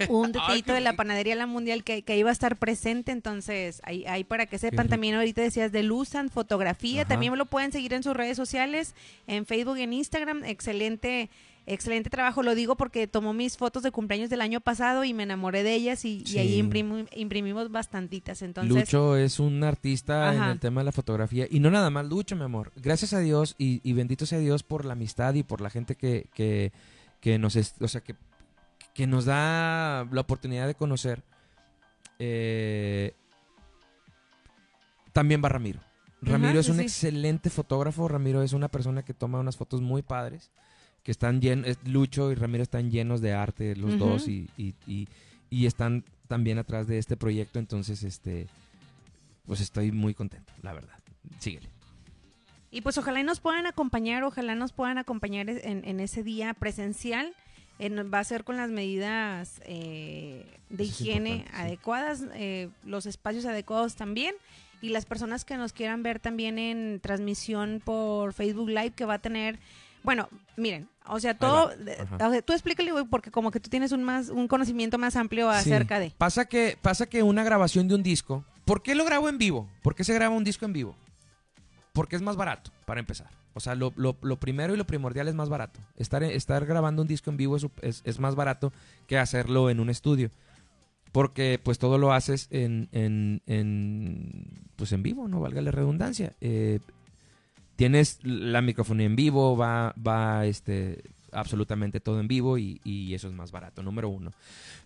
un 0.09 0.31
detallito 0.33 0.73
de 0.73 0.81
la 0.81 0.93
panadería 0.93 1.35
La 1.35 1.45
Mundial 1.47 1.83
que, 1.85 2.01
que 2.01 2.17
iba 2.17 2.29
a 2.29 2.33
estar 2.33 2.57
presente, 2.57 3.11
entonces 3.13 3.81
ahí, 3.85 4.05
ahí 4.05 4.23
para 4.25 4.45
que 4.45 4.57
sepan 4.57 4.89
también 4.89 5.15
ahorita 5.15 5.41
decías 5.41 5.71
de 5.71 5.83
Luzan 5.83 6.29
Fotografía, 6.29 7.01
Ajá. 7.03 7.09
también 7.09 7.37
lo 7.37 7.45
pueden 7.45 7.71
seguir 7.71 7.93
en 7.93 8.03
sus 8.03 8.13
redes 8.15 8.35
sociales, 8.37 8.93
en 9.27 9.45
Facebook 9.45 9.77
y 9.77 9.83
en 9.83 9.93
Instagram, 9.93 10.43
excelente 10.45 11.29
excelente 11.73 12.09
trabajo, 12.09 12.43
lo 12.43 12.55
digo 12.55 12.75
porque 12.75 13.07
tomó 13.07 13.33
mis 13.33 13.55
fotos 13.57 13.83
de 13.83 13.91
cumpleaños 13.91 14.29
del 14.29 14.41
año 14.41 14.59
pasado 14.61 15.03
y 15.03 15.13
me 15.13 15.23
enamoré 15.23 15.63
de 15.63 15.73
ellas 15.75 16.03
y, 16.05 16.23
y 16.25 16.37
ahí 16.37 16.53
Sí. 16.55 16.61
imprimi- 16.61 17.07
imprimimos 17.15 17.71
bastantitas, 17.71 18.41
entonces 18.41 18.73
Lucho 18.73 19.15
es 19.15 19.39
un 19.39 19.63
artista 19.63 20.33
en 20.35 20.43
el 20.43 20.59
tema 20.59 20.81
de 20.81 20.85
la 20.85 20.91
fotografía. 20.91 21.47
Y 21.49 21.59
no 21.59 21.69
nada 21.71 21.89
más 21.89 22.05
Lucho, 22.07 22.35
mi 22.35 22.43
amor. 22.43 22.71
Gracias 22.75 23.13
a 23.13 23.19
Dios 23.19 23.55
y, 23.57 23.79
y 23.83 23.93
bendito 23.93 24.25
sea 24.25 24.39
Dios 24.39 24.63
por 24.63 24.85
la 24.85 24.93
amistad 24.93 25.33
y 25.35 25.43
por 25.43 25.61
la 25.61 25.69
gente 25.69 25.95
que, 25.95 26.27
que, 26.33 26.71
que 27.21 27.37
nos 27.39 27.55
es- 27.55 27.75
o 27.79 27.87
sea, 27.87 28.01
que, 28.01 28.15
que 28.93 29.07
nos 29.07 29.25
da 29.25 30.05
la 30.11 30.21
oportunidad 30.21 30.67
de 30.67 30.75
conocer. 30.75 31.23
Eh, 32.19 33.13
también 35.13 35.41
va 35.43 35.49
Ramiro. 35.49 35.79
Ramiro 36.21 36.49
Ajá, 36.51 36.59
es 36.59 36.69
un 36.69 36.77
sí. 36.77 36.81
excelente 36.83 37.49
fotógrafo. 37.49 38.07
Ramiro 38.07 38.41
es 38.43 38.53
una 38.53 38.67
persona 38.67 39.03
que 39.03 39.13
toma 39.13 39.39
unas 39.39 39.55
fotos 39.57 39.81
muy 39.81 40.01
padres. 40.01 40.51
Que 41.03 41.11
están 41.11 41.41
llenos, 41.41 41.77
Lucho 41.85 42.31
y 42.31 42.35
Ramiro 42.35 42.63
están 42.63 42.91
llenos 42.91 43.21
de 43.21 43.33
arte, 43.33 43.75
los 43.75 43.95
Ujú. 43.95 44.05
dos, 44.05 44.27
y, 44.27 44.49
y- 44.57 44.75
y- 44.87 45.07
y 45.49 45.65
están 45.65 46.03
también 46.27 46.57
atrás 46.59 46.87
de 46.87 46.97
este 46.99 47.17
proyecto, 47.17 47.57
entonces, 47.59 48.03
este, 48.03 48.47
pues 49.45 49.61
estoy 49.61 49.91
muy 49.91 50.13
contento, 50.13 50.53
la 50.61 50.73
verdad. 50.73 50.99
Síguele. 51.39 51.69
Y 52.71 52.81
pues 52.81 52.97
ojalá 52.99 53.19
y 53.19 53.23
nos 53.23 53.39
puedan 53.39 53.65
acompañar, 53.65 54.23
ojalá 54.23 54.53
nos 54.53 54.73
puedan 54.73 54.99
acompañar 54.99 55.49
en, 55.49 55.83
en 55.85 55.99
ese 55.99 56.21
día 56.21 56.53
presencial. 56.53 57.33
En- 57.79 58.13
va 58.13 58.19
a 58.19 58.23
ser 58.23 58.43
con 58.43 58.57
las 58.57 58.69
medidas 58.69 59.59
eh, 59.65 60.45
de 60.69 60.83
Eso 60.83 60.93
es 60.93 61.01
higiene 61.01 61.29
importante, 61.29 61.57
sí. 61.57 61.63
adecuadas, 61.63 62.23
eh, 62.35 62.69
los 62.83 63.05
espacios 63.07 63.45
adecuados 63.45 63.95
también. 63.95 64.35
Y 64.81 64.89
las 64.89 65.05
personas 65.05 65.45
que 65.45 65.57
nos 65.57 65.73
quieran 65.73 66.03
ver 66.03 66.19
también 66.19 66.59
en 66.59 66.99
transmisión 67.01 67.81
por 67.83 68.33
Facebook 68.33 68.69
Live 68.69 68.91
que 68.91 69.05
va 69.05 69.15
a 69.15 69.19
tener... 69.19 69.57
Bueno, 70.03 70.29
miren, 70.57 70.87
o 71.07 71.19
sea, 71.19 71.37
todo... 71.37 71.71
o 71.71 72.17
sea, 72.31 72.41
tú 72.41 72.53
explícale, 72.53 72.91
güey, 72.91 73.05
porque 73.05 73.31
como 73.31 73.51
que 73.51 73.59
tú 73.59 73.69
tienes 73.69 73.91
un, 73.91 74.03
más, 74.03 74.29
un 74.29 74.47
conocimiento 74.47 74.97
más 74.97 75.15
amplio 75.15 75.51
Sí. 75.51 75.57
acerca 75.59 75.99
de... 75.99 76.11
Pasa 76.17 76.45
que, 76.45 76.77
pasa 76.81 77.07
que 77.07 77.21
una 77.23 77.43
grabación 77.43 77.87
de 77.87 77.95
un 77.95 78.03
disco, 78.03 78.45
¿por 78.65 78.81
qué 78.81 78.95
lo 78.95 79.03
grabo 79.05 79.27
en 79.29 79.37
vivo? 79.37 79.69
¿Por 79.83 79.95
qué 79.95 80.03
se 80.03 80.13
graba 80.13 80.35
un 80.35 80.43
disco 80.43 80.65
en 80.65 80.73
vivo? 80.73 80.95
Porque 81.93 82.15
es 82.15 82.21
más 82.21 82.35
barato, 82.37 82.71
para 82.85 82.99
empezar. 82.99 83.27
O 83.53 83.59
sea, 83.59 83.75
lo, 83.75 83.91
lo- 83.97 84.15
lo 84.21 84.37
primero 84.39 84.73
y 84.73 84.77
lo 84.77 84.85
primordial 84.85 85.27
es 85.27 85.35
más 85.35 85.49
barato. 85.49 85.79
Estar, 85.97 86.23
estar 86.23 86.65
grabando 86.65 87.01
un 87.01 87.07
disco 87.07 87.29
en 87.29 87.35
vivo 87.37 87.57
es, 87.57 87.65
es- 87.81 88.01
es 88.05 88.19
más 88.19 88.35
barato 88.35 88.71
que 89.07 89.17
hacerlo 89.17 89.69
en 89.69 89.79
un 89.79 89.89
estudio. 89.89 90.31
Porque 91.11 91.59
pues 91.61 91.79
todo 91.79 91.97
lo 91.97 92.13
haces 92.13 92.47
en, 92.51 92.87
en, 92.91 93.41
en, 93.47 94.69
pues 94.75 94.91
en 94.93 95.01
vivo, 95.01 95.27
no 95.27 95.39
valga 95.39 95.61
la 95.61 95.71
redundancia. 95.71 96.35
Eh, 96.39 96.79
tienes 97.79 98.19
la 98.23 98.61
microfonía 98.61 99.05
en 99.05 99.15
vivo, 99.15 99.55
va, 99.55 99.93
va 99.97 100.45
este, 100.45 101.01
absolutamente 101.31 102.01
todo 102.01 102.19
en 102.19 102.27
vivo 102.27 102.57
y, 102.57 102.81
y 102.83 103.13
eso 103.13 103.29
es 103.29 103.33
más 103.33 103.53
barato, 103.53 103.81
número 103.81 104.09
uno. 104.09 104.33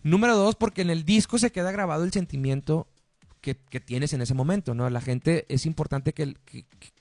Número 0.04 0.36
dos, 0.36 0.54
porque 0.54 0.82
en 0.82 0.90
el 0.90 1.04
disco 1.04 1.36
se 1.38 1.50
queda 1.50 1.72
grabado 1.72 2.04
el 2.04 2.12
sentimiento 2.12 2.86
que, 3.40 3.56
que 3.56 3.80
tienes 3.80 4.12
en 4.12 4.22
ese 4.22 4.32
momento, 4.32 4.74
¿no? 4.74 4.88
La 4.90 5.00
gente, 5.00 5.44
es 5.48 5.66
importante 5.66 6.12
que, 6.12 6.36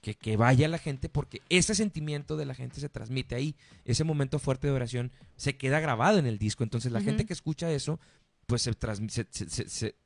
que, 0.01 0.15
que- 0.15 0.35
vaya 0.35 0.67
la 0.67 0.79
gente 0.79 1.09
porque 1.09 1.43
ese 1.49 1.75
sentimiento 1.75 2.37
de 2.37 2.45
la 2.47 2.55
gente 2.55 2.79
se 2.81 2.89
transmite 2.89 3.35
ahí. 3.35 3.55
Ese 3.85 4.03
momento 4.03 4.39
fuerte 4.39 4.65
de 4.65 4.73
oración 4.73 5.11
se 5.35 5.57
queda 5.57 5.79
grabado 5.79 6.17
en 6.17 6.25
el 6.25 6.39
disco. 6.39 6.63
Entonces 6.63 6.91
la 6.91 6.99
Ujú. 6.99 7.05
gente 7.09 7.25
que 7.27 7.33
escucha 7.33 7.71
eso, 7.71 7.99
pues 8.47 8.63
se, 8.63 8.71
transmi- 8.71 9.09
se, 9.09 9.27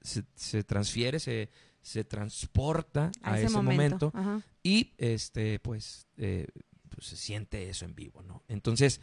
se- 0.04 0.26
se- 0.36 0.64
transfiere, 0.66 1.20
se, 1.22 1.50
se 1.82 2.04
transporta 2.04 3.10
a, 3.24 3.40
ese, 3.40 3.50
momento 3.50 4.12
Ajá. 4.14 4.42
Y 4.68 4.92
este 4.98 5.60
pues, 5.60 6.08
eh, 6.18 6.48
pues, 6.90 7.08
se 7.08 7.16
siente 7.16 7.70
eso 7.70 7.86
en 7.86 7.96
vivo 7.96 8.22
no 8.22 8.44
entonces 8.50 9.00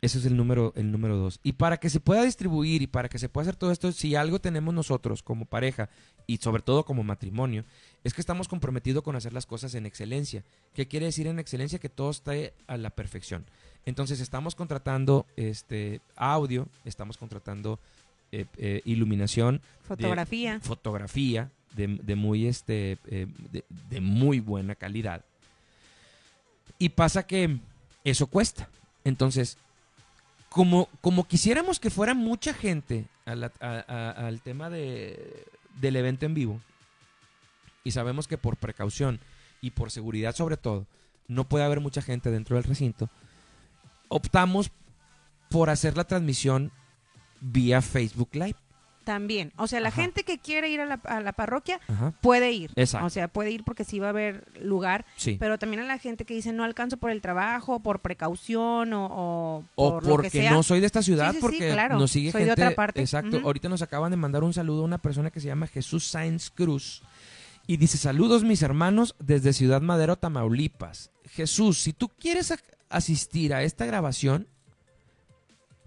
ese 0.00 0.18
es 0.18 0.26
el 0.26 0.36
número 0.36 0.74
el 0.76 0.92
número 0.92 1.16
dos. 1.16 1.40
Y 1.42 1.54
para 1.54 1.78
que 1.78 1.88
se 1.88 1.98
pueda 1.98 2.24
distribuir 2.24 2.82
y 2.82 2.86
para 2.86 3.08
que 3.08 3.18
se 3.18 3.30
pueda 3.30 3.44
hacer 3.44 3.56
todo 3.56 3.70
esto 3.70 3.90
si 3.90 4.14
algo 4.14 4.38
tenemos 4.38 4.74
nosotros 4.74 5.22
como 5.22 5.46
pareja 5.46 5.88
y 6.26 6.36
sobre 6.38 6.62
todo 6.62 6.84
como 6.84 7.02
matrimonio 7.02 7.64
es 8.02 8.12
que 8.12 8.20
estamos 8.20 8.46
comprometidos 8.46 9.02
con 9.02 9.16
hacer 9.16 9.32
las 9.32 9.46
cosas 9.46 9.74
en 9.74 9.86
excelencia. 9.86 10.44
Qué 10.74 10.88
quiere 10.88 11.06
decir 11.06 11.26
en 11.26 11.38
excelencia 11.38 11.78
que 11.78 11.88
todo 11.88 12.10
esté 12.10 12.52
a 12.66 12.76
la 12.76 12.90
perfección. 12.90 13.46
Entonces 13.86 14.20
estamos 14.20 14.54
contratando 14.54 15.26
este 15.36 16.02
audio 16.16 16.68
estamos 16.84 17.16
contratando 17.16 17.80
eh, 18.30 18.44
eh, 18.58 18.82
iluminación 18.84 19.62
Fotografía. 19.84 20.60
fotografía 20.60 21.50
de, 21.74 22.14
muy 22.14 22.46
este 22.46 22.98
eh, 23.06 23.26
de, 23.90 24.00
muy 24.00 24.40
buena 24.40 24.74
calidad. 24.74 25.24
Y 26.78 26.90
pasa 26.90 27.26
que 27.26 27.58
eso 28.04 28.26
cuesta. 28.26 28.68
Entonces 29.04 29.58
como 30.54 30.88
como 31.00 31.26
quisiéramos 31.26 31.80
que 31.80 31.90
fuera 31.90 32.14
mucha 32.14 32.54
gente 32.54 33.06
al 33.26 34.40
tema 34.42 34.70
de, 34.70 35.46
del 35.80 35.96
evento 35.96 36.26
en 36.26 36.34
vivo 36.34 36.60
y 37.82 37.90
sabemos 37.90 38.28
que 38.28 38.38
por 38.38 38.56
precaución 38.56 39.18
y 39.60 39.72
por 39.72 39.90
seguridad 39.90 40.36
sobre 40.36 40.56
todo 40.56 40.86
no 41.26 41.48
puede 41.48 41.64
haber 41.64 41.80
mucha 41.80 42.02
gente 42.02 42.30
dentro 42.30 42.54
del 42.54 42.64
recinto 42.64 43.10
optamos 44.06 44.70
por 45.50 45.70
hacer 45.70 45.96
la 45.96 46.04
transmisión 46.04 46.70
vía 47.40 47.82
Facebook 47.82 48.30
Live 48.34 48.56
También. 49.04 49.52
O 49.56 49.66
sea, 49.66 49.80
la 49.80 49.88
Ajá. 49.90 50.02
gente 50.02 50.24
que 50.24 50.38
quiere 50.38 50.68
ir 50.70 50.80
a 50.80 50.86
la, 50.86 50.94
a 51.04 51.20
la 51.20 51.32
parroquia 51.32 51.78
Ajá. 51.88 52.12
puede 52.20 52.52
ir. 52.52 52.70
Exacto. 52.74 53.06
O 53.06 53.10
sea, 53.10 53.28
puede 53.28 53.50
ir 53.50 53.62
porque 53.64 53.84
sí 53.84 53.98
va 53.98 54.06
a 54.06 54.10
haber 54.10 54.44
lugar. 54.60 55.04
sí 55.16 55.36
Pero 55.38 55.58
también 55.58 55.82
a 55.82 55.86
la 55.86 55.98
gente 55.98 56.24
que 56.24 56.34
dice 56.34 56.52
no 56.52 56.64
alcanzo 56.64 56.96
por 56.96 57.10
el 57.10 57.20
trabajo, 57.20 57.80
por 57.80 58.00
precaución 58.00 58.92
o, 58.92 59.06
o 59.06 59.64
O 59.74 59.90
por 59.90 60.02
lo 60.02 60.08
que 60.08 60.08
porque 60.14 60.30
sea. 60.30 60.50
no 60.52 60.62
soy 60.62 60.80
de 60.80 60.86
esta 60.86 61.02
ciudad, 61.02 61.28
Sí, 61.30 61.32
sí, 61.32 61.36
sí, 61.36 61.42
porque 61.42 61.72
claro. 61.72 61.98
nos 61.98 62.10
sigue 62.10 62.32
Soy 62.32 62.40
de 62.42 62.46
gente. 62.48 62.62
otra 62.62 62.74
parte. 62.74 63.00
Exacto. 63.00 63.40
Ahorita 63.44 63.68
nos 63.68 63.82
acaban 63.82 64.10
de 64.10 64.16
mandar 64.16 64.42
un 64.42 64.52
saludo 64.54 64.82
a 64.82 64.84
una 64.84 64.98
persona 64.98 65.30
que 65.30 65.40
se 65.40 65.46
llama 65.48 65.66
Jesús 65.66 66.06
Sainz 66.06 66.50
Cruz. 66.50 67.02
Y 67.66 67.76
dice: 67.78 67.96
Saludos, 67.98 68.44
mis 68.44 68.62
hermanos, 68.62 69.14
desde 69.18 69.52
Ciudad 69.52 69.80
Madero, 69.80 70.16
Tamaulipas. 70.16 71.10
Jesús, 71.30 71.78
si 71.78 71.92
tú 71.92 72.08
quieres 72.08 72.52
asistir 72.90 73.54
a 73.54 73.62
esta 73.62 73.86
grabación, 73.86 74.46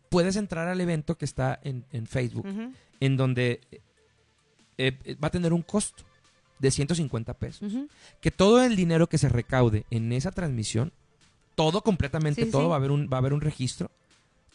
puedes 0.09 0.35
entrar 0.35 0.67
al 0.67 0.79
evento 0.81 1.17
que 1.17 1.25
está 1.25 1.59
en, 1.63 1.85
en 1.91 2.07
Facebook, 2.07 2.45
en 2.99 3.17
donde 3.17 3.61
eh, 4.77 4.97
eh, 5.03 5.15
va 5.21 5.27
a 5.27 5.31
tener 5.31 5.53
un 5.53 5.61
costo 5.61 6.03
de 6.59 6.71
150 6.71 7.33
pesos. 7.35 7.71
Que 8.21 8.31
todo 8.31 8.63
el 8.63 8.75
dinero 8.75 9.07
que 9.07 9.17
se 9.17 9.29
recaude 9.29 9.85
en 9.91 10.11
esa 10.13 10.31
transmisión, 10.31 10.91
todo 11.55 11.81
completamente, 11.81 12.45
sí, 12.45 12.51
todo 12.51 12.63
sí. 12.63 12.67
va 12.69 12.75
a 12.75 12.77
haber 12.77 12.91
un 12.91 13.09
va 13.11 13.17
a 13.17 13.19
haber 13.19 13.33
un 13.33 13.41
registro, 13.41 13.89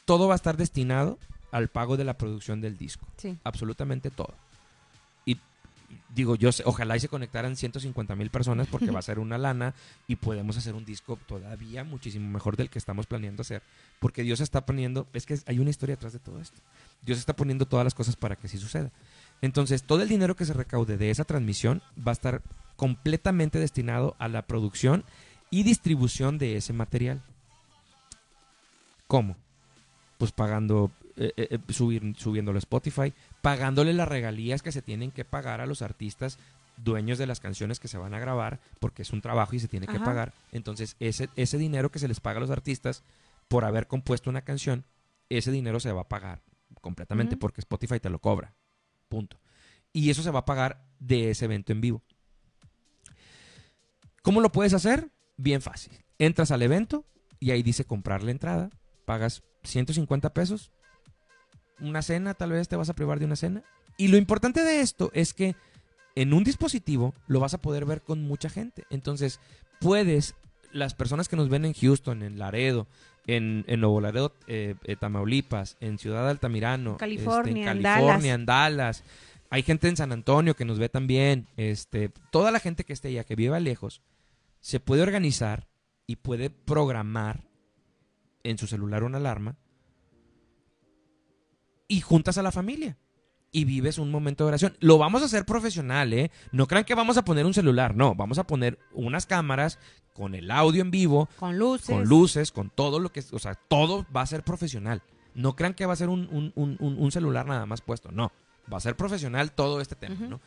todo 0.04 0.28
va 0.28 0.34
a 0.34 0.36
estar 0.36 0.56
destinado 0.56 1.18
al 1.50 1.68
pago 1.68 1.96
de 1.96 2.04
la 2.04 2.16
producción 2.16 2.60
del 2.60 2.76
disco, 2.78 3.06
Sí. 3.16 3.36
absolutamente 3.44 4.10
todo. 4.10 4.34
Digo, 6.14 6.34
yo 6.36 6.52
sé- 6.52 6.62
ojalá 6.66 6.96
y 6.96 7.00
se 7.00 7.08
conectaran 7.08 7.56
150 7.56 8.14
mil 8.16 8.30
personas 8.30 8.66
porque 8.68 8.90
va 8.90 8.98
a 8.98 9.02
ser 9.02 9.18
una 9.18 9.38
lana 9.38 9.74
y 10.06 10.16
podemos 10.16 10.56
hacer 10.56 10.74
un 10.74 10.84
disco 10.84 11.18
todavía 11.26 11.84
muchísimo 11.84 12.28
mejor 12.28 12.56
del 12.56 12.70
que 12.70 12.78
estamos 12.78 13.06
planeando 13.06 13.42
hacer, 13.42 13.62
porque 14.00 14.22
Dios 14.22 14.40
está 14.40 14.64
poniendo, 14.66 15.06
es 15.12 15.26
que 15.26 15.38
hay 15.46 15.58
una 15.58 15.70
historia 15.70 15.94
atrás 15.94 16.12
de 16.12 16.18
todo 16.18 16.40
esto. 16.40 16.60
Dios 17.04 17.18
está 17.18 17.34
poniendo 17.34 17.66
todas 17.66 17.84
las 17.84 17.94
cosas 17.94 18.16
para 18.16 18.36
que 18.36 18.46
así 18.46 18.58
suceda. 18.58 18.90
Entonces, 19.40 19.82
todo 19.82 20.02
el 20.02 20.08
dinero 20.08 20.36
que 20.36 20.44
se 20.44 20.52
recaude 20.52 20.96
de 20.96 21.10
esa 21.10 21.24
transmisión 21.24 21.82
va 21.98 22.12
a 22.12 22.14
estar 22.14 22.42
completamente 22.76 23.58
destinado 23.58 24.14
a 24.18 24.28
la 24.28 24.42
producción 24.42 25.04
y 25.50 25.62
distribución 25.64 26.38
de 26.38 26.56
ese 26.56 26.72
material. 26.72 27.22
¿Cómo? 29.06 29.36
Pues 30.18 30.32
pagando, 30.32 30.90
eh, 31.16 31.32
eh, 31.36 31.48
eh, 31.50 31.72
subir, 31.72 32.14
subiéndolo 32.16 32.56
a 32.56 32.60
Spotify, 32.60 33.12
pagándole 33.42 33.92
las 33.92 34.08
regalías 34.08 34.62
que 34.62 34.72
se 34.72 34.82
tienen 34.82 35.10
que 35.10 35.24
pagar 35.24 35.60
a 35.60 35.66
los 35.66 35.82
artistas 35.82 36.38
dueños 36.76 37.18
de 37.18 37.26
las 37.26 37.40
canciones 37.40 37.78
que 37.80 37.88
se 37.88 37.98
van 37.98 38.14
a 38.14 38.18
grabar, 38.18 38.60
porque 38.80 39.02
es 39.02 39.12
un 39.12 39.20
trabajo 39.20 39.54
y 39.54 39.60
se 39.60 39.68
tiene 39.68 39.86
que 39.86 40.00
pagar. 40.00 40.32
Entonces, 40.52 40.96
ese, 41.00 41.28
ese 41.36 41.58
dinero 41.58 41.90
que 41.90 41.98
se 41.98 42.08
les 42.08 42.20
paga 42.20 42.38
a 42.38 42.40
los 42.40 42.50
artistas 42.50 43.02
por 43.48 43.64
haber 43.64 43.86
compuesto 43.86 44.30
una 44.30 44.42
canción, 44.42 44.84
ese 45.28 45.50
dinero 45.50 45.80
se 45.80 45.92
va 45.92 46.02
a 46.02 46.08
pagar 46.08 46.40
completamente 46.80 47.36
porque 47.36 47.60
Spotify 47.60 48.00
te 48.00 48.10
lo 48.10 48.20
cobra. 48.20 48.54
Punto. 49.08 49.38
Y 49.92 50.10
eso 50.10 50.22
se 50.22 50.30
va 50.30 50.40
a 50.40 50.44
pagar 50.44 50.86
de 50.98 51.30
ese 51.30 51.44
evento 51.44 51.72
en 51.72 51.80
vivo. 51.80 52.02
¿Cómo 54.22 54.40
lo 54.40 54.52
puedes 54.52 54.72
hacer? 54.72 55.10
Bien 55.36 55.60
fácil. 55.60 55.92
Entras 56.18 56.50
al 56.50 56.62
evento 56.62 57.04
y 57.40 57.50
ahí 57.50 57.62
dice 57.62 57.84
comprar 57.84 58.22
la 58.22 58.30
entrada. 58.30 58.70
Pagas 59.04 59.42
150 59.64 60.32
pesos. 60.32 60.72
Una 61.80 62.02
cena, 62.02 62.34
tal 62.34 62.52
vez 62.52 62.68
te 62.68 62.76
vas 62.76 62.88
a 62.88 62.94
privar 62.94 63.18
de 63.18 63.24
una 63.24 63.36
cena. 63.36 63.62
Y 63.96 64.08
lo 64.08 64.16
importante 64.16 64.62
de 64.62 64.80
esto 64.80 65.10
es 65.14 65.34
que 65.34 65.54
en 66.14 66.32
un 66.32 66.44
dispositivo 66.44 67.14
lo 67.26 67.40
vas 67.40 67.54
a 67.54 67.62
poder 67.62 67.84
ver 67.84 68.02
con 68.02 68.22
mucha 68.22 68.48
gente. 68.48 68.84
Entonces, 68.90 69.40
puedes, 69.80 70.34
las 70.72 70.94
personas 70.94 71.28
que 71.28 71.36
nos 71.36 71.48
ven 71.48 71.64
en 71.64 71.74
Houston, 71.74 72.22
en 72.22 72.38
Laredo, 72.38 72.86
en, 73.26 73.64
en 73.68 73.80
Nuevo 73.80 74.00
Laredo, 74.00 74.34
eh, 74.46 74.74
eh, 74.84 74.96
Tamaulipas, 74.96 75.76
en 75.80 75.98
Ciudad 75.98 76.28
Altamirano, 76.28 76.96
California, 76.96 77.62
este, 77.62 77.70
en 77.70 77.76
en 77.76 77.82
California, 77.82 78.34
en 78.34 78.46
Dallas. 78.46 79.04
Hay 79.50 79.62
gente 79.62 79.88
en 79.88 79.96
San 79.96 80.12
Antonio 80.12 80.56
que 80.56 80.64
nos 80.64 80.78
ve 80.78 80.88
también. 80.88 81.46
Este, 81.56 82.10
toda 82.30 82.50
la 82.50 82.60
gente 82.60 82.84
que 82.84 82.92
esté 82.92 83.08
allá, 83.08 83.24
que 83.24 83.36
viva 83.36 83.60
lejos, 83.60 84.00
se 84.60 84.80
puede 84.80 85.02
organizar 85.02 85.68
y 86.06 86.16
puede 86.16 86.50
programar 86.50 87.44
en 88.44 88.58
su 88.58 88.66
celular 88.66 89.04
una 89.04 89.18
alarma 89.18 89.56
y 91.92 92.00
juntas 92.00 92.38
a 92.38 92.42
la 92.42 92.52
familia 92.52 92.96
y 93.50 93.64
vives 93.64 93.98
un 93.98 94.10
momento 94.10 94.44
de 94.44 94.48
oración. 94.48 94.76
Lo 94.80 94.96
vamos 94.98 95.20
a 95.22 95.26
hacer 95.26 95.44
profesional, 95.44 96.12
¿eh? 96.14 96.30
No 96.52 96.66
crean 96.66 96.84
que 96.84 96.94
vamos 96.94 97.16
a 97.18 97.24
poner 97.24 97.44
un 97.44 97.52
celular, 97.54 97.94
no, 97.94 98.14
vamos 98.14 98.38
a 98.38 98.46
poner 98.46 98.78
unas 98.92 99.26
cámaras 99.26 99.78
con 100.14 100.34
el 100.34 100.50
audio 100.50 100.80
en 100.82 100.90
vivo, 100.90 101.28
Con 101.38 101.58
luces. 101.58 101.86
con 101.94 102.04
luces, 102.08 102.50
con 102.52 102.70
todo 102.70 102.98
lo 102.98 103.12
que, 103.12 103.22
o 103.32 103.38
sea, 103.38 103.54
todo 103.54 104.06
va 104.14 104.22
a 104.22 104.26
ser 104.26 104.42
profesional. 104.42 105.02
No 105.34 105.54
crean 105.56 105.74
que 105.74 105.84
va 105.86 105.92
a 105.92 105.96
ser 105.96 106.08
un, 106.08 106.28
un- 106.54 106.76
un- 106.78 107.12
celular 107.12 107.46
nada 107.46 107.66
más 107.66 107.80
puesto, 107.82 108.10
no, 108.10 108.32
va 108.72 108.76
a 108.78 108.80
ser 108.80 108.96
profesional 108.96 109.52
todo 109.52 109.80
este 109.82 109.96
tema. 109.96 110.14
¿no? 110.28 110.40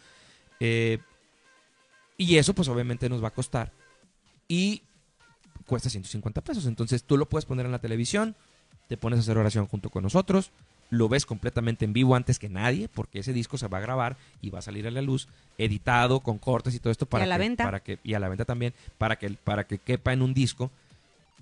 Eh, 0.59 0.99
y 2.17 2.37
eso 2.37 2.53
pues 2.53 2.67
obviamente 2.69 3.07
nos 3.09 3.23
va 3.23 3.27
a 3.27 3.33
costar. 3.33 3.71
Y 4.47 4.81
cuesta 5.65 5.89
150 5.89 6.41
pesos. 6.41 6.65
Entonces 6.65 7.03
tú 7.03 7.17
lo 7.17 7.27
puedes 7.27 7.45
poner 7.45 7.65
en 7.65 7.71
la 7.71 7.79
televisión, 7.79 8.35
te 8.87 8.97
pones 8.97 9.17
a 9.17 9.21
hacer 9.21 9.37
oración 9.37 9.65
junto 9.67 9.89
con 9.89 10.03
nosotros, 10.03 10.51
lo 10.89 11.09
ves 11.09 11.25
completamente 11.25 11.85
en 11.85 11.93
vivo 11.93 12.15
antes 12.15 12.39
que 12.39 12.49
nadie, 12.49 12.87
porque 12.87 13.19
ese 13.19 13.33
disco 13.33 13.57
se 13.57 13.67
va 13.67 13.79
a 13.79 13.81
grabar 13.81 14.17
y 14.41 14.49
va 14.49 14.59
a 14.59 14.61
salir 14.61 14.87
a 14.87 14.91
la 14.91 15.01
luz, 15.01 15.27
editado 15.57 16.19
con 16.19 16.37
cortes 16.37 16.75
y 16.75 16.79
todo 16.79 16.91
esto 16.91 17.05
para 17.05 17.23
a 17.23 17.27
la 17.27 17.35
que, 17.35 17.39
venta. 17.39 17.63
para 17.63 17.79
que 17.81 17.99
y 18.03 18.13
a 18.13 18.19
la 18.19 18.29
venta 18.29 18.45
también 18.45 18.73
para 18.97 19.17
que 19.17 19.31
para 19.31 19.65
que 19.65 19.77
quepa 19.77 20.13
en 20.13 20.21
un 20.21 20.33
disco. 20.33 20.71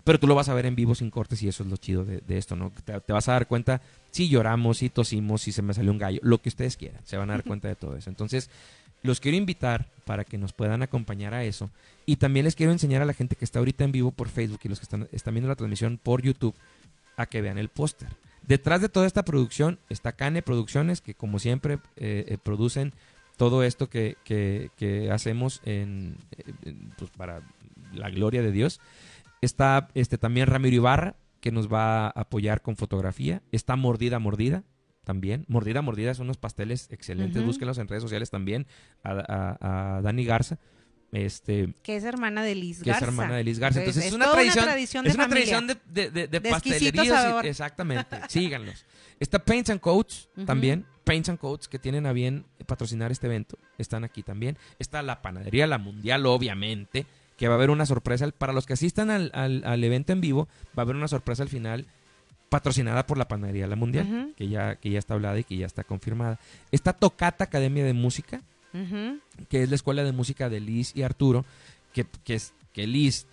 Pero 0.04 0.20
tú 0.20 0.28
lo 0.28 0.36
vas 0.36 0.50
a 0.50 0.54
ver 0.54 0.66
en 0.66 0.76
vivo 0.76 0.96
sin 0.96 1.10
cortes 1.10 1.42
y 1.44 1.48
eso 1.48 1.64
es 1.64 1.70
lo 1.70 1.78
chido 1.78 2.04
de, 2.04 2.20
de 2.20 2.38
esto, 2.38 2.58
¿no? 2.58 2.74
Te, 2.84 3.00
te 3.00 3.14
vas 3.14 3.30
a 3.30 3.34
dar 3.34 3.48
cuenta 3.48 3.82
si 4.12 4.28
lloramos, 4.28 4.80
si 4.80 4.90
tosimos, 4.90 5.42
si 5.42 5.54
se 5.54 5.62
me 5.62 5.74
salió 5.74 5.92
un 5.92 5.98
gallo, 5.98 6.20
lo 6.24 6.42
que 6.42 6.50
ustedes 6.50 6.76
quieran, 6.76 7.00
se 7.06 7.16
van 7.16 7.30
a 7.30 7.34
dar 7.34 7.44
cuenta 7.46 7.70
de 7.70 7.76
todo 7.76 7.96
eso. 7.96 8.10
Entonces, 8.10 8.50
los 9.04 9.20
quiero 9.20 9.38
invitar 9.38 9.88
para 10.06 10.24
que 10.24 10.38
nos 10.38 10.54
puedan 10.54 10.82
acompañar 10.82 11.34
a 11.34 11.44
eso. 11.44 11.70
Y 12.06 12.16
también 12.16 12.46
les 12.46 12.56
quiero 12.56 12.72
enseñar 12.72 13.02
a 13.02 13.06
la 13.06 13.14
gente 13.14 13.36
que 13.36 13.46
está 13.46 13.60
ahorita 13.60 13.84
en 13.84 13.92
vivo 13.92 14.12
por 14.12 14.30
Facebook 14.30 14.62
y 14.64 14.70
los 14.70 14.80
que 14.80 14.84
están, 14.84 15.08
están 15.12 15.34
viendo 15.34 15.50
la 15.50 15.56
transmisión 15.56 16.00
por 16.02 16.22
YouTube 16.22 16.56
a 17.18 17.26
que 17.26 17.42
vean 17.42 17.58
el 17.58 17.70
póster. 17.70 18.10
Detrás 18.48 18.82
de 18.82 18.90
toda 18.90 19.08
esta 19.08 19.24
producción 19.24 19.80
está 19.90 20.12
Cane 20.14 20.42
Producciones, 20.42 21.02
que 21.02 21.14
como 21.16 21.40
siempre 21.40 21.76
eh, 21.96 22.26
eh, 22.28 22.38
producen 22.42 22.94
todo 23.38 23.64
esto 23.64 23.90
que, 23.90 24.18
que- 24.24 24.70
que 24.78 25.10
hacemos 25.12 25.62
en, 25.66 26.18
en- 26.64 26.92
pues, 26.98 27.10
para 27.12 27.42
la 27.94 28.10
gloria 28.10 28.42
de 28.42 28.52
Dios. 28.52 28.80
Está 29.42 29.90
este, 29.94 30.18
también 30.18 30.48
Ramiro 30.48 30.76
Ibarra, 30.76 31.16
que 31.42 31.52
nos 31.52 31.72
va 31.72 32.06
a 32.08 32.10
apoyar 32.10 32.62
con 32.62 32.76
fotografía. 32.78 33.42
Está 33.52 33.76
Mordida 33.76 34.20
Mordida, 34.20 34.64
también. 35.04 35.46
Mordida 35.50 35.82
Mordida 35.82 36.14
son 36.14 36.28
unos 36.28 36.38
pasteles 36.38 36.88
excelentes. 36.92 37.38
Ujú. 37.38 37.48
Búsquenlos 37.48 37.78
en 37.78 37.88
redes 37.88 38.04
sociales 38.04 38.30
también. 38.30 38.68
A, 39.04 39.12
a- 39.60 39.98
a 39.98 40.02
Dani 40.02 40.24
Garza. 40.26 40.60
Este, 41.14 41.74
Que 41.84 41.96
es 41.96 42.04
hermana 42.04 42.42
de 42.44 42.56
Liz 42.56 42.78
que 42.82 42.90
es 42.90 42.96
Garza. 42.96 43.06
hermana 43.06 43.36
de 43.36 43.44
Liz 43.44 43.60
Garza. 43.60 43.80
Entonces, 43.80 44.06
es, 44.08 44.14
una 44.14 44.26
toda 44.26 44.36
tradición, 44.38 44.66
tradición 44.66 45.06
es 45.06 45.14
de 45.14 45.16
una 45.18 45.24
familia. 45.30 45.46
tradición 45.60 45.68
de, 45.68 45.76
de, 46.02 46.10
de, 46.12 46.28
de 46.28 46.40
De 46.40 46.50
pastelerías 46.50 47.44
y- 47.44 47.48
exactamente. 47.48 48.18
Síganlos. 48.30 48.86
Está 49.20 49.40
Paints 49.40 49.70
and 49.70 49.80
Coats 49.80 50.28
también. 50.46 50.86
Paints 51.04 51.30
and 51.30 51.38
Coats 51.38 51.68
que 51.68 51.78
tienen 51.80 52.06
a 52.08 52.14
bien 52.14 52.46
patrocinar 52.66 53.12
este 53.12 53.28
evento. 53.28 53.58
Están 53.78 54.04
aquí 54.04 54.24
también. 54.24 54.58
Está 54.80 55.02
la 55.04 55.22
panadería, 55.22 55.68
la 55.68 55.78
mundial, 55.78 56.26
obviamente. 56.26 57.06
Que 57.38 57.48
va 57.48 57.54
a 57.54 57.58
haber 57.58 57.70
una 57.70 57.86
sorpresa. 57.86 58.28
Para 58.32 58.52
los 58.54 58.66
que 58.66 58.74
asistan 58.74 59.10
al, 59.12 59.30
al- 59.36 59.64
al 59.66 59.84
evento 59.84 60.14
en 60.14 60.22
vivo, 60.22 60.48
va 60.78 60.78
a 60.78 60.82
haber 60.82 60.96
una 60.96 61.08
sorpresa 61.08 61.44
al 61.44 61.50
final 61.50 61.86
patrocinada 62.50 63.06
por 63.08 63.18
la 63.18 63.28
panadería 63.28 63.66
La 63.68 63.76
Mundial, 63.76 64.34
que, 64.38 64.48
ya, 64.48 64.76
que 64.76 64.92
ya 64.92 65.00
está 65.00 65.16
hablada 65.16 65.40
y 65.40 65.44
que 65.44 65.58
ya 65.58 65.66
está 65.66 65.84
confirmada. 65.84 66.40
Está 66.72 66.94
Tocata 66.94 67.46
Academia 67.46 67.84
de 67.84 67.94
Música, 67.94 68.42
Que 69.50 69.64
es 69.64 69.70
la 69.70 69.76
escuela 69.76 70.04
de 70.04 70.12
música 70.12 70.50
de 70.50 70.60
Liz 70.60 70.92
y 70.96 71.04
Arturo, 71.04 71.46
que, 71.94 72.06
que 72.24 72.34
es 72.36 72.54
que 72.74 72.88
Liz, 72.88 73.28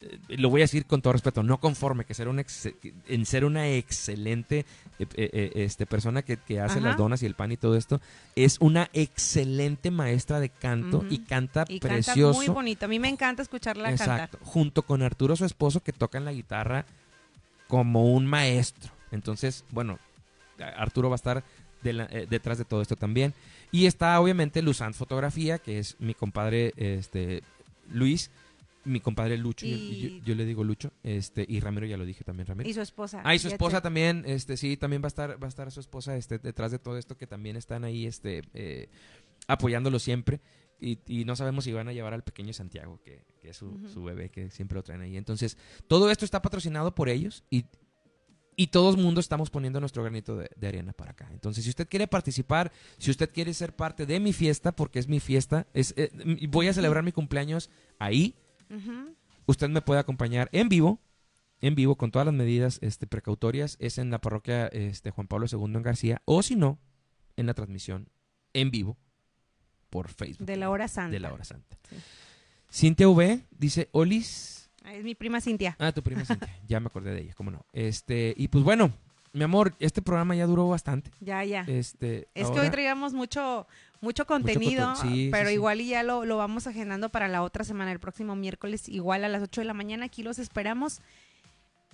eh, 0.00 0.18
lo 0.38 0.48
voy 0.48 0.62
a 0.62 0.64
decir 0.64 0.86
con 0.86 1.02
todo 1.02 1.12
respeto, 1.12 1.42
no 1.42 1.60
conforme 1.60 2.04
que 2.06 2.14
ser 2.14 2.26
una 2.28 2.40
ex- 2.40 2.70
en 3.06 3.26
ser 3.26 3.44
una 3.44 3.68
excelente 3.68 4.64
eh, 4.98 5.06
eh, 5.14 5.52
este, 5.56 5.84
persona 5.84 6.22
que, 6.22 6.38
que 6.38 6.58
hace 6.58 6.78
Ajá. 6.78 6.88
las 6.88 6.96
donas 6.96 7.22
y 7.22 7.26
el 7.26 7.34
pan 7.34 7.52
y 7.52 7.56
todo 7.58 7.76
esto, 7.76 8.00
es 8.34 8.56
una 8.60 8.88
excelente 8.94 9.90
maestra 9.90 10.40
de 10.40 10.48
canto 10.48 11.04
y 11.10 11.18
canta 11.18 11.66
Y 11.68 11.78
precioso. 11.80 12.32
canta 12.32 12.46
muy 12.46 12.48
bonito. 12.48 12.86
A 12.86 12.88
mí 12.88 12.98
me 12.98 13.08
encanta 13.10 13.42
escucharla 13.42 13.90
Exacto, 13.90 14.38
junto 14.42 14.82
con 14.82 15.02
Arturo, 15.02 15.36
su 15.36 15.44
esposo, 15.44 15.80
que 15.82 15.92
tocan 15.92 16.24
la 16.24 16.32
guitarra 16.32 16.86
como 17.68 18.12
un 18.14 18.26
maestro. 18.26 18.90
Entonces, 19.10 19.64
bueno, 19.70 19.98
Arturo 20.76 21.10
va 21.10 21.14
a 21.14 21.16
estar 21.16 21.44
de 21.82 21.92
la- 21.92 22.04
eh, 22.10 22.26
detrás 22.28 22.56
de 22.58 22.64
todo 22.64 22.80
esto 22.80 22.96
también. 22.96 23.34
Y 23.72 23.86
está 23.86 24.20
obviamente 24.20 24.62
Luzán 24.62 24.94
Fotografía, 24.94 25.58
que 25.58 25.78
es 25.80 25.96
mi 25.98 26.14
compadre 26.14 26.72
este 26.76 27.42
Luis, 27.90 28.30
mi 28.84 29.00
compadre 29.00 29.36
Lucho, 29.38 29.64
yo- 29.66 29.76
Y- 29.76 30.18
yo, 30.20 30.24
yo 30.26 30.34
le 30.34 30.44
digo 30.44 30.62
Lucho, 30.62 30.92
este, 31.02 31.44
y 31.48 31.58
Ramiro 31.60 31.86
ya 31.86 31.96
lo 31.96 32.04
dije 32.04 32.22
también. 32.24 32.46
Ramiro. 32.46 32.68
Y 32.68 32.74
su 32.74 32.80
esposa. 32.82 33.22
Ah, 33.24 33.34
y 33.34 33.38
su 33.38 33.48
esposa 33.48 33.80
también, 33.80 34.24
este, 34.26 34.56
sí, 34.56 34.76
también 34.76 35.02
va 35.02 35.06
a 35.06 35.08
estar, 35.08 35.42
va 35.42 35.46
a 35.46 35.48
estar 35.48 35.70
su 35.72 35.80
esposa, 35.80 36.16
este, 36.16 36.38
detrás 36.38 36.70
de 36.70 36.78
todo 36.78 36.98
esto, 36.98 37.16
que 37.16 37.26
también 37.26 37.56
están 37.56 37.84
ahí, 37.84 38.06
este, 38.06 38.42
eh, 38.54 38.88
apoyándolo 39.46 39.98
siempre. 39.98 40.40
Y, 40.80 40.98
y 41.06 41.24
no 41.24 41.36
sabemos 41.36 41.62
si 41.64 41.72
van 41.72 41.86
a 41.88 41.92
llevar 41.92 42.12
al 42.12 42.24
pequeño 42.24 42.52
Santiago, 42.52 43.00
que, 43.04 43.24
que 43.40 43.50
es 43.50 43.56
su, 43.56 43.88
su 43.92 44.02
bebé, 44.02 44.30
que 44.30 44.50
siempre 44.50 44.74
lo 44.76 44.82
traen 44.82 45.00
ahí. 45.02 45.16
Entonces, 45.16 45.56
todo 45.86 46.10
esto 46.10 46.24
está 46.24 46.42
patrocinado 46.42 46.92
por 46.94 47.08
ellos 47.08 47.44
y, 47.50 47.66
y 48.62 48.68
todo 48.68 48.90
el 48.92 48.96
mundo 48.96 49.18
estamos 49.20 49.50
poniendo 49.50 49.80
nuestro 49.80 50.04
granito 50.04 50.36
de, 50.36 50.48
de 50.54 50.68
arena 50.68 50.92
para 50.92 51.10
acá. 51.10 51.28
Entonces, 51.32 51.64
si 51.64 51.70
usted 51.70 51.88
quiere 51.88 52.06
participar, 52.06 52.70
si 52.96 53.10
usted 53.10 53.28
quiere 53.32 53.52
ser 53.54 53.74
parte 53.74 54.06
de 54.06 54.20
mi 54.20 54.32
fiesta, 54.32 54.70
porque 54.70 55.00
es 55.00 55.08
mi 55.08 55.18
fiesta, 55.18 55.66
es, 55.74 55.94
eh, 55.96 56.12
voy 56.48 56.68
a 56.68 56.72
celebrar 56.72 57.02
mi 57.02 57.10
cumpleaños 57.10 57.70
ahí, 57.98 58.36
Ujú. 58.70 59.16
usted 59.46 59.68
me 59.68 59.82
puede 59.82 59.98
acompañar 59.98 60.48
en 60.52 60.68
vivo, 60.68 61.00
en 61.60 61.74
vivo 61.74 61.96
con 61.96 62.12
todas 62.12 62.24
las 62.24 62.34
medidas 62.36 62.78
este, 62.82 63.08
precautorias, 63.08 63.76
es 63.80 63.98
en 63.98 64.10
la 64.10 64.20
parroquia 64.20 64.68
este, 64.68 65.10
Juan 65.10 65.26
Pablo 65.26 65.46
II 65.50 65.64
en 65.64 65.82
García, 65.82 66.22
o 66.24 66.44
si 66.44 66.54
no, 66.54 66.78
en 67.34 67.46
la 67.46 67.54
transmisión 67.54 68.10
en 68.52 68.70
vivo 68.70 68.96
por 69.90 70.08
Facebook. 70.08 70.46
De 70.46 70.56
la 70.56 70.70
hora 70.70 70.86
santa. 70.86 71.10
De 71.10 71.18
la 71.18 71.32
hora 71.32 71.42
santa. 71.42 71.76
Sí. 71.90 71.96
Cintia 72.70 73.08
V 73.08 73.44
dice, 73.50 73.88
Olis. 73.90 74.61
Ah, 74.84 74.94
Es 74.94 75.04
mi 75.04 75.14
prima 75.14 75.40
Cintia. 75.40 75.76
Ah, 75.78 75.92
tu 75.92 76.02
prima 76.02 76.24
Cintia. 76.24 76.48
ya 76.68 76.80
me 76.80 76.86
acordé 76.86 77.12
de 77.14 77.20
ella, 77.22 77.34
cómo 77.36 77.50
no. 77.50 77.64
Este, 77.72 78.34
y 78.36 78.48
pues 78.48 78.64
bueno, 78.64 78.92
mi 79.32 79.44
amor, 79.44 79.74
este 79.78 80.02
programa 80.02 80.34
ya 80.34 80.46
duró 80.46 80.68
bastante. 80.68 81.10
Ya, 81.20 81.42
ya. 81.44 81.64
Este, 81.66 82.28
Es 82.34 82.50
que 82.50 82.60
hoy 82.60 82.70
traíamos 82.70 83.14
mucho, 83.14 83.66
mucho 84.00 84.26
contenido, 84.26 84.94
sí, 84.96 85.28
pero 85.32 85.44
sí, 85.46 85.50
sí. 85.50 85.54
igual 85.54 85.80
y 85.80 85.88
ya 85.88 86.02
lo, 86.02 86.24
lo 86.24 86.36
vamos 86.36 86.66
agendando 86.66 87.08
para 87.08 87.28
la 87.28 87.42
otra 87.42 87.64
semana, 87.64 87.92
el 87.92 88.00
próximo 88.00 88.34
miércoles, 88.36 88.88
igual 88.88 89.24
a 89.24 89.28
las 89.28 89.42
8 89.42 89.60
de 89.62 89.64
la 89.66 89.74
mañana. 89.74 90.06
Aquí 90.06 90.22
los 90.22 90.38
esperamos. 90.38 91.00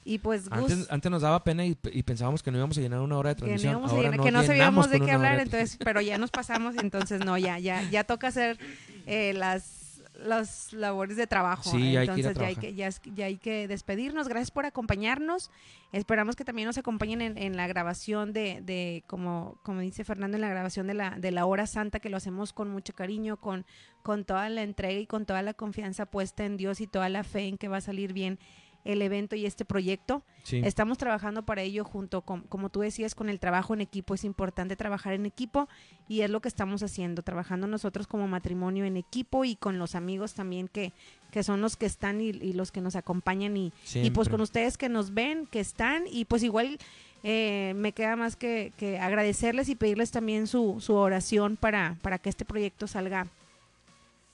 Y 0.05 0.19
pues, 0.20 0.48
Gus, 0.48 0.73
Antes, 0.73 0.86
antes 0.90 1.10
nos 1.10 1.20
daba 1.23 1.44
pena 1.44 1.66
y, 1.66 1.77
y 1.93 2.02
pensábamos 2.02 2.43
que 2.43 2.51
no 2.51 2.56
íbamos 2.56 2.78
a 2.78 2.81
llenar 2.81 3.01
una 3.01 3.19
hora 3.19 3.35
de 3.35 3.36
que 3.36 3.43
no, 3.43 3.47
transmisión. 3.48 3.74
Ahora 3.85 4.10
llenar- 4.10 4.24
que 4.24 4.31
no 4.31 4.43
sabíamos 4.43 4.90
de 4.90 5.01
qué 5.01 5.10
hablar, 5.10 5.36
de- 5.36 5.43
entonces, 5.43 5.77
pero 5.85 6.01
ya 6.01 6.16
nos 6.16 6.31
pasamos, 6.31 6.77
entonces 6.77 7.23
no, 7.24 7.36
ya, 7.36 7.59
ya, 7.59 7.82
ya 7.90 8.05
toca 8.05 8.28
hacer 8.28 8.59
eh, 9.06 9.35
las, 9.35 9.77
las 10.19 10.73
labores 10.73 11.16
de 11.16 11.27
trabajo. 11.27 11.70
Sí, 11.70 11.93
ya 11.93 12.01
hay 12.01 12.07
que 12.09 12.15
entonces 12.15 12.39
ya 12.39 12.47
hay 12.47 12.57
que, 12.57 12.74
ya 12.74 13.24
hay 13.24 13.36
que 13.39 13.69
despedirnos. 13.69 14.28
Gracias 14.28 14.51
por 14.51 14.66
acompañarnos. 14.66 15.51
Esperamos 15.93 16.36
que 16.36 16.45
también 16.45 16.66
nos 16.66 16.77
acompañen 16.77 17.23
en, 17.23 17.39
en 17.39 17.57
la 17.57 17.66
grabación 17.66 18.32
de, 18.32 18.61
de 18.62 19.05
como, 19.07 19.59
como 19.62 19.81
dice 19.81 20.05
Fernando, 20.05 20.36
en 20.36 20.43
la 20.43 20.49
grabación 20.49 20.86
de 20.86 20.95
la, 20.95 21.11
de 21.11 21.31
la 21.31 21.47
hora 21.47 21.66
santa, 21.66 22.01
que 22.01 22.11
lo 22.11 22.16
hacemos 22.16 22.53
con 22.53 22.69
mucho 22.69 22.93
cariño, 22.95 23.39
con, 23.39 23.65
con 24.03 24.24
toda 24.24 24.49
la 24.49 24.62
entrega 24.62 25.01
y 25.01 25.07
con 25.07 25.24
toda 25.24 25.43
la 25.43 25.55
confianza 25.55 26.07
puesta 26.07 26.45
en 26.45 26.57
Dios 26.57 26.81
y 26.81 26.86
toda 26.86 27.09
la 27.09 27.24
fe 27.24 27.47
en 27.47 27.57
que 27.57 27.69
va 27.69 27.78
a 27.78 27.82
salir 27.82 28.12
bien 28.12 28.39
el 28.84 29.02
evento 29.02 29.36
y 29.36 29.46
este 29.46 29.64
proyecto. 29.64 30.22
Sí. 30.44 30.60
Estamos 30.64 30.98
trabajando 30.98 31.42
para 31.44 31.62
ello 31.62 31.84
junto 31.84 32.22
con, 32.22 32.42
como 32.42 32.70
tú 32.70 32.80
decías, 32.80 33.14
con 33.14 33.28
el 33.28 33.38
trabajo 33.38 33.74
en 33.74 33.80
equipo. 33.80 34.14
Es 34.14 34.24
importante 34.24 34.76
trabajar 34.76 35.12
en 35.12 35.26
equipo 35.26 35.68
y 36.09 36.22
es 36.22 36.30
lo 36.30 36.40
que 36.40 36.48
estamos 36.48 36.82
haciendo, 36.82 37.22
trabajando 37.22 37.66
nosotros 37.66 38.06
como 38.06 38.28
matrimonio 38.28 38.84
en 38.84 38.96
equipo 38.96 39.44
y 39.44 39.56
con 39.56 39.78
los 39.78 39.94
amigos 39.94 40.34
también 40.34 40.68
que, 40.68 40.92
que 41.30 41.42
son 41.42 41.60
los 41.60 41.76
que 41.76 41.86
están 41.86 42.20
y, 42.20 42.28
y 42.28 42.55
los 42.55 42.72
que 42.72 42.80
nos 42.80 42.96
acompañan 42.96 43.56
y, 43.56 43.72
y 43.94 44.10
pues 44.10 44.28
con 44.28 44.40
ustedes 44.40 44.78
que 44.78 44.88
nos 44.88 45.12
ven, 45.12 45.46
que 45.46 45.60
están 45.60 46.05
y 46.10 46.24
pues 46.24 46.42
igual 46.42 46.78
eh, 47.24 47.72
me 47.76 47.92
queda 47.92 48.16
más 48.16 48.36
que, 48.36 48.72
que 48.76 48.98
agradecerles 48.98 49.68
y 49.68 49.74
pedirles 49.74 50.10
también 50.10 50.46
su, 50.46 50.76
su 50.80 50.94
oración 50.94 51.56
para, 51.56 51.96
para 52.00 52.18
que 52.18 52.28
este 52.28 52.44
proyecto 52.44 52.86
salga, 52.86 53.26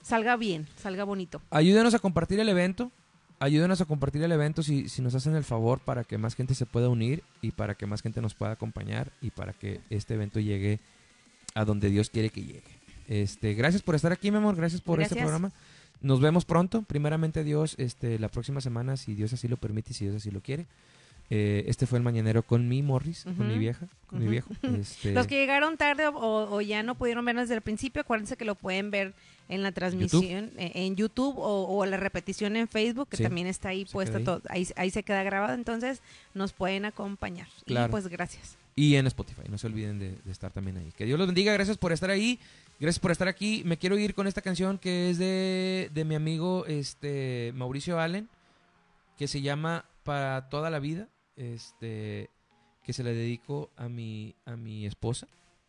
salga 0.03 0.37
bien, 0.37 0.69
salga 0.77 1.05
bonito. 1.05 1.41
Ayúdenos 1.51 1.95
a 1.95 1.99
compartir 1.99 2.39
el 2.41 2.49
evento. 2.49 2.91
Ayúdenos 3.41 3.81
a 3.81 3.85
compartir 3.85 4.23
el 4.23 4.33
evento 4.33 4.63
si, 4.63 4.89
si 4.89 5.03
nos 5.03 5.15
hacen 5.15 5.35
el 5.35 5.45
favor 5.45 5.81
para 5.81 6.05
que 6.05 6.19
más 6.19 6.35
gente 6.35 6.55
se 6.55 6.67
pueda 6.67 6.89
unir 6.89 7.23
y 7.43 7.51
para 7.51 7.75
que 7.75 7.87
más 7.87 8.01
gente 8.01 8.21
nos 8.21 8.35
pueda 8.35 8.53
acompañar 8.53 9.13
y 9.21 9.31
para 9.31 9.53
que 9.53 9.81
este 9.91 10.15
evento 10.15 10.41
llegue 10.41 10.81
a 11.55 11.65
donde 11.65 11.91
Dios 11.91 12.11
quiere 12.11 12.31
que 12.31 12.43
llegue. 12.43 12.63
Este, 13.09 13.55
gracias 13.55 13.83
por 13.83 13.95
estar 13.95 14.13
aquí, 14.13 14.31
mi 14.31 14.39
amor. 14.39 14.57
Gracias 14.57 14.81
por 14.81 15.01
este 15.01 15.17
programa. 15.17 15.53
Nos 16.01 16.21
vemos 16.21 16.45
pronto. 16.45 16.83
Primeramente 16.83 17.45
Dios, 17.45 17.75
este, 17.79 18.19
la 18.19 18.29
próxima 18.29 18.61
semana, 18.61 18.97
si 18.97 19.15
Dios 19.15 19.33
así 19.33 19.49
lo 19.49 19.57
permite 19.57 19.91
y 19.91 19.95
si 19.95 20.05
Dios 20.05 20.17
así 20.17 20.31
lo 20.31 20.41
quiere. 20.41 20.67
Eh, 21.31 21.65
este 21.69 21.87
fue 21.87 21.99
el 21.99 22.05
mañanero 22.05 22.43
con 22.43 22.69
mi 22.69 22.83
Morris, 22.83 23.25
con 23.25 23.49
mi 23.49 23.59
vieja, 23.59 23.87
con 24.07 24.19
mi 24.21 24.27
viejo. 24.29 24.51
Este, 24.63 25.13
Los 25.13 25.27
que 25.27 25.37
llegaron 25.37 25.77
tarde 25.79 26.05
o, 26.13 26.61
ya 26.61 26.83
no 26.83 26.95
pudieron 26.97 27.25
ver 27.25 27.37
desde 27.37 27.55
el 27.55 27.63
principio, 27.63 28.03
acuérdense 28.03 28.37
que 28.37 28.45
lo 28.45 28.55
pueden 28.55 28.91
ver 28.91 29.15
en 29.49 29.63
la 29.63 29.73
transmisión 29.73 30.53
eh, 30.57 30.73
en 30.75 30.97
YouTube 30.97 31.37
o, 31.39 31.67
o 31.79 31.87
la 31.87 31.97
repetición 31.97 32.57
en 32.57 32.69
Facebook, 32.69 33.09
que 33.09 33.17
Sí, 33.17 33.23
también 33.23 33.47
está 33.47 33.71
ahí 33.71 33.85
se 33.87 33.93
puesta 33.93 34.19
ahí. 34.19 34.25
todo, 34.25 34.43
ahí, 34.49 34.69
ahí 34.77 34.91
se 34.91 35.03
queda 35.03 35.23
grabado, 35.23 35.55
entonces 35.55 36.03
nos 36.35 36.53
pueden 36.53 36.85
acompañar. 36.85 37.49
Claro. 37.65 37.89
Y 37.89 37.91
pues 37.91 38.07
gracias. 38.09 38.57
y 38.77 38.97
en 38.97 39.07
Spotify. 39.07 39.43
No 39.49 39.57
se 39.59 39.67
olviden 39.67 39.99
de, 39.99 40.17
de 40.25 40.31
estar 40.33 40.53
también 40.53 40.77
ahí. 40.77 40.93
Que 40.97 41.05
Dios 41.07 41.19
los 41.19 41.27
bendiga. 41.29 41.53
Gracias 41.55 41.79
por 41.79 41.93
estar 41.93 42.11
ahí. 42.11 42.39
Gracias 42.81 43.01
por 43.01 43.11
estar 43.13 43.29
aquí. 43.29 43.63
Me 43.65 43.79
quiero 43.79 43.97
ir 43.99 44.15
con 44.15 44.27
esta 44.27 44.43
canción 44.43 44.79
que 44.79 45.11
es 45.11 45.19
de, 45.19 45.91
de 45.95 46.05
mi 46.05 46.15
amigo 46.17 46.65
este 46.67 47.53
Mauricio 47.55 47.99
Allen, 48.01 48.29
que 49.19 49.27
se 49.29 49.41
llama 49.43 49.85
Para 50.05 50.49
toda 50.51 50.71
la 50.71 50.79
vida. 50.81 51.09
Este 51.37 52.31
que 52.83 52.93
se 52.93 53.03
le 53.03 53.15
dedico 53.15 53.71
a 53.77 53.89
mi 53.89 54.35
a 54.45 54.57
mi 54.57 54.87
esposa. 54.87 55.27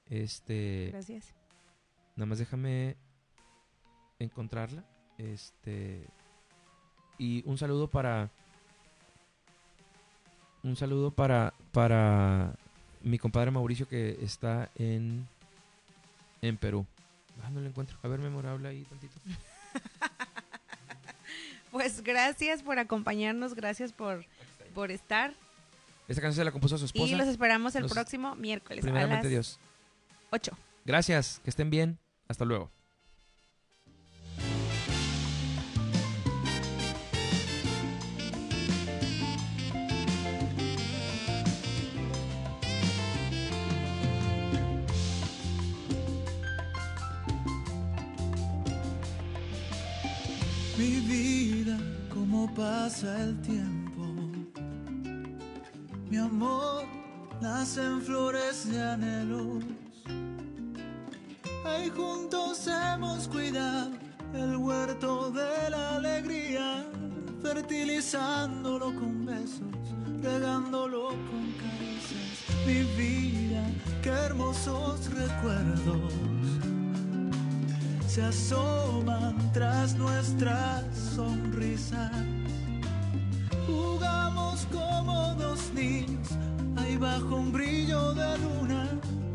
Este, 0.10 0.90
Gracias. 0.92 1.34
nada 2.16 2.28
más 2.28 2.38
déjame 2.40 2.96
encontrarla. 4.20 4.84
Este 5.18 6.06
Y 7.18 7.44
un 7.46 7.58
saludo 7.58 7.88
para. 7.90 8.30
Un 10.64 10.76
saludo 10.76 11.12
para. 11.12 11.54
para 11.72 12.56
mi 13.02 13.18
compadre 13.20 13.52
Mauricio 13.52 13.88
que 13.88 14.18
está 14.22 14.70
en. 14.76 15.28
en 16.42 16.58
Perú. 16.58 16.86
Ah, 17.44 17.50
no 17.50 17.62
lo 17.62 17.68
encuentro. 17.68 17.98
A 18.04 18.08
ver, 18.08 18.20
memorable 18.20 18.68
ahí 18.68 18.84
tantito. 18.84 19.16
Pues 21.72 22.04
gracias 22.04 22.64
por 22.64 22.80
acompañarnos, 22.80 23.54
gracias 23.54 23.92
por, 23.92 24.26
por 24.74 24.92
estar. 24.92 25.34
Esta 26.08 26.22
canción 26.22 26.42
se 26.42 26.46
la 26.46 26.52
compuso 26.52 26.78
su 26.78 26.86
esposa. 26.86 27.12
Y 27.12 27.16
los 27.16 27.28
esperamos 27.28 27.76
el 27.76 27.84
Los- 27.84 27.92
próximo 27.94 28.36
miércoles 28.36 28.80
a 28.80 28.86
Primeramente 28.86 29.24
las 29.26 29.32
Dios. 29.32 29.60
8. 30.32 30.58
Gracias, 30.86 31.40
que 31.44 31.50
estén 31.50 31.70
bien. 31.70 31.98
Hasta 32.28 32.46
luego. 32.46 32.72
Mi 50.78 51.00
vida, 51.02 51.78
cómo 52.14 52.54
pasa 52.54 53.22
el 53.24 53.40
tiempo. 53.42 53.85
Mi 56.16 56.22
amor, 56.22 56.86
nacen 57.42 58.02
flores 58.02 58.72
de 58.72 58.82
anhelos. 58.82 59.66
Ahí 61.66 61.90
juntos 61.90 62.66
hemos 62.68 63.28
cuidado 63.28 63.92
el 64.34 64.56
huerto 64.56 65.30
de 65.32 65.70
la 65.70 65.98
alegría, 65.98 66.86
fertilizándolo 67.42 68.96
con 68.96 69.26
besos, 69.26 69.76
regándolo 70.24 71.10
con 71.10 71.52
caricias. 71.60 72.46
Mi 72.66 72.84
vida, 72.96 73.66
qué 74.02 74.12
hermosos 74.12 75.10
recuerdos 75.14 76.14
se 78.08 78.24
asoman 78.24 79.52
tras 79.52 79.96
nuestras 79.96 80.86
sonrisas. 81.14 82.14
Como 84.72 85.36
dos 85.36 85.72
niños, 85.74 86.30
ahí 86.78 86.98
bajo 86.98 87.36
un 87.36 87.52
brillo 87.52 88.14
de 88.14 88.38
luna, 88.40 88.88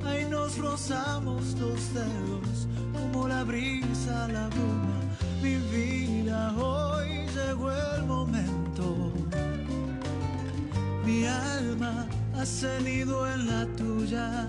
ahí 0.05 0.25
nos 0.29 0.59
rozamos 0.59 1.55
los 1.59 1.95
dedos 1.95 2.69
como 2.93 3.29
la 3.29 3.45
brisa 3.45 4.29
la 4.29 4.49
bruma. 4.49 5.01
Mi 5.43 5.57
vida, 5.57 6.53
hoy 6.57 7.27
llegó 7.35 7.71
el 7.73 8.05
momento. 8.05 9.13
Mi 11.05 11.25
alma 11.25 12.07
ha 12.37 12.45
cenido 12.45 13.27
en 13.27 13.47
la 13.47 13.67
tuya 13.77 14.47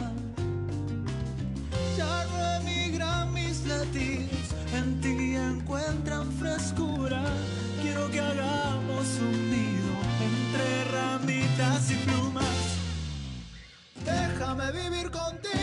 ya 1.98 2.26
no 2.32 2.38
emigran 2.62 3.34
mis 3.34 3.66
latidos, 3.66 4.48
en 4.74 5.02
ti 5.02 5.36
encuentran 5.36 6.32
frescura. 6.34 7.24
Quiero 7.82 8.10
que 8.10 8.20
hagamos 8.20 9.08
un 9.20 9.49
nido 9.52 9.81
entre 10.52 10.84
ramitas 10.91 11.91
y 11.91 11.95
plumas. 11.95 12.45
Déjame 14.03 14.72
vivir 14.72 15.10
contigo 15.11 15.60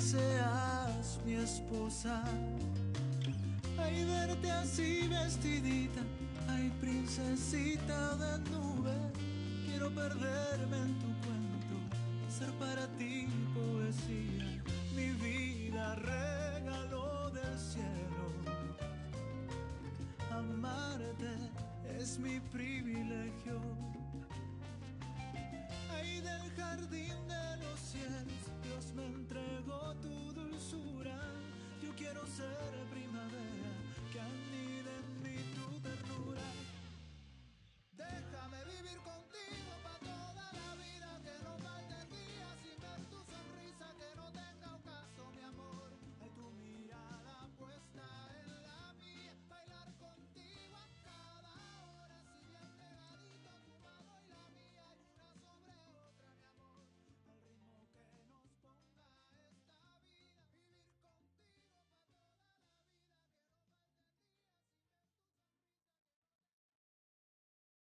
seas 0.00 1.18
mi 1.24 1.34
esposa. 1.34 2.22
Ay, 3.78 4.04
verte 4.04 4.50
así 4.50 5.06
vestidita, 5.08 6.00
ay, 6.48 6.72
princesita 6.80 8.16
de 8.16 8.50
nube. 8.50 8.94
Quiero 9.66 9.90
perderme 9.90 10.76
en 10.76 10.98
tu 10.98 11.06
cuento, 11.24 11.76
ser 12.28 12.50
para 12.54 12.86
ti 12.98 13.28
poesía. 13.54 14.62
Mi 14.96 15.12
vida, 15.12 15.94
regalo 15.96 17.30
del 17.30 17.58
cielo. 17.58 18.24
Amarte 20.30 21.32
es 21.98 22.18
mi 22.18 22.40
privilegio. 22.40 23.60
Ahí 25.94 26.20
del 26.20 26.50
jardín 26.56 27.16
de 27.28 27.56
los 27.64 27.80
cielos, 27.80 28.49
Me 28.96 29.04
entregó 29.04 29.94
tu 30.00 30.32
dulzura. 30.32 31.18
Yo 31.82 31.94
quiero 31.96 32.26
ser 32.26 32.89